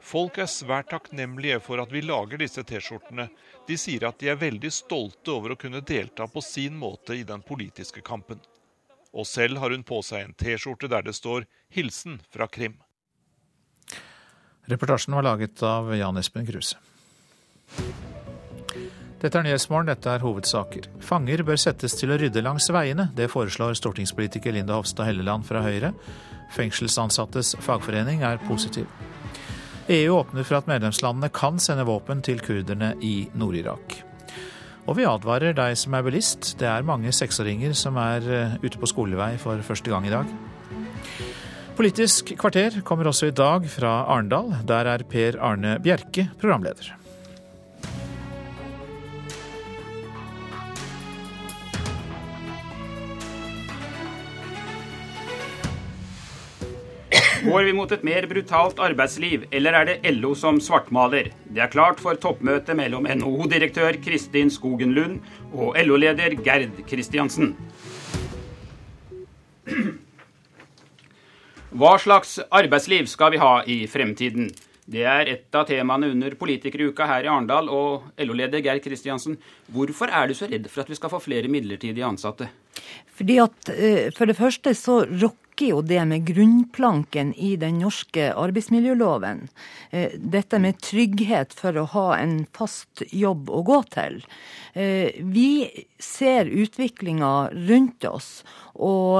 Folk 0.00 0.38
er 0.38 0.48
svært 0.48 0.90
takknemlige 0.92 1.58
for 1.60 1.82
at 1.82 1.92
vi 1.92 2.00
lager 2.04 2.40
disse 2.40 2.62
T-skjortene. 2.64 3.28
De 3.68 3.76
sier 3.76 4.06
at 4.08 4.18
de 4.20 4.30
er 4.32 4.40
veldig 4.40 4.70
stolte 4.72 5.34
over 5.34 5.54
å 5.54 5.58
kunne 5.60 5.82
delta 5.84 6.28
på 6.30 6.42
sin 6.44 6.78
måte 6.78 7.16
i 7.18 7.26
den 7.28 7.42
politiske 7.44 8.00
kampen. 8.06 8.40
Og 9.12 9.26
selv 9.26 9.58
har 9.58 9.74
hun 9.74 9.84
på 9.86 10.00
seg 10.04 10.24
en 10.24 10.36
T-skjorte 10.38 10.88
der 10.88 11.02
det 11.02 11.16
står 11.16 11.46
'Hilsen 11.74 12.20
fra 12.30 12.46
Krim'. 12.46 12.78
Reportasjen 14.68 15.14
var 15.14 15.24
laget 15.24 15.62
av 15.62 15.94
Jan 15.96 16.16
Espen 16.16 16.46
Kruse. 16.46 16.76
Dette 19.18 19.38
er 19.38 19.42
Nyhetsmorgen, 19.42 19.88
dette 19.88 20.10
er 20.12 20.22
hovedsaker. 20.22 20.84
Fanger 21.02 21.42
bør 21.42 21.56
settes 21.58 21.96
til 21.98 22.12
å 22.14 22.18
rydde 22.20 22.42
langs 22.44 22.68
veiene. 22.70 23.08
Det 23.16 23.30
foreslår 23.32 23.74
stortingspolitiker 23.74 24.54
Linda 24.54 24.76
Hofstad 24.78 25.08
Helleland 25.08 25.46
fra 25.48 25.64
Høyre. 25.64 25.90
Fengselsansattes 26.54 27.56
fagforening 27.64 28.22
er 28.22 28.38
positiv. 28.46 28.86
EU 29.88 30.18
åpner 30.18 30.44
for 30.44 30.58
at 30.58 30.68
medlemslandene 30.68 31.30
kan 31.32 31.56
sende 31.62 31.86
våpen 31.88 32.20
til 32.24 32.42
kurderne 32.44 32.92
i 33.00 33.30
Nord-Irak. 33.40 34.02
Og 34.88 34.96
vi 34.98 35.06
advarer 35.08 35.56
deg 35.56 35.76
som 35.80 35.96
er 35.96 36.04
bilist. 36.04 36.54
Det 36.60 36.68
er 36.68 36.84
mange 36.84 37.12
seksåringer 37.12 37.72
som 37.76 37.96
er 38.00 38.28
eh, 38.28 38.54
ute 38.60 38.80
på 38.80 38.88
skolevei 38.88 39.34
for 39.40 39.60
første 39.64 39.92
gang 39.92 40.08
i 40.08 40.12
dag. 40.12 40.28
Politisk 41.78 42.34
kvarter 42.40 42.80
kommer 42.84 43.08
også 43.08 43.30
i 43.30 43.36
dag 43.36 43.68
fra 43.72 44.02
Arendal. 44.12 44.50
Der 44.68 44.92
er 44.92 45.04
Per 45.08 45.40
Arne 45.40 45.78
Bjerke 45.80 46.28
programleder. 46.40 46.92
Går 57.48 57.64
vi 57.64 57.72
mot 57.72 57.92
et 57.94 58.02
mer 58.04 58.26
brutalt 58.28 58.80
arbeidsliv, 58.84 59.46
eller 59.56 59.72
er 59.78 59.86
det 59.88 60.10
LO 60.18 60.34
som 60.36 60.58
svartmaler? 60.60 61.30
Det 61.48 61.62
er 61.64 61.70
klart 61.72 62.02
for 62.04 62.18
toppmøte 62.20 62.74
mellom 62.76 63.08
NHO-direktør 63.08 63.96
Kristin 64.04 64.52
Skogen 64.52 64.92
Lund 64.92 65.22
og 65.54 65.78
LO-leder 65.80 66.36
Gerd 66.44 66.76
Kristiansen. 66.90 67.54
Hva 71.72 71.94
slags 72.04 72.36
arbeidsliv 72.52 73.08
skal 73.08 73.32
vi 73.32 73.40
ha 73.40 73.54
i 73.64 73.78
fremtiden? 73.88 74.52
Det 74.84 75.08
er 75.08 75.32
et 75.32 75.56
av 75.56 75.64
temaene 75.68 76.12
under 76.12 76.36
politikeruka 76.36 77.08
her 77.08 77.24
i 77.24 77.32
Arendal. 77.32 77.72
Og 77.72 78.12
LO-leder 78.28 78.60
Geir 78.64 78.84
Kristiansen, 78.84 79.40
hvorfor 79.72 80.12
er 80.12 80.28
du 80.28 80.36
så 80.36 80.52
redd 80.52 80.68
for 80.68 80.84
at 80.84 80.92
vi 80.92 81.00
skal 81.00 81.16
få 81.16 81.24
flere 81.24 81.48
midlertidige 81.48 82.04
ansatte? 82.04 82.52
Fordi 83.16 83.40
at 83.40 83.72
eh, 83.72 84.08
For 84.16 84.28
det 84.28 84.36
første 84.36 84.76
så 84.76 85.02
rokker 85.08 85.47
jo 85.66 85.80
det 85.82 86.04
med 86.06 86.26
grunnplanken 86.28 87.32
i 87.34 87.56
den 87.60 87.80
norske 87.82 88.30
arbeidsmiljøloven. 88.32 89.48
Eh, 89.90 90.14
dette 90.18 90.60
med 90.62 90.78
trygghet 90.84 91.56
for 91.58 91.76
å 91.76 91.86
ha 91.94 92.06
en 92.18 92.46
fast 92.54 93.02
jobb 93.10 93.50
å 93.50 93.64
gå 93.66 93.80
til. 93.90 94.20
Eh, 94.74 95.18
vi 95.18 95.66
ser 95.98 96.46
utviklinga 96.46 97.50
rundt 97.68 98.04
oss, 98.04 98.44
og 98.78 99.18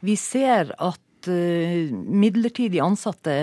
vi 0.00 0.14
ser 0.16 0.72
at 0.78 1.28
midlertidig 1.28 2.80
ansatte 2.80 3.34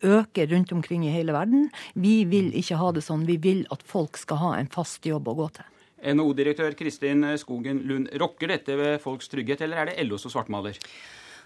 øker 0.00 0.46
rundt 0.46 0.72
omkring 0.72 1.04
i 1.06 1.12
hele 1.12 1.34
verden. 1.36 1.68
Vi 1.94 2.24
vil 2.24 2.52
ikke 2.56 2.78
ha 2.80 2.92
det 2.92 3.04
sånn. 3.04 3.26
Vi 3.28 3.36
vil 3.36 3.66
at 3.74 3.82
folk 3.84 4.16
skal 4.16 4.40
ha 4.42 4.52
en 4.56 4.70
fast 4.72 5.04
jobb 5.06 5.28
å 5.28 5.36
gå 5.36 5.48
til. 5.58 5.68
NHO-direktør 6.06 6.76
Kristin 6.78 7.24
Skogen 7.40 7.80
Lund, 7.88 8.10
rokker 8.20 8.52
dette 8.52 8.76
ved 8.78 9.00
folks 9.02 9.30
trygghet, 9.32 9.64
eller 9.64 9.82
er 9.82 9.90
det 9.90 10.04
LO 10.06 10.18
som 10.20 10.32
svartmaler? 10.32 10.78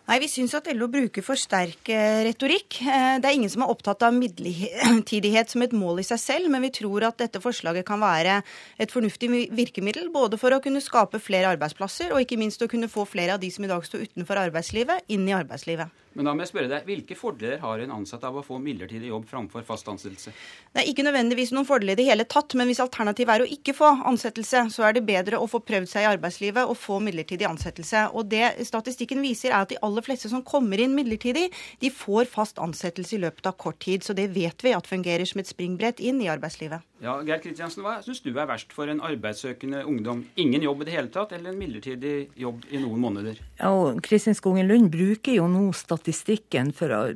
Nei, 0.09 0.19
Vi 0.23 0.29
syns 0.29 0.55
at 0.59 0.67
LO 0.75 0.89
bruker 0.91 1.23
for 1.23 1.39
sterk 1.39 1.89
eh, 1.93 2.23
retorikk. 2.27 2.81
Eh, 2.83 3.19
det 3.23 3.29
er 3.29 3.37
ingen 3.37 3.53
som 3.53 3.65
er 3.65 3.73
opptatt 3.73 4.03
av 4.07 4.17
midlertidighet 4.17 5.53
som 5.53 5.63
et 5.63 5.77
mål 5.77 6.03
i 6.03 6.07
seg 6.09 6.23
selv, 6.23 6.51
men 6.51 6.65
vi 6.67 6.73
tror 6.81 7.07
at 7.11 7.21
dette 7.21 7.43
forslaget 7.43 7.87
kan 7.87 8.03
være 8.03 8.41
et 8.81 8.91
fornuftig 8.91 9.31
virkemiddel. 9.55 10.11
Både 10.15 10.41
for 10.41 10.57
å 10.57 10.63
kunne 10.65 10.83
skape 10.83 11.23
flere 11.23 11.53
arbeidsplasser, 11.55 12.15
og 12.15 12.25
ikke 12.25 12.41
minst 12.41 12.63
å 12.65 12.71
kunne 12.71 12.91
få 12.91 13.07
flere 13.09 13.37
av 13.37 13.45
de 13.45 13.53
som 13.55 13.67
i 13.67 13.71
dag 13.71 13.87
står 13.87 14.09
utenfor 14.11 14.41
arbeidslivet, 14.49 15.07
inn 15.15 15.29
i 15.29 15.37
arbeidslivet. 15.37 16.01
Men 16.13 16.27
da 16.27 16.33
må 16.35 16.43
jeg 16.43 16.51
spørre 16.51 16.71
deg, 16.71 16.87
Hvilke 16.89 17.15
fordeler 17.15 17.61
har 17.63 17.83
en 17.85 17.93
ansatt 18.01 18.25
av 18.27 18.41
å 18.41 18.43
få 18.43 18.59
midlertidig 18.63 19.13
jobb 19.13 19.29
framfor 19.31 19.63
fast 19.67 19.87
ansettelse? 19.93 20.33
Det 20.75 20.83
er 20.83 20.89
ikke 20.91 21.05
nødvendigvis 21.07 21.53
noen 21.55 21.69
fordeler 21.69 21.95
i 21.95 22.01
det 22.01 22.07
hele 22.09 22.27
tatt, 22.27 22.57
men 22.59 22.67
hvis 22.71 22.83
alternativet 22.83 23.35
er 23.37 23.45
å 23.45 23.51
ikke 23.55 23.75
få 23.77 23.93
ansettelse, 24.11 24.65
så 24.75 24.89
er 24.89 24.97
det 24.97 25.05
bedre 25.07 25.39
å 25.39 25.47
få 25.51 25.63
prøvd 25.63 25.91
seg 25.93 26.07
i 26.07 26.11
arbeidslivet 26.11 26.67
og 26.67 26.79
få 26.79 26.99
midlertidig 27.05 27.47
ansettelse. 27.47 28.09
Og 28.19 28.27
det 28.33 28.57
statistikken 28.67 29.23
viser, 29.23 29.55
er 29.55 29.63
at 29.63 29.71
de 29.71 29.79
aller 29.91 30.07
fleste 30.07 30.31
som 30.33 30.45
kommer 30.47 30.81
inn 30.81 30.95
midlertidig, 30.97 31.49
de 31.83 31.91
får 31.93 32.31
fast 32.31 32.61
ansettelse 32.63 33.19
i 33.19 33.23
løpet 33.27 33.51
av 33.51 33.59
kort 33.61 33.81
tid. 33.83 34.07
Så 34.07 34.17
det 34.17 34.31
vet 34.33 34.65
vi 34.65 34.75
at 34.77 34.89
fungerer 34.89 35.29
som 35.29 35.43
et 35.43 35.51
springbrett 35.51 36.01
inn 36.01 36.23
i 36.23 36.31
arbeidslivet. 36.33 36.87
Ja, 37.01 37.15
Geir 37.25 37.41
Kristiansen, 37.41 37.81
Hva 37.85 37.97
syns 38.05 38.21
du 38.21 38.29
er 38.35 38.49
verst 38.49 38.75
for 38.77 38.91
en 38.93 39.01
arbeidssøkende 39.05 39.87
ungdom? 39.89 40.27
Ingen 40.41 40.65
jobb 40.67 40.83
i 40.83 40.89
det 40.91 40.97
hele 40.97 41.13
tatt, 41.13 41.33
eller 41.33 41.55
en 41.55 41.61
midlertidig 41.61 42.31
jobb 42.37 42.67
i 42.69 42.81
noen 42.83 43.01
måneder? 43.01 43.41
Ja, 43.61 43.71
og 43.73 44.03
Kristin 44.05 44.37
Skogen 44.37 44.69
Lund 44.69 44.91
bruker 44.93 45.33
jo 45.33 45.49
nå 45.49 45.71
statistikken 45.77 46.75
for 46.77 47.15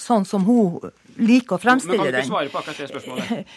sånn 0.00 0.24
som 0.28 0.48
hun 0.48 0.88
liker 1.18 1.56
å 1.56 1.62
fremstille 1.62 2.10
den. 2.10 2.12
Men 2.12 2.12
kan 2.12 2.16
du 2.16 2.22
ikke 2.22 2.32
svare 2.32 2.52
på 2.52 2.60
akkurat 2.62 2.82
det 2.82 2.90
spørsmålet? 2.92 3.54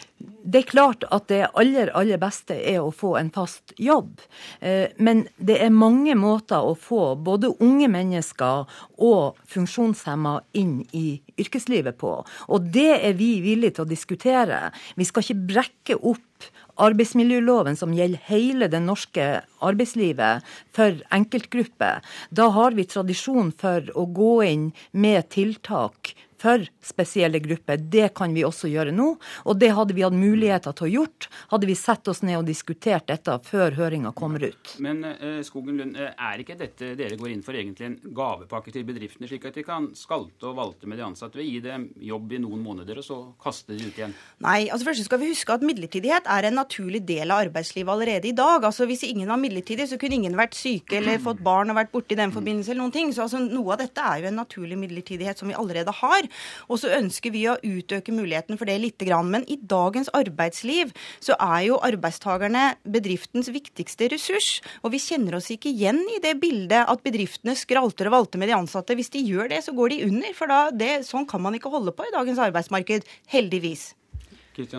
Det 0.50 0.62
er 0.62 0.66
klart 0.70 1.04
at 1.12 1.26
det 1.28 1.42
aller, 1.60 1.90
aller 1.94 2.18
beste 2.18 2.54
er 2.56 2.78
å 2.80 2.88
få 2.96 3.10
en 3.20 3.28
fast 3.30 3.74
jobb. 3.76 4.22
Eh, 4.64 4.88
men 4.96 5.26
det 5.36 5.58
er 5.60 5.68
mange 5.74 6.14
måter 6.16 6.64
å 6.64 6.72
få 6.80 7.12
både 7.20 7.52
unge 7.60 7.90
mennesker 7.92 8.64
og 9.04 9.36
funksjonshemma 9.52 10.38
inn 10.56 10.78
i 10.96 11.20
yrkeslivet 11.36 11.98
på. 12.00 12.14
Og 12.48 12.70
det 12.72 12.88
er 12.96 13.18
vi 13.20 13.34
villige 13.44 13.76
til 13.76 13.84
å 13.84 13.90
diskutere. 13.92 14.62
Vi 14.96 15.06
skal 15.06 15.26
ikke 15.26 15.46
brekke 15.52 15.98
opp 16.00 16.48
arbeidsmiljøloven 16.80 17.76
som 17.76 17.92
gjelder 17.94 18.24
hele 18.30 18.70
det 18.72 18.80
norske 18.84 19.26
arbeidslivet 19.60 20.46
for 20.76 20.96
enkeltgrupper. 21.12 22.00
Da 22.32 22.48
har 22.56 22.76
vi 22.78 22.88
tradisjon 22.88 23.52
for 23.60 23.92
å 23.92 24.06
gå 24.08 24.34
inn 24.48 24.66
med 24.92 25.28
tiltak 25.34 26.14
for 26.40 26.64
spesielle 26.84 27.40
grupper. 27.42 27.80
Det 27.92 28.10
kan 28.16 28.34
vi 28.34 28.44
også 28.46 28.70
gjøre 28.70 28.94
nå, 28.94 29.12
og 29.44 29.60
det 29.60 29.72
hadde 29.76 29.96
vi 29.96 30.04
hatt 30.06 30.16
muligheter 30.16 30.76
til 30.76 30.88
å 30.88 30.92
gjort 31.00 31.28
hadde 31.50 31.68
vi 31.68 31.76
sett 31.78 32.08
oss 32.10 32.22
ned 32.26 32.38
og 32.40 32.46
diskutert 32.48 33.08
dette 33.10 33.36
før 33.46 33.76
høringa 33.78 34.12
kommer 34.16 34.44
ut. 34.44 34.74
Men 34.82 35.02
uh, 35.04 35.40
Skogen 35.46 35.80
Lund, 35.80 35.98
eh, 35.98 36.12
er 36.14 36.42
ikke 36.42 36.58
dette 36.58 36.92
dere 36.98 37.18
går 37.20 37.34
inn 37.34 37.44
for 37.44 37.56
egentlig 37.58 37.88
en 37.88 37.98
gavepakke 38.16 38.72
til 38.74 38.86
bedriftene, 38.88 39.28
slik 39.30 39.48
at 39.50 39.58
de 39.58 39.64
kan 39.66 39.90
skalte 39.98 40.50
og 40.50 40.58
valte 40.58 40.90
med 40.90 41.00
de 41.00 41.06
ansatte 41.06 41.38
ved 41.38 41.46
å 41.46 41.48
gi 41.48 41.62
dem 41.64 41.88
jobb 42.10 42.36
i 42.36 42.42
noen 42.42 42.62
måneder, 42.64 43.00
og 43.02 43.06
så 43.06 43.18
kaste 43.42 43.76
de 43.76 43.88
ut 43.88 44.00
igjen? 44.00 44.14
Nei, 44.44 44.60
altså 44.68 44.90
først 44.90 45.06
skal 45.08 45.22
vi 45.22 45.32
huske 45.32 45.54
at 45.54 45.64
midlertidighet 45.66 46.28
er 46.30 46.48
en 46.48 46.58
naturlig 46.60 47.02
del 47.08 47.30
av 47.30 47.44
arbeidslivet 47.46 47.92
allerede 47.94 48.30
i 48.30 48.36
dag. 48.36 48.64
Altså 48.66 48.88
Hvis 48.90 49.04
ingen 49.08 49.30
var 49.30 49.40
midlertidig, 49.40 49.88
så 49.90 49.98
kunne 50.00 50.20
ingen 50.20 50.38
vært 50.38 50.58
syke 50.58 51.00
eller 51.00 51.20
fått 51.22 51.42
barn 51.44 51.72
og 51.72 51.78
vært 51.80 51.92
borte 51.94 52.16
i 52.16 52.20
den 52.20 52.34
forbindelse 52.34 52.72
eller 52.72 52.84
noen 52.84 52.94
ting. 52.94 53.12
Så 53.14 53.26
altså, 53.26 53.42
noe 53.42 53.74
av 53.74 53.82
dette 53.82 54.04
er 54.04 54.22
jo 54.22 54.30
en 54.30 54.40
naturlig 54.40 54.78
midlertidighet 54.80 55.40
som 55.40 55.50
vi 55.50 55.58
allerede 55.58 55.94
har. 56.00 56.29
Og 56.68 56.80
så 56.82 56.92
ønsker 56.96 57.34
vi 57.34 57.46
å 57.50 57.58
utøke 57.62 58.14
muligheten 58.14 58.58
for 58.60 58.70
det 58.70 58.78
lite 58.82 59.08
grann. 59.08 59.30
Men 59.32 59.46
i 59.50 59.58
dagens 59.60 60.10
arbeidsliv 60.16 60.94
så 61.22 61.36
er 61.38 61.68
jo 61.68 61.80
arbeidstakerne 61.86 62.66
bedriftens 62.84 63.50
viktigste 63.52 64.10
ressurs. 64.14 64.50
Og 64.84 64.94
vi 64.94 65.02
kjenner 65.02 65.38
oss 65.38 65.50
ikke 65.52 65.72
igjen 65.72 66.02
i 66.16 66.20
det 66.24 66.36
bildet 66.42 66.88
at 66.90 67.04
bedriftene 67.06 67.56
skralter 67.58 68.10
og 68.10 68.18
valter 68.18 68.42
med 68.42 68.50
de 68.50 68.58
ansatte. 68.58 68.96
Hvis 68.98 69.12
de 69.14 69.24
gjør 69.26 69.52
det, 69.52 69.62
så 69.66 69.76
går 69.76 69.94
de 69.94 70.02
under. 70.08 70.34
For 70.36 70.50
da, 70.50 70.60
det, 70.74 71.00
sånn 71.08 71.28
kan 71.30 71.42
man 71.44 71.56
ikke 71.58 71.72
holde 71.72 71.94
på 71.96 72.06
i 72.06 72.14
dagens 72.14 72.42
arbeidsmarked. 72.50 73.08
Heldigvis. 73.30 73.90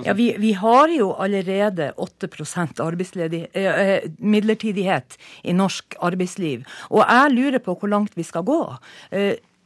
Ja, 0.04 0.14
vi, 0.14 0.36
vi, 0.38 0.52
har 0.54 0.92
jo 0.92 1.12
allerede 1.14 1.92
8 1.98 2.28
eh, 2.28 3.66
eh, 3.66 4.04
midlertidighet 4.20 5.18
i 5.44 5.54
norsk 5.54 5.96
arbeidsliv. 6.00 6.66
Og 6.90 7.02
jeg 7.02 7.32
lurer 7.34 7.60
på 7.64 7.76
hvor 7.80 7.90
langt 7.90 8.18
vi 8.18 8.24
skal 8.24 8.44
gå. 8.44 8.60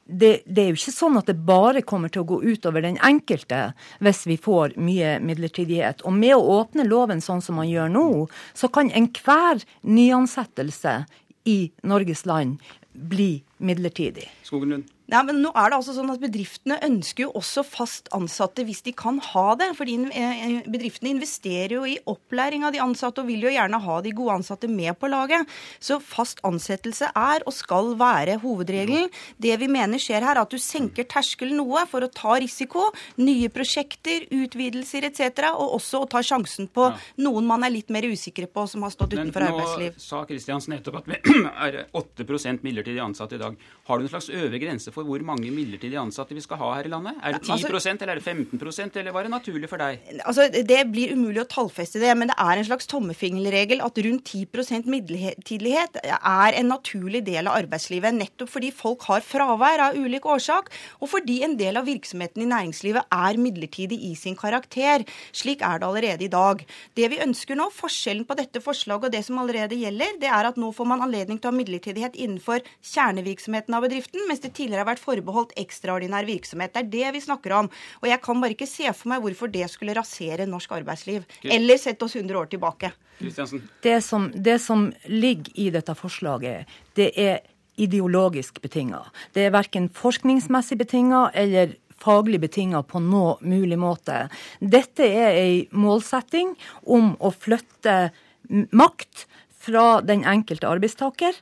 Det, 0.05 0.43
det, 0.45 0.61
er 0.61 0.69
jo 0.69 0.77
ikke 0.77 0.93
sånn 0.93 1.17
at 1.17 1.29
det 1.29 1.37
bare 1.47 1.81
kommer 1.81 2.11
til 2.13 2.21
å 2.21 2.29
gå 2.29 2.37
utover 2.45 2.85
den 2.85 2.99
enkelte 3.01 3.71
hvis 4.05 4.25
vi 4.29 4.37
får 4.37 4.77
mye 4.77 5.15
midlertidighet. 5.25 6.05
Og 6.05 6.13
med 6.13 6.35
å 6.37 6.59
åpne 6.59 6.85
loven 6.85 7.23
sånn 7.25 7.41
som 7.41 7.57
man 7.57 7.69
gjør 7.71 7.89
nå, 7.89 8.07
så 8.53 8.69
kan 8.69 8.93
enhver 8.93 9.65
nyansettelse 9.81 10.99
i 11.49 11.59
Norges 11.89 12.25
land 12.29 12.61
bli 12.93 13.39
midlertidig. 13.57 14.29
Skogenlund. 14.45 14.94
Ja, 15.11 15.21
men 15.21 15.37
nå 15.43 15.51
er 15.53 15.69
det 15.69 15.77
altså 15.77 15.93
sånn 15.93 16.09
at 16.09 16.21
Bedriftene 16.21 16.79
ønsker 16.85 17.27
jo 17.27 17.33
også 17.37 17.61
fast 17.67 18.07
ansatte 18.15 18.63
hvis 18.65 18.81
de 18.87 18.93
kan 18.97 19.19
ha 19.21 19.45
det. 19.59 19.67
fordi 19.77 19.99
eh, 20.09 20.63
Bedriftene 20.65 21.11
investerer 21.13 21.75
jo 21.77 21.83
i 21.85 21.99
opplæring 22.09 22.65
av 22.65 22.73
de 22.73 22.81
ansatte 22.81 23.21
og 23.21 23.29
vil 23.29 23.45
jo 23.45 23.53
gjerne 23.53 23.79
ha 23.83 23.97
de 24.01 24.13
gode 24.17 24.39
ansatte 24.39 24.69
med 24.71 24.97
på 24.97 25.09
laget. 25.11 25.45
Så 25.79 25.99
fast 26.01 26.41
ansettelse 26.47 27.11
er 27.13 27.45
og 27.45 27.53
skal 27.53 27.93
være 27.99 28.39
hovedregelen. 28.41 29.11
Det 29.37 29.53
vi 29.61 29.69
mener 29.69 30.01
skjer 30.01 30.25
her, 30.25 30.39
er 30.39 30.41
at 30.41 30.55
du 30.55 30.57
senker 30.61 31.05
terskelen 31.09 31.59
noe 31.61 31.85
for 31.91 32.05
å 32.05 32.09
ta 32.09 32.39
risiko. 32.41 32.87
Nye 33.21 33.51
prosjekter, 33.53 34.25
utvidelser 34.33 35.05
etc. 35.11 35.51
Og 35.53 35.77
også 35.77 36.01
å 36.01 36.09
ta 36.09 36.23
sjansen 36.25 36.71
på 36.73 36.89
ja. 36.89 36.97
noen 37.27 37.45
man 37.45 37.67
er 37.67 37.75
litt 37.75 37.93
mer 37.93 38.09
usikre 38.09 38.49
på, 38.49 38.65
som 38.71 38.87
har 38.87 38.95
stått 38.95 39.13
utenfor 39.13 39.51
arbeidsliv. 39.51 39.93
Men 39.93 40.01
nå 40.01 40.07
sa 40.07 40.25
Kristiansen 40.25 40.73
nettopp 40.73 41.03
at 41.03 41.13
vi 41.13 41.21
er 41.67 41.83
8 41.93 42.25
midlertidig 42.65 43.05
ansatte 43.05 43.37
i 43.37 43.43
dag. 43.45 43.53
Har 43.85 44.01
du 44.01 44.07
en 44.07 44.13
slags 44.15 44.33
øvre 44.33 44.65
grense 44.65 44.94
for 44.95 45.07
hvor 45.07 45.23
mange 45.27 45.51
midlertidige 45.53 45.99
ansatte 46.01 46.35
vi 46.35 46.43
skal 46.43 46.59
ha 46.61 46.71
her 46.77 46.87
i 46.87 46.91
landet? 46.93 47.19
Er 47.21 47.35
det 47.35 47.43
10% 47.43 47.67
altså, 47.75 47.93
eller 47.95 48.15
er 48.15 48.21
det 48.21 48.25
15% 48.25 48.99
eller 49.01 49.15
hva 49.15 49.21
er 49.21 49.27
det 49.27 49.33
naturlig 49.33 49.69
for 49.71 49.81
deg? 49.81 50.05
Altså, 50.23 50.47
Det 50.55 50.81
blir 50.91 51.13
umulig 51.15 51.43
å 51.43 51.47
tallfeste 51.51 52.01
det, 52.01 52.13
men 52.17 52.31
det 52.31 52.37
er 52.41 52.61
en 52.61 52.67
slags 52.69 52.89
tommefingerregel 52.91 53.83
at 53.85 53.99
rundt 54.05 54.31
10% 54.31 54.89
midlertidighet 54.91 55.99
er 56.05 56.59
en 56.59 56.71
naturlig 56.71 57.25
del 57.27 57.49
av 57.51 57.59
arbeidslivet. 57.61 58.15
Nettopp 58.15 58.53
fordi 58.55 58.71
folk 58.75 59.05
har 59.09 59.25
fravær 59.25 59.87
av 59.89 59.99
ulik 59.99 60.25
årsak, 60.29 60.71
og 61.01 61.11
fordi 61.11 61.41
en 61.45 61.57
del 61.59 61.79
av 61.79 61.87
virksomheten 61.89 62.45
i 62.45 62.49
næringslivet 62.49 63.11
er 63.11 63.41
midlertidig 63.41 63.99
i 64.09 64.13
sin 64.19 64.37
karakter. 64.39 65.05
Slik 65.35 65.63
er 65.65 65.81
det 65.81 65.89
allerede 65.89 66.27
i 66.27 66.31
dag. 66.31 66.63
Det 66.95 67.11
vi 67.11 67.21
ønsker 67.25 67.59
nå, 67.59 67.69
forskjellen 67.75 68.27
på 68.27 68.37
dette 68.39 68.63
forslaget 68.63 69.09
og 69.09 69.15
det 69.15 69.23
som 69.27 69.39
allerede 69.41 69.77
gjelder, 69.79 70.17
det 70.21 70.31
er 70.31 70.49
at 70.49 70.59
nå 70.61 70.71
får 70.75 70.89
man 70.89 71.03
anledning 71.05 71.39
til 71.39 71.49
å 71.49 71.53
ha 71.53 71.59
midlertidighet 71.59 72.17
innenfor 72.19 72.63
kjernevirksomheten 72.85 73.75
av 73.75 73.85
bedriften, 73.85 74.23
mens 74.29 74.43
det 74.43 74.53
tidligere 74.55 74.84
har 74.85 74.93
vært 74.93 75.03
forbeholdt 75.03 75.55
ekstraordinær 75.59 76.27
virksomhet. 76.29 76.75
Det 76.75 76.83
er 76.83 76.91
det 76.93 77.15
vi 77.17 77.23
snakker 77.25 77.57
om. 77.57 77.71
Og 78.03 78.09
jeg 78.09 78.21
kan 78.23 78.41
bare 78.43 78.55
ikke 78.55 78.69
se 78.69 78.91
for 78.93 79.11
meg 79.11 79.23
hvorfor 79.25 79.51
det 79.51 79.65
skulle 79.73 79.97
rasere 79.97 80.47
norsk 80.49 80.77
arbeidsliv. 80.77 81.25
Eller 81.43 81.81
sette 81.81 82.05
oss 82.05 82.15
100 82.15 82.39
år 82.39 82.51
tilbake. 82.53 82.93
Det 83.81 83.99
som, 84.03 84.29
det 84.35 84.59
som 84.61 84.89
ligger 85.07 85.51
i 85.55 85.69
dette 85.73 85.95
forslaget, 85.95 86.71
det 86.99 87.11
er 87.15 87.39
ideologisk 87.79 88.61
betinga. 88.63 89.01
Det 89.35 89.47
er 89.47 89.55
verken 89.55 89.89
forskningsmessig 89.91 90.77
betinga 90.79 91.29
eller 91.35 91.75
faglig 92.01 92.39
betinga 92.43 92.83
på 92.87 93.01
noe 93.03 93.35
mulig 93.43 93.79
måte. 93.79 94.25
Dette 94.59 95.07
er 95.07 95.39
ei 95.39 95.57
målsetting 95.71 96.53
om 96.83 97.13
å 97.19 97.31
flytte 97.31 98.11
makt 98.75 99.25
fra 99.65 100.01
den 100.05 100.25
enkelte 100.27 100.69
arbeidstaker 100.69 101.37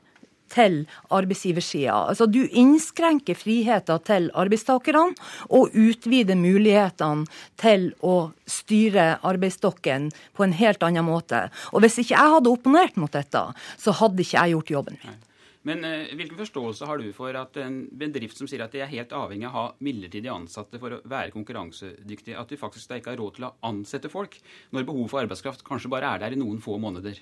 til 0.54 0.84
arbeidsgiversida. 1.14 1.96
Altså, 2.12 2.28
du 2.30 2.44
innskrenker 2.46 3.38
friheten 3.38 4.06
til 4.08 4.30
arbeidstakerne 4.38 5.18
og 5.50 5.74
utvider 5.74 6.40
mulighetene 6.40 7.28
til 7.62 7.92
å 8.06 8.32
styre 8.50 9.18
arbeidsstokken 9.26 10.10
på 10.38 10.46
en 10.46 10.56
helt 10.58 10.84
annen 10.86 11.08
måte. 11.08 11.48
Og 11.74 11.84
hvis 11.84 12.00
ikke 12.04 12.16
jeg 12.16 12.38
hadde 12.38 12.54
opponert 12.54 12.98
mot 13.00 13.14
dette, 13.14 13.46
så 13.80 13.96
hadde 14.00 14.24
ikke 14.24 14.40
jeg 14.40 14.58
gjort 14.58 14.76
jobben 14.78 15.00
min. 15.04 15.22
Men 15.64 15.86
eh, 15.88 16.12
hvilken 16.12 16.36
forståelse 16.36 16.88
har 16.88 17.00
du 17.00 17.06
for 17.16 17.36
at 17.40 17.56
en 17.64 17.86
bedrift 18.00 18.36
som 18.36 18.50
sier 18.52 18.66
at 18.66 18.74
de 18.76 18.82
er 18.84 18.92
helt 18.92 19.14
avhengig 19.16 19.48
av 19.48 19.54
å 19.54 19.62
ha 19.62 19.84
midlertidig 19.88 20.32
ansatte 20.32 20.80
for 20.82 20.98
å 20.98 21.00
være 21.08 21.32
konkurransedyktige, 21.36 22.36
at 22.40 22.52
de 22.52 22.60
faktisk 22.60 22.92
da 22.92 23.00
ikke 23.00 23.14
har 23.14 23.22
råd 23.22 23.38
til 23.38 23.48
å 23.48 23.54
ansette 23.70 24.12
folk, 24.12 24.36
når 24.76 24.90
behovet 24.90 25.14
for 25.14 25.24
arbeidskraft 25.24 25.64
kanskje 25.68 25.94
bare 25.94 26.12
er 26.12 26.26
der 26.26 26.36
i 26.36 26.42
noen 26.42 26.60
få 26.64 26.76
måneder? 26.84 27.22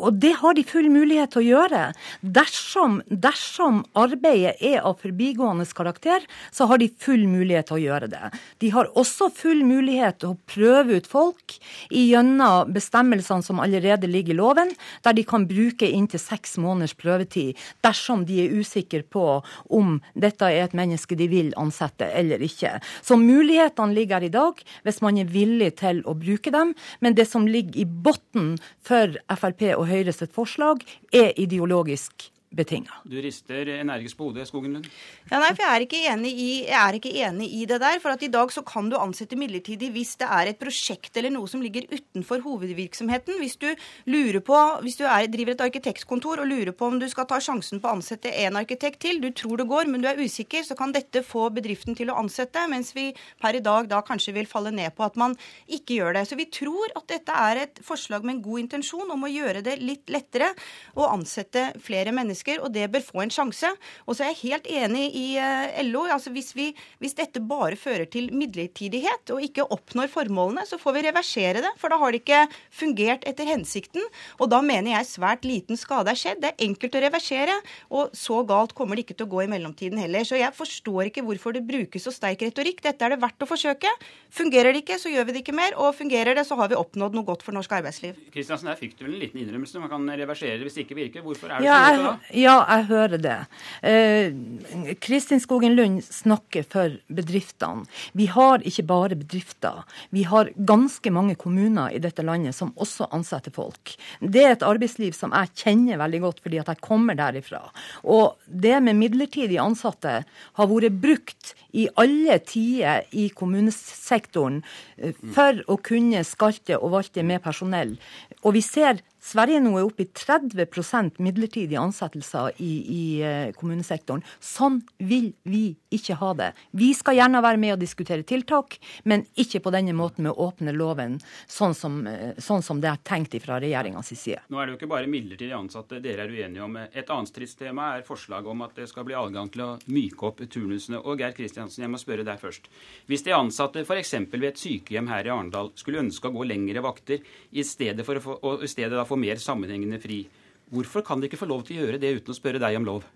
Og 0.00 0.16
det 0.18 0.32
har 0.40 0.56
de 0.56 0.64
full 0.66 0.88
mulighet 0.90 1.30
til 1.34 1.42
å 1.42 1.46
gjøre. 1.46 1.82
Dersom, 2.20 2.98
dersom, 3.06 3.84
arbeidet 3.98 4.56
er 4.66 4.80
av 4.86 4.98
forbigående 5.02 5.66
karakter, 5.76 6.24
så 6.50 6.66
har 6.70 6.80
de 6.82 6.88
full 6.98 7.22
mulighet 7.30 7.68
til 7.70 7.78
å 7.78 7.82
gjøre 7.84 8.08
det. 8.10 8.30
De 8.62 8.72
har 8.74 8.90
også 8.98 9.30
full 9.34 9.62
mulighet 9.66 10.18
til 10.22 10.32
å 10.32 10.38
prøve 10.50 10.98
ut 10.98 11.06
folk 11.10 11.54
gjennom 11.94 12.72
bestemmelsene 12.74 13.46
som 13.46 13.62
allerede 13.62 14.10
ligger 14.10 14.34
i 14.34 14.38
loven, 14.40 14.72
der 15.06 15.14
de 15.14 15.24
kan 15.28 15.46
bruke 15.50 15.86
inntil 15.86 16.22
seks 16.22 16.56
måneders 16.60 16.96
prøvetid 16.98 17.58
dersom 17.84 18.24
de 18.26 18.40
er 18.42 18.56
usikre 18.58 19.04
på 19.06 19.40
om 19.70 19.98
dette 20.18 20.48
er 20.48 20.64
et 20.64 20.76
menneske 20.76 21.18
de 21.18 21.28
vil 21.30 21.54
ansette 21.60 22.08
eller 22.16 22.42
ikke. 22.42 22.78
Så 23.06 23.18
mulighetene 23.20 23.94
ligger 23.94 24.18
her 24.18 24.26
i 24.26 24.32
dag, 24.34 24.58
hvis 24.82 25.00
man 25.04 25.18
er 25.20 25.30
villig 25.30 25.76
til 25.80 26.02
å 26.08 26.16
bruke 26.18 26.50
dem. 26.54 26.74
Men 27.00 27.14
det 27.14 27.28
som 27.30 27.46
ligger 27.46 27.78
i 27.82 27.86
bunnen 27.86 28.56
for 28.86 29.14
Frp 29.30 29.59
og 29.76 29.86
Høyre 29.90 30.12
sitt 30.16 30.32
forslag 30.34 30.84
er 31.12 31.32
ideologisk 31.40 32.30
betinga. 32.50 32.96
Du 33.06 33.14
rister 33.22 33.68
energisk 33.76 34.18
på 34.18 34.26
hodet, 34.26 34.48
Skogenlund. 34.48 34.88
Ja, 35.30 35.38
nei, 35.38 35.52
for 35.54 35.62
jeg 35.62 35.70
er, 35.70 35.84
ikke 35.84 36.00
enig 36.10 36.30
i, 36.34 36.48
jeg 36.66 36.78
er 36.80 36.96
ikke 36.98 37.12
enig 37.22 37.46
i 37.54 37.60
det 37.70 37.78
der. 37.82 38.00
For 38.02 38.10
at 38.10 38.24
i 38.26 38.30
dag 38.32 38.50
så 38.50 38.64
kan 38.66 38.88
du 38.90 38.96
ansette 38.98 39.38
midlertidig 39.38 39.92
hvis 39.94 40.16
det 40.18 40.26
er 40.26 40.50
et 40.50 40.58
prosjekt 40.58 41.14
eller 41.20 41.30
noe 41.34 41.46
som 41.50 41.62
ligger 41.62 41.86
utenfor 41.92 42.42
hovedvirksomheten. 42.42 43.38
Hvis 43.38 43.54
du 43.62 43.68
lurer 44.10 44.42
på, 44.42 44.58
hvis 44.82 44.98
du 44.98 45.04
er, 45.06 45.28
driver 45.30 45.54
et 45.54 45.64
arkitektkontor 45.68 46.42
og 46.42 46.50
lurer 46.50 46.74
på 46.74 46.88
om 46.90 46.98
du 46.98 47.06
skal 47.12 47.28
ta 47.30 47.38
sjansen 47.42 47.78
på 47.78 47.86
å 47.86 47.94
ansette 48.00 48.34
en 48.42 48.58
arkitekt 48.58 49.02
til, 49.06 49.22
du 49.22 49.30
tror 49.30 49.62
det 49.62 49.68
går, 49.70 49.86
men 49.92 50.02
du 50.02 50.10
er 50.10 50.18
usikker, 50.18 50.66
så 50.66 50.74
kan 50.78 50.94
dette 50.96 51.22
få 51.26 51.46
bedriften 51.54 51.94
til 51.98 52.10
å 52.10 52.18
ansette, 52.18 52.66
mens 52.72 52.90
vi 52.98 53.12
per 53.40 53.60
i 53.60 53.62
dag 53.62 53.86
da 53.90 54.02
kanskje 54.06 54.34
vil 54.34 54.50
falle 54.50 54.74
ned 54.74 54.90
på 54.98 55.06
at 55.06 55.18
man 55.20 55.38
ikke 55.70 56.00
gjør 56.00 56.18
det. 56.18 56.26
Så 56.26 56.40
vi 56.40 56.50
tror 56.50 56.98
at 56.98 57.06
dette 57.14 57.40
er 57.46 57.62
et 57.62 57.82
forslag 57.86 58.26
med 58.26 58.40
en 58.40 58.44
god 58.48 58.66
intensjon 58.66 59.14
om 59.14 59.22
å 59.22 59.30
gjøre 59.30 59.62
det 59.62 59.78
litt 59.78 60.10
lettere 60.10 60.50
å 60.98 61.06
ansette 61.14 61.68
flere 61.84 62.10
mennesker 62.10 62.39
mennesker, 62.40 62.60
og 62.62 62.72
det 62.72 62.90
bør 62.90 63.02
få 63.04 63.22
en 63.24 63.30
sjanse. 63.30 63.68
Og 64.06 64.16
så 64.16 64.24
er 64.24 64.32
jeg 64.32 64.50
helt 64.50 64.66
enig 64.66 65.10
i 65.14 65.36
eh, 65.38 65.82
LO. 65.84 66.06
altså 66.10 66.30
hvis, 66.30 66.54
vi, 66.56 66.74
hvis 66.98 67.14
dette 67.14 67.40
bare 67.40 67.76
fører 67.76 68.06
til 68.06 68.32
midlertidighet 68.32 69.30
og 69.30 69.42
ikke 69.42 69.68
oppnår 69.70 70.08
formålene, 70.08 70.66
så 70.66 70.78
får 70.78 70.96
vi 70.96 71.04
reversere 71.08 71.60
det. 71.60 71.72
For 71.78 71.90
da 71.90 71.98
har 71.98 72.12
det 72.12 72.22
ikke 72.22 72.46
fungert 72.70 73.24
etter 73.26 73.46
hensikten. 73.46 74.02
Og 74.40 74.50
da 74.50 74.60
mener 74.62 74.96
jeg 74.96 75.10
svært 75.10 75.44
liten 75.44 75.76
skade 75.76 76.10
er 76.10 76.18
skjedd. 76.18 76.40
Det 76.40 76.52
er 76.52 76.66
enkelt 76.66 76.96
å 76.96 77.04
reversere, 77.04 77.56
og 77.90 78.14
så 78.16 78.42
galt 78.46 78.74
kommer 78.74 78.96
det 78.96 79.06
ikke 79.06 79.18
til 79.18 79.28
å 79.28 79.34
gå 79.34 79.44
i 79.44 79.50
mellomtiden 79.50 80.00
heller. 80.00 80.24
Så 80.26 80.38
jeg 80.38 80.54
forstår 80.56 81.10
ikke 81.10 81.24
hvorfor 81.26 81.54
det 81.56 81.66
brukes 81.66 82.06
så 82.06 82.14
sterk 82.14 82.42
retorikk. 82.46 82.82
Dette 82.84 83.04
er 83.04 83.14
det 83.14 83.20
verdt 83.22 83.44
å 83.44 83.48
forsøke. 83.48 83.90
Fungerer 84.34 84.72
det 84.72 84.84
ikke, 84.84 84.98
så 85.00 85.12
gjør 85.12 85.28
vi 85.28 85.36
det 85.36 85.44
ikke 85.44 85.56
mer. 85.56 85.76
Og 85.80 85.94
fungerer 85.98 86.36
det, 86.38 86.46
så 86.48 86.58
har 86.58 86.70
vi 86.72 86.78
oppnådd 86.78 87.16
noe 87.16 87.26
godt 87.26 87.44
for 87.46 87.56
norsk 87.56 87.72
arbeidsliv. 87.80 88.18
Kristiansen, 88.32 88.70
der 88.70 88.78
fikk 88.80 88.96
du 88.98 89.04
vel 89.04 89.14
en 89.16 89.22
liten 89.22 89.42
innrømmelse. 89.42 89.82
Man 89.82 89.92
kan 89.92 90.06
reversere 90.20 90.58
det 90.58 90.68
hvis 90.68 90.78
det 90.78 90.86
ikke 90.86 90.98
virker. 90.98 91.24
Hvorfor 91.26 91.50
er 91.50 91.60
det 91.60 91.68
ja, 91.68 91.78
så 91.90 92.04
da? 92.04 92.14
Ja, 92.30 92.60
jeg 92.68 92.86
hører 92.86 93.18
det. 93.18 93.36
Eh, 93.82 94.94
Kristin 95.02 95.40
Skogen 95.42 95.74
Lund 95.74 96.02
snakker 96.04 96.62
for 96.62 96.94
bedriftene. 97.10 97.86
Vi 98.14 98.28
har 98.30 98.62
ikke 98.66 98.84
bare 98.86 99.18
bedrifter. 99.18 99.82
Vi 100.14 100.22
har 100.28 100.52
ganske 100.54 101.10
mange 101.10 101.34
kommuner 101.34 101.90
i 101.90 101.98
dette 102.02 102.22
landet 102.22 102.54
som 102.54 102.70
også 102.78 103.08
ansetter 103.16 103.54
folk. 103.54 103.96
Det 104.20 104.44
er 104.44 104.54
et 104.54 104.66
arbeidsliv 104.66 105.16
som 105.16 105.34
jeg 105.34 105.50
kjenner 105.64 105.98
veldig 105.98 106.22
godt 106.26 106.42
fordi 106.44 106.62
at 106.62 106.70
jeg 106.70 106.84
kommer 106.86 107.18
derifra. 107.18 107.64
Og 108.06 108.38
det 108.46 108.78
med 108.84 109.00
midlertidig 109.00 109.58
ansatte 109.62 110.20
har 110.22 110.70
vært 110.70 111.00
brukt 111.02 111.54
i 111.74 111.88
alle 111.98 112.38
tider 112.46 113.06
i 113.10 113.28
kommunesektoren 113.34 114.62
eh, 114.98 115.14
for 115.34 115.64
å 115.66 115.80
kunne 115.82 116.22
skalte 116.26 116.78
og 116.78 116.94
valte 116.94 117.26
med 117.26 117.42
personell. 117.42 117.96
Og 118.44 118.54
vi 118.54 118.62
ser 118.64 119.02
Sverige 119.20 119.60
nå 119.60 119.74
er 119.76 119.84
oppe 119.84 120.06
i 120.06 120.08
30% 120.16 121.18
midlertidige 121.20 121.80
ansettelser 121.80 122.54
i, 122.56 122.70
i, 122.80 123.02
eh, 123.20 123.50
kommunesektoren. 123.52 124.22
Sånn 124.40 124.80
vil 124.96 125.34
vi 125.44 125.74
ikke 125.92 126.16
ha 126.16 126.30
det. 126.38 126.48
Vi 126.72 126.92
skal 126.96 127.18
gjerne 127.18 127.42
være 127.44 127.60
med 127.60 127.74
og 127.74 127.82
diskutere 127.82 128.24
tiltak, 128.24 128.78
men 129.04 129.26
ikke 129.36 129.60
på 129.60 129.72
denne 129.74 129.92
måten 129.96 130.24
med 130.24 130.32
å 130.32 130.48
åpne 130.48 130.72
loven 130.72 131.18
sånn 131.46 131.76
som, 131.76 132.06
eh, 132.06 132.32
sånn 132.40 132.64
som 132.64 132.80
det 132.80 132.88
er 132.88 133.02
tenkt 133.04 133.36
fra 133.44 133.60
regjeringas 133.60 134.14
side. 134.16 134.40
Nå 134.48 134.58
er 134.58 134.66
det 134.66 134.72
jo 134.72 134.78
ikke 134.80 134.94
bare 134.94 135.10
midlertidig 135.10 135.52
ansatte 135.52 136.00
dere 136.00 136.24
er 136.24 136.32
uenige 136.32 136.64
om. 136.64 136.76
Et 136.76 137.06
annet 137.06 137.28
stridstema 137.28 137.98
er 137.98 138.06
forslaget 138.06 138.48
om 138.48 138.62
at 138.62 138.74
det 138.74 138.88
skal 138.88 139.04
bli 139.04 139.14
adgang 139.14 139.52
til 139.52 139.62
å 139.66 139.78
myke 139.86 140.26
opp 140.26 140.40
turnusene. 140.48 141.04
Og 141.04 141.18
Geir 141.20 141.36
Kristiansen, 141.36 141.84
jeg 141.84 141.92
må 141.92 142.00
spørre 142.00 142.24
deg 142.24 142.40
først. 142.40 142.72
Hvis 143.06 143.22
de 143.22 143.36
ansatte 143.36 143.84
f.eks. 143.84 144.14
ved 144.32 144.48
et 144.48 144.56
sykehjem 144.56 145.08
her 145.08 145.26
i 145.26 145.30
Arendal 145.30 145.72
skulle 145.76 146.00
ønske 146.00 146.28
å 146.28 146.34
gå 146.34 146.46
lengre 146.48 146.82
vakter 146.82 147.20
i 147.52 147.62
stedet 147.62 148.06
for 148.06 148.16
å 148.16 148.24
få, 148.24 148.62
i 148.64 148.70
stedet 148.70 148.96
da 148.96 149.04
få 149.10 149.18
mer 149.18 149.40
sammenhengende 149.42 150.00
fri. 150.02 150.22
Hvorfor 150.70 151.02
kan 151.06 151.20
de 151.20 151.26
ikke 151.26 151.40
få 151.40 151.50
lov 151.50 151.66
til 151.66 151.78
å 151.78 151.84
gjøre 151.84 152.00
det 152.02 152.14
uten 152.20 152.32
å 152.32 152.38
spørre 152.38 152.62
deg 152.62 152.78
om 152.78 152.86
lov? 152.86 153.06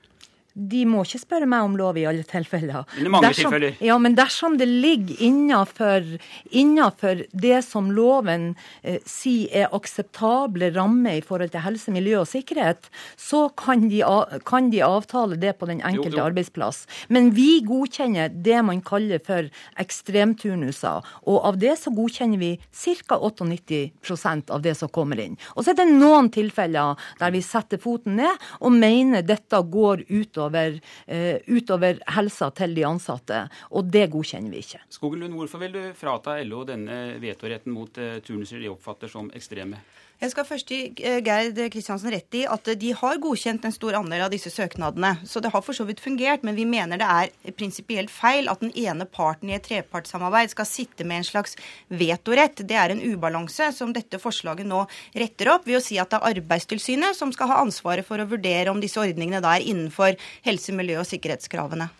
De 0.55 0.85
må 0.86 1.01
ikke 1.02 1.18
spørre 1.18 1.48
meg 1.51 1.66
om 1.66 1.72
lov 1.74 1.97
i 1.98 2.05
alle 2.06 2.22
tilfeller. 2.22 2.85
Men 3.01 3.10
mange 3.10 3.26
dersom, 3.26 3.51
tilfeller. 3.51 3.78
Ja, 3.82 3.97
men 3.98 4.14
dersom 4.14 4.55
det 4.60 4.68
ligger 4.70 5.18
innenfor, 5.26 6.06
innenfor 6.55 7.24
det 7.35 7.59
som 7.66 7.89
loven 7.94 8.52
eh, 8.86 9.01
sier 9.02 9.64
er 9.64 9.74
akseptable 9.74 10.68
rammer 10.76 11.18
i 11.18 11.24
forhold 11.26 11.51
til 11.51 11.64
helse, 11.64 11.90
miljø 11.94 12.20
og 12.20 12.28
sikkerhet, 12.31 12.86
så 13.18 13.48
kan 13.59 13.89
de, 13.90 14.05
kan 14.47 14.70
de 14.70 14.85
avtale 14.86 15.40
det 15.43 15.56
på 15.59 15.66
den 15.70 15.82
enkelte 15.82 16.14
jo, 16.14 16.20
jo. 16.22 16.28
arbeidsplass. 16.28 16.85
Men 17.10 17.32
vi 17.35 17.59
godkjenner 17.66 18.31
det 18.47 18.62
man 18.62 18.85
kaller 18.86 19.22
for 19.26 19.51
ekstremturnuser, 19.82 21.02
og 21.26 21.51
av 21.51 21.59
det 21.59 21.74
så 21.82 21.90
godkjenner 21.94 22.39
vi 22.39 22.52
ca. 22.62 23.18
98% 23.18 24.55
av 24.55 24.62
det 24.62 24.76
som 24.78 24.90
kommer 24.93 25.18
inn. 25.18 25.35
Og 25.59 25.64
så 25.64 25.74
er 25.74 25.82
det 25.82 25.90
noen 25.90 26.31
tilfeller 26.35 26.94
der 27.18 27.35
vi 27.35 27.43
setter 27.43 27.82
foten 27.82 28.20
ned 28.20 28.47
og 28.60 28.74
mener 28.78 29.26
dette 29.26 29.59
går 29.74 30.06
utover 30.12 30.44
utover, 30.45 30.81
uh, 31.09 31.37
utover, 31.49 32.01
helsa 32.16 32.51
til 32.51 32.75
de 32.77 32.87
ansatte. 32.87 33.45
Og 33.73 33.91
det 33.91 34.09
godkjenner 34.12 34.51
vi 34.51 34.62
ikke. 34.65 34.83
Skogelund, 34.89 35.35
hvorfor 35.35 35.62
vil 35.65 35.73
du 35.73 35.83
frata 35.97 36.39
LO 36.45 36.65
denne 36.69 37.19
vetoretten 37.23 37.73
mot 37.73 37.99
uh, 37.99 38.19
turnuser 38.25 38.61
de 38.61 38.73
oppfatter 38.73 39.09
som 39.09 39.31
ekstreme? 39.35 39.81
Jeg 40.24 40.32
skal 40.32 40.46
først 40.48 40.70
gi 40.72 40.76
eh, 41.05 41.18
Gerd 41.20 41.59
Kristiansen 41.68 42.09
rett 42.14 42.36
i 42.38 42.46
at 42.48 42.68
de 42.80 42.92
har 42.96 43.18
godkjent 43.20 43.66
en 43.68 43.74
stor 43.74 43.98
andel 43.98 44.22
av 44.24 44.30
disse 44.32 44.48
søknadene. 44.48 45.10
Så 45.28 45.42
det 45.44 45.51
har 45.52 45.60
for 45.60 45.76
så 45.76 45.84
vidt 45.84 46.01
fungert, 46.01 46.46
men 46.48 46.56
vi 46.56 46.64
mener 46.64 46.96
det 46.96 47.09
er 47.12 47.52
prinsipielt 47.59 48.09
feil 48.09 48.48
at 48.48 48.62
den 48.64 48.72
ene 48.72 49.05
parten 49.05 49.52
i 49.52 49.56
et 49.59 49.66
trepartssamarbeid 49.68 50.55
skal 50.55 50.68
sitte 50.70 51.05
med 51.05 51.20
en 51.20 51.28
slags 51.28 51.59
vetorett. 51.92 52.64
Det 52.64 52.78
er 52.80 52.94
en 52.94 53.05
ubalanse 53.05 53.68
som 53.76 53.92
dette 53.92 54.22
forslaget 54.22 54.64
nå 54.70 54.86
retter 55.12 55.52
opp 55.52 55.68
ved 55.68 55.82
å 55.82 55.84
si 55.84 56.01
at 56.01 56.14
det 56.14 56.22
er 56.22 56.40
Arbeidstilsynet 56.40 57.20
som 57.20 57.34
skal 57.34 57.52
ha 57.52 57.60
ansvaret 57.60 58.09
for 58.09 58.16
å 58.16 58.28
vurdere 58.32 58.72
om 58.72 58.80
disse 58.80 59.02
ordningene 59.05 59.44
da 59.44 59.59
er 59.59 59.68
innenfor 59.68 60.16
helse-, 60.48 60.72
miljø- 60.72 61.02
og 61.05 61.09
sikkerhetskravene. 61.10 61.92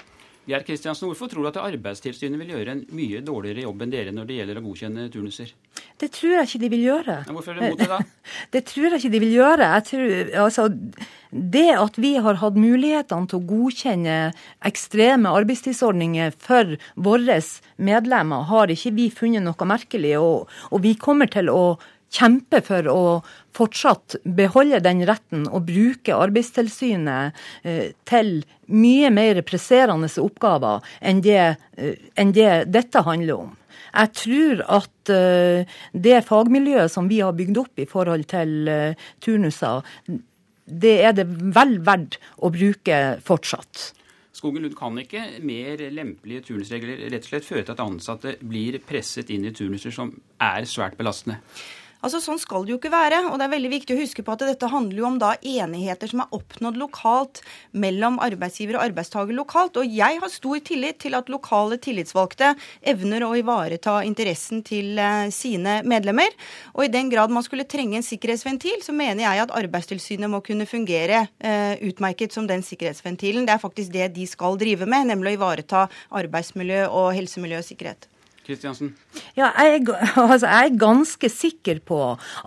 Gerd 0.45 0.67
Kristiansen, 0.69 1.09
Hvorfor 1.09 1.31
tror 1.33 1.47
du 1.47 1.49
at 1.49 1.61
Arbeidstilsynet 1.63 2.41
vil 2.43 2.53
gjøre 2.53 2.75
en 2.75 2.83
mye 2.93 3.23
dårligere 3.25 3.65
jobb 3.65 3.85
enn 3.85 3.95
dere 3.95 4.13
når 4.13 4.27
det 4.29 4.37
gjelder 4.39 4.61
å 4.61 4.65
godkjenne 4.67 5.07
turnuser? 5.13 5.55
Det 6.01 6.11
tror 6.13 6.35
jeg 6.37 6.49
ikke 6.49 6.61
de 6.65 6.71
vil 6.73 6.85
gjøre. 6.85 7.17
Men 7.29 7.39
hvorfor 7.39 7.55
er 7.55 7.61
det 7.63 7.71
mot 7.73 7.81
det, 7.81 7.89
da? 7.89 8.01
Det 8.55 8.63
tror 8.69 8.89
jeg 8.89 9.01
ikke 9.01 9.13
de 9.15 9.23
vil 9.23 9.35
gjøre. 9.39 9.71
Tror, 9.89 10.13
altså, 10.43 10.67
det 11.55 11.67
at 11.81 11.99
vi 12.03 12.13
har 12.27 12.41
hatt 12.43 12.59
mulighetene 12.61 13.31
til 13.31 13.41
å 13.41 13.47
godkjenne 13.49 14.19
ekstreme 14.69 15.33
arbeidstidsordninger 15.41 16.37
for 16.45 16.77
våre 16.95 17.41
medlemmer, 17.77 18.45
har 18.51 18.73
ikke 18.75 18.95
vi 18.99 19.09
funnet 19.15 19.47
noe 19.47 19.71
merkelig. 19.71 20.17
Og, 20.21 20.53
og 20.71 20.85
vi 20.85 20.97
kommer 21.01 21.31
til 21.33 21.49
å 21.53 21.65
kjempe 22.15 22.61
for 22.65 22.91
å 22.91 23.05
fortsatt 23.55 24.17
beholde 24.25 24.81
den 24.85 25.05
retten 25.09 25.47
og 25.49 25.67
bruke 25.69 26.17
Arbeidstilsynet 26.17 27.37
eh, 27.63 27.93
til 28.09 28.37
mye 28.73 29.11
mer 29.15 29.41
presserende 29.47 30.11
oppgaver 30.23 30.85
enn 31.01 31.23
det, 31.25 31.57
eh, 31.79 31.99
enn 32.19 32.35
det 32.37 32.53
dette 32.75 33.05
handler 33.07 33.47
om. 33.47 33.53
Jeg 33.95 34.11
tror 34.19 34.61
at 34.75 35.11
uh, 35.15 35.75
det 35.95 36.17
fagmiljøet 36.27 36.91
som 36.91 37.07
vi 37.07 37.21
har 37.23 37.35
bygd 37.37 37.61
opp 37.61 37.79
i 37.79 37.87
forhold 37.87 38.25
til 38.27 38.67
turnuser, 39.23 39.87
det 40.67 40.95
er 41.07 41.15
det 41.15 41.29
vel 41.29 41.77
verdt 41.87 42.19
å 42.43 42.51
bruke 42.51 42.99
fortsatt. 43.23 43.93
Skogen 44.35 44.65
Lund 44.65 44.75
kan 44.75 44.99
ikke 44.99 45.23
mer 45.47 45.79
lempelige 45.95 46.49
turnusregler 46.49 47.07
rett 47.07 47.23
og 47.23 47.31
slett 47.31 47.47
føre 47.47 47.63
til 47.63 47.77
at 47.77 47.85
ansatte 47.85 48.35
blir 48.43 48.81
presset 48.83 49.31
inn 49.31 49.47
i 49.47 49.55
turnuser 49.55 49.95
som 49.95 50.11
er 50.43 50.67
svært 50.67 50.99
belastende? 50.99 51.39
Altså 52.05 52.19
Sånn 52.21 52.41
skal 52.41 52.67
det 52.67 52.75
jo 52.75 52.77
ikke 52.77 52.93
være. 52.93 53.23
og 53.31 53.39
Det 53.41 53.47
er 53.47 53.53
veldig 53.55 53.71
viktig 53.73 53.95
å 53.95 54.01
huske 54.03 54.25
på 54.25 54.35
at 54.35 54.45
dette 54.45 54.69
handler 54.69 54.99
jo 55.01 55.07
om 55.09 55.17
da 55.23 55.31
enigheter 55.41 56.11
som 56.11 56.21
er 56.21 56.35
oppnådd 56.37 56.77
lokalt 56.77 57.41
mellom 57.73 58.19
arbeidsgiver 58.21 58.77
og 58.77 58.85
arbeidstaker 58.85 59.33
lokalt. 59.33 59.79
Og 59.81 59.89
jeg 59.89 60.21
har 60.21 60.33
stor 60.33 60.61
tillit 60.69 61.01
til 61.01 61.17
at 61.17 61.33
lokale 61.33 61.79
tillitsvalgte 61.81 62.53
evner 62.93 63.25
å 63.25 63.33
ivareta 63.41 63.97
interessen 64.05 64.61
til 64.67 65.01
eh, 65.01 65.33
sine 65.33 65.79
medlemmer. 65.89 66.37
Og 66.77 66.85
i 66.85 66.93
den 66.93 67.09
grad 67.13 67.33
man 67.33 67.47
skulle 67.47 67.65
trenge 67.65 67.97
en 67.97 68.05
sikkerhetsventil, 68.07 68.85
så 68.85 68.93
mener 68.93 69.25
jeg 69.25 69.47
at 69.47 69.55
Arbeidstilsynet 69.55 70.29
må 70.29 70.43
kunne 70.45 70.67
fungere 70.69 71.25
uh, 71.45 71.75
utmerket 71.87 72.35
som 72.35 72.49
den 72.49 72.65
sikkerhetsventilen. 72.67 73.47
Det 73.47 73.55
er 73.55 73.63
faktisk 73.63 73.93
det 73.95 74.11
de 74.17 74.27
skal 74.29 74.59
drive 74.61 74.89
med, 74.91 75.09
nemlig 75.09 75.35
å 75.35 75.39
ivareta 75.39 75.87
arbeidsmiljø 76.21 76.89
og 76.91 77.15
helsemiljø 77.17 77.63
og 77.63 77.69
sikkerhet. 77.69 78.09
Kristiansen? 78.45 78.93
Ja, 79.39 79.51
jeg, 79.59 79.87
altså, 80.17 80.47
jeg, 80.47 80.71
er 80.71 80.79
ganske 80.81 81.31
sikker 81.33 81.81
på 81.87 81.99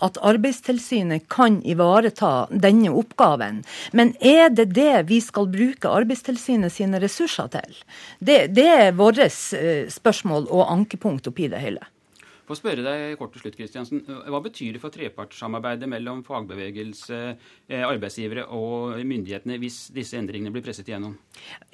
at 0.06 0.20
Arbeidstilsynet 0.22 1.28
kan 1.34 1.60
ivareta 1.66 2.48
denne 2.52 2.94
oppgaven. 2.94 3.64
Men 3.98 4.14
er 4.22 4.52
det 4.54 4.70
det 4.78 5.08
vi 5.10 5.20
skal 5.24 5.50
bruke 5.52 5.90
Arbeidstilsynet 5.90 6.74
sine 6.74 7.02
ressurser 7.04 7.50
til? 7.58 7.78
Det, 8.20 8.40
det 8.56 8.68
er 8.78 8.98
vårt 8.98 9.20
eh, 9.20 9.88
spørsmål 9.92 10.50
og 10.52 10.68
ankepunkt 10.72 11.30
oppi 11.32 11.50
det 11.52 11.62
hele. 11.64 11.86
Få 12.48 12.56
spørre 12.56 12.84
deg 12.84 13.18
kort 13.20 13.34
til 13.36 13.44
slutt, 13.44 13.58
Kristiansen. 13.60 14.04
Hva 14.08 14.40
betyr 14.40 14.78
det 14.78 14.80
for 14.80 14.94
trepartssamarbeidet 14.94 15.90
mellom 15.92 16.22
fagbevegelse, 16.24 17.18
eh, 17.68 17.84
arbeidsgivere 17.84 18.46
og 18.56 18.96
myndighetene 19.04 19.58
hvis 19.60 19.90
disse 19.92 20.16
endringene 20.16 20.54
blir 20.56 20.64
presset 20.64 20.88
igjennom? 20.88 21.18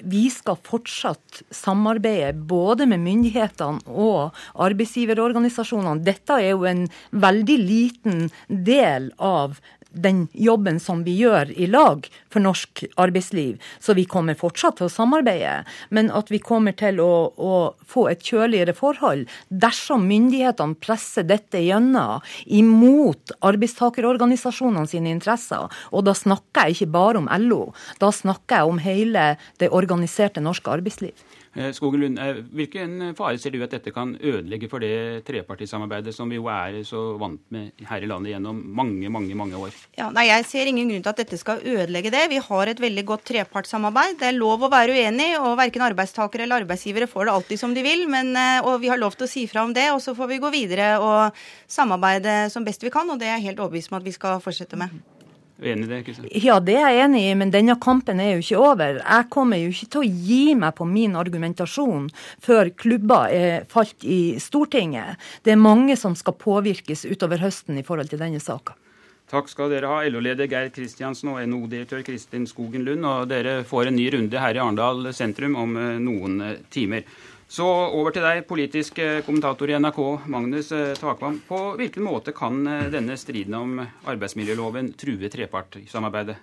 Vi 0.01 0.23
skal 0.33 0.57
fortsatt 0.65 1.43
samarbeide 1.53 2.33
både 2.49 2.87
med 2.89 3.03
myndighetene 3.05 3.85
og 3.85 4.33
arbeidsgiverorganisasjonene. 4.65 6.01
Dette 6.03 6.41
er 6.41 6.55
jo 6.55 6.65
en 6.65 6.87
veldig 7.13 7.59
liten 7.61 8.31
del 8.49 9.11
av 9.21 9.61
den 9.93 10.27
jobben 10.33 10.79
som 10.79 11.03
vi 11.05 11.15
gjør 11.21 11.51
i 11.53 11.67
lag 11.69 12.07
for 12.33 12.43
norsk 12.43 12.83
arbeidsliv. 12.99 13.59
Så 13.79 13.95
vi 13.97 14.05
kommer 14.09 14.37
fortsatt 14.37 14.79
til 14.79 14.89
å 14.89 14.93
samarbeide, 14.93 15.63
men 15.93 16.11
at 16.11 16.31
vi 16.33 16.41
kommer 16.43 16.75
til 16.77 16.99
å, 17.03 17.29
å 17.37 17.53
få 17.87 18.07
et 18.11 18.23
kjøligere 18.25 18.75
forhold 18.77 19.29
dersom 19.49 20.07
myndighetene 20.09 20.79
presser 20.81 21.27
dette 21.29 21.61
gjennom 21.63 22.23
imot 22.45 23.35
arbeidstakerorganisasjonene 23.45 24.89
sine 24.89 25.13
interesser. 25.13 25.69
Og 25.93 26.07
da 26.07 26.15
snakker 26.17 26.69
jeg 26.69 26.79
ikke 26.79 26.93
bare 26.97 27.21
om 27.21 27.29
LO, 27.45 27.63
da 28.01 28.11
snakker 28.13 28.63
jeg 28.63 28.73
om 28.73 28.81
hele 28.83 29.27
det 29.61 29.71
organiserte 29.73 30.43
norske 30.43 30.71
arbeidsliv. 30.73 31.15
Eh, 31.55 31.69
Skogen 31.71 32.01
Lund, 32.01 32.17
eh, 32.17 32.39
hvilken 32.49 33.13
fare 33.13 33.37
ser 33.37 33.53
du 33.53 33.59
at 33.61 33.73
dette 33.75 33.91
kan 33.93 34.15
ødelegge 34.17 34.65
for 34.71 34.81
det 34.81 35.21
trepartisamarbeidet 35.27 36.13
som 36.15 36.31
vi 36.31 36.39
jo 36.39 36.47
er 36.49 36.79
så 36.87 37.01
vant 37.21 37.43
med 37.53 37.83
her 37.85 38.01
i 38.01 38.09
landet 38.09 38.33
gjennom 38.33 38.57
mange 38.73 39.11
mange, 39.13 39.37
mange 39.37 39.59
år? 39.61 39.75
Ja, 39.97 40.09
nei, 40.09 40.25
Jeg 40.33 40.47
ser 40.49 40.65
ingen 40.65 40.89
grunn 40.89 41.03
til 41.03 41.13
at 41.13 41.21
dette 41.21 41.37
skal 41.37 41.61
ødelegge 41.61 42.09
det. 42.09 42.25
Vi 42.31 42.41
har 42.41 42.67
et 42.67 42.81
veldig 42.81 43.05
godt 43.05 43.25
trepartssamarbeid. 43.29 44.17
Det 44.17 44.31
er 44.31 44.39
lov 44.39 44.65
å 44.65 44.71
være 44.73 44.97
uenig, 44.97 45.37
og 45.37 45.59
verken 45.61 45.85
arbeidstakere 45.85 46.47
eller 46.47 46.65
arbeidsgivere 46.65 47.07
får 47.07 47.29
det 47.29 47.35
alltid 47.37 47.59
som 47.59 47.73
de 47.73 47.85
vil. 47.85 48.07
Men, 48.09 48.35
eh, 48.35 48.65
og 48.65 48.81
vi 48.81 48.89
har 48.89 48.97
lov 48.97 49.13
til 49.13 49.27
å 49.27 49.29
si 49.29 49.45
fra 49.45 49.63
om 49.63 49.73
det, 49.73 49.91
og 49.91 50.01
så 50.01 50.15
får 50.17 50.27
vi 50.33 50.41
gå 50.41 50.49
videre 50.49 50.97
og 50.97 51.37
samarbeide 51.67 52.49
som 52.49 52.65
best 52.65 52.81
vi 52.81 52.89
kan. 52.89 53.07
Og 53.09 53.19
det 53.19 53.27
er 53.27 53.37
jeg 53.37 53.53
helt 53.53 53.59
overbevist 53.59 53.91
om 53.91 54.01
at 54.01 54.03
vi 54.03 54.17
skal 54.17 54.41
fortsette 54.41 54.75
med. 54.75 54.89
Enig 55.61 55.85
i 55.85 55.89
det, 55.91 55.99
Kristian? 56.07 56.27
Ja, 56.43 56.57
det 56.59 56.75
er 56.79 56.89
jeg 56.91 57.05
enig 57.05 57.23
i, 57.29 57.33
men 57.37 57.51
denne 57.53 57.75
kampen 57.81 58.19
er 58.19 58.33
jo 58.33 58.43
ikke 58.43 58.61
over. 58.61 58.99
Jeg 58.99 59.27
kommer 59.33 59.61
jo 59.61 59.69
ikke 59.69 59.89
til 59.93 60.01
å 60.01 60.21
gi 60.27 60.55
meg 60.59 60.75
på 60.79 60.87
min 60.89 61.17
argumentasjon 61.19 62.07
før 62.43 62.71
klubba 62.73 63.25
er 63.31 63.67
falt 63.71 64.03
i 64.03 64.39
Stortinget. 64.41 65.21
Det 65.45 65.53
er 65.53 65.61
mange 65.61 65.95
som 65.99 66.17
skal 66.17 66.35
påvirkes 66.39 67.05
utover 67.05 67.43
høsten 67.43 67.77
i 67.77 67.85
forhold 67.85 68.11
til 68.11 68.23
denne 68.23 68.41
saka. 68.43 68.75
Takk 69.33 69.47
skal 69.49 69.71
dere 69.71 69.89
ha, 69.89 70.01
LO-leder 70.05 70.45
Geir 70.45 70.67
Kristiansen 70.69 71.31
og 71.31 71.39
NHO-direktør 71.47 72.03
Kristin 72.05 72.43
Skogen 72.45 72.83
Lund. 72.85 73.05
Og 73.07 73.29
dere 73.31 73.61
får 73.65 73.89
en 73.89 73.97
ny 73.97 74.09
runde 74.13 74.41
her 74.41 74.57
i 74.57 74.61
Arendal 74.61 75.07
sentrum 75.15 75.55
om 75.57 75.77
eh, 75.79 75.95
noen 76.03 76.41
eh, 76.43 76.59
timer. 76.73 77.05
Så 77.53 77.65
over 77.69 78.09
til 78.09 78.23
deg, 78.25 78.47
politisk 78.49 78.97
eh, 79.03 79.19
kommentator 79.21 79.69
i 79.69 79.75
NRK, 79.77 79.99
Magnus 80.33 80.71
eh, 80.73 80.95
Takvam. 80.97 81.35
På 81.45 81.75
hvilken 81.77 82.01
måte 82.01 82.33
kan 82.33 82.63
eh, 82.65 82.87
denne 82.89 83.13
striden 83.19 83.53
om 83.59 83.75
arbeidsmiljøloven 84.09 84.89
true 84.97 85.29
trepartssamarbeidet? 85.29 86.39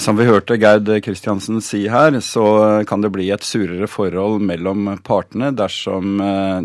Som 0.00 0.16
vi 0.16 0.24
hørte 0.26 0.56
Gerd 0.56 0.88
Kristiansen 1.04 1.60
si 1.62 1.82
her, 1.92 2.16
så 2.24 2.46
kan 2.88 3.04
det 3.04 3.12
bli 3.12 3.28
et 3.30 3.44
surere 3.44 3.86
forhold 3.86 4.40
mellom 4.42 4.88
partene 5.06 5.52
dersom 5.54 6.16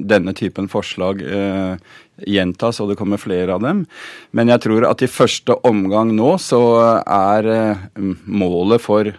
denne 0.09 0.33
typen 0.33 0.65
forslag 0.71 1.21
gjentas 2.27 2.81
og 2.81 2.91
det 2.91 2.99
kommer 2.99 3.21
flere 3.21 3.55
av 3.55 3.63
dem. 3.63 3.85
Men 4.31 4.51
jeg 4.53 4.63
tror 4.67 4.87
at 4.89 5.03
i 5.03 5.11
første 5.11 5.57
omgang 5.67 6.13
nå 6.15 6.35
så 6.41 6.61
er 7.01 7.51
målet 8.25 8.83
for 8.83 9.11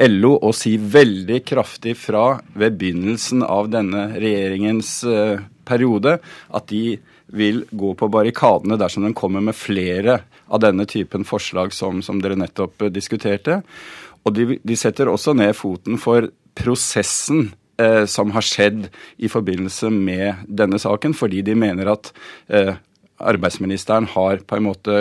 LO 0.00 0.34
å 0.40 0.52
si 0.56 0.76
veldig 0.80 1.42
kraftig 1.44 1.96
fra 1.98 2.38
ved 2.56 2.78
begynnelsen 2.80 3.44
av 3.44 3.68
denne 3.72 4.06
regjeringens 4.16 4.92
uh, 5.04 5.40
periode 5.68 6.18
at 6.48 6.68
de 6.70 6.98
vil 7.30 7.62
gå 7.70 7.92
på 7.94 8.08
barrikadene 8.10 8.78
dersom 8.80 9.04
den 9.06 9.16
kommer 9.18 9.44
med 9.44 9.58
flere 9.58 10.22
av 10.50 10.62
denne 10.64 10.86
typen 10.88 11.26
forslag 11.28 11.74
som, 11.76 12.00
som 12.02 12.22
dere 12.22 12.38
nettopp 12.38 12.86
uh, 12.86 12.92
diskuterte. 12.92 13.60
Og 14.24 14.36
de, 14.36 14.58
de, 14.62 14.76
setter 14.76 15.10
også 15.10 15.34
ned 15.36 15.54
foten 15.56 16.00
for 16.00 16.30
prosessen 16.56 17.50
uh, 17.80 18.04
som 18.04 18.34
har 18.36 18.44
skjedd 18.46 18.90
i 19.18 19.30
forbindelse 19.32 19.90
med 19.94 20.44
denne 20.46 20.78
saken, 20.80 21.16
fordi 21.16 21.42
de 21.46 21.56
mener 21.58 21.94
at 21.96 22.12
arbeidsministeren 23.20 24.06
har 24.14 24.40
på 24.48 24.56
en 24.56 24.64
måte 24.64 24.94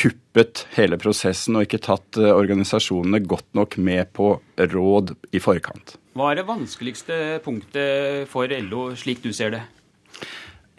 kuppet 0.00 0.64
hele 0.76 0.98
prosessen 1.00 1.58
og 1.58 1.66
ikke 1.66 1.82
tatt 1.84 2.18
eh, 2.20 2.30
organisasjonene 2.32 3.22
godt 3.26 3.48
nok 3.58 3.76
med 3.82 4.12
på 4.16 4.32
råd 4.58 5.14
i 5.34 5.42
forkant. 5.42 5.96
Hva 6.18 6.30
er 6.32 6.40
det 6.40 6.48
vanskeligste 6.48 7.40
punktet 7.44 8.30
for 8.30 8.50
LO, 8.66 8.90
slik 8.98 9.22
du 9.24 9.30
ser 9.36 9.54
det? 9.56 9.62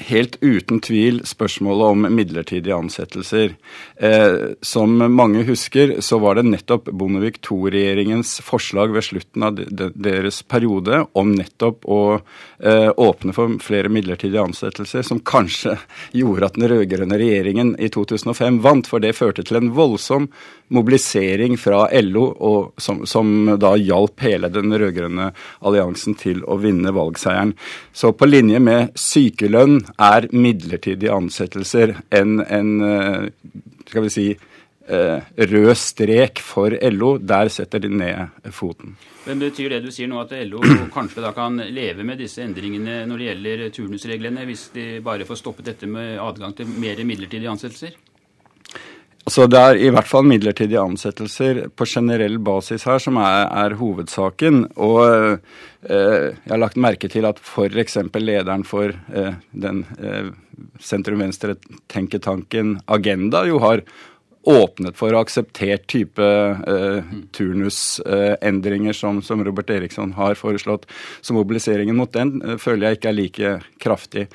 Helt 0.08 0.38
uten 0.42 0.80
tvil 0.84 1.22
spørsmålet 1.28 1.94
om 1.94 2.08
midlertidige 2.16 2.76
ansettelser. 2.76 3.56
Eh, 3.96 4.36
som 4.62 4.98
mange 5.16 5.44
husker, 5.48 5.98
så 6.02 6.20
var 6.22 6.38
det 6.38 6.48
nettopp 6.50 6.90
Bondevik 6.92 7.40
II-regjeringens 7.46 8.40
forslag 8.46 8.94
ved 8.96 9.06
slutten 9.08 9.46
av 9.48 9.58
de, 9.60 9.90
deres 9.94 10.42
periode 10.44 11.04
om 11.18 11.34
nettopp 11.36 11.86
å 11.86 12.02
eh, 12.18 12.90
åpne 12.90 13.36
for 13.36 13.58
flere 13.64 13.92
midlertidige 13.94 14.44
ansettelser, 14.44 15.06
som 15.08 15.22
kanskje 15.22 15.78
gjorde 16.22 16.50
at 16.50 16.60
den 16.60 16.70
rød-grønne 16.72 17.22
regjeringen 17.22 17.76
i 17.80 17.92
2005 17.94 18.62
vant, 18.66 18.90
for 18.90 19.04
det 19.04 19.16
førte 19.18 19.46
til 19.48 19.62
en 19.62 19.72
voldsom 19.78 20.30
mobilisering 20.72 21.58
fra 21.60 21.86
LO, 22.02 22.26
og, 22.32 22.74
som, 22.82 23.04
som 23.06 23.56
da 23.60 23.74
hjalp 23.80 24.24
hele 24.24 24.50
den 24.54 24.72
rød-grønne 24.72 25.32
alliansen 25.68 26.16
til 26.20 26.46
å 26.48 26.58
vinne 26.62 26.94
valgseieren. 26.96 27.54
Så 27.94 28.14
på 28.16 28.30
linje 28.30 28.62
med 28.64 28.96
sykelønn 29.00 29.82
er 30.00 30.28
midlertidige 30.32 31.14
ansettelser 31.14 31.96
en, 32.10 32.40
en 32.46 32.72
eh, 32.86 33.28
skal 33.88 34.06
vi 34.06 34.12
si, 34.14 34.28
eh, 34.88 35.32
rød 35.54 35.74
strek 35.76 36.42
for 36.44 36.76
LO. 36.92 37.18
Der 37.18 37.50
setter 37.50 37.80
de 37.80 37.90
ned 37.90 38.52
foten. 38.52 38.96
Men 39.26 39.42
Betyr 39.42 39.70
det 39.76 39.84
du 39.86 39.92
sier 39.94 40.10
nå 40.10 40.22
at 40.24 40.34
LO 40.50 40.62
kanskje 40.94 41.24
da 41.24 41.34
kan 41.36 41.60
leve 41.74 42.06
med 42.08 42.22
disse 42.22 42.42
endringene 42.44 43.04
når 43.10 43.18
det 43.18 43.28
gjelder 43.30 43.68
turnusreglene, 43.76 44.46
hvis 44.50 44.70
de 44.76 44.88
bare 45.06 45.28
får 45.30 45.44
stoppet 45.44 45.74
dette 45.74 45.90
med 45.90 46.18
adgang 46.20 46.56
til 46.58 46.70
mer 46.72 47.04
midlertidige 47.06 47.52
ansettelser? 47.52 48.00
Så 49.30 49.46
det 49.46 49.60
er 49.60 49.78
i 49.78 49.90
hvert 49.94 50.08
fall 50.10 50.26
midlertidige 50.26 50.82
ansettelser 50.82 51.68
på 51.78 51.86
generell 51.86 52.40
basis 52.42 52.88
her 52.90 53.02
som 53.04 53.20
er, 53.22 53.46
er 53.54 53.76
hovedsaken. 53.78 54.64
Og 54.82 55.02
eh, 55.06 56.32
jeg 56.34 56.50
har 56.50 56.62
lagt 56.62 56.80
merke 56.82 57.10
til 57.12 57.28
at 57.30 57.38
f.eks. 57.38 58.00
lederen 58.18 58.66
for 58.66 58.90
eh, 58.90 59.36
den 59.52 59.84
eh, 60.02 60.32
sentrum-venstre-tenketanken 60.82 62.80
Agenda 62.90 63.46
jo 63.46 63.62
har 63.62 63.86
åpnet 64.50 64.98
for 64.98 65.14
og 65.14 65.28
akseptert 65.28 65.86
type 65.92 66.26
eh, 66.26 67.14
turnusendringer 67.36 68.98
som, 68.98 69.22
som, 69.22 69.44
Robert 69.46 69.70
Eriksson 69.70 70.16
har 70.18 70.38
foreslått. 70.40 70.88
Så 71.22 71.38
mobiliseringen 71.38 71.98
mot 71.98 72.12
den 72.14 72.40
eh, 72.42 72.58
føler 72.62 72.90
jeg 72.90 73.00
ikke 73.00 73.12
er 73.12 73.20
like 73.20 73.56
kraftig. 73.82 74.28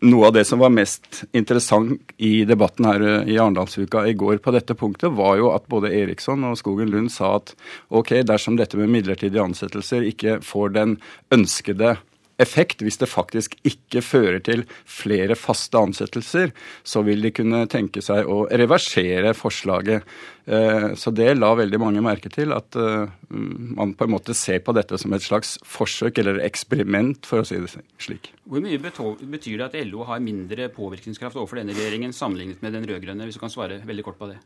Noe 0.00 0.28
av 0.28 0.32
det 0.36 0.44
som 0.46 0.60
var 0.62 0.70
mest 0.70 1.24
interessant 1.36 2.12
i 2.22 2.44
debatten 2.48 2.86
her 2.86 3.04
i 3.26 3.38
Arendalsuka 3.38 4.04
i 4.06 4.14
går 4.18 4.38
på 4.42 4.54
dette 4.54 4.76
punktet, 4.78 5.10
var 5.12 5.38
jo 5.40 5.50
at 5.54 5.66
både 5.70 5.92
Eriksson 5.94 6.46
og 6.46 6.58
Skogen 6.60 6.92
Lund 6.92 7.12
sa 7.14 7.36
at 7.38 7.54
ok, 7.88 8.20
dersom 8.26 8.58
dette 8.58 8.78
med 8.78 8.92
midlertidige 8.92 9.42
ansettelser 9.42 10.06
ikke 10.06 10.38
får 10.44 10.76
den 10.76 10.98
ønskede 11.34 11.96
effekt, 12.42 12.82
hvis 12.84 12.98
det 13.00 13.10
faktisk 13.10 13.56
ikke 13.66 14.02
fører 14.04 14.40
til 14.44 14.64
flere 14.86 15.36
faste 15.38 15.78
ansettelser, 15.78 16.52
så 16.86 17.02
vil 17.06 17.22
de 17.24 17.32
kunne 17.34 17.64
tenke 17.70 18.02
seg 18.04 18.28
å 18.30 18.44
reversere 18.48 19.34
forslaget. 19.36 20.06
Eh, 20.48 20.88
så 20.96 21.12
det 21.12 21.34
la 21.36 21.50
veldig 21.58 21.80
mange 21.82 22.02
merke 22.04 22.30
til, 22.32 22.54
at 22.56 22.78
eh, 22.78 23.10
man 23.28 23.94
på 23.98 24.06
en 24.06 24.14
måte 24.14 24.36
ser 24.38 24.62
på 24.64 24.74
dette 24.76 25.00
som 25.00 25.12
et 25.12 25.24
slags 25.24 25.56
forsøk 25.66 26.22
eller 26.22 26.40
eksperiment, 26.46 27.26
for 27.28 27.42
å 27.42 27.48
si 27.48 27.58
det 27.60 27.74
slik. 28.00 28.32
Hvor 28.48 28.62
mye 28.64 28.80
betyr 28.80 29.58
det 29.58 29.66
at 29.68 29.80
LO 29.90 30.06
har 30.08 30.22
mindre 30.24 30.70
påvirkningskraft 30.72 31.36
overfor 31.36 31.60
denne 31.60 31.76
regjeringen 31.76 32.14
sammenlignet 32.16 32.62
med 32.64 32.78
den 32.78 32.88
rød-grønne, 32.88 33.28
hvis 33.28 33.40
du 33.40 33.42
kan 33.42 33.52
svare 33.52 33.82
veldig 33.88 34.06
kort 34.06 34.22
på 34.22 34.30
det? 34.30 34.38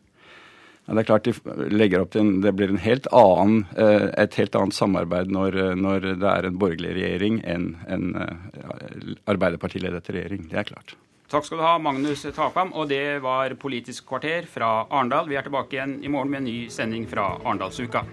Ja, 0.86 0.96
det 0.96 1.04
er 1.04 1.08
klart 1.12 1.28
de 1.28 1.34
legger 1.70 2.02
opp 2.02 2.10
til 2.14 2.24
en, 2.24 2.32
Det 2.42 2.52
blir 2.58 2.74
helt 2.82 3.06
annen, 3.14 3.62
eh, 3.78 4.08
et 4.18 4.34
helt 4.40 4.56
annet 4.58 4.74
samarbeid 4.74 5.30
når, 5.30 5.76
når 5.78 6.08
det 6.18 6.32
er 6.32 6.48
en 6.48 6.58
borgerlig 6.58 6.96
regjering 6.98 7.38
enn 7.46 7.70
en 7.86 8.10
Arbeiderpartiledet 9.30 10.10
regjering. 10.10 10.48
Det 10.50 10.58
er 10.58 10.70
klart. 10.74 10.96
Takk 11.32 11.46
skal 11.46 11.62
du 11.62 11.64
ha, 11.64 11.78
Magnus 11.80 12.26
Takam. 12.36 12.74
Og 12.76 12.90
det 12.90 13.22
var 13.24 13.54
Politisk 13.56 14.10
kvarter 14.10 14.44
fra 14.50 14.82
Arendal. 14.90 15.30
Vi 15.30 15.38
er 15.40 15.46
tilbake 15.46 15.78
igjen 15.78 15.96
i 16.04 16.12
morgen 16.12 16.34
med 16.34 16.42
en 16.42 16.50
ny 16.50 16.58
sending 16.68 17.06
fra 17.08 17.30
Arendalsuka. 17.38 18.04